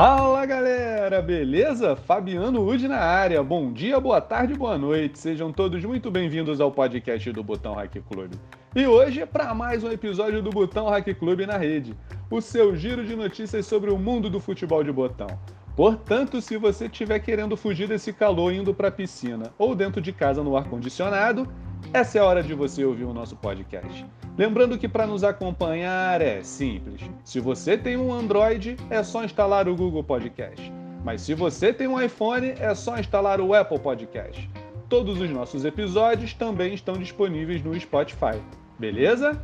Fala 0.00 0.46
galera, 0.46 1.20
beleza? 1.20 1.96
Fabiano 1.96 2.64
Ud 2.64 2.86
na 2.86 3.00
área. 3.00 3.42
Bom 3.42 3.72
dia, 3.72 3.98
boa 3.98 4.20
tarde, 4.20 4.54
boa 4.54 4.78
noite. 4.78 5.18
Sejam 5.18 5.52
todos 5.52 5.84
muito 5.84 6.08
bem-vindos 6.08 6.60
ao 6.60 6.70
podcast 6.70 7.32
do 7.32 7.42
Botão 7.42 7.74
Hack 7.74 8.00
Club. 8.08 8.30
E 8.76 8.86
hoje 8.86 9.22
é 9.22 9.26
para 9.26 9.52
mais 9.52 9.82
um 9.82 9.90
episódio 9.90 10.40
do 10.40 10.50
Botão 10.50 10.88
Hack 10.88 11.12
Club 11.14 11.40
na 11.40 11.56
rede, 11.56 11.96
o 12.30 12.40
seu 12.40 12.76
giro 12.76 13.04
de 13.04 13.16
notícias 13.16 13.66
sobre 13.66 13.90
o 13.90 13.98
mundo 13.98 14.30
do 14.30 14.38
futebol 14.38 14.84
de 14.84 14.92
botão. 14.92 15.26
Portanto, 15.74 16.40
se 16.40 16.56
você 16.56 16.86
estiver 16.86 17.18
querendo 17.18 17.56
fugir 17.56 17.88
desse 17.88 18.12
calor 18.12 18.52
indo 18.52 18.72
para 18.72 18.86
a 18.86 18.92
piscina 18.92 19.52
ou 19.58 19.74
dentro 19.74 20.00
de 20.00 20.12
casa 20.12 20.44
no 20.44 20.56
ar 20.56 20.68
condicionado, 20.68 21.52
essa 21.92 22.18
é 22.18 22.20
a 22.20 22.24
hora 22.24 22.42
de 22.42 22.54
você 22.54 22.84
ouvir 22.84 23.04
o 23.04 23.12
nosso 23.12 23.36
podcast. 23.36 24.04
Lembrando 24.36 24.78
que 24.78 24.88
para 24.88 25.06
nos 25.06 25.24
acompanhar 25.24 26.20
é 26.20 26.42
simples. 26.42 27.00
Se 27.24 27.40
você 27.40 27.76
tem 27.76 27.96
um 27.96 28.12
Android, 28.12 28.76
é 28.90 29.02
só 29.02 29.24
instalar 29.24 29.68
o 29.68 29.76
Google 29.76 30.04
Podcast. 30.04 30.72
Mas 31.04 31.22
se 31.22 31.34
você 31.34 31.72
tem 31.72 31.88
um 31.88 32.00
iPhone, 32.00 32.54
é 32.58 32.74
só 32.74 32.98
instalar 32.98 33.40
o 33.40 33.54
Apple 33.54 33.78
Podcast. 33.78 34.48
Todos 34.88 35.20
os 35.20 35.30
nossos 35.30 35.64
episódios 35.64 36.34
também 36.34 36.74
estão 36.74 36.94
disponíveis 36.94 37.62
no 37.62 37.78
Spotify. 37.78 38.40
Beleza? 38.78 39.40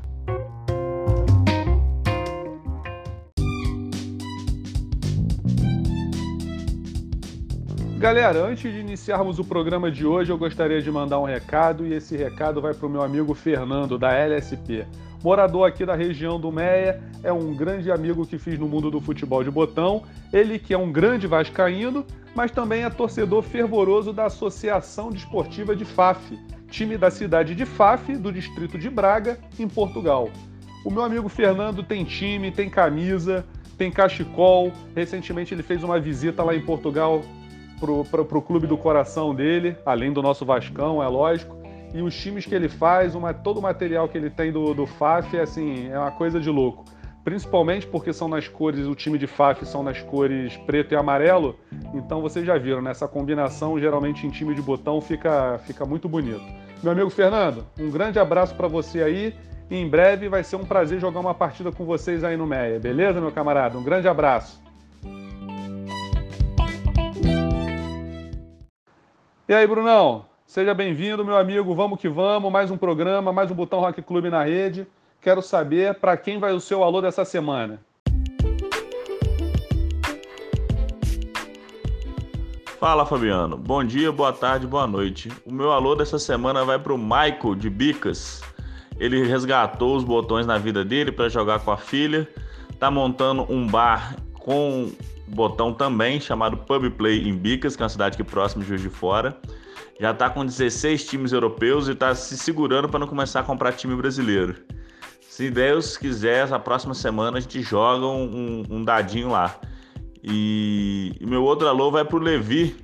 Galera, 8.04 8.44
antes 8.44 8.70
de 8.70 8.78
iniciarmos 8.78 9.38
o 9.38 9.44
programa 9.44 9.90
de 9.90 10.04
hoje, 10.04 10.30
eu 10.30 10.36
gostaria 10.36 10.82
de 10.82 10.90
mandar 10.90 11.18
um 11.18 11.24
recado 11.24 11.86
e 11.86 11.94
esse 11.94 12.14
recado 12.14 12.60
vai 12.60 12.74
para 12.74 12.86
o 12.86 12.90
meu 12.90 13.02
amigo 13.02 13.32
Fernando, 13.32 13.96
da 13.96 14.12
LSP. 14.12 14.86
Morador 15.22 15.66
aqui 15.66 15.86
da 15.86 15.94
região 15.94 16.38
do 16.38 16.52
Meia, 16.52 17.02
é 17.22 17.32
um 17.32 17.54
grande 17.54 17.90
amigo 17.90 18.26
que 18.26 18.36
fiz 18.36 18.58
no 18.58 18.68
mundo 18.68 18.90
do 18.90 19.00
futebol 19.00 19.42
de 19.42 19.50
botão. 19.50 20.02
Ele 20.30 20.58
que 20.58 20.74
é 20.74 20.78
um 20.78 20.92
grande 20.92 21.26
vascaíno, 21.26 22.04
mas 22.34 22.50
também 22.50 22.84
é 22.84 22.90
torcedor 22.90 23.42
fervoroso 23.42 24.12
da 24.12 24.26
Associação 24.26 25.08
Desportiva 25.08 25.74
de 25.74 25.86
Faf, 25.86 26.38
time 26.68 26.98
da 26.98 27.10
cidade 27.10 27.54
de 27.54 27.64
Faf, 27.64 28.14
do 28.18 28.30
distrito 28.30 28.76
de 28.76 28.90
Braga, 28.90 29.38
em 29.58 29.66
Portugal. 29.66 30.28
O 30.84 30.90
meu 30.90 31.02
amigo 31.02 31.30
Fernando 31.30 31.82
tem 31.82 32.04
time, 32.04 32.50
tem 32.50 32.68
camisa, 32.68 33.46
tem 33.78 33.90
cachecol. 33.90 34.70
Recentemente 34.94 35.54
ele 35.54 35.62
fez 35.62 35.82
uma 35.82 35.98
visita 35.98 36.42
lá 36.42 36.54
em 36.54 36.60
Portugal 36.60 37.22
pro, 37.80 38.04
pro 38.04 38.42
clube 38.42 38.66
do 38.66 38.76
coração 38.76 39.34
dele, 39.34 39.76
além 39.84 40.12
do 40.12 40.22
nosso 40.22 40.44
Vascão, 40.44 41.02
é 41.02 41.08
lógico. 41.08 41.56
E 41.94 42.02
os 42.02 42.14
times 42.16 42.44
que 42.44 42.54
ele 42.54 42.68
faz, 42.68 43.14
uma, 43.14 43.32
todo 43.32 43.58
o 43.58 43.62
material 43.62 44.08
que 44.08 44.18
ele 44.18 44.28
tem 44.28 44.50
do, 44.50 44.74
do 44.74 44.84
FAF 44.84 45.36
é 45.36 45.42
assim, 45.42 45.88
é 45.88 45.98
uma 45.98 46.10
coisa 46.10 46.40
de 46.40 46.50
louco. 46.50 46.84
Principalmente 47.22 47.86
porque 47.86 48.12
são 48.12 48.28
nas 48.28 48.48
cores, 48.48 48.86
o 48.86 48.94
time 48.94 49.16
de 49.16 49.26
FAF 49.26 49.64
são 49.64 49.82
nas 49.82 50.00
cores 50.02 50.56
preto 50.66 50.92
e 50.92 50.96
amarelo. 50.96 51.56
Então 51.94 52.20
vocês 52.20 52.44
já 52.44 52.58
viram, 52.58 52.82
né? 52.82 52.92
combinação, 53.10 53.78
geralmente 53.78 54.26
em 54.26 54.30
time 54.30 54.54
de 54.54 54.60
botão, 54.60 55.00
fica, 55.00 55.58
fica 55.64 55.86
muito 55.86 56.08
bonito. 56.08 56.44
Meu 56.82 56.92
amigo 56.92 57.08
Fernando, 57.08 57.64
um 57.78 57.90
grande 57.90 58.18
abraço 58.18 58.54
para 58.54 58.66
você 58.66 59.02
aí. 59.02 59.34
E 59.70 59.76
em 59.76 59.88
breve 59.88 60.28
vai 60.28 60.44
ser 60.44 60.56
um 60.56 60.64
prazer 60.64 61.00
jogar 61.00 61.20
uma 61.20 61.32
partida 61.32 61.72
com 61.72 61.84
vocês 61.84 62.22
aí 62.22 62.36
no 62.36 62.46
Meia, 62.46 62.78
beleza, 62.78 63.20
meu 63.20 63.32
camarada? 63.32 63.78
Um 63.78 63.82
grande 63.82 64.06
abraço. 64.06 64.63
E 69.46 69.52
aí, 69.52 69.66
Brunão? 69.66 70.24
Seja 70.46 70.72
bem-vindo, 70.72 71.22
meu 71.22 71.36
amigo. 71.36 71.74
Vamos 71.74 72.00
que 72.00 72.08
vamos. 72.08 72.50
Mais 72.50 72.70
um 72.70 72.78
programa, 72.78 73.30
mais 73.30 73.50
um 73.50 73.54
Botão 73.54 73.78
Rock 73.78 74.00
Clube 74.00 74.30
na 74.30 74.42
rede. 74.42 74.86
Quero 75.20 75.42
saber 75.42 75.96
para 75.96 76.16
quem 76.16 76.38
vai 76.38 76.54
o 76.54 76.60
seu 76.60 76.82
alô 76.82 77.02
dessa 77.02 77.26
semana. 77.26 77.78
Fala, 82.80 83.04
Fabiano. 83.04 83.58
Bom 83.58 83.84
dia, 83.84 84.10
boa 84.10 84.32
tarde, 84.32 84.66
boa 84.66 84.86
noite. 84.86 85.30
O 85.44 85.52
meu 85.52 85.72
alô 85.72 85.94
dessa 85.94 86.18
semana 86.18 86.64
vai 86.64 86.78
para 86.78 86.94
o 86.94 86.98
Michael 86.98 87.54
de 87.54 87.68
Bicas. 87.68 88.40
Ele 88.98 89.26
resgatou 89.26 89.94
os 89.94 90.04
botões 90.04 90.46
na 90.46 90.56
vida 90.56 90.82
dele 90.82 91.12
para 91.12 91.28
jogar 91.28 91.58
com 91.58 91.70
a 91.70 91.76
filha. 91.76 92.26
Tá 92.78 92.90
montando 92.90 93.44
um 93.52 93.66
bar 93.66 94.16
com 94.32 94.90
botão 95.26 95.72
também, 95.72 96.20
chamado 96.20 96.56
Pub 96.56 96.90
Play 96.90 97.28
em 97.28 97.36
Bicas, 97.36 97.76
que 97.76 97.82
é 97.82 97.84
uma 97.84 97.88
cidade 97.88 98.14
aqui 98.14 98.24
próxima 98.24 98.62
de 98.62 98.68
Juiz 98.68 98.82
de 98.82 98.90
Fora. 98.90 99.36
Já 100.00 100.10
está 100.10 100.28
com 100.28 100.44
16 100.44 101.06
times 101.06 101.32
europeus 101.32 101.88
e 101.88 101.92
está 101.92 102.14
se 102.14 102.36
segurando 102.36 102.88
para 102.88 102.98
não 102.98 103.06
começar 103.06 103.40
a 103.40 103.42
comprar 103.42 103.72
time 103.72 103.94
brasileiro. 103.94 104.56
Se 105.20 105.50
Deus 105.50 105.96
quiser, 105.96 106.52
a 106.52 106.58
próxima 106.58 106.94
semana 106.94 107.38
a 107.38 107.40
gente 107.40 107.62
joga 107.62 108.06
um, 108.06 108.62
um 108.68 108.84
dadinho 108.84 109.30
lá. 109.30 109.58
E, 110.22 111.12
e, 111.20 111.26
meu 111.26 111.44
outro 111.44 111.68
alô 111.68 111.90
vai 111.90 112.04
para 112.04 112.16
o 112.16 112.20
Levi, 112.20 112.76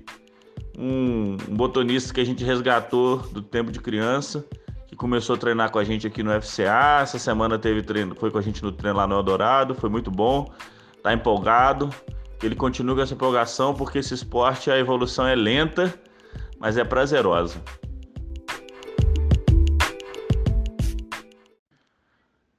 um, 0.78 1.36
um 1.48 1.56
botonista 1.56 2.12
que 2.12 2.20
a 2.20 2.24
gente 2.24 2.44
resgatou 2.44 3.18
do 3.18 3.40
tempo 3.40 3.72
de 3.72 3.80
criança, 3.80 4.44
que 4.86 4.94
começou 4.94 5.36
a 5.36 5.38
treinar 5.38 5.70
com 5.70 5.78
a 5.78 5.84
gente 5.84 6.06
aqui 6.06 6.22
no 6.22 6.30
FCA. 6.42 7.00
Essa 7.02 7.18
semana 7.18 7.58
teve 7.58 7.82
treino, 7.82 8.14
foi 8.14 8.30
com 8.30 8.38
a 8.38 8.42
gente 8.42 8.62
no 8.62 8.70
treino 8.70 8.98
lá 8.98 9.06
no 9.06 9.14
Eldorado, 9.14 9.74
foi 9.74 9.88
muito 9.88 10.10
bom, 10.10 10.52
tá 11.02 11.12
empolgado 11.12 11.88
que 12.40 12.46
ele 12.46 12.56
continue 12.56 12.94
com 12.94 13.02
essa 13.02 13.12
empolgação, 13.12 13.74
porque 13.74 13.98
esse 13.98 14.14
esporte 14.14 14.70
a 14.70 14.78
evolução 14.78 15.26
é 15.26 15.34
lenta, 15.34 15.94
mas 16.58 16.78
é 16.78 16.84
prazerosa. 16.84 17.62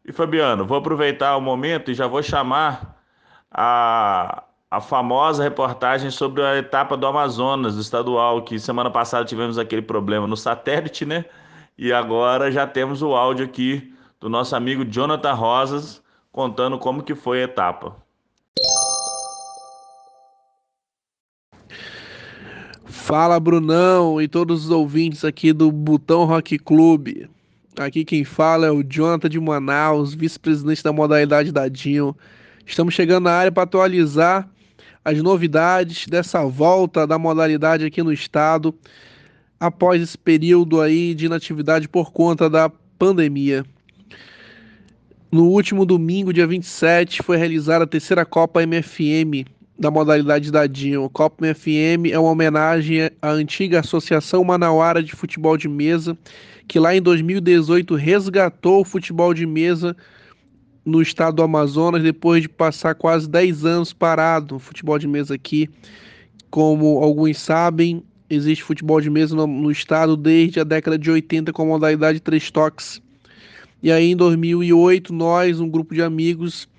E 0.06 0.14
Fabiano, 0.14 0.68
vou 0.68 0.78
aproveitar 0.78 1.36
o 1.36 1.42
momento 1.42 1.90
e 1.90 1.96
já 1.96 2.06
vou 2.06 2.22
chamar 2.22 3.02
a, 3.50 4.44
a 4.70 4.80
famosa 4.80 5.42
reportagem 5.42 6.12
sobre 6.12 6.44
a 6.44 6.58
etapa 6.58 6.96
do 6.96 7.08
Amazonas, 7.08 7.76
do 7.76 7.82
estadual, 7.82 8.44
que 8.44 8.60
semana 8.60 8.92
passada 8.92 9.26
tivemos 9.26 9.58
aquele 9.58 9.82
problema 9.82 10.28
no 10.28 10.38
satélite, 10.38 11.06
né? 11.08 11.26
E 11.76 11.92
agora 11.92 12.52
já 12.52 12.68
temos 12.68 13.02
o 13.02 13.16
áudio 13.16 13.46
aqui 13.46 13.96
do 14.20 14.30
nosso 14.30 14.56
amigo 14.56 14.86
Jonathan 14.86 15.34
Rosas 15.34 16.04
contando 16.32 16.78
como 16.78 17.02
que 17.02 17.16
foi 17.16 17.42
a 17.42 17.46
etapa. 17.46 18.01
Fala 23.04 23.40
Brunão 23.40 24.22
e 24.22 24.28
todos 24.28 24.66
os 24.66 24.70
ouvintes 24.70 25.26
aqui 25.26 25.52
do 25.52 25.72
Botão 25.72 26.24
Rock 26.24 26.60
Club. 26.60 27.28
Aqui 27.78 28.06
quem 28.06 28.24
fala 28.24 28.68
é 28.68 28.72
o 28.72 28.84
Jonathan 28.84 29.28
de 29.28 29.40
Manaus, 29.40 30.14
vice-presidente 30.14 30.84
da 30.84 30.94
modalidade 30.94 31.52
Dadinho. 31.52 32.16
Estamos 32.64 32.94
chegando 32.94 33.24
na 33.24 33.32
área 33.32 33.52
para 33.52 33.64
atualizar 33.64 34.48
as 35.04 35.20
novidades 35.22 36.06
dessa 36.06 36.46
volta 36.46 37.08
da 37.08 37.18
modalidade 37.18 37.84
aqui 37.84 38.04
no 38.04 38.14
estado 38.14 38.74
após 39.60 40.00
esse 40.00 40.18
período 40.18 40.80
aí 40.80 41.16
de 41.16 41.26
inatividade 41.26 41.90
por 41.90 42.14
conta 42.14 42.48
da 42.48 42.70
pandemia. 43.00 43.66
No 45.32 45.48
último 45.48 45.88
domingo, 45.88 46.32
dia 46.32 46.46
27, 46.46 47.24
foi 47.24 47.36
realizada 47.36 47.84
a 47.84 47.88
terceira 47.88 48.24
Copa 48.24 48.62
MFM 48.62 49.44
da 49.82 49.90
modalidade 49.90 50.52
dadinho. 50.52 51.04
O 51.04 51.10
Copa 51.10 51.44
FM 51.56 52.12
é 52.12 52.20
uma 52.20 52.30
homenagem 52.30 53.10
à 53.20 53.32
antiga 53.32 53.80
Associação 53.80 54.44
Manauara 54.44 55.02
de 55.02 55.12
Futebol 55.14 55.58
de 55.58 55.68
Mesa, 55.68 56.16
que 56.68 56.78
lá 56.78 56.96
em 56.96 57.02
2018 57.02 57.96
resgatou 57.96 58.82
o 58.82 58.86
futebol 58.86 59.34
de 59.34 59.48
mesa 59.48 59.98
no 60.86 61.02
estado 61.02 61.38
do 61.38 61.42
Amazonas, 61.42 62.04
depois 62.04 62.44
de 62.44 62.50
passar 62.50 62.94
quase 62.94 63.28
10 63.28 63.66
anos 63.66 63.92
parado 63.92 64.58
o 64.58 64.60
futebol 64.60 65.00
de 65.00 65.08
mesa 65.08 65.34
aqui. 65.34 65.68
Como 66.52 67.00
alguns 67.04 67.40
sabem, 67.40 68.04
existe 68.30 68.64
futebol 68.64 69.02
de 69.02 69.10
mesa 69.10 69.36
no, 69.36 69.48
no 69.48 69.72
estado 69.72 70.16
desde 70.16 70.60
a 70.60 70.64
década 70.64 70.96
de 70.96 71.10
80 71.10 71.52
com 71.52 71.64
a 71.64 71.66
modalidade 71.66 72.20
três 72.20 72.52
toques. 72.52 73.02
E 73.82 73.92
aí 73.92 74.12
em 74.12 74.16
2008, 74.16 75.12
nós, 75.12 75.60
um 75.60 75.68
grupo 75.68 75.96
de 75.96 76.04
amigos, 76.04 76.70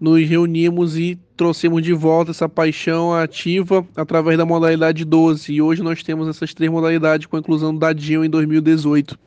nos 0.00 0.26
reunimos 0.28 0.96
e 0.96 1.18
trouxemos 1.36 1.82
de 1.82 1.92
volta 1.92 2.30
essa 2.30 2.48
paixão 2.48 3.12
ativa 3.12 3.86
através 3.96 4.38
da 4.38 4.46
modalidade 4.46 5.04
12. 5.04 5.52
E 5.52 5.60
hoje 5.60 5.82
nós 5.82 6.02
temos 6.02 6.28
essas 6.28 6.54
três 6.54 6.70
modalidades 6.70 7.26
com 7.26 7.36
a 7.36 7.40
inclusão 7.40 7.72
do 7.72 7.80
Dadinho 7.80 8.24
em 8.24 8.30
2018. 8.30 9.18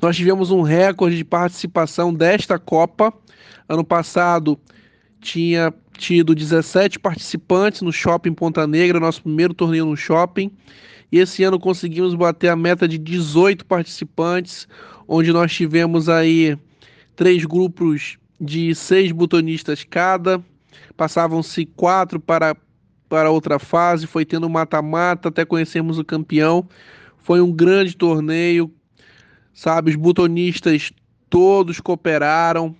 Nós 0.00 0.16
tivemos 0.16 0.50
um 0.50 0.62
recorde 0.62 1.16
de 1.16 1.24
participação 1.24 2.12
desta 2.12 2.58
Copa. 2.58 3.12
Ano 3.68 3.84
passado 3.84 4.58
tinha 5.20 5.72
tido 5.98 6.34
17 6.34 6.98
participantes 6.98 7.82
no 7.82 7.92
Shopping 7.92 8.32
Ponta 8.32 8.66
Negra, 8.66 9.00
nosso 9.00 9.22
primeiro 9.22 9.52
torneio 9.52 9.86
no 9.86 9.96
shopping. 9.96 10.50
E 11.10 11.18
esse 11.18 11.42
ano 11.44 11.58
conseguimos 11.58 12.14
bater 12.14 12.48
a 12.48 12.56
meta 12.56 12.88
de 12.88 12.98
18 12.98 13.64
participantes, 13.64 14.66
onde 15.06 15.32
nós 15.32 15.52
tivemos 15.52 16.08
aí 16.08 16.56
três 17.14 17.44
grupos 17.44 18.18
de 18.40 18.74
seis 18.74 19.12
butonistas 19.12 19.84
cada, 19.84 20.42
passavam-se 20.96 21.66
quatro 21.66 22.20
para, 22.20 22.56
para 23.08 23.30
outra 23.30 23.58
fase, 23.58 24.06
foi 24.06 24.24
tendo 24.24 24.48
mata-mata 24.48 25.28
até 25.28 25.44
conhecermos 25.44 25.98
o 25.98 26.04
campeão. 26.04 26.68
Foi 27.18 27.40
um 27.40 27.50
grande 27.50 27.96
torneio, 27.96 28.70
sabe? 29.52 29.90
Os 29.90 29.96
butonistas 29.96 30.92
todos 31.28 31.80
cooperaram. 31.80 32.74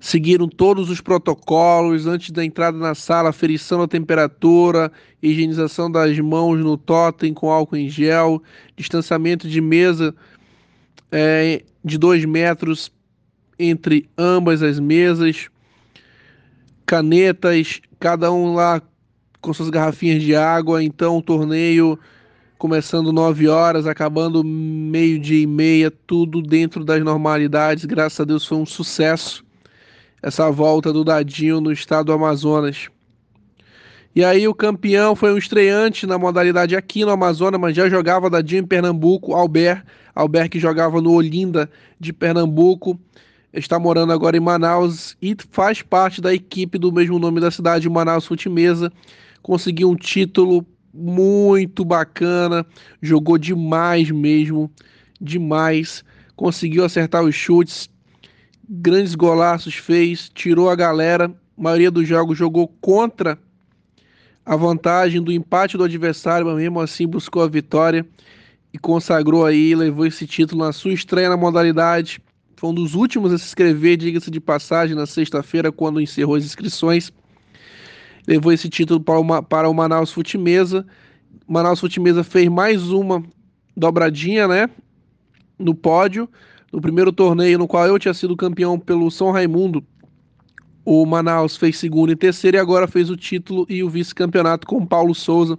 seguiram 0.00 0.48
todos 0.48 0.88
os 0.88 1.00
protocolos 1.00 2.06
antes 2.06 2.30
da 2.30 2.44
entrada 2.44 2.78
na 2.78 2.94
sala, 2.94 3.28
aferição 3.28 3.80
da 3.80 3.88
temperatura, 3.88 4.90
higienização 5.22 5.90
das 5.90 6.18
mãos 6.18 6.58
no 6.60 6.78
totem 6.78 7.34
com 7.34 7.50
álcool 7.50 7.76
em 7.76 7.90
gel, 7.90 8.42
distanciamento 8.76 9.48
de 9.48 9.60
mesa 9.60 10.14
é, 11.12 11.62
de 11.84 11.98
dois 11.98 12.24
metros 12.24 12.90
entre 13.58 14.08
ambas 14.16 14.62
as 14.62 14.78
mesas, 14.78 15.48
canetas, 16.86 17.80
cada 17.98 18.32
um 18.32 18.54
lá 18.54 18.80
com 19.40 19.52
suas 19.52 19.70
garrafinhas 19.70 20.22
de 20.22 20.34
água. 20.34 20.82
Então, 20.82 21.18
o 21.18 21.22
torneio 21.22 21.98
começando 22.58 23.12
9 23.12 23.48
horas, 23.48 23.86
acabando 23.86 24.42
meio-dia 24.42 25.42
e 25.42 25.46
meia, 25.46 25.90
tudo 25.90 26.42
dentro 26.42 26.84
das 26.84 27.02
normalidades. 27.02 27.84
Graças 27.84 28.20
a 28.20 28.24
Deus 28.24 28.44
foi 28.46 28.58
um 28.58 28.66
sucesso 28.66 29.44
essa 30.20 30.50
volta 30.50 30.92
do 30.92 31.04
Dadinho 31.04 31.60
no 31.60 31.72
estado 31.72 32.06
do 32.06 32.12
Amazonas. 32.12 32.88
E 34.14 34.24
aí 34.24 34.48
o 34.48 34.54
campeão 34.54 35.14
foi 35.14 35.32
um 35.32 35.38
estreante 35.38 36.06
na 36.06 36.18
modalidade 36.18 36.74
aqui 36.74 37.04
no 37.04 37.12
Amazonas, 37.12 37.60
mas 37.60 37.76
já 37.76 37.88
jogava 37.88 38.28
Dadinho 38.28 38.62
em 38.62 38.66
Pernambuco, 38.66 39.34
Albert, 39.34 39.84
Albert 40.12 40.48
que 40.48 40.58
jogava 40.58 41.00
no 41.00 41.12
Olinda 41.12 41.70
de 42.00 42.12
Pernambuco, 42.12 42.98
está 43.58 43.78
morando 43.78 44.12
agora 44.12 44.36
em 44.36 44.40
Manaus 44.40 45.16
e 45.20 45.36
faz 45.50 45.82
parte 45.82 46.20
da 46.20 46.32
equipe 46.32 46.78
do 46.78 46.92
mesmo 46.92 47.18
nome 47.18 47.40
da 47.40 47.50
cidade, 47.50 47.88
Manaus 47.88 48.26
Futimesa. 48.26 48.92
Conseguiu 49.42 49.90
um 49.90 49.96
título 49.96 50.66
muito 50.92 51.84
bacana, 51.84 52.66
jogou 53.00 53.38
demais 53.38 54.10
mesmo, 54.10 54.70
demais. 55.20 56.04
Conseguiu 56.36 56.84
acertar 56.84 57.24
os 57.24 57.34
chutes, 57.34 57.88
grandes 58.68 59.14
golaços 59.14 59.74
fez, 59.74 60.30
tirou 60.34 60.70
a 60.70 60.76
galera. 60.76 61.26
A 61.26 61.62
maioria 61.62 61.90
dos 61.90 62.06
jogos 62.06 62.38
jogou 62.38 62.68
contra 62.80 63.38
a 64.44 64.56
vantagem 64.56 65.22
do 65.22 65.30
empate 65.30 65.76
do 65.76 65.84
adversário, 65.84 66.46
mas 66.46 66.56
mesmo 66.56 66.80
assim 66.80 67.06
buscou 67.06 67.42
a 67.42 67.48
vitória 67.48 68.06
e 68.72 68.78
consagrou 68.78 69.44
aí, 69.44 69.74
levou 69.74 70.06
esse 70.06 70.26
título 70.26 70.64
na 70.64 70.72
sua 70.72 70.92
estreia 70.92 71.28
na 71.28 71.36
modalidade. 71.36 72.20
Foi 72.58 72.70
um 72.70 72.74
dos 72.74 72.94
últimos 72.94 73.32
a 73.32 73.38
se 73.38 73.46
inscrever, 73.46 73.96
diga-se 73.96 74.30
de 74.30 74.40
passagem, 74.40 74.96
na 74.96 75.06
sexta-feira, 75.06 75.70
quando 75.70 76.00
encerrou 76.00 76.34
as 76.34 76.44
inscrições. 76.44 77.12
Levou 78.26 78.52
esse 78.52 78.68
título 78.68 79.00
para, 79.00 79.18
uma, 79.18 79.42
para 79.42 79.68
o 79.68 79.74
Manaus 79.74 80.12
Futimesa. 80.12 80.86
Manaus 81.46 81.80
Futimesa 81.80 82.24
fez 82.24 82.48
mais 82.48 82.90
uma 82.90 83.22
dobradinha, 83.76 84.48
né? 84.48 84.68
No 85.58 85.74
pódio 85.74 86.28
no 86.72 86.80
primeiro 86.80 87.12
torneio, 87.12 87.58
no 87.58 87.66
qual 87.66 87.86
eu 87.86 87.98
tinha 87.98 88.14
sido 88.14 88.36
campeão 88.36 88.78
pelo 88.78 89.10
São 89.10 89.30
Raimundo, 89.30 89.82
o 90.84 91.04
Manaus 91.04 91.56
fez 91.56 91.78
segundo 91.78 92.12
e 92.12 92.16
terceiro 92.16 92.56
e 92.56 92.60
agora 92.60 92.86
fez 92.86 93.10
o 93.10 93.16
título 93.16 93.66
e 93.68 93.82
o 93.82 93.90
vice-campeonato 93.90 94.66
com 94.66 94.86
Paulo 94.86 95.14
Souza. 95.14 95.58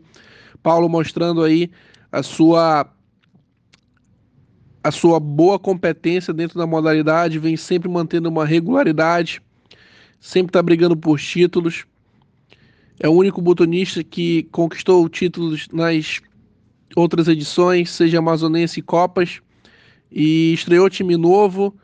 Paulo 0.64 0.90
mostrando 0.90 1.44
aí 1.44 1.70
a 2.12 2.24
sua 2.24 2.88
a 4.84 4.92
sua 4.92 5.20
boa 5.20 5.60
competência 5.60 6.34
dentro 6.34 6.58
da 6.58 6.66
modalidade, 6.66 7.40
vem 7.40 7.58
sempre 7.58 7.90
mantendo 7.90 8.30
uma 8.30 8.46
regularidade, 8.46 9.42
sempre 10.20 10.50
está 10.50 10.62
brigando 10.62 10.96
por 10.96 11.20
títulos. 11.20 11.86
É 13.00 13.08
o 13.08 13.14
único 13.14 13.42
butonista 13.42 14.04
que 14.04 14.44
conquistou 14.52 15.08
títulos 15.10 15.68
nas 15.72 16.22
outras 16.96 17.28
edições, 17.28 17.90
seja 17.92 18.20
amazonense 18.20 18.80
e 18.80 18.84
Copas 18.84 19.42
e 20.12 20.54
estreou 20.54 20.90
time 20.90 21.16
novo 21.16 21.76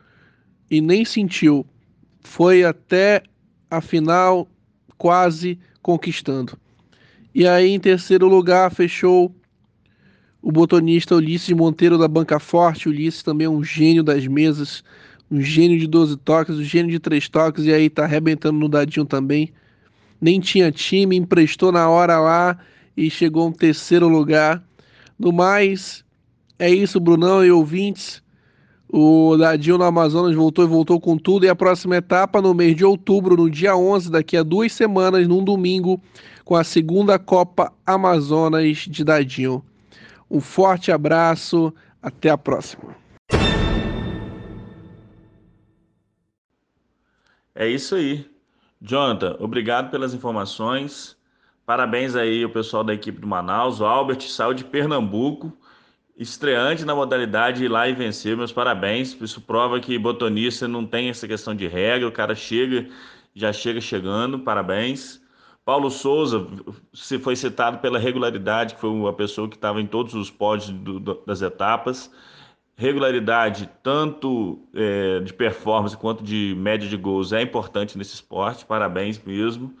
e 0.70 0.80
nem 0.80 1.04
sentiu. 1.04 1.64
Foi 2.20 2.64
até 2.64 3.22
a 3.70 3.80
final 3.80 4.48
quase 4.98 5.58
conquistando. 5.80 6.58
E 7.34 7.46
aí 7.46 7.70
em 7.70 7.80
terceiro 7.80 8.26
lugar 8.26 8.70
fechou 8.70 9.34
o 10.46 10.52
botonista 10.52 11.16
Ulisses 11.16 11.50
Monteiro 11.56 11.98
da 11.98 12.06
Banca 12.06 12.38
Forte. 12.38 12.88
Ulisses 12.88 13.20
também 13.20 13.46
é 13.46 13.50
um 13.50 13.64
gênio 13.64 14.04
das 14.04 14.28
mesas, 14.28 14.84
um 15.28 15.40
gênio 15.40 15.76
de 15.76 15.88
12 15.88 16.16
toques, 16.18 16.54
um 16.54 16.62
gênio 16.62 16.92
de 16.92 17.00
3 17.00 17.28
toques 17.28 17.64
e 17.64 17.72
aí 17.72 17.90
tá 17.90 18.04
arrebentando 18.04 18.56
no 18.56 18.68
dadinho 18.68 19.04
também. 19.04 19.52
Nem 20.20 20.38
tinha 20.38 20.70
time, 20.70 21.16
emprestou 21.16 21.72
na 21.72 21.88
hora 21.88 22.20
lá 22.20 22.56
e 22.96 23.10
chegou 23.10 23.48
em 23.48 23.52
terceiro 23.52 24.06
lugar. 24.06 24.62
No 25.18 25.32
mais, 25.32 26.04
é 26.60 26.70
isso, 26.70 27.00
Brunão 27.00 27.44
e 27.44 27.50
ouvintes. 27.50 28.22
O 28.88 29.36
Dadinho 29.36 29.78
no 29.78 29.82
Amazonas 29.82 30.32
voltou 30.36 30.64
e 30.64 30.68
voltou 30.68 31.00
com 31.00 31.18
tudo. 31.18 31.44
E 31.44 31.48
a 31.48 31.56
próxima 31.56 31.96
etapa 31.96 32.40
no 32.40 32.54
mês 32.54 32.76
de 32.76 32.84
outubro, 32.84 33.36
no 33.36 33.50
dia 33.50 33.76
11, 33.76 34.12
daqui 34.12 34.36
a 34.36 34.44
duas 34.44 34.72
semanas, 34.72 35.26
num 35.26 35.42
domingo, 35.42 36.00
com 36.44 36.54
a 36.54 36.62
segunda 36.62 37.18
Copa 37.18 37.72
Amazonas 37.84 38.86
de 38.88 39.02
Dadinho. 39.02 39.60
Um 40.30 40.40
forte 40.40 40.90
abraço, 40.90 41.72
até 42.02 42.30
a 42.30 42.38
próxima. 42.38 42.96
É 47.54 47.68
isso 47.68 47.94
aí. 47.94 48.28
Jonathan, 48.80 49.36
obrigado 49.40 49.90
pelas 49.90 50.12
informações. 50.12 51.16
Parabéns 51.64 52.14
aí 52.14 52.44
ao 52.44 52.50
pessoal 52.50 52.84
da 52.84 52.94
equipe 52.94 53.20
do 53.20 53.26
Manaus. 53.26 53.80
O 53.80 53.86
Albert 53.86 54.20
saiu 54.22 54.52
de 54.52 54.64
Pernambuco 54.64 55.56
estreante 56.16 56.84
na 56.84 56.94
modalidade 56.94 57.64
ir 57.64 57.68
lá 57.68 57.88
e 57.88 57.94
vencer. 57.94 58.36
Meus 58.36 58.52
parabéns. 58.52 59.16
Isso 59.20 59.40
prova 59.40 59.78
que 59.78 59.98
botonista 59.98 60.66
não 60.66 60.86
tem 60.86 61.08
essa 61.08 61.28
questão 61.28 61.54
de 61.54 61.66
regra. 61.66 62.08
O 62.08 62.12
cara 62.12 62.34
chega, 62.34 62.88
já 63.34 63.52
chega 63.52 63.80
chegando. 63.80 64.38
Parabéns. 64.38 65.20
Paulo 65.66 65.90
Souza, 65.90 66.46
se 66.94 67.18
foi 67.18 67.34
citado 67.34 67.78
pela 67.78 67.98
regularidade, 67.98 68.76
que 68.76 68.80
foi 68.80 69.08
a 69.08 69.12
pessoa 69.12 69.48
que 69.48 69.56
estava 69.56 69.80
em 69.80 69.86
todos 69.86 70.14
os 70.14 70.30
pódios 70.30 70.70
do, 70.70 71.00
das 71.26 71.42
etapas. 71.42 72.08
Regularidade, 72.76 73.68
tanto 73.82 74.60
é, 74.72 75.18
de 75.18 75.34
performance 75.34 75.96
quanto 75.96 76.22
de 76.22 76.54
média 76.56 76.88
de 76.88 76.96
gols, 76.96 77.32
é 77.32 77.42
importante 77.42 77.98
nesse 77.98 78.14
esporte. 78.14 78.64
Parabéns 78.64 79.20
mesmo. 79.20 79.74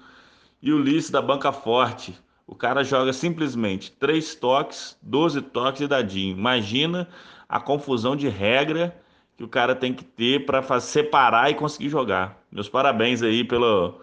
E 0.60 0.72
o 0.72 0.78
Ulisses 0.78 1.08
da 1.08 1.22
Banca 1.22 1.52
Forte, 1.52 2.18
o 2.48 2.56
cara 2.56 2.82
joga 2.82 3.12
simplesmente 3.12 3.92
três 3.92 4.34
toques, 4.34 4.98
12 5.02 5.40
toques 5.40 5.82
e 5.82 5.86
dadinho. 5.86 6.36
Imagina 6.36 7.08
a 7.48 7.60
confusão 7.60 8.16
de 8.16 8.28
regra 8.28 9.00
que 9.36 9.44
o 9.44 9.48
cara 9.48 9.72
tem 9.72 9.94
que 9.94 10.04
ter 10.04 10.46
para 10.46 10.80
separar 10.80 11.48
e 11.48 11.54
conseguir 11.54 11.90
jogar. 11.90 12.42
Meus 12.50 12.68
parabéns 12.68 13.22
aí 13.22 13.44
pela, 13.44 13.94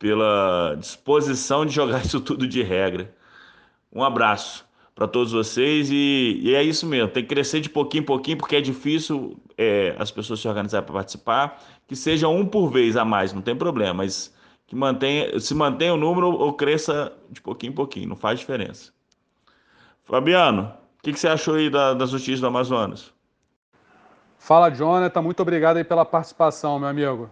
pela 0.00 0.74
disposição 0.78 1.64
de 1.64 1.72
jogar 1.72 2.00
isso 2.04 2.20
tudo 2.20 2.48
de 2.48 2.62
regra. 2.62 3.14
Um 3.92 4.02
abraço 4.02 4.66
para 4.94 5.06
todos 5.06 5.32
vocês 5.32 5.90
e, 5.90 6.40
e, 6.42 6.54
é 6.54 6.62
isso 6.62 6.86
mesmo. 6.86 7.10
Tem 7.10 7.22
que 7.22 7.28
crescer 7.28 7.60
de 7.60 7.68
pouquinho 7.68 8.02
em 8.02 8.06
pouquinho 8.06 8.38
porque 8.38 8.56
é 8.56 8.60
difícil 8.60 9.36
é, 9.56 9.94
as 9.98 10.10
pessoas 10.10 10.40
se 10.40 10.48
organizarem 10.48 10.84
para 10.84 10.94
participar. 10.94 11.62
Que 11.86 11.94
seja 11.94 12.28
um 12.28 12.46
por 12.46 12.70
vez 12.70 12.96
a 12.96 13.04
mais, 13.04 13.32
não 13.32 13.42
tem 13.42 13.54
problema, 13.54 13.94
mas 13.94 14.34
que 14.66 14.74
mantenha, 14.76 15.38
se 15.38 15.54
mantenha 15.54 15.92
o 15.92 15.96
número 15.96 16.30
ou 16.30 16.52
cresça 16.52 17.12
de 17.28 17.40
pouquinho 17.40 17.72
em 17.72 17.74
pouquinho, 17.74 18.08
não 18.08 18.16
faz 18.16 18.38
diferença. 18.38 18.92
Fabiano, 20.04 20.72
o 20.98 21.02
que, 21.02 21.12
que, 21.12 21.18
você 21.18 21.28
achou 21.28 21.56
aí 21.56 21.68
da, 21.68 21.92
das 21.92 22.12
notícias 22.12 22.40
do 22.40 22.46
Amazonas? 22.46 23.12
Fala, 24.38 24.70
Jonathan, 24.70 25.20
muito 25.20 25.40
obrigado 25.40 25.76
aí 25.76 25.84
pela 25.84 26.04
participação, 26.04 26.78
meu 26.78 26.88
amigo. 26.88 27.28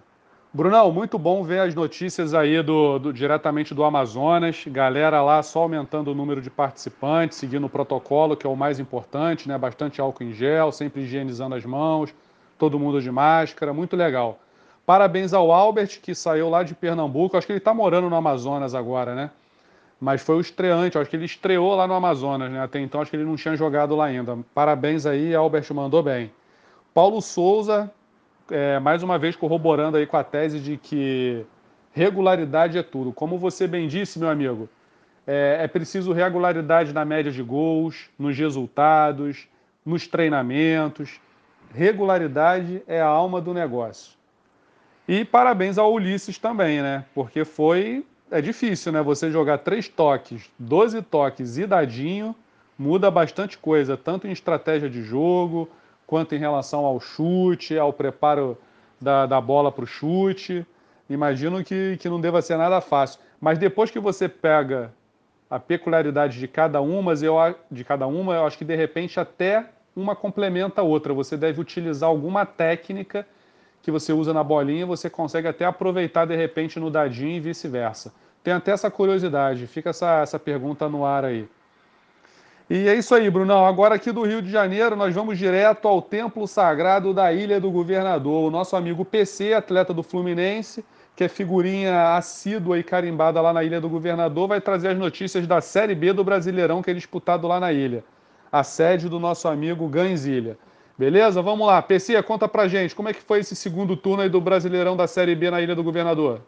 Brunão, 0.59 0.91
muito 0.91 1.21
bom 1.21 1.45
ver 1.45 1.61
as 1.61 1.73
notícias 1.73 2.35
aí 2.35 2.61
do, 2.65 2.99
do, 2.99 3.13
diretamente 3.13 3.73
do 3.73 3.85
Amazonas. 3.85 4.65
Galera 4.67 5.23
lá 5.23 5.41
só 5.41 5.61
aumentando 5.61 6.11
o 6.11 6.15
número 6.17 6.43
de 6.43 6.51
participantes, 6.51 7.39
seguindo 7.39 7.67
o 7.67 7.71
protocolo, 7.71 8.37
que 8.37 8.45
é 8.45 8.51
o 8.51 8.57
mais 8.57 8.81
importante, 8.81 9.49
né? 9.49 9.57
Bastante 9.57 10.01
álcool 10.01 10.25
em 10.25 10.33
gel, 10.33 10.73
sempre 10.73 11.03
higienizando 11.03 11.55
as 11.55 11.65
mãos, 11.65 12.13
todo 12.59 12.77
mundo 12.77 13.01
de 13.01 13.09
máscara, 13.09 13.73
muito 13.73 13.95
legal. 13.95 14.41
Parabéns 14.85 15.33
ao 15.33 15.53
Albert, 15.53 16.01
que 16.03 16.13
saiu 16.13 16.51
lá 16.51 16.65
de 16.65 16.75
Pernambuco. 16.75 17.37
Acho 17.37 17.47
que 17.47 17.53
ele 17.53 17.59
está 17.59 17.73
morando 17.73 18.11
no 18.11 18.17
Amazonas 18.17 18.75
agora, 18.75 19.15
né? 19.15 19.31
Mas 20.01 20.23
foi 20.23 20.35
o 20.39 20.41
estreante, 20.41 20.99
acho 20.99 21.09
que 21.09 21.15
ele 21.15 21.27
estreou 21.27 21.77
lá 21.77 21.87
no 21.87 21.95
Amazonas, 21.95 22.51
né? 22.51 22.61
Até 22.61 22.81
então 22.81 23.01
acho 23.01 23.13
que 23.13 23.17
ele 23.17 23.25
não 23.25 23.37
tinha 23.37 23.55
jogado 23.55 23.95
lá 23.95 24.07
ainda. 24.07 24.37
Parabéns 24.53 25.07
aí, 25.07 25.37
Albert 25.37 25.73
mandou 25.73 26.03
bem. 26.03 26.33
Paulo 26.93 27.21
Souza, 27.21 27.89
é, 28.51 28.79
mais 28.79 29.03
uma 29.03 29.19
vez 29.19 29.37
corroborando 29.37 29.97
aí 29.97 30.07
com 30.07 30.17
a 30.17 30.25
tese 30.25 30.59
de 30.61 30.77
que 30.77 31.45
regularidade 31.93 32.79
é 32.79 32.83
tudo. 32.83 33.13
Como 33.13 33.39
você 33.39 33.67
bem 33.67 33.89
disse, 33.89 34.19
meu 34.19 34.29
amigo, 34.29 34.69
é, 35.27 35.59
é 35.63 35.69
preciso 35.69 36.13
regularidade 36.13 36.93
na 36.93 37.05
média 37.05 37.31
de 37.31 37.43
gols, 37.43 38.09
nos 38.19 38.37
resultados, 38.37 39.49
nos 39.85 40.07
treinamentos. 40.07 41.21
Regularidade 41.75 42.83
é 42.87 43.01
a 43.01 43.07
alma 43.07 43.41
do 43.41 43.53
negócio. 43.53 44.17
E 45.07 45.25
parabéns 45.25 45.79
ao 45.79 45.93
Ulisses 45.93 46.39
também, 46.39 46.83
né? 46.83 47.05
Porque 47.15 47.45
foi. 47.45 48.05
É 48.31 48.43
difícil, 48.43 48.93
né? 48.93 49.03
Você 49.03 49.31
jogar 49.31 49.59
três 49.59 49.89
toques, 49.89 50.51
12 50.59 51.01
toques 51.01 51.57
e 51.57 51.67
dadinho, 51.67 52.37
muda 52.79 53.11
bastante 53.11 53.57
coisa, 53.57 53.97
tanto 53.97 54.27
em 54.27 54.33
estratégia 54.33 54.89
de 54.89 55.03
jogo, 55.03 55.67
quanto 56.09 56.35
em 56.35 56.39
relação 56.39 56.87
ao 56.87 56.99
chute, 56.99 57.79
ao 57.79 57.93
preparo 57.93 58.57
da, 58.99 59.27
da 59.27 59.41
bola 59.43 59.71
para 59.71 59.85
o 59.85 59.87
chute. 59.87 60.67
Imagino 61.09 61.63
que, 61.63 61.99
que 62.01 62.09
não 62.09 62.19
deva 62.19 62.41
ser 62.41 62.57
nada 62.57 62.81
fácil. 62.81 63.21
Mas 63.39 63.59
depois 63.59 63.91
que 63.91 64.01
você 64.01 64.27
pega 64.27 64.91
a 65.51 65.61
peculiaridade 65.61 66.39
de 66.39 66.49
cada 66.49 66.81
uma, 66.81 67.13
eu, 67.13 67.37
de 67.71 67.85
cada 67.85 68.07
uma, 68.07 68.35
eu 68.35 68.47
acho 68.47 68.57
que 68.57 68.65
de 68.65 68.75
repente 68.75 69.21
até 69.21 69.67
uma 69.95 70.17
complementa 70.17 70.81
a 70.81 70.85
outra. 70.85 71.13
Você 71.13 71.37
deve 71.37 71.61
utilizar 71.61 72.09
alguma 72.09 72.47
técnica 72.47 73.27
que 73.83 73.91
você 73.91 74.11
usa 74.11 74.33
na 74.33 74.43
bolinha, 74.43 74.87
você 74.87 75.11
consegue 75.11 75.47
até 75.47 75.67
aproveitar 75.67 76.25
de 76.25 76.35
repente 76.35 76.81
no 76.81 76.91
dadinho 76.91 77.37
e 77.37 77.41
vice-versa. 77.41 78.15
Tem 78.43 78.55
até 78.55 78.71
essa 78.71 78.91
curiosidade, 78.91 79.67
fica 79.67 79.91
essa, 79.91 80.23
essa 80.23 80.39
pergunta 80.39 80.89
no 80.89 81.05
ar 81.05 81.27
aí. 81.27 81.47
E 82.71 82.87
é 82.87 82.95
isso 82.95 83.15
aí, 83.15 83.31
Brunão. 83.31 83.65
Agora 83.65 83.95
aqui 83.95 84.13
do 84.13 84.25
Rio 84.25 84.43
de 84.43 84.51
Janeiro, 84.51 84.95
nós 84.95 85.15
vamos 85.15 85.39
direto 85.39 85.89
ao 85.89 86.03
Templo 86.03 86.47
Sagrado 86.47 87.15
da 87.15 87.33
Ilha 87.33 87.59
do 87.59 87.71
Governador. 87.71 88.47
O 88.47 88.51
nosso 88.51 88.77
amigo 88.77 89.07
PC, 89.07 89.55
atleta 89.55 89.95
do 89.95 90.03
Fluminense, 90.03 90.85
que 91.17 91.25
é 91.25 91.29
figurinha 91.29 92.15
assídua 92.15 92.79
e 92.79 92.83
carimbada 92.83 93.41
lá 93.41 93.55
na 93.55 93.65
Ilha 93.65 93.81
do 93.81 93.89
Governador, 93.89 94.49
vai 94.49 94.61
trazer 94.61 94.89
as 94.89 94.99
notícias 94.99 95.47
da 95.47 95.63
Série 95.63 95.95
B 95.95 96.13
do 96.13 96.23
Brasileirão 96.23 96.83
que 96.83 96.91
é 96.91 96.95
disputado 96.95 97.49
lá 97.49 97.59
na 97.59 97.73
ilha. 97.73 98.05
A 98.53 98.63
sede 98.63 99.09
do 99.09 99.19
nosso 99.19 99.49
amigo 99.49 99.89
Ganzilha. 99.89 100.59
Beleza? 100.99 101.41
Vamos 101.41 101.67
lá. 101.67 101.81
PC, 101.81 102.23
conta 102.23 102.47
pra 102.47 102.69
gente, 102.69 102.95
como 102.95 103.09
é 103.09 103.15
que 103.15 103.23
foi 103.23 103.41
esse 103.41 103.57
segundo 103.57 103.97
turno 103.97 104.23
aí 104.23 104.29
do 104.29 104.43
Brasileirão 104.43 104.95
da 104.95 105.07
Série 105.07 105.35
B 105.35 105.51
na 105.51 105.63
Ilha 105.63 105.75
do 105.75 105.83
Governador? 105.83 106.43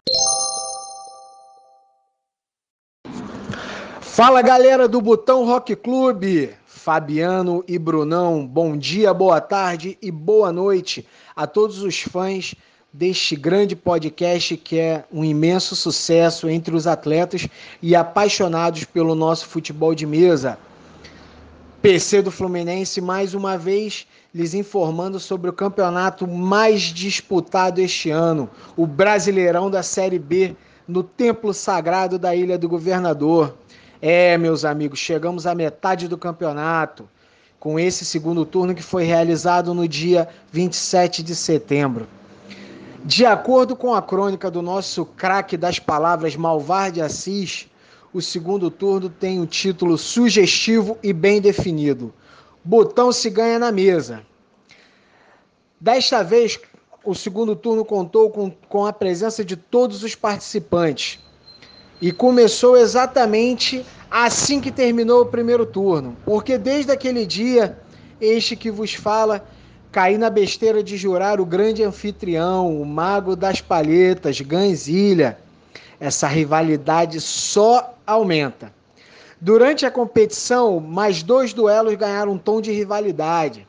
Fala 4.22 4.42
galera 4.42 4.86
do 4.86 5.00
Botão 5.00 5.46
Rock 5.46 5.74
Clube, 5.74 6.50
Fabiano 6.66 7.64
e 7.66 7.78
Brunão, 7.78 8.46
bom 8.46 8.76
dia, 8.76 9.14
boa 9.14 9.40
tarde 9.40 9.96
e 10.02 10.10
boa 10.10 10.52
noite 10.52 11.08
a 11.34 11.46
todos 11.46 11.82
os 11.82 12.02
fãs 12.02 12.54
deste 12.92 13.34
grande 13.34 13.74
podcast 13.74 14.58
que 14.58 14.78
é 14.78 15.04
um 15.10 15.24
imenso 15.24 15.74
sucesso 15.74 16.50
entre 16.50 16.76
os 16.76 16.86
atletas 16.86 17.48
e 17.80 17.96
apaixonados 17.96 18.84
pelo 18.84 19.14
nosso 19.14 19.46
futebol 19.46 19.94
de 19.94 20.04
mesa. 20.04 20.58
PC 21.80 22.20
do 22.20 22.30
Fluminense 22.30 23.00
mais 23.00 23.32
uma 23.32 23.56
vez 23.56 24.06
lhes 24.34 24.52
informando 24.52 25.18
sobre 25.18 25.48
o 25.48 25.54
campeonato 25.54 26.28
mais 26.28 26.82
disputado 26.82 27.80
este 27.80 28.10
ano, 28.10 28.50
o 28.76 28.86
Brasileirão 28.86 29.70
da 29.70 29.82
Série 29.82 30.18
B, 30.18 30.54
no 30.86 31.02
Templo 31.02 31.54
Sagrado 31.54 32.18
da 32.18 32.34
Ilha 32.34 32.58
do 32.58 32.68
Governador. 32.68 33.54
É, 34.02 34.38
meus 34.38 34.64
amigos, 34.64 34.98
chegamos 34.98 35.46
à 35.46 35.54
metade 35.54 36.08
do 36.08 36.16
campeonato 36.16 37.08
com 37.58 37.78
esse 37.78 38.04
segundo 38.04 38.46
turno 38.46 38.74
que 38.74 38.82
foi 38.82 39.04
realizado 39.04 39.74
no 39.74 39.86
dia 39.86 40.26
27 40.50 41.22
de 41.22 41.36
setembro. 41.36 42.08
De 43.04 43.26
acordo 43.26 43.76
com 43.76 43.94
a 43.94 44.00
crônica 44.00 44.50
do 44.50 44.62
nosso 44.62 45.04
craque 45.04 45.56
das 45.56 45.78
palavras 45.78 46.34
Malvar 46.34 46.90
de 46.90 47.02
Assis, 47.02 47.68
o 48.12 48.22
segundo 48.22 48.70
turno 48.70 49.10
tem 49.10 49.38
um 49.38 49.46
título 49.46 49.98
sugestivo 49.98 50.98
e 51.02 51.12
bem 51.12 51.40
definido. 51.40 52.12
Botão 52.64 53.12
se 53.12 53.28
ganha 53.28 53.58
na 53.58 53.70
mesa. 53.70 54.22
Desta 55.78 56.22
vez, 56.22 56.58
o 57.04 57.14
segundo 57.14 57.54
turno 57.54 57.84
contou 57.84 58.30
com, 58.30 58.50
com 58.50 58.86
a 58.86 58.92
presença 58.92 59.44
de 59.44 59.56
todos 59.56 60.02
os 60.02 60.14
participantes. 60.14 61.18
E 62.00 62.10
começou 62.10 62.76
exatamente 62.76 63.84
assim 64.10 64.60
que 64.60 64.70
terminou 64.70 65.22
o 65.22 65.26
primeiro 65.26 65.66
turno, 65.66 66.16
porque 66.24 66.56
desde 66.56 66.90
aquele 66.90 67.26
dia, 67.26 67.78
este 68.20 68.56
que 68.56 68.70
vos 68.70 68.94
fala, 68.94 69.44
caí 69.92 70.16
na 70.16 70.30
besteira 70.30 70.82
de 70.82 70.96
jurar 70.96 71.40
o 71.40 71.44
grande 71.44 71.82
anfitrião, 71.82 72.80
o 72.80 72.86
mago 72.86 73.36
das 73.36 73.60
palhetas, 73.60 74.40
Ganzilha. 74.40 75.38
Essa 76.00 76.26
rivalidade 76.26 77.20
só 77.20 77.94
aumenta. 78.06 78.72
Durante 79.38 79.84
a 79.84 79.90
competição, 79.90 80.80
mais 80.80 81.22
dois 81.22 81.52
duelos 81.52 81.94
ganharam 81.94 82.32
um 82.32 82.38
tom 82.38 82.60
de 82.60 82.72
rivalidade. 82.72 83.66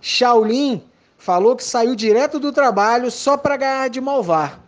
Shaolin 0.00 0.82
falou 1.18 1.56
que 1.56 1.64
saiu 1.64 1.94
direto 1.94 2.38
do 2.38 2.52
trabalho 2.52 3.10
só 3.10 3.36
para 3.36 3.56
ganhar 3.56 3.88
de 3.88 4.00
Malvar. 4.00 4.60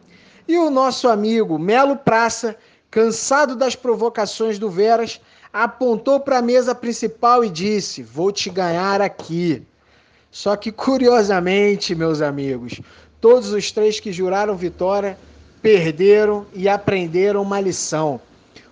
E 0.48 0.56
o 0.56 0.70
nosso 0.70 1.08
amigo 1.08 1.58
Melo 1.58 1.96
Praça 1.96 2.56
cansado 2.90 3.56
das 3.56 3.74
provocações 3.76 4.58
do 4.58 4.70
Veras, 4.70 5.20
apontou 5.52 6.20
para 6.20 6.38
a 6.38 6.42
mesa 6.42 6.74
principal 6.74 7.44
e 7.44 7.50
disse: 7.50 8.02
Vou 8.02 8.30
te 8.32 8.50
ganhar 8.50 9.00
aqui. 9.00 9.62
Só 10.30 10.54
que, 10.56 10.70
curiosamente, 10.70 11.94
meus 11.94 12.20
amigos, 12.20 12.80
todos 13.20 13.52
os 13.52 13.72
três 13.72 13.98
que 13.98 14.12
juraram 14.12 14.54
vitória 14.56 15.18
perderam 15.62 16.46
e 16.52 16.68
aprenderam 16.68 17.42
uma 17.42 17.60
lição. 17.60 18.20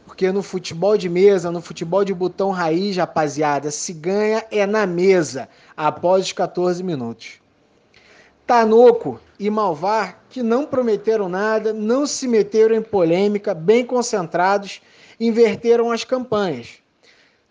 Porque 0.04 0.30
no 0.30 0.42
futebol 0.42 0.96
de 0.96 1.08
mesa, 1.08 1.50
no 1.50 1.62
futebol 1.62 2.04
de 2.04 2.12
botão 2.12 2.50
raiz, 2.50 2.96
rapaziada, 2.96 3.70
se 3.70 3.92
ganha 3.92 4.44
é 4.50 4.66
na 4.66 4.86
mesa, 4.86 5.48
após 5.76 6.26
os 6.26 6.32
14 6.32 6.82
minutos. 6.82 7.43
Tanoco 8.46 9.18
e 9.38 9.48
Malvar, 9.48 10.20
que 10.28 10.42
não 10.42 10.66
prometeram 10.66 11.28
nada, 11.30 11.72
não 11.72 12.06
se 12.06 12.28
meteram 12.28 12.74
em 12.74 12.82
polêmica, 12.82 13.54
bem 13.54 13.86
concentrados, 13.86 14.82
inverteram 15.18 15.90
as 15.90 16.04
campanhas. 16.04 16.78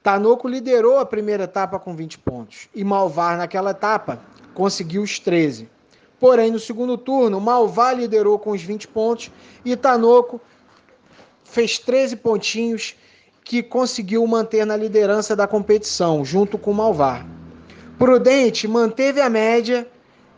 Tanoco 0.03 0.47
liderou 0.47 0.99
a 0.99 1.05
primeira 1.05 1.45
etapa 1.45 1.79
com 1.79 1.95
20 1.95 2.19
pontos 2.19 2.67
e 2.75 2.83
Malvar, 2.83 3.37
naquela 3.37 3.71
etapa, 3.71 4.19
conseguiu 4.53 5.01
os 5.01 5.17
13. 5.17 5.67
Porém, 6.19 6.51
no 6.51 6.59
segundo 6.59 6.95
turno, 6.97 7.41
Malvar 7.41 7.95
liderou 7.95 8.37
com 8.37 8.51
os 8.51 8.61
20 8.61 8.87
pontos 8.89 9.31
e 9.65 9.75
Tanoco 9.75 10.39
fez 11.43 11.79
13 11.79 12.17
pontinhos 12.17 12.95
que 13.43 13.63
conseguiu 13.63 14.25
manter 14.27 14.65
na 14.65 14.77
liderança 14.77 15.35
da 15.35 15.47
competição, 15.47 16.23
junto 16.23 16.57
com 16.57 16.71
Malvar. 16.71 17.25
Prudente 17.97 18.67
manteve 18.67 19.21
a 19.21 19.29
média 19.29 19.87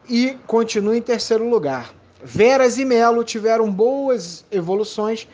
e 0.09 0.37
continua 0.45 0.97
em 0.97 1.01
terceiro 1.01 1.49
lugar. 1.49 1.93
Veras 2.23 2.77
e 2.77 2.85
Melo 2.85 3.23
tiveram 3.23 3.71
boas 3.71 4.45
evoluções 4.51 5.27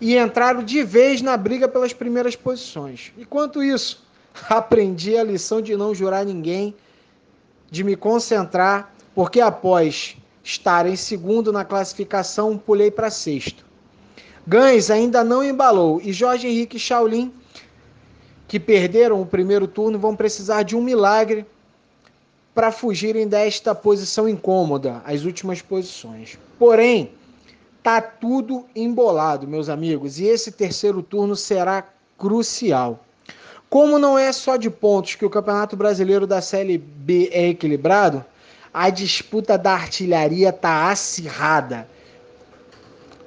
e 0.00 0.16
entraram 0.16 0.62
de 0.62 0.82
vez 0.82 1.22
na 1.22 1.36
briga 1.36 1.68
pelas 1.68 1.92
primeiras 1.92 2.34
posições. 2.34 3.12
Enquanto 3.16 3.62
isso, 3.62 4.04
aprendi 4.48 5.16
a 5.16 5.24
lição 5.24 5.60
de 5.60 5.76
não 5.76 5.94
jurar 5.94 6.24
ninguém, 6.24 6.74
de 7.70 7.82
me 7.82 7.96
concentrar, 7.96 8.94
porque 9.14 9.40
após 9.40 10.16
estar 10.42 10.86
em 10.86 10.96
segundo 10.96 11.52
na 11.52 11.64
classificação, 11.64 12.56
pulei 12.56 12.90
para 12.90 13.10
sexto. 13.10 13.64
Gans 14.46 14.90
ainda 14.90 15.24
não 15.24 15.42
embalou 15.42 16.00
e 16.02 16.12
Jorge 16.12 16.46
Henrique 16.46 16.76
e 16.76 16.80
Shaolin, 16.80 17.32
que 18.46 18.60
perderam 18.60 19.20
o 19.20 19.26
primeiro 19.26 19.66
turno, 19.66 19.98
vão 19.98 20.14
precisar 20.14 20.62
de 20.62 20.76
um 20.76 20.82
milagre 20.82 21.44
para 22.56 22.72
fugirem 22.72 23.28
desta 23.28 23.74
posição 23.74 24.26
incômoda, 24.26 25.02
as 25.04 25.24
últimas 25.24 25.60
posições. 25.60 26.38
Porém, 26.58 27.12
tá 27.82 28.00
tudo 28.00 28.64
embolado, 28.74 29.46
meus 29.46 29.68
amigos, 29.68 30.18
e 30.18 30.24
esse 30.24 30.50
terceiro 30.50 31.02
turno 31.02 31.36
será 31.36 31.86
crucial. 32.16 33.04
Como 33.68 33.98
não 33.98 34.18
é 34.18 34.32
só 34.32 34.56
de 34.56 34.70
pontos 34.70 35.16
que 35.16 35.26
o 35.26 35.28
Campeonato 35.28 35.76
Brasileiro 35.76 36.26
da 36.26 36.40
Série 36.40 36.78
B 36.78 37.28
é 37.30 37.48
equilibrado, 37.48 38.24
a 38.72 38.88
disputa 38.88 39.58
da 39.58 39.74
artilharia 39.74 40.50
tá 40.50 40.88
acirrada. 40.88 41.86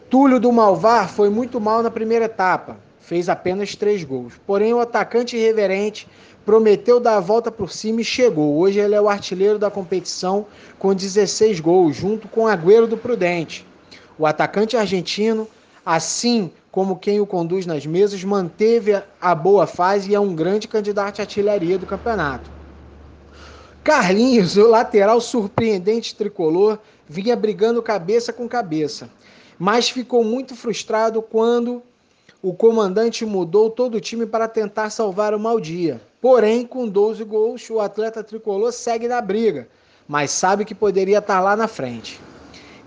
Túlio 0.09 0.39
do 0.39 0.51
Malvar 0.51 1.07
foi 1.07 1.29
muito 1.29 1.61
mal 1.61 1.83
na 1.83 1.91
primeira 1.91 2.25
etapa, 2.25 2.77
fez 2.99 3.29
apenas 3.29 3.75
três 3.75 4.03
gols. 4.03 4.33
Porém, 4.47 4.73
o 4.73 4.79
atacante 4.79 5.37
irreverente 5.37 6.07
prometeu 6.49 6.99
dar 6.99 7.17
a 7.17 7.19
volta 7.19 7.51
por 7.51 7.71
cima 7.71 8.01
e 8.01 8.03
chegou. 8.03 8.57
Hoje 8.57 8.79
ele 8.79 8.95
é 8.95 8.99
o 8.99 9.07
artilheiro 9.07 9.59
da 9.59 9.69
competição 9.69 10.47
com 10.79 10.95
16 10.95 11.59
gols, 11.59 11.95
junto 11.95 12.27
com 12.27 12.47
Agüero 12.47 12.87
do 12.87 12.97
Prudente. 12.97 13.63
O 14.17 14.25
atacante 14.25 14.75
argentino, 14.75 15.47
assim 15.85 16.49
como 16.71 16.97
quem 16.97 17.19
o 17.19 17.27
conduz 17.27 17.67
nas 17.67 17.85
mesas, 17.85 18.23
manteve 18.23 18.99
a 19.21 19.35
boa 19.35 19.67
fase 19.67 20.09
e 20.09 20.15
é 20.15 20.19
um 20.19 20.33
grande 20.33 20.67
candidato 20.67 21.19
à 21.19 21.21
artilharia 21.21 21.77
do 21.77 21.85
campeonato. 21.85 22.49
Carlinhos, 23.83 24.57
o 24.57 24.67
lateral 24.67 25.21
surpreendente 25.21 26.15
tricolor, 26.15 26.79
vinha 27.07 27.35
brigando 27.35 27.79
cabeça 27.83 28.33
com 28.33 28.49
cabeça, 28.49 29.07
mas 29.59 29.91
ficou 29.91 30.23
muito 30.23 30.55
frustrado 30.55 31.21
quando 31.21 31.83
o 32.41 32.55
comandante 32.55 33.23
mudou 33.23 33.69
todo 33.69 33.97
o 33.97 34.01
time 34.01 34.25
para 34.25 34.47
tentar 34.47 34.89
salvar 34.89 35.35
o 35.35 35.39
mau 35.39 35.59
dia. 35.59 36.08
Porém, 36.21 36.65
com 36.65 36.87
12 36.87 37.23
gols, 37.23 37.69
o 37.69 37.79
atleta 37.79 38.23
tricolor 38.23 38.71
segue 38.73 39.07
na 39.07 39.21
briga, 39.21 39.69
mas 40.07 40.31
sabe 40.31 40.65
que 40.65 40.75
poderia 40.75 41.19
estar 41.19 41.39
lá 41.39 41.55
na 41.55 41.67
frente. 41.67 42.19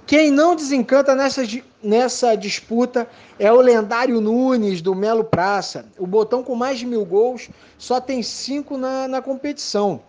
Quem 0.07 0.31
não 0.31 0.55
desencanta 0.55 1.15
nessa, 1.15 1.43
nessa 1.83 2.35
disputa 2.35 3.09
é 3.39 3.51
o 3.51 3.61
lendário 3.61 4.21
Nunes, 4.21 4.83
do 4.83 4.95
Melo 4.95 5.25
Praça. 5.25 5.87
O 5.97 6.07
botão 6.07 6.43
com 6.43 6.55
mais 6.55 6.79
de 6.79 6.87
mil 6.87 7.05
gols 7.05 7.49
só 7.79 8.01
tem 8.01 8.23
cinco 8.23 8.77
na, 8.77 9.09
na 9.09 9.23
competição. 9.23 10.03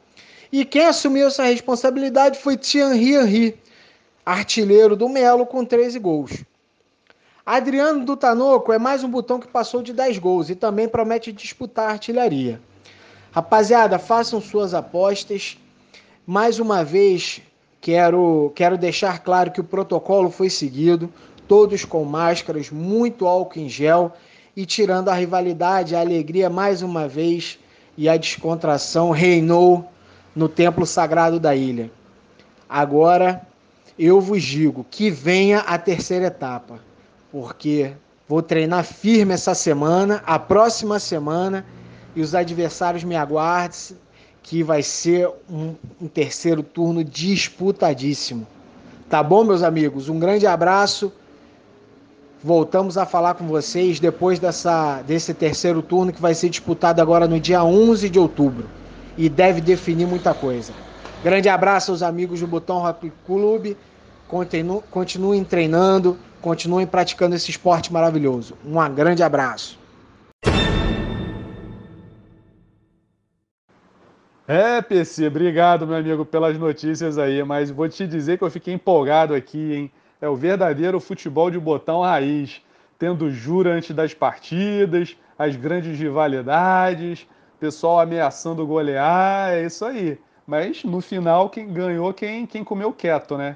E 0.52 0.66
quem 0.66 0.86
assumiu 0.86 1.28
essa 1.28 1.44
responsabilidade 1.44 2.40
foi 2.40 2.58
Thierry 2.58 3.16
Henry. 3.16 3.58
artilheiro 4.26 4.96
do 4.96 5.08
Melo 5.08 5.46
com 5.46 5.64
13 5.64 5.98
gols. 6.00 6.44
Adriano 7.46 8.04
do 8.04 8.18
Tanoco 8.18 8.74
é 8.74 8.78
mais 8.78 9.04
um 9.04 9.10
botão 9.10 9.40
que 9.40 9.48
passou 9.48 9.82
de 9.82 9.94
10 9.94 10.18
gols 10.18 10.50
e 10.50 10.56
também 10.56 10.88
promete 10.88 11.32
disputar 11.32 11.90
artilharia. 11.90 12.60
Rapaziada, 13.34 13.98
façam 13.98 14.40
suas 14.40 14.76
apostas. 14.76 15.58
Mais 16.24 16.60
uma 16.60 16.84
vez, 16.84 17.42
quero, 17.82 18.52
quero 18.54 18.78
deixar 18.78 19.24
claro 19.24 19.50
que 19.50 19.60
o 19.60 19.64
protocolo 19.64 20.30
foi 20.30 20.52
seguido, 20.52 21.12
todos 21.48 21.84
com 21.84 22.06
máscaras, 22.06 22.70
muito 22.70 23.26
álcool 23.26 23.60
em 23.60 23.68
gel 23.68 24.12
e 24.56 24.68
tirando 24.68 25.10
a 25.10 25.16
rivalidade, 25.16 25.96
a 25.96 26.00
alegria 26.00 26.48
mais 26.48 26.84
uma 26.84 27.08
vez 27.08 27.58
e 27.98 28.08
a 28.08 28.16
descontração 28.18 29.10
reinou 29.10 29.92
no 30.36 30.48
templo 30.48 30.86
sagrado 30.86 31.40
da 31.40 31.56
ilha. 31.56 31.92
Agora 32.70 33.42
eu 33.98 34.22
vos 34.22 34.44
digo 34.44 34.86
que 34.92 35.10
venha 35.10 35.62
a 35.62 35.80
terceira 35.80 36.28
etapa 36.28 36.80
porque 37.32 37.94
vou 38.28 38.44
treinar 38.44 38.84
firme 38.84 39.34
essa 39.34 39.56
semana, 39.56 40.22
a 40.24 40.38
próxima 40.38 41.00
semana, 41.00 41.66
e 42.16 42.22
os 42.22 42.36
adversários 42.36 43.04
me 43.04 43.16
aguardem, 43.16 43.98
que 44.42 44.62
vai 44.62 44.84
ser 44.84 45.30
um, 45.50 45.74
um 46.02 46.08
terceiro 46.08 46.62
turno 46.62 47.04
disputadíssimo. 47.04 48.46
Tá 49.10 49.24
bom, 49.24 49.44
meus 49.44 49.64
amigos? 49.64 50.10
Um 50.10 50.20
grande 50.20 50.46
abraço. 50.46 51.12
Voltamos 52.44 52.98
a 52.98 53.06
falar 53.06 53.36
com 53.36 53.48
vocês 53.48 54.00
depois 54.00 54.38
dessa, 54.38 55.02
desse 55.04 55.34
terceiro 55.34 55.82
turno 55.82 56.12
que 56.12 56.22
vai 56.22 56.34
ser 56.34 56.50
disputado 56.50 57.02
agora 57.02 57.26
no 57.26 57.40
dia 57.40 57.64
11 57.64 58.10
de 58.10 58.20
outubro 58.20 58.68
e 59.18 59.30
deve 59.30 59.62
definir 59.62 60.06
muita 60.06 60.34
coisa. 60.34 60.74
Grande 61.24 61.48
abraço 61.48 61.92
aos 61.92 62.04
amigos 62.04 62.42
do 62.42 62.48
Botão 62.48 62.80
Rock 62.80 63.12
Clube. 63.26 63.78
Continu, 64.28 64.84
continuem 64.92 65.44
treinando, 65.44 66.18
continuem 66.42 66.86
praticando 66.86 67.36
esse 67.36 67.50
esporte 67.50 67.94
maravilhoso. 67.94 68.56
Um 68.66 68.94
grande 68.94 69.24
abraço. 69.24 69.83
É, 74.46 74.82
PC, 74.82 75.28
obrigado, 75.28 75.88
meu 75.88 75.96
amigo, 75.96 76.26
pelas 76.26 76.58
notícias 76.58 77.18
aí, 77.18 77.42
mas 77.44 77.72
vou 77.72 77.88
te 77.88 78.06
dizer 78.06 78.38
que 78.38 78.44
eu 78.44 78.52
fiquei 78.52 78.74
empolgado 78.74 79.34
aqui, 79.34 79.74
hein? 79.74 79.92
É 80.20 80.28
o 80.28 80.36
verdadeiro 80.36 81.00
futebol 81.00 81.50
de 81.50 81.58
botão 81.58 82.02
raiz, 82.02 82.62
tendo 83.00 83.32
jura 83.32 83.74
antes 83.74 83.96
das 83.96 84.14
partidas, 84.14 85.16
as 85.40 85.56
grandes 85.56 85.98
rivalidades, 85.98 87.26
pessoal 87.58 88.02
ameaçando 88.02 88.68
golear, 88.68 89.54
é 89.54 89.66
isso 89.66 89.86
aí. 89.86 90.20
Mas 90.46 90.84
no 90.84 91.00
final, 91.00 91.50
quem 91.50 91.72
ganhou, 91.72 92.14
quem, 92.14 92.46
quem 92.46 92.66
comeu 92.66 92.92
quieto, 92.92 93.38
né? 93.38 93.56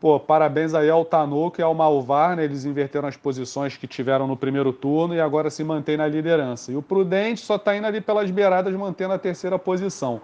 Pô, 0.00 0.20
parabéns 0.20 0.74
aí 0.74 0.88
ao 0.88 1.04
Tanoco 1.04 1.60
e 1.60 1.62
ao 1.62 1.74
Malvar, 1.74 2.36
né? 2.36 2.44
Eles 2.44 2.64
inverteram 2.64 3.08
as 3.08 3.16
posições 3.16 3.76
que 3.76 3.86
tiveram 3.86 4.28
no 4.28 4.36
primeiro 4.36 4.72
turno 4.72 5.14
e 5.14 5.20
agora 5.20 5.50
se 5.50 5.64
mantém 5.64 5.96
na 5.96 6.06
liderança. 6.06 6.70
E 6.70 6.76
o 6.76 6.82
Prudente 6.82 7.40
só 7.40 7.56
está 7.56 7.76
indo 7.76 7.86
ali 7.86 8.00
pelas 8.00 8.30
beiradas, 8.30 8.72
mantendo 8.74 9.14
a 9.14 9.18
terceira 9.18 9.58
posição. 9.58 10.20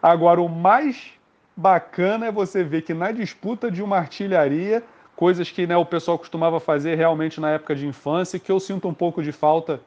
Agora, 0.00 0.40
o 0.40 0.48
mais 0.48 1.12
bacana 1.56 2.26
é 2.26 2.32
você 2.32 2.62
ver 2.62 2.82
que 2.82 2.94
na 2.94 3.10
disputa 3.10 3.68
de 3.68 3.82
uma 3.82 3.96
artilharia, 3.96 4.82
coisas 5.16 5.50
que 5.50 5.66
né, 5.66 5.76
o 5.76 5.84
pessoal 5.84 6.16
costumava 6.16 6.60
fazer 6.60 6.94
realmente 6.94 7.40
na 7.40 7.50
época 7.50 7.74
de 7.74 7.86
infância, 7.86 8.38
que 8.38 8.52
eu 8.52 8.60
sinto 8.60 8.86
um 8.86 8.94
pouco 8.94 9.22
de 9.22 9.32
falta 9.32 9.80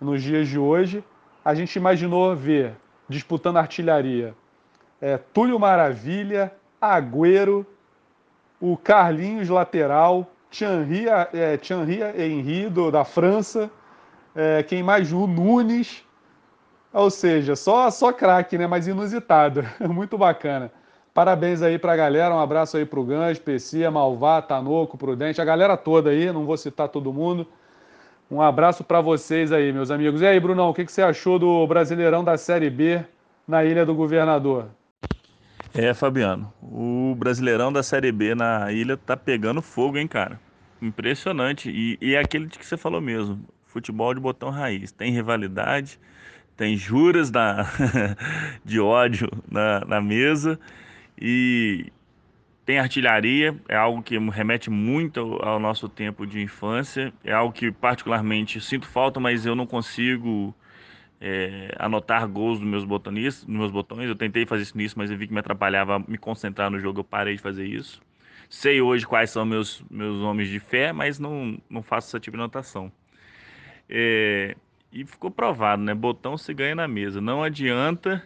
nos 0.00 0.20
dias 0.20 0.48
de 0.48 0.58
hoje, 0.58 1.04
a 1.44 1.54
gente 1.54 1.76
imaginou 1.76 2.34
ver 2.34 2.74
disputando 3.08 3.58
artilharia 3.58 4.34
é, 5.00 5.16
Túlio 5.16 5.58
Maravilha, 5.58 6.52
Agüero 6.80 7.66
o 8.60 8.76
Carlinhos 8.76 9.48
lateral, 9.48 10.26
Thierry, 10.50 11.06
é, 11.08 12.24
Henry 12.24 12.68
do, 12.68 12.90
da 12.90 13.04
França, 13.04 13.70
é, 14.34 14.62
quem 14.62 14.82
mais? 14.82 15.12
O 15.12 15.26
Nunes, 15.26 16.04
ou 16.92 17.10
seja, 17.10 17.56
só, 17.56 17.90
só 17.90 18.12
craque, 18.12 18.56
né? 18.56 18.66
Mas 18.66 18.86
inusitado, 18.86 19.64
muito 19.88 20.16
bacana. 20.16 20.70
Parabéns 21.12 21.62
aí 21.62 21.78
pra 21.78 21.96
galera, 21.96 22.34
um 22.34 22.40
abraço 22.40 22.76
aí 22.76 22.84
pro 22.84 23.02
Gans, 23.02 23.38
PC, 23.38 23.88
Malvá, 23.88 24.42
Tanoco, 24.42 24.98
Prudente, 24.98 25.40
a 25.40 25.44
galera 25.44 25.74
toda 25.76 26.10
aí, 26.10 26.30
não 26.30 26.44
vou 26.44 26.56
citar 26.58 26.88
todo 26.90 27.12
mundo. 27.12 27.46
Um 28.30 28.42
abraço 28.42 28.84
para 28.84 29.00
vocês 29.00 29.52
aí, 29.52 29.72
meus 29.72 29.90
amigos. 29.90 30.20
E 30.20 30.26
aí, 30.26 30.38
Brunão, 30.38 30.68
o 30.68 30.74
que, 30.74 30.84
que 30.84 30.92
você 30.92 31.00
achou 31.00 31.38
do 31.38 31.66
Brasileirão 31.66 32.22
da 32.22 32.36
Série 32.36 32.68
B 32.68 33.02
na 33.46 33.64
Ilha 33.64 33.86
do 33.86 33.94
Governador? 33.94 34.66
É, 35.74 35.92
Fabiano, 35.92 36.52
o 36.62 37.14
Brasileirão 37.18 37.72
da 37.72 37.82
Série 37.82 38.10
B 38.10 38.34
na 38.34 38.72
ilha 38.72 38.96
tá 38.96 39.16
pegando 39.16 39.60
fogo, 39.60 39.98
hein, 39.98 40.08
cara? 40.08 40.40
Impressionante. 40.80 41.70
E, 41.70 41.98
e 42.00 42.14
é 42.14 42.18
aquele 42.18 42.48
que 42.48 42.64
você 42.64 42.76
falou 42.76 43.00
mesmo, 43.00 43.46
futebol 43.66 44.14
de 44.14 44.20
botão 44.20 44.50
raiz. 44.50 44.92
Tem 44.92 45.12
rivalidade, 45.12 45.98
tem 46.56 46.76
juras 46.76 47.30
de 48.64 48.80
ódio 48.80 49.28
na, 49.50 49.80
na 49.80 50.00
mesa 50.00 50.58
e 51.20 51.92
tem 52.64 52.78
artilharia, 52.78 53.56
é 53.68 53.76
algo 53.76 54.02
que 54.02 54.18
remete 54.18 54.68
muito 54.70 55.20
ao 55.40 55.60
nosso 55.60 55.88
tempo 55.88 56.26
de 56.26 56.42
infância, 56.42 57.12
é 57.22 57.32
algo 57.32 57.52
que 57.52 57.70
particularmente 57.70 58.60
sinto 58.60 58.88
falta, 58.88 59.20
mas 59.20 59.46
eu 59.46 59.54
não 59.54 59.66
consigo 59.66 60.52
é, 61.20 61.74
anotar 61.78 62.26
gols 62.28 62.60
nos 62.60 62.68
meus, 62.68 62.84
botonistas, 62.84 63.46
nos 63.46 63.58
meus 63.58 63.70
botões. 63.70 64.08
Eu 64.08 64.16
tentei 64.16 64.46
fazer 64.46 64.62
isso 64.62 64.76
nisso, 64.76 64.98
mas 64.98 65.10
eu 65.10 65.16
vi 65.16 65.26
que 65.26 65.32
me 65.32 65.40
atrapalhava 65.40 65.98
me 65.98 66.18
concentrar 66.18 66.70
no 66.70 66.78
jogo. 66.78 67.00
Eu 67.00 67.04
parei 67.04 67.36
de 67.36 67.42
fazer 67.42 67.66
isso. 67.66 68.00
Sei 68.48 68.80
hoje 68.80 69.06
quais 69.06 69.30
são 69.30 69.44
meus, 69.44 69.82
meus 69.90 70.20
nomes 70.20 70.48
de 70.48 70.60
fé, 70.60 70.92
mas 70.92 71.18
não, 71.18 71.58
não 71.68 71.82
faço 71.82 72.08
esse 72.08 72.20
tipo 72.20 72.36
de 72.36 72.42
anotação. 72.42 72.92
É, 73.88 74.56
e 74.92 75.04
ficou 75.04 75.30
provado, 75.30 75.82
né? 75.82 75.94
Botão 75.94 76.38
se 76.38 76.52
ganha 76.54 76.74
na 76.74 76.86
mesa. 76.86 77.20
Não 77.20 77.42
adianta 77.42 78.22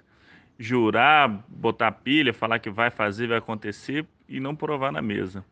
jurar, 0.58 1.28
botar 1.48 1.90
pilha, 1.92 2.34
falar 2.34 2.58
que 2.58 2.68
vai 2.68 2.90
fazer, 2.90 3.28
vai 3.28 3.38
acontecer 3.38 4.06
e 4.28 4.38
não 4.40 4.54
provar 4.54 4.92
na 4.92 5.00
mesa. 5.00 5.44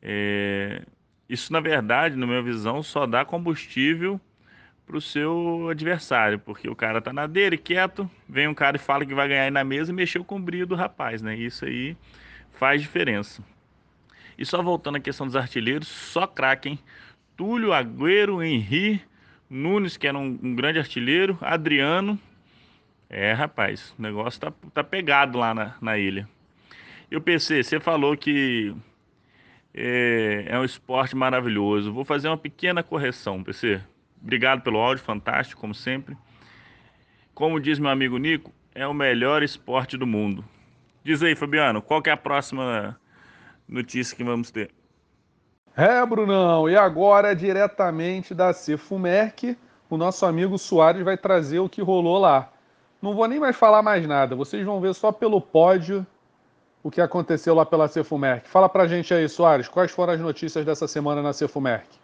É, 0.00 0.82
isso, 1.28 1.52
na 1.52 1.58
verdade, 1.60 2.16
na 2.16 2.26
minha 2.26 2.42
visão, 2.42 2.82
só 2.82 3.06
dá 3.06 3.24
combustível 3.24 4.20
pro 4.86 5.00
seu 5.00 5.68
adversário, 5.70 6.38
porque 6.38 6.68
o 6.68 6.76
cara 6.76 7.00
tá 7.00 7.12
na 7.12 7.26
dele, 7.26 7.56
quieto, 7.56 8.08
vem 8.28 8.46
um 8.46 8.54
cara 8.54 8.76
e 8.76 8.80
fala 8.80 9.04
que 9.04 9.14
vai 9.14 9.28
ganhar 9.28 9.44
aí 9.44 9.50
na 9.50 9.64
mesa 9.64 9.90
e 9.90 9.94
mexeu 9.94 10.24
com 10.24 10.36
o 10.36 10.40
brilho 10.40 10.66
do 10.66 10.74
rapaz, 10.74 11.22
né? 11.22 11.34
Isso 11.34 11.64
aí 11.64 11.96
faz 12.52 12.82
diferença. 12.82 13.42
E 14.36 14.44
só 14.44 14.62
voltando 14.62 14.96
à 14.96 15.00
questão 15.00 15.26
dos 15.26 15.36
artilheiros, 15.36 15.88
só 15.88 16.26
craque, 16.26 16.68
hein? 16.68 16.78
Túlio, 17.36 17.72
Agüero, 17.72 18.42
Henri, 18.42 19.00
Nunes, 19.48 19.96
que 19.96 20.06
era 20.06 20.18
um, 20.18 20.38
um, 20.42 20.54
grande 20.54 20.78
artilheiro, 20.78 21.38
Adriano. 21.40 22.18
É, 23.08 23.32
rapaz, 23.32 23.94
o 23.98 24.02
negócio 24.02 24.40
tá, 24.40 24.52
tá 24.72 24.84
pegado 24.84 25.38
lá 25.38 25.54
na, 25.54 25.76
na 25.80 25.98
ilha. 25.98 26.28
E 27.10 27.16
o 27.16 27.20
PC, 27.20 27.62
você 27.62 27.78
falou 27.78 28.16
que 28.16 28.74
é, 29.72 30.46
é 30.48 30.58
um 30.58 30.64
esporte 30.64 31.14
maravilhoso. 31.16 31.92
Vou 31.92 32.04
fazer 32.04 32.28
uma 32.28 32.38
pequena 32.38 32.82
correção, 32.82 33.42
PC. 33.42 33.80
Obrigado 34.24 34.62
pelo 34.62 34.78
áudio, 34.78 35.04
fantástico, 35.04 35.60
como 35.60 35.74
sempre. 35.74 36.16
Como 37.34 37.60
diz 37.60 37.78
meu 37.78 37.90
amigo 37.90 38.16
Nico, 38.16 38.50
é 38.74 38.86
o 38.86 38.94
melhor 38.94 39.42
esporte 39.42 39.98
do 39.98 40.06
mundo. 40.06 40.42
Diz 41.04 41.22
aí, 41.22 41.36
Fabiano, 41.36 41.82
qual 41.82 42.00
que 42.00 42.08
é 42.08 42.12
a 42.14 42.16
próxima 42.16 42.98
notícia 43.68 44.16
que 44.16 44.24
vamos 44.24 44.50
ter? 44.50 44.70
É, 45.76 46.04
Brunão, 46.06 46.70
e 46.70 46.74
agora 46.74 47.36
diretamente 47.36 48.34
da 48.34 48.54
Cefumerc, 48.54 49.58
o 49.90 49.98
nosso 49.98 50.24
amigo 50.24 50.56
Soares 50.56 51.04
vai 51.04 51.18
trazer 51.18 51.58
o 51.58 51.68
que 51.68 51.82
rolou 51.82 52.18
lá. 52.18 52.50
Não 53.02 53.14
vou 53.14 53.28
nem 53.28 53.38
mais 53.38 53.54
falar 53.54 53.82
mais 53.82 54.06
nada, 54.06 54.34
vocês 54.34 54.64
vão 54.64 54.80
ver 54.80 54.94
só 54.94 55.12
pelo 55.12 55.38
pódio 55.38 56.06
o 56.82 56.90
que 56.90 57.00
aconteceu 57.00 57.54
lá 57.54 57.66
pela 57.66 57.88
Cefumerc. 57.88 58.48
Fala 58.48 58.70
pra 58.70 58.86
gente 58.86 59.12
aí, 59.12 59.28
Soares, 59.28 59.68
quais 59.68 59.90
foram 59.90 60.14
as 60.14 60.20
notícias 60.20 60.64
dessa 60.64 60.88
semana 60.88 61.20
na 61.20 61.34
Cefumerc? 61.34 62.03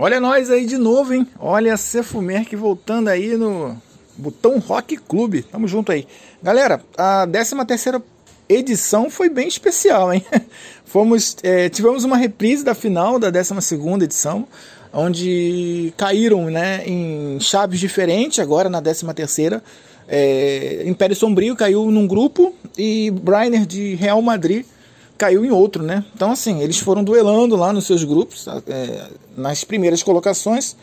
Olha 0.00 0.20
nós 0.20 0.48
aí 0.48 0.64
de 0.64 0.78
novo, 0.78 1.12
hein? 1.12 1.26
Olha 1.40 1.74
a 1.74 1.76
Cefumerc 1.76 2.54
voltando 2.54 3.08
aí 3.08 3.36
no 3.36 3.76
Botão 4.16 4.60
Rock 4.60 4.96
Clube. 4.96 5.42
Tamo 5.42 5.66
junto 5.66 5.90
aí. 5.90 6.06
Galera, 6.40 6.80
a 6.96 7.26
13 7.26 7.64
terceira 7.66 8.00
edição 8.48 9.10
foi 9.10 9.28
bem 9.28 9.48
especial, 9.48 10.14
hein? 10.14 10.24
Fomos, 10.86 11.36
é, 11.42 11.68
tivemos 11.68 12.04
uma 12.04 12.16
reprise 12.16 12.64
da 12.64 12.76
final 12.76 13.18
da 13.18 13.28
12 13.28 13.60
segunda 13.60 14.04
edição, 14.04 14.46
onde 14.92 15.92
caíram 15.96 16.44
né, 16.44 16.84
em 16.86 17.40
chaves 17.40 17.80
diferentes, 17.80 18.38
agora 18.38 18.68
na 18.68 18.80
13 18.80 19.04
terceira. 19.14 19.60
É, 20.06 20.84
Império 20.86 21.16
Sombrio 21.16 21.56
caiu 21.56 21.90
num 21.90 22.06
grupo 22.06 22.54
e 22.78 23.10
Brainer 23.10 23.66
de 23.66 23.96
Real 23.96 24.22
Madrid 24.22 24.64
caiu 25.18 25.44
em 25.44 25.50
outro, 25.50 25.82
né? 25.82 26.04
Então, 26.14 26.30
assim, 26.30 26.62
eles 26.62 26.78
foram 26.78 27.02
duelando 27.02 27.56
lá 27.56 27.72
nos 27.72 27.84
seus 27.86 28.04
grupos, 28.04 28.46
é, 28.66 29.08
nas 29.36 29.64
primeiras 29.64 30.02
colocações. 30.02 30.76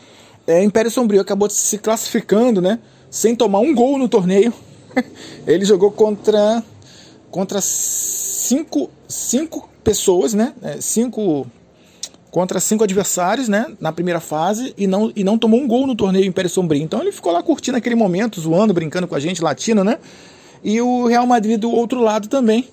É, 0.46 0.62
Império 0.62 0.90
Sombrio 0.90 1.20
acabou 1.20 1.48
se 1.50 1.78
classificando, 1.78 2.60
né? 2.60 2.78
Sem 3.10 3.34
tomar 3.34 3.60
um 3.60 3.74
gol 3.74 3.98
no 3.98 4.08
torneio. 4.08 4.52
Ele 5.46 5.64
jogou 5.64 5.90
contra 5.90 6.62
contra 7.30 7.60
cinco, 7.60 8.90
cinco 9.08 9.68
pessoas, 9.82 10.34
né? 10.34 10.54
É, 10.62 10.80
cinco 10.80 11.46
contra 12.30 12.60
cinco 12.60 12.84
adversários, 12.84 13.48
né, 13.48 13.64
na 13.80 13.90
primeira 13.90 14.20
fase 14.20 14.74
e 14.76 14.86
não, 14.86 15.10
e 15.16 15.24
não 15.24 15.38
tomou 15.38 15.58
um 15.58 15.66
gol 15.66 15.86
no 15.86 15.96
torneio 15.96 16.26
Império 16.26 16.50
Sombrio. 16.50 16.82
Então 16.82 17.00
ele 17.00 17.10
ficou 17.10 17.32
lá 17.32 17.42
curtindo 17.42 17.78
aquele 17.78 17.94
momento, 17.94 18.38
zoando, 18.38 18.74
brincando 18.74 19.08
com 19.08 19.14
a 19.14 19.18
gente, 19.18 19.42
latino, 19.42 19.82
né? 19.82 19.98
E 20.62 20.78
o 20.78 21.06
Real 21.06 21.26
Madrid 21.26 21.58
do 21.58 21.70
outro 21.70 21.98
lado 22.02 22.28
também, 22.28 22.68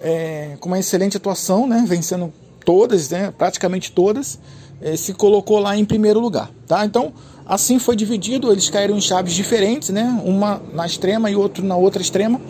é, 0.00 0.56
com 0.60 0.68
uma 0.68 0.78
excelente 0.78 1.16
atuação, 1.16 1.66
né, 1.66 1.84
vencendo 1.86 2.32
todas, 2.64 3.10
né, 3.10 3.32
praticamente 3.36 3.92
todas, 3.92 4.38
é, 4.80 4.96
se 4.96 5.14
colocou 5.14 5.58
lá 5.58 5.76
em 5.76 5.84
primeiro 5.84 6.20
lugar, 6.20 6.50
tá? 6.66 6.84
Então 6.84 7.12
assim 7.46 7.78
foi 7.78 7.96
dividido, 7.96 8.50
eles 8.50 8.68
caíram 8.68 8.96
em 8.96 9.00
chaves 9.00 9.32
diferentes, 9.32 9.90
né? 9.90 10.20
Uma 10.24 10.60
na 10.72 10.84
extrema 10.84 11.30
e 11.30 11.36
outro 11.36 11.64
na 11.64 11.76
outra 11.76 12.02
extrema 12.02 12.40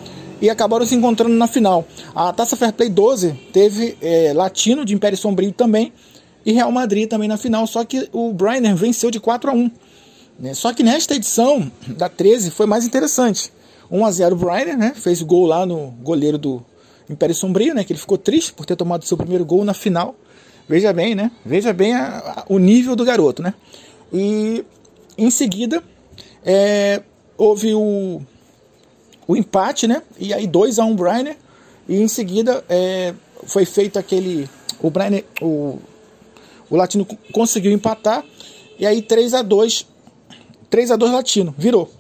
e 0.41 0.51
acabaram 0.51 0.85
se 0.85 0.95
encontrando 0.95 1.35
na 1.35 1.47
final. 1.47 1.87
A 2.15 2.33
Taça 2.33 2.57
Fair 2.57 2.73
Play 2.73 2.89
12 2.89 3.33
teve 3.53 3.97
é, 4.01 4.33
Latino 4.35 4.85
de 4.85 4.95
Império 4.95 5.17
Sombrio 5.17 5.53
também 5.53 5.93
e 6.45 6.53
Real 6.53 6.71
Madrid 6.71 7.09
também 7.09 7.29
na 7.29 7.37
final, 7.37 7.67
só 7.67 7.85
que 7.85 8.09
o 8.13 8.33
Briner 8.33 8.75
venceu 8.77 9.11
de 9.11 9.19
4 9.19 9.51
a 9.51 9.55
1. 9.55 9.71
Né? 10.39 10.55
Só 10.55 10.73
que 10.73 10.83
nesta 10.83 11.15
edição 11.15 11.71
da 11.89 12.09
13 12.09 12.51
foi 12.51 12.67
mais 12.67 12.85
interessante. 12.85 13.53
1 13.91 14.05
a 14.05 14.11
0 14.11 14.35
o 14.35 14.39
Briner, 14.39 14.77
né? 14.77 14.93
Fez 14.95 15.23
gol 15.23 15.47
lá 15.47 15.65
no 15.65 15.93
goleiro 16.03 16.37
do 16.37 16.63
Império 17.09 17.35
Sombrio, 17.35 17.75
né? 17.75 17.85
Que 17.85 17.93
ele 17.93 18.01
ficou 18.01 18.19
triste 18.19 18.53
por 18.53 18.67
ter 18.67 18.77
tomado 18.77 19.05
seu 19.05 19.17
primeiro 19.17 19.45
gol 19.45 19.65
na 19.65 19.75
final. 19.75 20.17
Veja 20.69 20.93
bem, 20.93 21.15
né? 21.15 21.31
Veja 21.45 21.73
bem 21.73 21.95
a, 21.95 22.19
a, 22.19 22.45
o 22.49 22.59
nível 22.59 22.97
do 22.97 23.05
garoto, 23.05 23.43
né? 23.43 23.55
E 24.13 24.65
em 25.17 25.31
seguida 25.31 25.83
é, 26.45 27.03
houve 27.37 27.75
o, 27.75 28.21
o 29.27 29.37
empate, 29.37 29.87
né? 29.87 30.03
E 30.19 30.35
aí 30.35 30.47
2 30.47 30.79
a 30.79 30.85
1 30.85 30.97
Briner. 30.97 31.37
E 31.89 32.01
em 32.01 32.09
seguida 32.09 32.65
é, 32.69 33.15
foi 33.45 33.65
feito 33.65 33.99
aquele. 33.99 34.49
O 34.81 34.91
Briner. 34.91 35.25
O, 35.41 35.79
o 36.69 36.77
Latino 36.77 37.07
conseguiu 37.33 37.71
empatar 37.71 38.25
e 38.79 38.85
aí 38.85 39.01
3 39.01 39.35
a 39.35 39.43
2 39.43 39.87
3 40.69 40.91
a 40.91 40.97
2 40.97 41.13
Latino, 41.13 41.55
virou. 41.57 41.91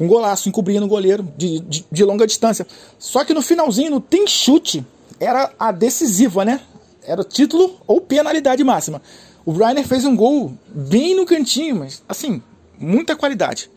Com 0.00 0.08
golaço, 0.08 0.48
encobrindo 0.48 0.86
o 0.86 0.88
goleiro 0.88 1.22
de, 1.36 1.60
de, 1.60 1.84
de, 1.92 2.04
longa 2.04 2.26
distância. 2.26 2.66
Só 2.98 3.22
que 3.22 3.34
no 3.34 3.42
finalzinho, 3.42 3.90
no 3.90 4.00
tem 4.00 4.26
chute, 4.26 4.82
era 5.20 5.52
a 5.58 5.70
decisiva, 5.70 6.42
né? 6.42 6.62
Era 7.04 7.20
o 7.20 7.24
título 7.24 7.76
ou 7.86 8.00
penalidade 8.00 8.64
máxima. 8.64 9.02
O 9.44 9.52
Rainer 9.52 9.86
fez 9.86 10.06
um 10.06 10.16
gol 10.16 10.54
bem 10.66 11.14
no 11.14 11.26
cantinho, 11.26 11.76
mas 11.76 12.02
assim, 12.08 12.42
muita 12.78 13.14
qualidade, 13.14 13.70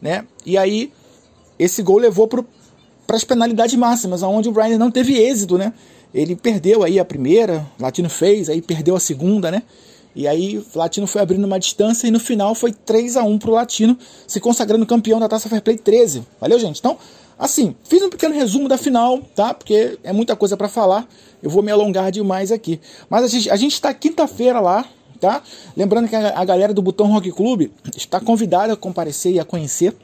né? 0.00 0.24
E 0.46 0.56
aí 0.56 0.90
esse 1.58 1.82
gol 1.82 1.98
levou 1.98 2.26
para 2.26 2.46
as 3.10 3.24
penalidades 3.24 3.74
máximas, 3.74 4.22
onde 4.22 4.48
o 4.48 4.52
Rainer 4.52 4.78
não 4.78 4.90
teve 4.90 5.18
êxito, 5.18 5.58
né? 5.58 5.74
ele 6.12 6.34
perdeu 6.34 6.82
aí 6.82 6.98
a 6.98 7.04
primeira, 7.04 7.66
Latino 7.78 8.08
fez, 8.08 8.48
aí 8.48 8.62
perdeu 8.62 8.96
a 8.96 9.00
segunda, 9.00 9.50
né? 9.50 9.62
E 10.18 10.26
aí 10.26 10.58
o 10.58 10.66
Latino 10.74 11.06
foi 11.06 11.22
abrindo 11.22 11.44
uma 11.44 11.60
distância 11.60 12.08
e 12.08 12.10
no 12.10 12.18
final 12.18 12.52
foi 12.52 12.72
3 12.72 13.16
a 13.16 13.22
1 13.22 13.38
pro 13.38 13.52
Latino, 13.52 13.96
se 14.26 14.40
consagrando 14.40 14.84
campeão 14.84 15.20
da 15.20 15.28
Taça 15.28 15.48
Fair 15.48 15.62
Play 15.62 15.78
13. 15.78 16.24
Valeu, 16.40 16.58
gente? 16.58 16.80
Então, 16.80 16.98
assim, 17.38 17.76
fiz 17.84 18.02
um 18.02 18.10
pequeno 18.10 18.34
resumo 18.34 18.68
da 18.68 18.76
final, 18.76 19.20
tá? 19.36 19.54
Porque 19.54 19.96
é 20.02 20.12
muita 20.12 20.34
coisa 20.34 20.56
para 20.56 20.68
falar. 20.68 21.06
Eu 21.40 21.48
vou 21.48 21.62
me 21.62 21.70
alongar 21.70 22.10
demais 22.10 22.50
aqui. 22.50 22.80
Mas 23.08 23.22
a 23.22 23.28
gente, 23.28 23.48
a 23.48 23.54
gente 23.54 23.80
tá 23.80 23.94
quinta-feira 23.94 24.58
lá, 24.58 24.84
tá? 25.20 25.40
Lembrando 25.76 26.08
que 26.08 26.16
a, 26.16 26.36
a 26.36 26.44
galera 26.44 26.74
do 26.74 26.82
Botão 26.82 27.06
Rock 27.12 27.30
Club 27.30 27.70
está 27.96 28.18
convidada 28.18 28.72
a 28.72 28.76
comparecer 28.76 29.34
e 29.34 29.38
a 29.38 29.44
conhecer 29.44 29.94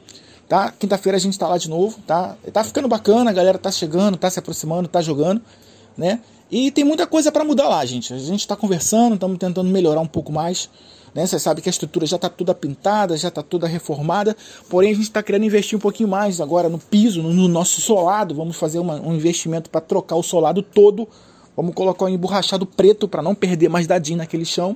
tá? 0.47 0.71
Quinta-feira 0.71 1.17
a 1.17 1.19
gente 1.19 1.37
tá 1.37 1.45
lá 1.45 1.57
de 1.57 1.69
novo, 1.69 1.99
tá? 2.07 2.37
Tá 2.53 2.63
ficando 2.63 2.87
bacana, 2.87 3.31
a 3.31 3.33
galera 3.33 3.57
tá 3.57 3.69
chegando, 3.69 4.15
tá 4.15 4.29
se 4.29 4.39
aproximando, 4.39 4.87
tá 4.87 5.01
jogando 5.01 5.41
né? 5.97 6.19
E 6.49 6.69
tem 6.71 6.83
muita 6.83 7.07
coisa 7.07 7.31
para 7.31 7.43
mudar 7.43 7.67
lá, 7.67 7.83
gente. 7.85 8.13
A 8.13 8.17
gente 8.17 8.41
está 8.41 8.55
conversando, 8.55 9.15
estamos 9.15 9.37
tentando 9.37 9.69
melhorar 9.69 10.01
um 10.01 10.07
pouco 10.07 10.31
mais. 10.31 10.69
Né? 11.13 11.25
Você 11.25 11.39
sabe 11.39 11.61
que 11.61 11.69
a 11.69 11.71
estrutura 11.71 12.05
já 12.05 12.17
está 12.17 12.29
toda 12.29 12.53
pintada, 12.53 13.17
já 13.17 13.29
está 13.29 13.41
toda 13.41 13.67
reformada. 13.67 14.35
Porém, 14.69 14.91
a 14.91 14.93
gente 14.93 15.03
está 15.03 15.23
querendo 15.23 15.45
investir 15.45 15.77
um 15.77 15.81
pouquinho 15.81 16.09
mais 16.09 16.39
agora 16.39 16.69
no 16.69 16.77
piso, 16.77 17.23
no, 17.23 17.33
no 17.33 17.47
nosso 17.47 17.81
solado. 17.81 18.35
Vamos 18.35 18.57
fazer 18.57 18.79
uma, 18.79 18.95
um 18.95 19.15
investimento 19.15 19.69
para 19.69 19.81
trocar 19.81 20.17
o 20.17 20.23
solado 20.23 20.61
todo. 20.61 21.07
Vamos 21.55 21.73
colocar 21.73 22.05
um 22.05 22.09
emborrachado 22.09 22.65
preto 22.65 23.07
para 23.07 23.21
não 23.21 23.33
perder 23.33 23.69
mais 23.69 23.87
dadinho 23.87 24.17
naquele 24.17 24.45
chão. 24.45 24.75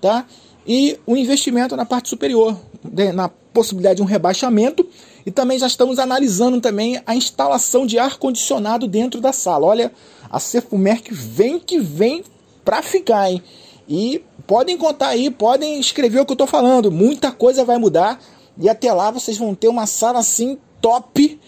Tá? 0.00 0.26
E 0.66 0.98
o 1.06 1.12
um 1.12 1.16
investimento 1.16 1.76
na 1.76 1.84
parte 1.84 2.08
superior, 2.08 2.58
né? 2.82 3.12
na 3.12 3.28
possibilidade 3.28 3.96
de 3.96 4.02
um 4.02 4.06
rebaixamento. 4.06 4.86
E 5.26 5.30
também 5.32 5.58
já 5.58 5.66
estamos 5.66 5.98
analisando 5.98 6.60
também 6.60 7.02
a 7.04 7.16
instalação 7.16 7.84
de 7.84 7.98
ar 7.98 8.16
condicionado 8.16 8.86
dentro 8.86 9.20
da 9.20 9.32
sala. 9.32 9.66
Olha 9.66 9.92
a 10.30 10.38
Cefumerc 10.38 11.12
vem 11.12 11.58
que 11.58 11.80
vem 11.80 12.22
pra 12.64 12.80
ficar, 12.80 13.28
hein? 13.28 13.42
E 13.88 14.22
podem 14.46 14.78
contar 14.78 15.08
aí, 15.08 15.28
podem 15.28 15.80
escrever 15.80 16.20
o 16.20 16.26
que 16.26 16.32
eu 16.32 16.36
tô 16.36 16.46
falando. 16.46 16.92
Muita 16.92 17.32
coisa 17.32 17.64
vai 17.64 17.76
mudar. 17.76 18.20
E 18.56 18.68
até 18.68 18.92
lá 18.92 19.10
vocês 19.10 19.36
vão 19.36 19.52
ter 19.52 19.68
uma 19.68 19.86
sala 19.86 20.20
assim 20.20 20.58
top. 20.80 21.40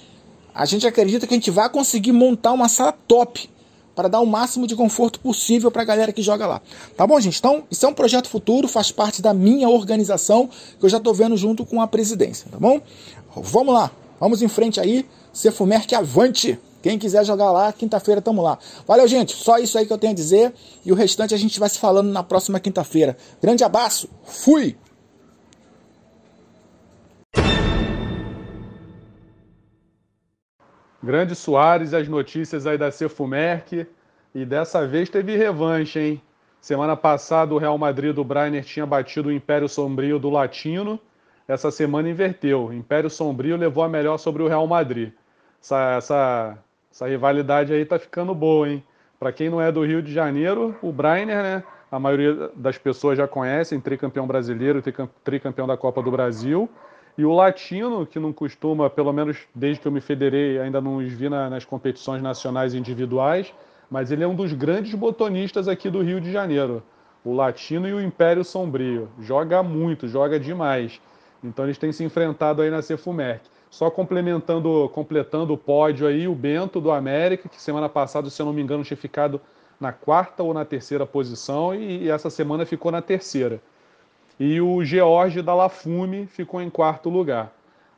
A 0.53 0.65
gente 0.65 0.85
acredita 0.85 1.27
que 1.27 1.35
a 1.35 1.37
gente 1.37 1.51
vai 1.51 1.71
conseguir 1.71 2.13
montar 2.13 2.53
uma 2.53 2.69
sala 2.69 2.93
top 2.93 3.49
para 3.99 4.07
dar 4.07 4.21
o 4.21 4.27
máximo 4.27 4.65
de 4.65 4.77
conforto 4.77 5.19
possível 5.19 5.73
para 5.73 5.83
a 5.83 5.85
galera 5.85 6.13
que 6.13 6.23
joga 6.23 6.47
lá. 6.47 6.63
Tá 6.97 7.05
bom, 7.05 7.19
gente? 7.19 7.37
Então, 7.37 7.65
isso 7.69 7.85
é 7.85 7.89
um 7.89 7.93
projeto 7.93 8.29
futuro, 8.29 8.69
faz 8.69 8.93
parte 8.93 9.21
da 9.21 9.35
minha 9.35 9.69
organização, 9.69 10.49
que 10.79 10.87
eu 10.87 10.89
já 10.89 10.99
estou 10.99 11.13
vendo 11.13 11.37
junto 11.37 11.67
com 11.67 11.83
a 11.83 11.89
presidência, 11.89 12.47
tá 12.49 12.59
bom? 12.61 12.81
Vamos 13.37 13.75
lá, 13.75 13.91
vamos 14.19 14.43
em 14.43 14.49
frente 14.49 14.81
aí. 14.81 15.07
Cefumerc 15.33 15.95
avante! 15.95 16.59
Quem 16.83 16.99
quiser 16.99 17.25
jogar 17.25 17.51
lá, 17.51 17.73
quinta-feira 17.73 18.23
tamo 18.23 18.41
lá. 18.41 18.57
Valeu, 18.87 19.09
gente. 19.09 19.35
Só 19.35 19.59
isso 19.59 19.77
aí 19.77 19.85
que 19.85 19.93
eu 19.93 19.99
tenho 19.99 20.13
a 20.13 20.17
dizer. 20.17 20.55
E 20.85 20.93
o 20.93 20.95
restante 20.95 21.35
a 21.35 21.39
gente 21.39 21.59
vai 21.59 21.69
se 21.69 21.79
falando 21.79 22.11
na 22.11 22.23
próxima 22.23 22.61
quinta-feira. 22.61 23.17
Grande 23.43 23.65
abraço. 23.65 24.09
Fui! 24.25 24.77
Grande 31.03 31.35
Soares, 31.35 31.95
as 31.95 32.09
notícias 32.09 32.67
aí 32.67 32.79
da 32.79 32.91
Cefumerc. 32.91 33.87
E 34.35 34.45
dessa 34.45 34.87
vez 34.87 35.09
teve 35.09 35.37
revanche, 35.37 35.99
hein? 35.99 36.23
Semana 36.61 36.97
passada 36.97 37.55
o 37.55 37.59
Real 37.59 37.79
Madrid 37.79 38.15
do 38.15 38.25
Brainer 38.25 38.65
tinha 38.65 38.85
batido 38.85 39.29
o 39.29 39.33
Império 39.33 39.69
Sombrio 39.69 40.19
do 40.19 40.31
Latino. 40.31 41.01
Essa 41.49 41.71
semana 41.71 42.11
inverteu. 42.11 42.73
Império 42.73 43.09
Sombrio 43.09 43.57
levou 43.57 43.83
a 43.83 43.89
melhor 43.89 44.19
sobre 44.19 44.43
o 44.43 44.49
Real 44.49 44.67
Madrid. 44.67 45.13
Essa, 45.61 45.97
essa 45.97 46.59
essa 46.99 47.07
rivalidade 47.07 47.73
aí 47.73 47.85
tá 47.85 47.97
ficando 47.97 48.35
boa, 48.35 48.69
hein? 48.69 48.83
Para 49.21 49.33
quem 49.33 49.49
não 49.49 49.61
é 49.61 49.71
do 49.71 49.85
Rio 49.85 50.03
de 50.03 50.13
Janeiro, 50.13 50.77
o 50.83 50.91
Brainer, 50.91 51.43
né? 51.43 51.63
A 51.91 51.99
maioria 51.99 52.51
das 52.57 52.77
pessoas 52.77 53.17
já 53.17 53.27
conhecem, 53.27 53.81
tricampeão 53.81 54.27
brasileiro, 54.27 54.83
tricampeão 55.25 55.67
da 55.67 55.77
Copa 55.77 56.03
do 56.03 56.11
Brasil. 56.11 56.69
E 57.17 57.25
o 57.25 57.33
Latino, 57.33 58.05
que 58.05 58.19
não 58.19 58.33
costuma, 58.33 58.91
pelo 58.91 59.13
menos 59.13 59.39
desde 59.55 59.81
que 59.81 59.89
eu 59.89 59.93
me 59.93 60.01
federei, 60.01 60.59
ainda 60.59 60.81
não 60.81 60.97
os 60.97 61.13
vi 61.13 61.29
na, 61.29 61.49
nas 61.49 61.65
competições 61.65 62.23
nacionais 62.23 62.75
individuais, 62.75 63.53
mas 63.91 64.11
ele 64.11 64.23
é 64.23 64.29
um 64.29 64.35
dos 64.35 64.53
grandes 64.53 64.95
botonistas 64.95 65.69
aqui 65.69 65.89
do 65.89 66.03
Rio 66.03 66.21
de 66.21 66.31
Janeiro. 66.31 66.83
O 67.25 67.33
Latino 67.33 67.89
e 67.89 67.93
o 67.93 68.01
Império 68.01 68.45
Sombrio. 68.45 69.09
Joga 69.21 69.63
muito, 69.63 70.07
joga 70.09 70.39
demais. 70.39 71.01
Então 71.43 71.65
eles 71.65 71.79
têm 71.79 71.93
se 71.93 72.05
enfrentado 72.05 72.63
aí 72.63 72.71
na 72.71 72.83
Cefumerc. 72.83 73.43
Só 73.71 73.91
complementando, 73.91 74.91
completando 74.95 75.53
o 75.53 75.59
pódio 75.59 76.07
aí, 76.07 76.27
o 76.27 76.35
Bento 76.35 76.81
do 76.81 76.91
América, 76.91 77.49
que 77.49 77.61
semana 77.61 77.89
passada, 77.89 78.31
se 78.31 78.41
eu 78.41 78.47
não 78.47 78.53
me 78.53 78.63
engano, 78.63 78.83
tinha 78.83 78.97
ficado 78.97 79.41
na 79.79 79.93
quarta 79.93 80.43
ou 80.43 80.55
na 80.55 80.65
terceira 80.65 81.07
posição 81.07 81.75
e, 81.75 82.05
e 82.05 82.11
essa 82.11 82.31
semana 82.31 82.65
ficou 82.65 82.91
na 82.91 83.03
terceira. 83.03 83.61
E 84.41 84.61
o 84.61 84.85
George 84.85 85.43
da 85.43 85.55
Lafume 85.55 86.27
ficou 86.27 86.63
em 86.63 86.71
quarto 86.71 87.11
lugar. 87.11 87.53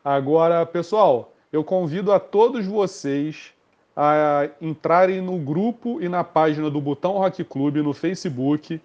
Agora, 0.04 0.64
pessoal, 0.66 1.32
eu 1.52 1.62
convido 1.62 2.12
a 2.12 2.18
todos 2.18 2.66
vocês 2.66 3.52
a 3.94 4.48
entrarem 4.60 5.20
no 5.20 5.36
grupo 5.38 6.00
e 6.00 6.08
na 6.08 6.24
página 6.24 6.70
do 6.70 6.80
Botão 6.80 7.12
Rock 7.12 7.44
Club 7.44 7.76
no 7.76 7.92
Facebook 7.92 8.80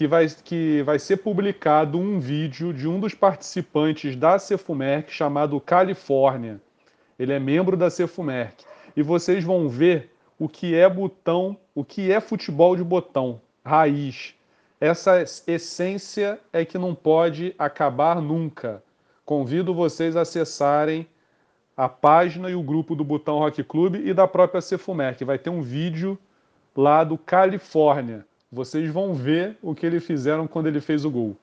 que 0.00 0.06
vai, 0.06 0.26
que 0.42 0.82
vai 0.82 0.98
ser 0.98 1.18
publicado 1.18 1.98
um 1.98 2.18
vídeo 2.18 2.72
de 2.72 2.88
um 2.88 2.98
dos 2.98 3.12
participantes 3.12 4.16
da 4.16 4.38
Cefumerc 4.38 5.12
chamado 5.12 5.60
Califórnia. 5.60 6.58
Ele 7.18 7.34
é 7.34 7.38
membro 7.38 7.76
da 7.76 7.90
Cefumerc. 7.90 8.64
E 8.96 9.02
vocês 9.02 9.44
vão 9.44 9.68
ver 9.68 10.10
o 10.38 10.48
que 10.48 10.74
é 10.74 10.88
botão, 10.88 11.54
o 11.74 11.84
que 11.84 12.10
é 12.10 12.18
futebol 12.18 12.74
de 12.74 12.82
botão, 12.82 13.42
raiz. 13.62 14.34
Essa 14.80 15.22
essência 15.46 16.40
é 16.50 16.64
que 16.64 16.78
não 16.78 16.94
pode 16.94 17.54
acabar 17.58 18.22
nunca. 18.22 18.82
Convido 19.22 19.74
vocês 19.74 20.16
a 20.16 20.22
acessarem 20.22 21.06
a 21.76 21.90
página 21.90 22.48
e 22.48 22.54
o 22.54 22.62
grupo 22.62 22.96
do 22.96 23.04
Botão 23.04 23.40
Rock 23.40 23.62
Club 23.62 23.96
e 23.96 24.14
da 24.14 24.26
própria 24.26 24.62
Cefumerc. 24.62 25.22
Vai 25.26 25.38
ter 25.38 25.50
um 25.50 25.60
vídeo 25.60 26.18
lá 26.74 27.04
do 27.04 27.18
Califórnia 27.18 28.24
vocês 28.52 28.90
vão 28.90 29.14
ver 29.14 29.56
o 29.62 29.74
que 29.74 29.86
eles 29.86 30.04
fizeram 30.04 30.46
quando 30.46 30.66
ele 30.66 30.80
fez 30.80 31.04
o 31.04 31.10
gol. 31.10 31.36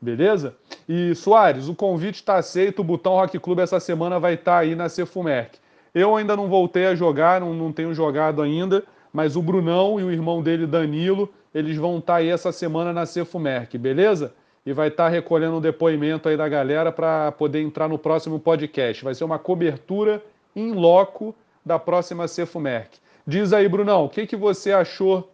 Beleza? 0.00 0.54
E 0.88 1.14
Soares, 1.14 1.68
o 1.68 1.74
convite 1.74 2.16
está 2.16 2.36
aceito. 2.36 2.80
O 2.80 2.84
Botão 2.84 3.12
Rock 3.12 3.38
Club 3.38 3.58
essa 3.58 3.78
semana 3.78 4.18
vai 4.18 4.34
estar 4.34 4.52
tá 4.52 4.58
aí 4.58 4.74
na 4.74 4.88
Cefumerc. 4.88 5.58
Eu 5.94 6.16
ainda 6.16 6.36
não 6.36 6.48
voltei 6.48 6.86
a 6.86 6.94
jogar, 6.94 7.40
não, 7.40 7.52
não 7.52 7.72
tenho 7.72 7.92
jogado 7.92 8.40
ainda, 8.40 8.84
mas 9.12 9.36
o 9.36 9.42
Brunão 9.42 9.98
e 9.98 10.04
o 10.04 10.10
irmão 10.10 10.42
dele, 10.42 10.66
Danilo, 10.66 11.28
eles 11.54 11.76
vão 11.76 11.98
estar 11.98 12.14
tá 12.14 12.18
aí 12.18 12.28
essa 12.28 12.52
semana 12.52 12.92
na 12.92 13.04
Cefumerc, 13.04 13.76
beleza? 13.76 14.32
E 14.64 14.72
vai 14.72 14.88
estar 14.88 15.04
tá 15.04 15.10
recolhendo 15.10 15.56
um 15.56 15.60
depoimento 15.60 16.28
aí 16.28 16.36
da 16.36 16.48
galera 16.48 16.92
para 16.92 17.32
poder 17.32 17.60
entrar 17.60 17.88
no 17.88 17.98
próximo 17.98 18.38
podcast. 18.38 19.02
Vai 19.02 19.14
ser 19.14 19.24
uma 19.24 19.38
cobertura 19.38 20.22
em 20.54 20.72
loco 20.72 21.34
da 21.64 21.78
próxima 21.78 22.28
Cefumerc. 22.28 22.98
Diz 23.26 23.52
aí, 23.52 23.68
Brunão, 23.68 24.04
o 24.04 24.08
que, 24.08 24.26
que 24.26 24.36
você 24.36 24.72
achou 24.72 25.30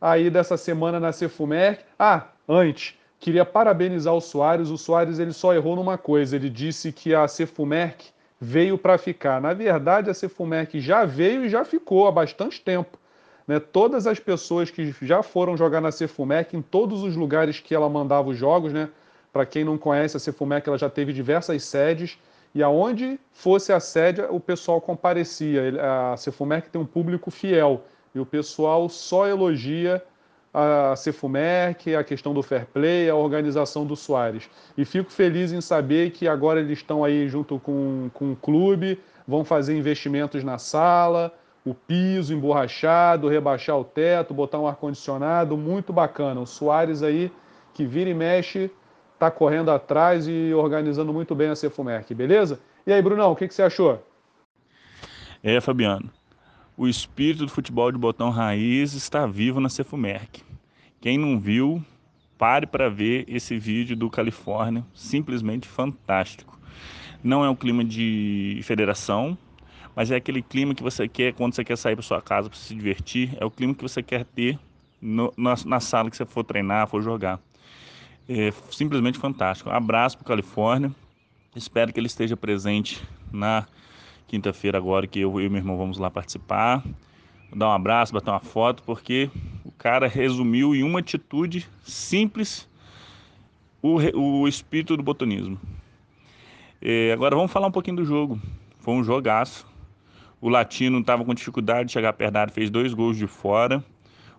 aí 0.00 0.30
dessa 0.30 0.56
semana 0.56 1.00
na 1.00 1.12
Cefumerc? 1.12 1.84
Ah, 1.98 2.28
antes, 2.48 2.94
queria 3.18 3.44
parabenizar 3.44 4.14
o 4.14 4.20
Soares. 4.20 4.70
O 4.70 4.78
Soares 4.78 5.18
ele 5.18 5.32
só 5.32 5.54
errou 5.54 5.76
numa 5.76 5.98
coisa. 5.98 6.36
Ele 6.36 6.50
disse 6.50 6.92
que 6.92 7.14
a 7.14 7.26
Cefumerc 7.28 8.06
veio 8.40 8.76
para 8.76 8.98
ficar. 8.98 9.40
Na 9.40 9.54
verdade, 9.54 10.10
a 10.10 10.14
Cefumerc 10.14 10.78
já 10.80 11.04
veio 11.04 11.44
e 11.44 11.48
já 11.48 11.64
ficou 11.64 12.06
há 12.06 12.12
bastante 12.12 12.60
tempo. 12.60 12.98
Né? 13.46 13.60
Todas 13.60 14.06
as 14.06 14.18
pessoas 14.18 14.70
que 14.70 14.94
já 15.02 15.22
foram 15.22 15.56
jogar 15.56 15.80
na 15.80 15.92
Cefumec, 15.92 16.56
em 16.56 16.62
todos 16.62 17.02
os 17.02 17.14
lugares 17.14 17.60
que 17.60 17.74
ela 17.74 17.88
mandava 17.88 18.30
os 18.30 18.36
jogos, 18.36 18.72
né? 18.72 18.88
Para 19.32 19.46
quem 19.46 19.64
não 19.64 19.76
conhece, 19.78 20.16
a 20.16 20.20
Cefumec 20.20 20.66
ela 20.66 20.78
já 20.78 20.88
teve 20.88 21.12
diversas 21.12 21.62
sedes 21.64 22.18
e 22.54 22.62
aonde 22.62 23.20
fosse 23.32 23.72
a 23.72 23.78
sede, 23.78 24.22
o 24.30 24.40
pessoal 24.40 24.80
comparecia. 24.80 25.74
A 26.12 26.16
Cefumec 26.16 26.70
tem 26.70 26.80
um 26.80 26.86
público 26.86 27.30
fiel 27.30 27.84
e 28.16 28.20
o 28.20 28.24
pessoal 28.24 28.88
só 28.88 29.26
elogia 29.26 30.02
a 30.52 30.96
Cefumec, 30.96 31.94
a 31.94 32.02
questão 32.02 32.32
do 32.32 32.42
fair 32.42 32.64
play, 32.72 33.10
a 33.10 33.14
organização 33.14 33.84
do 33.84 33.94
Soares. 33.94 34.48
E 34.74 34.86
fico 34.86 35.12
feliz 35.12 35.52
em 35.52 35.60
saber 35.60 36.12
que 36.12 36.26
agora 36.26 36.60
eles 36.60 36.78
estão 36.78 37.04
aí 37.04 37.28
junto 37.28 37.58
com, 37.58 38.08
com 38.14 38.32
o 38.32 38.36
clube, 38.36 38.98
vão 39.28 39.44
fazer 39.44 39.76
investimentos 39.76 40.42
na 40.42 40.56
sala, 40.56 41.30
o 41.62 41.74
piso 41.74 42.32
emborrachado, 42.32 43.28
rebaixar 43.28 43.78
o 43.78 43.84
teto, 43.84 44.32
botar 44.32 44.58
um 44.58 44.66
ar-condicionado, 44.66 45.54
muito 45.58 45.92
bacana. 45.92 46.40
O 46.40 46.46
Soares 46.46 47.02
aí, 47.02 47.30
que 47.74 47.84
vira 47.84 48.08
e 48.08 48.14
mexe, 48.14 48.70
está 49.12 49.30
correndo 49.30 49.70
atrás 49.70 50.26
e 50.26 50.54
organizando 50.54 51.12
muito 51.12 51.34
bem 51.34 51.50
a 51.50 51.54
Cefumerc, 51.54 52.14
beleza? 52.14 52.58
E 52.86 52.92
aí, 52.94 53.02
Brunão, 53.02 53.32
o 53.32 53.36
que, 53.36 53.46
que 53.46 53.52
você 53.52 53.62
achou? 53.62 54.02
É, 55.44 55.60
Fabiano, 55.60 56.10
o 56.76 56.86
espírito 56.86 57.46
do 57.46 57.50
futebol 57.50 57.90
de 57.90 57.98
botão 57.98 58.30
raiz 58.30 58.92
está 58.92 59.26
vivo 59.26 59.60
na 59.60 59.68
Cefumerc. 59.68 60.42
Quem 61.00 61.16
não 61.16 61.40
viu, 61.40 61.82
pare 62.36 62.66
para 62.66 62.88
ver 62.88 63.24
esse 63.28 63.58
vídeo 63.58 63.96
do 63.96 64.10
Califórnia, 64.10 64.84
simplesmente 64.92 65.66
fantástico. 65.66 66.58
Não 67.24 67.44
é 67.44 67.48
um 67.48 67.56
clima 67.56 67.82
de 67.82 68.60
federação, 68.62 69.38
mas 69.94 70.10
é 70.10 70.16
aquele 70.16 70.42
clima 70.42 70.74
que 70.74 70.82
você 70.82 71.08
quer 71.08 71.32
quando 71.32 71.54
você 71.54 71.64
quer 71.64 71.76
sair 71.76 71.96
para 71.96 72.02
sua 72.02 72.20
casa 72.20 72.50
para 72.50 72.58
se 72.58 72.74
divertir, 72.74 73.34
é 73.40 73.44
o 73.44 73.50
clima 73.50 73.74
que 73.74 73.82
você 73.82 74.02
quer 74.02 74.24
ter 74.26 74.58
no, 75.00 75.32
na, 75.36 75.54
na, 75.64 75.80
sala 75.80 76.10
que 76.10 76.16
você 76.16 76.26
for 76.26 76.44
treinar, 76.44 76.86
for 76.88 77.02
jogar. 77.02 77.40
É 78.28 78.52
simplesmente 78.70 79.18
fantástico. 79.18 79.70
Abraço 79.70 80.18
para 80.18 80.26
Califórnia. 80.26 80.92
Espero 81.54 81.92
que 81.92 81.98
ele 81.98 82.08
esteja 82.08 82.36
presente 82.36 83.02
na 83.32 83.66
quinta-feira 84.26 84.78
agora 84.78 85.06
que 85.06 85.20
eu, 85.20 85.40
eu 85.40 85.46
e 85.46 85.48
meu 85.48 85.58
irmão 85.58 85.76
vamos 85.76 85.98
lá 85.98 86.10
participar. 86.10 86.82
Dar 87.54 87.68
um 87.68 87.72
abraço, 87.72 88.12
bater 88.12 88.30
uma 88.30 88.40
foto, 88.40 88.82
porque 88.82 89.30
o 89.64 89.70
cara 89.72 90.08
resumiu 90.08 90.74
em 90.74 90.82
uma 90.82 90.98
atitude 90.98 91.68
simples 91.82 92.68
o, 93.80 93.96
o 94.42 94.48
espírito 94.48 94.96
do 94.96 95.02
botonismo. 95.02 95.58
É, 96.82 97.12
agora 97.12 97.36
vamos 97.36 97.52
falar 97.52 97.68
um 97.68 97.72
pouquinho 97.72 97.96
do 97.96 98.04
jogo. 98.04 98.40
Foi 98.80 98.94
um 98.94 99.04
jogaço. 99.04 99.66
O 100.40 100.48
Latino 100.48 100.98
estava 101.00 101.24
com 101.24 101.34
dificuldade 101.34 101.86
de 101.86 101.92
chegar 101.92 102.12
perto 102.12 102.32
da 102.34 102.40
área, 102.42 102.52
fez 102.52 102.68
dois 102.68 102.92
gols 102.92 103.16
de 103.16 103.26
fora. 103.26 103.82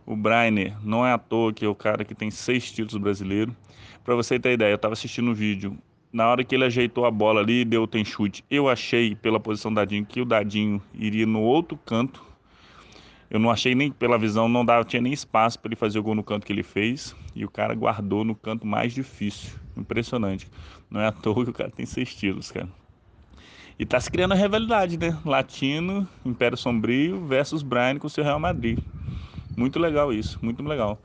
O 0.05 0.15
Brainer 0.15 0.73
não 0.83 1.05
é 1.05 1.11
à 1.11 1.17
toa 1.17 1.51
que 1.51 1.65
é 1.65 1.67
o 1.67 1.75
cara 1.75 2.05
que 2.05 2.15
tem 2.15 2.29
seis 2.29 2.71
títulos 2.71 3.01
brasileiros. 3.01 3.53
Para 4.03 4.15
você 4.15 4.39
ter 4.39 4.53
ideia, 4.53 4.71
eu 4.71 4.75
estava 4.75 4.93
assistindo 4.93 5.31
o 5.31 5.35
vídeo. 5.35 5.77
Na 6.11 6.29
hora 6.29 6.43
que 6.43 6.55
ele 6.55 6.63
ajeitou 6.63 7.05
a 7.05 7.11
bola 7.11 7.41
ali 7.41 7.65
deu 7.65 7.83
o 7.83 7.87
tem 7.87 8.05
chute, 8.05 8.43
eu 8.49 8.69
achei 8.69 9.15
pela 9.15 9.39
posição 9.39 9.71
do 9.71 9.75
Dadinho 9.75 10.05
que 10.05 10.21
o 10.21 10.25
Dadinho 10.25 10.81
iria 10.93 11.25
no 11.25 11.41
outro 11.41 11.77
canto. 11.77 12.25
Eu 13.29 13.39
não 13.39 13.51
achei 13.51 13.75
nem 13.75 13.91
pela 13.91 14.17
visão, 14.17 14.47
não 14.47 14.63
dava, 14.63 14.85
tinha 14.85 15.01
nem 15.01 15.11
espaço 15.11 15.59
para 15.59 15.69
ele 15.69 15.75
fazer 15.75 15.99
o 15.99 16.03
gol 16.03 16.15
no 16.15 16.23
canto 16.23 16.45
que 16.45 16.53
ele 16.53 16.63
fez. 16.63 17.13
E 17.35 17.43
o 17.43 17.49
cara 17.49 17.75
guardou 17.75 18.23
no 18.23 18.33
canto 18.33 18.65
mais 18.65 18.93
difícil. 18.93 19.51
Impressionante. 19.75 20.49
Não 20.89 21.01
é 21.01 21.07
à 21.07 21.11
toa 21.11 21.43
que 21.43 21.51
o 21.51 21.53
cara 21.53 21.69
tem 21.69 21.85
seis 21.85 22.15
títulos, 22.15 22.51
cara. 22.51 22.69
E 23.77 23.85
tá 23.85 23.99
se 23.99 24.09
criando 24.09 24.31
a 24.31 24.35
rivalidade, 24.35 24.97
né? 24.97 25.15
Latino, 25.23 26.07
Império 26.25 26.57
Sombrio 26.57 27.25
versus 27.25 27.61
Brian 27.61 27.99
com 27.99 28.07
o 28.07 28.09
seu 28.09 28.23
Real 28.23 28.39
Madrid. 28.39 28.79
Muito 29.55 29.77
legal 29.77 30.11
isso, 30.11 30.39
muito 30.41 30.63
legal. 30.63 30.99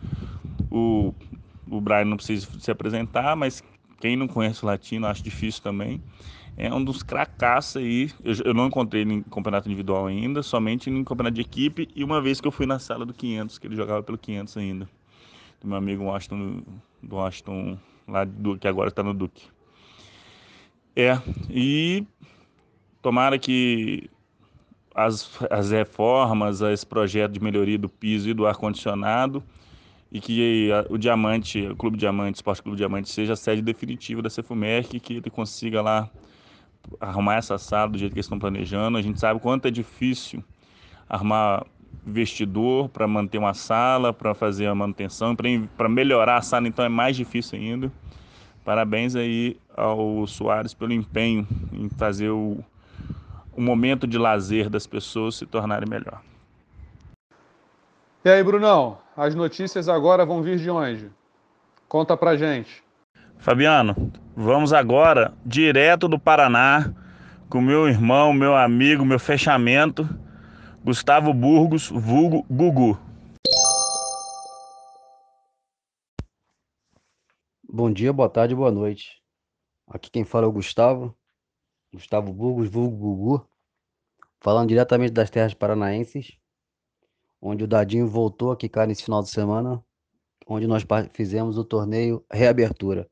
O, 0.71 1.13
o 1.69 1.81
Brian 1.81 2.07
não 2.07 2.17
precisa 2.17 2.49
se 2.59 2.71
apresentar, 2.71 3.37
mas 3.37 3.63
quem 4.03 4.17
não 4.17 4.27
conhece 4.27 4.65
o 4.65 4.67
Latino, 4.67 5.07
acho 5.07 5.23
difícil 5.23 5.63
também. 5.63 6.03
É 6.57 6.75
um 6.75 6.83
dos 6.83 7.05
cracassos 7.05 7.77
aí. 7.77 8.11
Eu, 8.25 8.35
eu 8.47 8.53
não 8.53 8.67
encontrei 8.67 9.03
em 9.05 9.23
campeonato 9.23 9.69
individual 9.69 10.09
ainda, 10.09 10.43
somente 10.43 10.91
em 10.91 11.05
campeonato 11.05 11.37
de 11.37 11.41
equipe. 11.41 11.89
E 11.95 12.03
uma 12.03 12.21
vez 12.21 12.41
que 12.41 12.49
eu 12.49 12.51
fui 12.51 12.67
na 12.67 12.81
sala 12.81 13.07
do 13.07 13.15
500, 13.15 13.59
que 13.61 13.69
ele 13.69 13.77
jogava 13.77 14.03
pelo 14.03 14.19
500 14.19 14.57
ainda. 14.57 14.89
Do 15.61 15.69
meu 15.69 15.77
amigo 15.77 16.03
Washington, 16.03 16.65
do 17.01 17.15
Washington 17.15 17.79
lá 18.09 18.25
do, 18.25 18.59
que 18.59 18.67
agora 18.67 18.89
está 18.89 19.05
no 19.05 19.15
Duque. 19.15 19.45
É, 20.97 21.17
e 21.49 22.05
Tomara 23.01 23.39
que 23.39 24.11
as, 24.93 25.31
as 25.49 25.71
reformas, 25.71 26.61
esse 26.61 26.85
projeto 26.85 27.31
de 27.31 27.41
melhoria 27.41 27.79
do 27.79 27.89
piso 27.89 28.29
e 28.29 28.35
do 28.35 28.49
ar-condicionado 28.49 29.45
e 30.13 30.21
que 30.21 30.71
a, 30.71 30.85
o 30.93 30.99
Diamante, 30.99 31.67
o 31.67 31.75
Clube 31.75 31.97
Diamante, 31.97 32.37
o 32.37 32.39
Esporte 32.39 32.63
Clube 32.63 32.77
Diamante, 32.77 33.09
seja 33.09 33.33
a 33.33 33.37
sede 33.37 33.63
definitiva 33.63 34.21
da 34.21 34.29
Cefumerc 34.29 35.01
que 35.01 35.15
ele 35.15 35.31
consiga 35.31 35.81
lá 35.81 36.11
arrumar 37.01 37.37
essa 37.37 37.57
sala 37.57 37.93
do 37.93 37.99
jeito 37.99 38.13
que 38.13 38.19
eles 38.19 38.27
estão 38.27 38.39
planejando. 38.39 38.99
A 38.99 39.03
gente 39.03 39.19
sabe 39.19 39.41
quanto 39.41 39.67
é 39.67 39.71
difícil 39.71 40.45
arrumar 41.09 41.65
vestidor 42.05 42.91
para 42.91 43.07
manter 43.07 43.39
uma 43.39 43.55
sala, 43.55 44.13
para 44.13 44.35
fazer 44.35 44.67
a 44.67 44.75
manutenção, 44.75 45.35
para 45.77 45.89
melhorar 45.89 46.37
a 46.37 46.43
sala, 46.43 46.69
então 46.69 46.85
é 46.85 46.89
mais 46.89 47.17
difícil 47.17 47.59
ainda. 47.59 47.91
Parabéns 48.65 49.17
aí 49.17 49.57
ao 49.75 50.27
Soares 50.27 50.75
pelo 50.75 50.93
empenho 50.93 51.47
em 51.73 51.89
fazer 51.89 52.31
o, 52.31 52.59
o 53.53 53.63
momento 53.63 54.07
de 54.07 54.19
lazer 54.19 54.69
das 54.69 54.87
pessoas 54.87 55.37
se 55.37 55.47
tornarem 55.47 55.89
melhor. 55.89 56.21
E 58.25 58.31
aí, 58.31 58.41
Brunão, 58.45 58.99
as 59.17 59.35
notícias 59.35 59.89
agora 59.89 60.25
vão 60.25 60.45
vir 60.45 60.57
de 60.57 60.71
onde? 60.71 61.11
Conta 61.89 62.17
pra 62.17 62.37
gente. 62.37 62.85
Fabiano, 63.37 64.13
vamos 64.37 64.73
agora 64.73 65.35
direto 65.45 66.07
do 66.07 66.21
Paraná 66.21 66.95
com 67.51 67.61
meu 67.61 67.89
irmão, 67.89 68.33
meu 68.33 68.55
amigo, 68.55 69.05
meu 69.05 69.19
fechamento, 69.19 70.09
Gustavo 70.85 71.35
Burgos, 71.35 71.89
vulgo 71.89 72.47
Gugu. 72.49 72.97
Bom 77.69 77.93
dia, 77.93 78.13
boa 78.13 78.29
tarde, 78.31 78.55
boa 78.55 78.71
noite. 78.71 79.21
Aqui 79.89 80.09
quem 80.09 80.25
fala 80.25 80.47
é 80.47 80.49
o 80.49 80.53
Gustavo, 80.53 81.13
Gustavo 81.93 82.33
Burgos, 82.33 82.69
vulgo 82.69 82.97
Gugu, 82.97 83.49
falando 84.41 84.69
diretamente 84.69 85.13
das 85.13 85.29
terras 85.29 85.55
paranaenses, 85.55 86.39
onde 87.43 87.65
o 87.65 87.67
Dadinho 87.67 88.07
voltou 88.07 88.53
a 88.53 88.57
quicar 88.57 88.87
nesse 88.87 89.03
final 89.03 89.21
de 89.21 89.29
semana, 89.29 89.85
onde 90.47 90.67
nós 90.69 90.85
fizemos 91.13 91.59
o 91.59 91.65
torneio 91.65 92.25
Reabertura. 92.31 93.11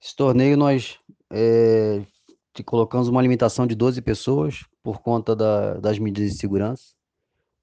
Esse 0.00 0.14
torneio 0.14 0.58
nós 0.58 0.98
é, 1.32 2.02
colocamos 2.66 3.08
uma 3.08 3.22
limitação 3.22 3.66
de 3.66 3.74
12 3.74 4.02
pessoas 4.02 4.66
por 4.82 5.00
conta 5.00 5.34
da, 5.34 5.74
das 5.74 5.98
medidas 5.98 6.32
de 6.32 6.38
segurança. 6.38 6.94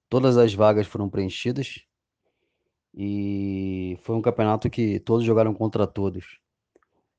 Todas 0.10 0.38
as 0.38 0.54
vagas 0.54 0.88
foram 0.88 1.10
preenchidas 1.10 1.86
e 2.94 3.98
foi 4.02 4.16
um 4.16 4.22
campeonato 4.22 4.70
que 4.70 5.00
todos 5.00 5.26
jogaram 5.26 5.54
contra 5.54 5.86
todos, 5.86 6.40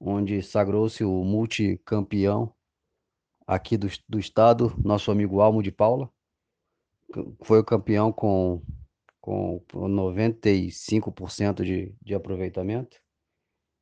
onde 0.01 0.43
sagrou-se 0.43 1.05
o 1.05 1.23
multicampeão 1.23 2.53
aqui 3.47 3.77
do, 3.77 3.89
do 4.09 4.19
estado, 4.19 4.75
nosso 4.83 5.11
amigo 5.11 5.41
Almo 5.41 5.63
de 5.63 5.71
Paula. 5.71 6.11
Foi 7.43 7.59
o 7.61 7.65
campeão 7.65 8.13
com, 8.13 8.63
com 9.21 9.63
95% 9.73 11.65
de, 11.65 11.95
de 12.03 12.15
aproveitamento. 12.15 12.99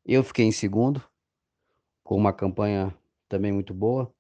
Eu 0.05 0.23
fiquei 0.23 0.45
em 0.45 0.53
segundo, 0.53 1.03
com 2.05 2.17
uma 2.17 2.33
campanha 2.33 2.97
também 3.29 3.53
muito 3.53 3.75
boa. 3.75 4.12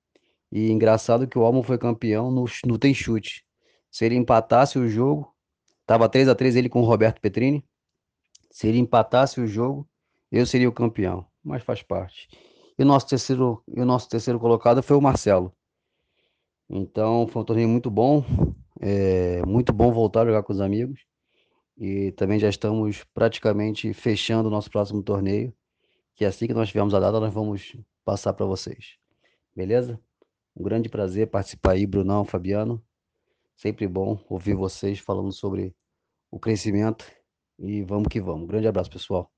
E 0.50 0.70
engraçado 0.70 1.26
que 1.26 1.38
o 1.38 1.44
Almo 1.44 1.62
foi 1.62 1.78
campeão 1.78 2.30
no, 2.30 2.44
no 2.64 2.78
tem 2.78 2.94
chute. 2.94 3.44
Se 3.90 4.04
ele 4.04 4.16
empatasse 4.16 4.78
o 4.78 4.88
jogo, 4.88 5.34
tava 5.86 6.08
3 6.08 6.28
a 6.28 6.34
3 6.34 6.56
ele 6.56 6.68
com 6.68 6.80
o 6.80 6.84
Roberto 6.84 7.20
Petrini. 7.20 7.64
Se 8.50 8.66
ele 8.66 8.78
empatasse 8.78 9.40
o 9.40 9.46
jogo, 9.46 9.88
eu 10.30 10.46
seria 10.46 10.68
o 10.68 10.72
campeão, 10.72 11.26
mas 11.42 11.62
faz 11.62 11.82
parte. 11.82 12.28
E 12.78 12.82
o 12.82 12.86
nosso 12.86 13.06
terceiro, 13.06 13.62
e 13.68 13.80
o 13.80 13.84
nosso 13.84 14.08
terceiro 14.08 14.38
colocado 14.38 14.82
foi 14.82 14.96
o 14.96 15.00
Marcelo. 15.00 15.52
Então 16.68 17.26
foi 17.28 17.42
um 17.42 17.44
torneio 17.44 17.68
muito 17.68 17.90
bom, 17.90 18.24
é 18.80 19.44
muito 19.46 19.72
bom 19.72 19.92
voltar 19.92 20.22
a 20.22 20.26
jogar 20.26 20.42
com 20.42 20.52
os 20.52 20.60
amigos. 20.60 21.00
E 21.76 22.12
também 22.12 22.38
já 22.38 22.48
estamos 22.48 23.04
praticamente 23.12 23.92
fechando 23.92 24.48
o 24.48 24.50
nosso 24.50 24.70
próximo 24.70 25.02
torneio, 25.02 25.54
que 26.14 26.24
assim 26.24 26.46
que 26.46 26.54
nós 26.54 26.68
tivermos 26.68 26.94
a 26.94 27.00
data, 27.00 27.20
nós 27.20 27.32
vamos 27.32 27.76
passar 28.04 28.32
para 28.32 28.46
vocês. 28.46 28.96
Beleza? 29.54 30.00
Um 30.56 30.62
grande 30.62 30.88
prazer 30.88 31.26
participar 31.28 31.72
aí, 31.72 31.86
Brunão, 31.86 32.24
Fabiano. 32.24 32.82
Sempre 33.54 33.86
bom 33.86 34.18
ouvir 34.28 34.54
vocês 34.54 34.98
falando 34.98 35.32
sobre 35.32 35.74
o 36.30 36.38
crescimento 36.38 37.06
e 37.58 37.82
vamos 37.82 38.08
que 38.08 38.20
vamos. 38.20 38.44
Um 38.44 38.46
grande 38.46 38.68
abraço, 38.68 38.90
pessoal. 38.90 39.30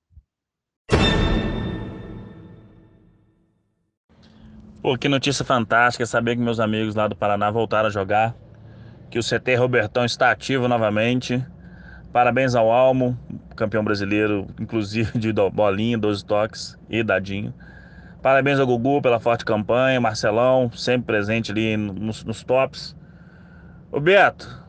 Pô, 4.81 4.96
que 4.96 5.09
notícia 5.09 5.44
fantástica 5.44 6.07
saber 6.07 6.37
que 6.37 6.42
meus 6.42 6.61
amigos 6.61 6.94
lá 6.94 7.09
do 7.09 7.16
Paraná 7.16 7.51
voltaram 7.51 7.88
a 7.88 7.90
jogar. 7.90 8.37
Que 9.11 9.18
o 9.18 9.23
CT 9.23 9.55
Robertão 9.57 10.05
está 10.05 10.31
ativo 10.31 10.68
novamente. 10.68 11.44
Parabéns 12.12 12.55
ao 12.55 12.71
Almo, 12.71 13.18
campeão 13.55 13.85
brasileiro, 13.85 14.47
inclusive 14.61 15.18
de 15.18 15.33
bolinha, 15.33 15.99
12 15.99 16.25
toques 16.25 16.79
e 16.88 17.03
dadinho. 17.03 17.53
Parabéns 18.23 18.59
ao 18.59 18.66
Gugu 18.66 19.01
pela 19.01 19.21
forte 19.21 19.44
campanha, 19.44 20.01
Marcelão, 20.01 20.71
sempre 20.73 21.07
presente 21.07 21.53
ali 21.53 21.77
nos, 21.77 22.25
nos 22.25 22.42
tops. 22.42 22.97
O 23.92 24.01
Beto, 24.01 24.64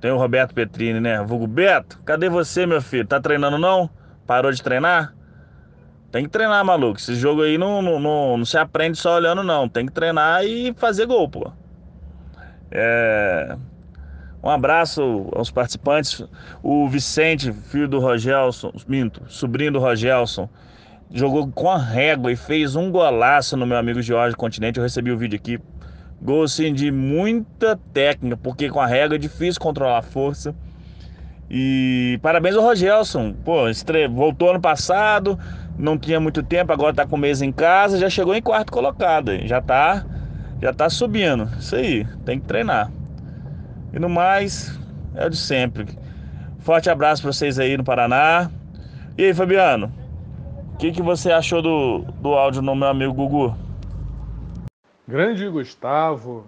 tem 0.00 0.10
o 0.10 0.18
Roberto 0.18 0.52
Petrini, 0.54 1.00
né? 1.00 1.22
Vulgo 1.22 1.46
Beto, 1.46 2.00
cadê 2.04 2.28
você, 2.28 2.66
meu 2.66 2.82
filho? 2.82 3.06
Tá 3.06 3.20
treinando 3.20 3.58
não? 3.58 3.88
Parou 4.26 4.52
de 4.52 4.62
treinar? 4.62 5.14
Tem 6.10 6.24
que 6.24 6.30
treinar, 6.30 6.62
maluco. 6.64 6.98
Esse 6.98 7.14
jogo 7.14 7.42
aí 7.42 7.56
não, 7.56 7.80
não, 7.80 7.98
não, 7.98 8.36
não 8.36 8.44
se 8.44 8.58
aprende 8.58 8.98
só 8.98 9.16
olhando, 9.16 9.42
não. 9.42 9.66
Tem 9.66 9.86
que 9.86 9.92
treinar 9.92 10.44
e 10.44 10.74
fazer 10.74 11.06
gol, 11.06 11.26
pô. 11.28 11.50
É... 12.70 13.56
Um 14.42 14.48
abraço 14.50 15.28
aos 15.34 15.50
participantes. 15.50 16.24
O 16.62 16.88
Vicente, 16.88 17.52
filho 17.52 17.86
do 17.86 18.00
Rogelson, 18.00 18.72
minto, 18.88 19.22
sobrinho 19.28 19.72
do 19.72 19.78
Rogelson, 19.78 20.48
jogou 21.12 21.46
com 21.48 21.70
a 21.70 21.78
régua 21.78 22.32
e 22.32 22.36
fez 22.36 22.74
um 22.74 22.90
golaço 22.90 23.56
no 23.56 23.66
meu 23.66 23.76
amigo 23.76 24.02
Jorge 24.02 24.34
Continente. 24.34 24.78
Eu 24.78 24.82
recebi 24.82 25.12
o 25.12 25.16
vídeo 25.16 25.36
aqui. 25.36 25.60
Gol 26.20 26.44
assim 26.44 26.72
de 26.72 26.90
muita 26.90 27.78
técnica, 27.92 28.36
porque 28.36 28.68
com 28.68 28.80
a 28.80 28.86
régua 28.86 29.16
é 29.16 29.18
difícil 29.18 29.60
controlar 29.60 29.98
a 29.98 30.02
força. 30.02 30.54
E 31.50 32.18
parabéns 32.22 32.56
ao 32.56 32.62
Rogelson. 32.62 33.32
Pô, 33.44 33.68
estre... 33.68 34.08
voltou 34.08 34.50
ano 34.50 34.60
passado, 34.60 35.38
não 35.78 35.98
tinha 35.98 36.18
muito 36.18 36.42
tempo, 36.42 36.72
agora 36.72 36.94
tá 36.94 37.06
com 37.06 37.16
mês 37.16 37.42
em 37.42 37.52
casa, 37.52 37.98
já 37.98 38.08
chegou 38.08 38.34
em 38.34 38.42
quarto 38.42 38.72
colocado. 38.72 39.32
Já 39.46 39.60
tá, 39.60 40.04
já 40.60 40.72
tá 40.72 40.88
subindo. 40.88 41.48
Isso 41.58 41.76
aí, 41.76 42.06
tem 42.24 42.40
que 42.40 42.46
treinar. 42.46 42.90
E 43.92 43.98
no 43.98 44.08
mais, 44.08 44.78
é 45.14 45.26
o 45.26 45.30
de 45.30 45.36
sempre. 45.36 45.86
Forte 46.60 46.88
abraço 46.88 47.22
para 47.22 47.32
vocês 47.32 47.58
aí 47.58 47.76
no 47.76 47.84
Paraná. 47.84 48.50
E 49.18 49.24
aí, 49.24 49.34
Fabiano? 49.34 49.92
O 50.72 50.76
que, 50.78 50.92
que 50.92 51.02
você 51.02 51.30
achou 51.30 51.60
do, 51.60 51.98
do 52.20 52.30
áudio 52.30 52.62
no 52.62 52.74
meu 52.74 52.88
amigo 52.88 53.12
Gugu? 53.12 53.54
Grande 55.06 55.46
Gustavo, 55.48 56.46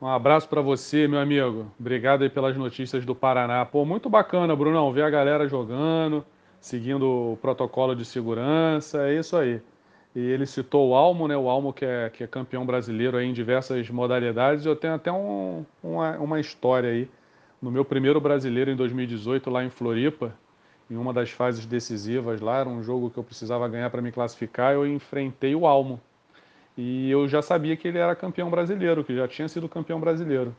um 0.00 0.06
abraço 0.06 0.46
para 0.46 0.60
você, 0.60 1.08
meu 1.08 1.18
amigo. 1.18 1.72
Obrigado 1.80 2.22
aí 2.22 2.28
pelas 2.28 2.54
notícias 2.56 3.06
do 3.06 3.14
Paraná. 3.14 3.64
Pô, 3.64 3.86
muito 3.86 4.10
bacana, 4.10 4.54
Brunão, 4.54 4.92
ver 4.92 5.04
a 5.04 5.10
galera 5.10 5.48
jogando, 5.48 6.22
seguindo 6.60 7.32
o 7.32 7.38
protocolo 7.40 7.96
de 7.96 8.04
segurança, 8.04 9.08
é 9.08 9.18
isso 9.18 9.34
aí. 9.34 9.62
E 10.14 10.20
ele 10.20 10.46
citou 10.46 10.90
o 10.90 10.94
Almo, 10.94 11.26
né? 11.26 11.36
O 11.36 11.48
Almo 11.48 11.72
que 11.72 11.84
é, 11.84 12.08
que 12.08 12.22
é 12.22 12.26
campeão 12.26 12.64
brasileiro 12.64 13.20
em 13.20 13.32
diversas 13.32 13.90
modalidades. 13.90 14.64
Eu 14.64 14.76
tenho 14.76 14.94
até 14.94 15.10
um, 15.10 15.64
uma, 15.82 16.18
uma 16.18 16.40
história 16.40 16.90
aí. 16.90 17.08
No 17.60 17.70
meu 17.70 17.84
primeiro 17.84 18.20
brasileiro 18.20 18.70
em 18.70 18.76
2018, 18.76 19.50
lá 19.50 19.64
em 19.64 19.70
Floripa, 19.70 20.34
em 20.90 20.96
uma 20.96 21.12
das 21.12 21.30
fases 21.30 21.66
decisivas 21.66 22.40
lá, 22.40 22.58
era 22.58 22.68
um 22.68 22.82
jogo 22.82 23.10
que 23.10 23.18
eu 23.18 23.24
precisava 23.24 23.66
ganhar 23.68 23.90
para 23.90 24.02
me 24.02 24.12
classificar, 24.12 24.74
eu 24.74 24.86
enfrentei 24.86 25.54
o 25.54 25.66
Almo. 25.66 26.00
E 26.76 27.10
eu 27.10 27.26
já 27.28 27.40
sabia 27.40 27.76
que 27.76 27.88
ele 27.88 27.98
era 27.98 28.14
campeão 28.14 28.50
brasileiro, 28.50 29.02
que 29.02 29.14
já 29.14 29.26
tinha 29.26 29.48
sido 29.48 29.68
campeão 29.68 29.98
brasileiro. 29.98 30.54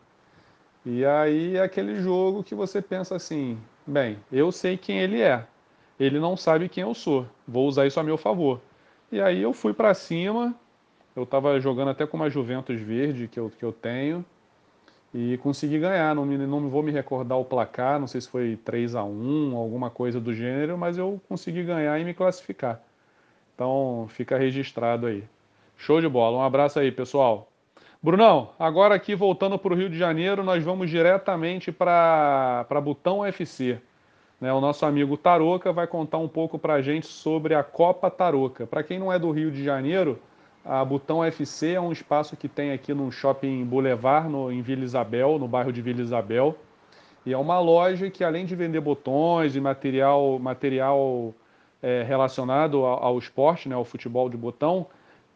E 0.86 1.06
aí 1.06 1.58
é 1.58 1.62
aquele 1.62 2.00
jogo 2.02 2.44
que 2.44 2.56
você 2.56 2.82
pensa 2.82 3.16
assim: 3.16 3.58
bem, 3.86 4.18
eu 4.32 4.52
sei 4.52 4.78
quem 4.78 5.00
ele 5.00 5.22
é, 5.22 5.46
ele 6.00 6.20
não 6.20 6.38
sabe 6.38 6.70
quem 6.70 6.84
eu 6.84 6.94
sou, 6.94 7.26
vou 7.48 7.68
usar 7.68 7.86
isso 7.86 8.00
a 8.00 8.04
meu 8.04 8.18
favor. 8.18 8.62
E 9.12 9.22
aí 9.22 9.42
eu 9.42 9.54
fui 9.54 9.74
para 9.74 9.94
cima, 9.94 10.54
eu 11.16 11.24
estava 11.24 11.60
jogando 11.60 11.90
até 11.90 12.06
com 12.06 12.18
uma 12.18 12.30
Juventus 12.30 12.80
verde 12.80 13.28
que 13.28 13.40
eu, 13.40 13.52
que 13.58 13.64
eu 13.64 13.72
tenho, 13.72 14.26
e 15.14 15.38
consegui 15.38 15.80
ganhar. 15.80 16.14
Não, 16.14 16.26
me, 16.26 16.38
não 16.38 16.68
vou 16.70 16.84
me 16.84 16.92
recordar 16.92 17.38
o 17.38 17.46
placar, 17.46 18.00
não 18.00 18.08
sei 18.08 18.20
se 18.20 18.30
foi 18.30 18.60
3 18.66 18.96
a 18.96 19.04
1 19.04 19.56
alguma 19.56 19.90
coisa 19.90 20.20
do 20.20 20.34
gênero, 20.34 20.78
mas 20.78 20.98
eu 20.98 21.22
consegui 21.30 21.64
ganhar 21.64 21.98
e 22.00 22.04
me 22.04 22.14
classificar. 22.14 22.82
Então 23.54 24.08
fica 24.10 24.38
registrado 24.38 25.08
aí. 25.08 25.24
Show 25.78 26.02
de 26.02 26.10
bola. 26.10 26.38
Um 26.38 26.42
abraço 26.42 26.80
aí, 26.80 26.92
pessoal. 26.92 27.50
Brunão, 28.02 28.52
agora 28.60 28.94
aqui 28.94 29.16
voltando 29.16 29.58
para 29.58 29.74
o 29.74 29.76
Rio 29.76 29.90
de 29.90 29.98
Janeiro, 29.98 30.44
nós 30.44 30.64
vamos 30.64 30.90
diretamente 30.90 31.72
para 31.72 32.66
Butão 32.84 33.20
UFC. 33.20 33.80
Né, 34.46 34.54
o 34.54 34.62
nosso 34.62 34.86
amigo 34.86 35.18
Taroca 35.18 35.74
vai 35.74 35.88
contar 35.88 36.20
um 36.20 36.28
pouco 36.28 36.60
para 36.60 36.76
a 36.76 36.82
gente 36.84 37.08
sobre 37.08 37.56
a 37.56 37.64
Copa 37.64 38.12
Taroca. 38.12 38.68
Para 38.68 38.84
quem 38.84 39.00
não 39.00 39.12
é 39.12 39.18
do 39.18 39.32
Rio 39.32 39.50
de 39.50 39.64
Janeiro, 39.64 40.20
a 40.64 40.86
Butão 40.86 41.22
UFC 41.22 41.72
é 41.72 41.82
um 41.82 41.92
espaço 41.92 42.38
que 42.38 42.48
tem 42.48 42.72
aqui 42.72 42.94
no 42.94 43.12
Shopping 43.12 43.66
Boulevard, 43.66 44.30
no, 44.30 44.52
em 44.52 44.62
Vila 44.62 44.84
Isabel, 44.84 45.40
no 45.40 45.48
bairro 45.48 45.74
de 45.74 45.82
Vila 45.82 46.00
Isabel. 46.00 46.56
E 47.26 47.34
é 47.34 47.38
uma 47.40 47.60
loja 47.60 48.08
que, 48.12 48.24
além 48.24 48.46
de 48.46 48.56
vender 48.56 48.80
botões 48.82 49.56
e 49.56 49.60
material, 49.60 50.38
material 50.38 51.34
é, 51.82 52.04
relacionado 52.04 52.86
ao, 52.86 53.04
ao 53.04 53.18
esporte, 53.18 53.68
né, 53.68 53.74
ao 53.74 53.84
futebol 53.84 54.30
de 54.30 54.38
botão, 54.38 54.86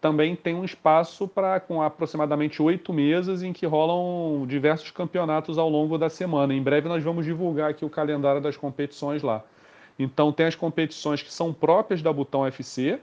também 0.02 0.36
tem 0.36 0.56
um 0.56 0.64
espaço 0.64 1.28
para 1.28 1.60
com 1.60 1.82
aproximadamente 1.82 2.62
oito 2.62 2.94
mesas 2.94 3.44
em 3.44 3.52
que 3.52 3.66
rolam 3.66 4.46
diversos 4.48 4.92
campeonatos 4.92 5.58
ao 5.58 5.70
longo 5.70 5.98
da 5.98 6.10
semana. 6.10 6.54
Em 6.54 6.64
breve 6.64 6.88
nós 6.88 7.04
vamos 7.04 7.26
divulgar 7.26 7.72
aqui 7.72 7.84
o 7.84 7.90
calendário 7.90 8.42
das 8.42 8.56
competições 8.56 9.22
lá. 9.22 9.44
Então 9.98 10.32
tem 10.32 10.46
as 10.46 10.56
competições 10.56 11.22
que 11.22 11.32
são 11.32 11.54
próprias 11.54 12.02
da 12.02 12.14
Butão 12.14 12.48
FC 12.48 13.00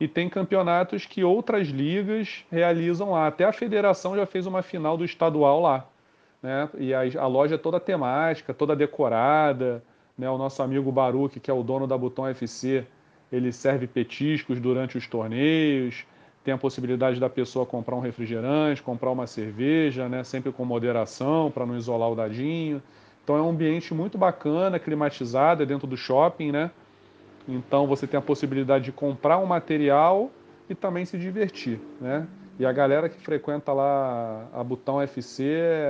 e 0.00 0.08
tem 0.08 0.28
campeonatos 0.28 1.04
que 1.04 1.22
outras 1.22 1.68
ligas 1.68 2.44
realizam 2.50 3.12
lá. 3.12 3.26
Até 3.26 3.44
a 3.44 3.52
federação 3.52 4.16
já 4.16 4.24
fez 4.24 4.46
uma 4.46 4.62
final 4.62 4.96
do 4.96 5.04
estadual 5.04 5.60
lá. 5.60 5.86
Né? 6.42 6.68
E 6.78 6.94
a, 6.94 7.00
a 7.20 7.26
loja 7.26 7.56
é 7.56 7.58
toda 7.58 7.78
temática, 7.78 8.54
toda 8.54 8.74
decorada. 8.74 9.82
Né? 10.16 10.30
O 10.30 10.38
nosso 10.38 10.62
amigo 10.62 10.90
Baruque, 10.90 11.40
que 11.40 11.50
é 11.50 11.54
o 11.54 11.62
dono 11.62 11.86
da 11.86 11.98
Butão 11.98 12.26
FC, 12.26 12.86
ele 13.30 13.52
serve 13.52 13.86
petiscos 13.86 14.58
durante 14.58 14.96
os 14.96 15.06
torneios 15.06 16.06
tem 16.48 16.54
a 16.54 16.58
possibilidade 16.58 17.20
da 17.20 17.28
pessoa 17.28 17.66
comprar 17.66 17.94
um 17.94 18.00
refrigerante, 18.00 18.82
comprar 18.82 19.10
uma 19.10 19.26
cerveja, 19.26 20.08
né, 20.08 20.24
sempre 20.24 20.50
com 20.50 20.64
moderação, 20.64 21.50
para 21.50 21.66
não 21.66 21.76
isolar 21.76 22.10
o 22.10 22.14
dadinho. 22.14 22.82
Então 23.22 23.36
é 23.36 23.42
um 23.42 23.50
ambiente 23.50 23.92
muito 23.92 24.16
bacana, 24.16 24.78
climatizado, 24.78 25.62
é 25.62 25.66
dentro 25.66 25.86
do 25.86 25.94
shopping, 25.94 26.50
né? 26.50 26.70
Então 27.46 27.86
você 27.86 28.06
tem 28.06 28.16
a 28.16 28.22
possibilidade 28.22 28.86
de 28.86 28.92
comprar 28.92 29.36
um 29.36 29.44
material 29.44 30.30
e 30.70 30.74
também 30.74 31.04
se 31.04 31.18
divertir, 31.18 31.78
né? 32.00 32.26
E 32.58 32.64
a 32.64 32.72
galera 32.72 33.10
que 33.10 33.20
frequenta 33.20 33.70
lá 33.74 34.48
a 34.50 34.64
Butão 34.64 35.02
FC, 35.02 35.44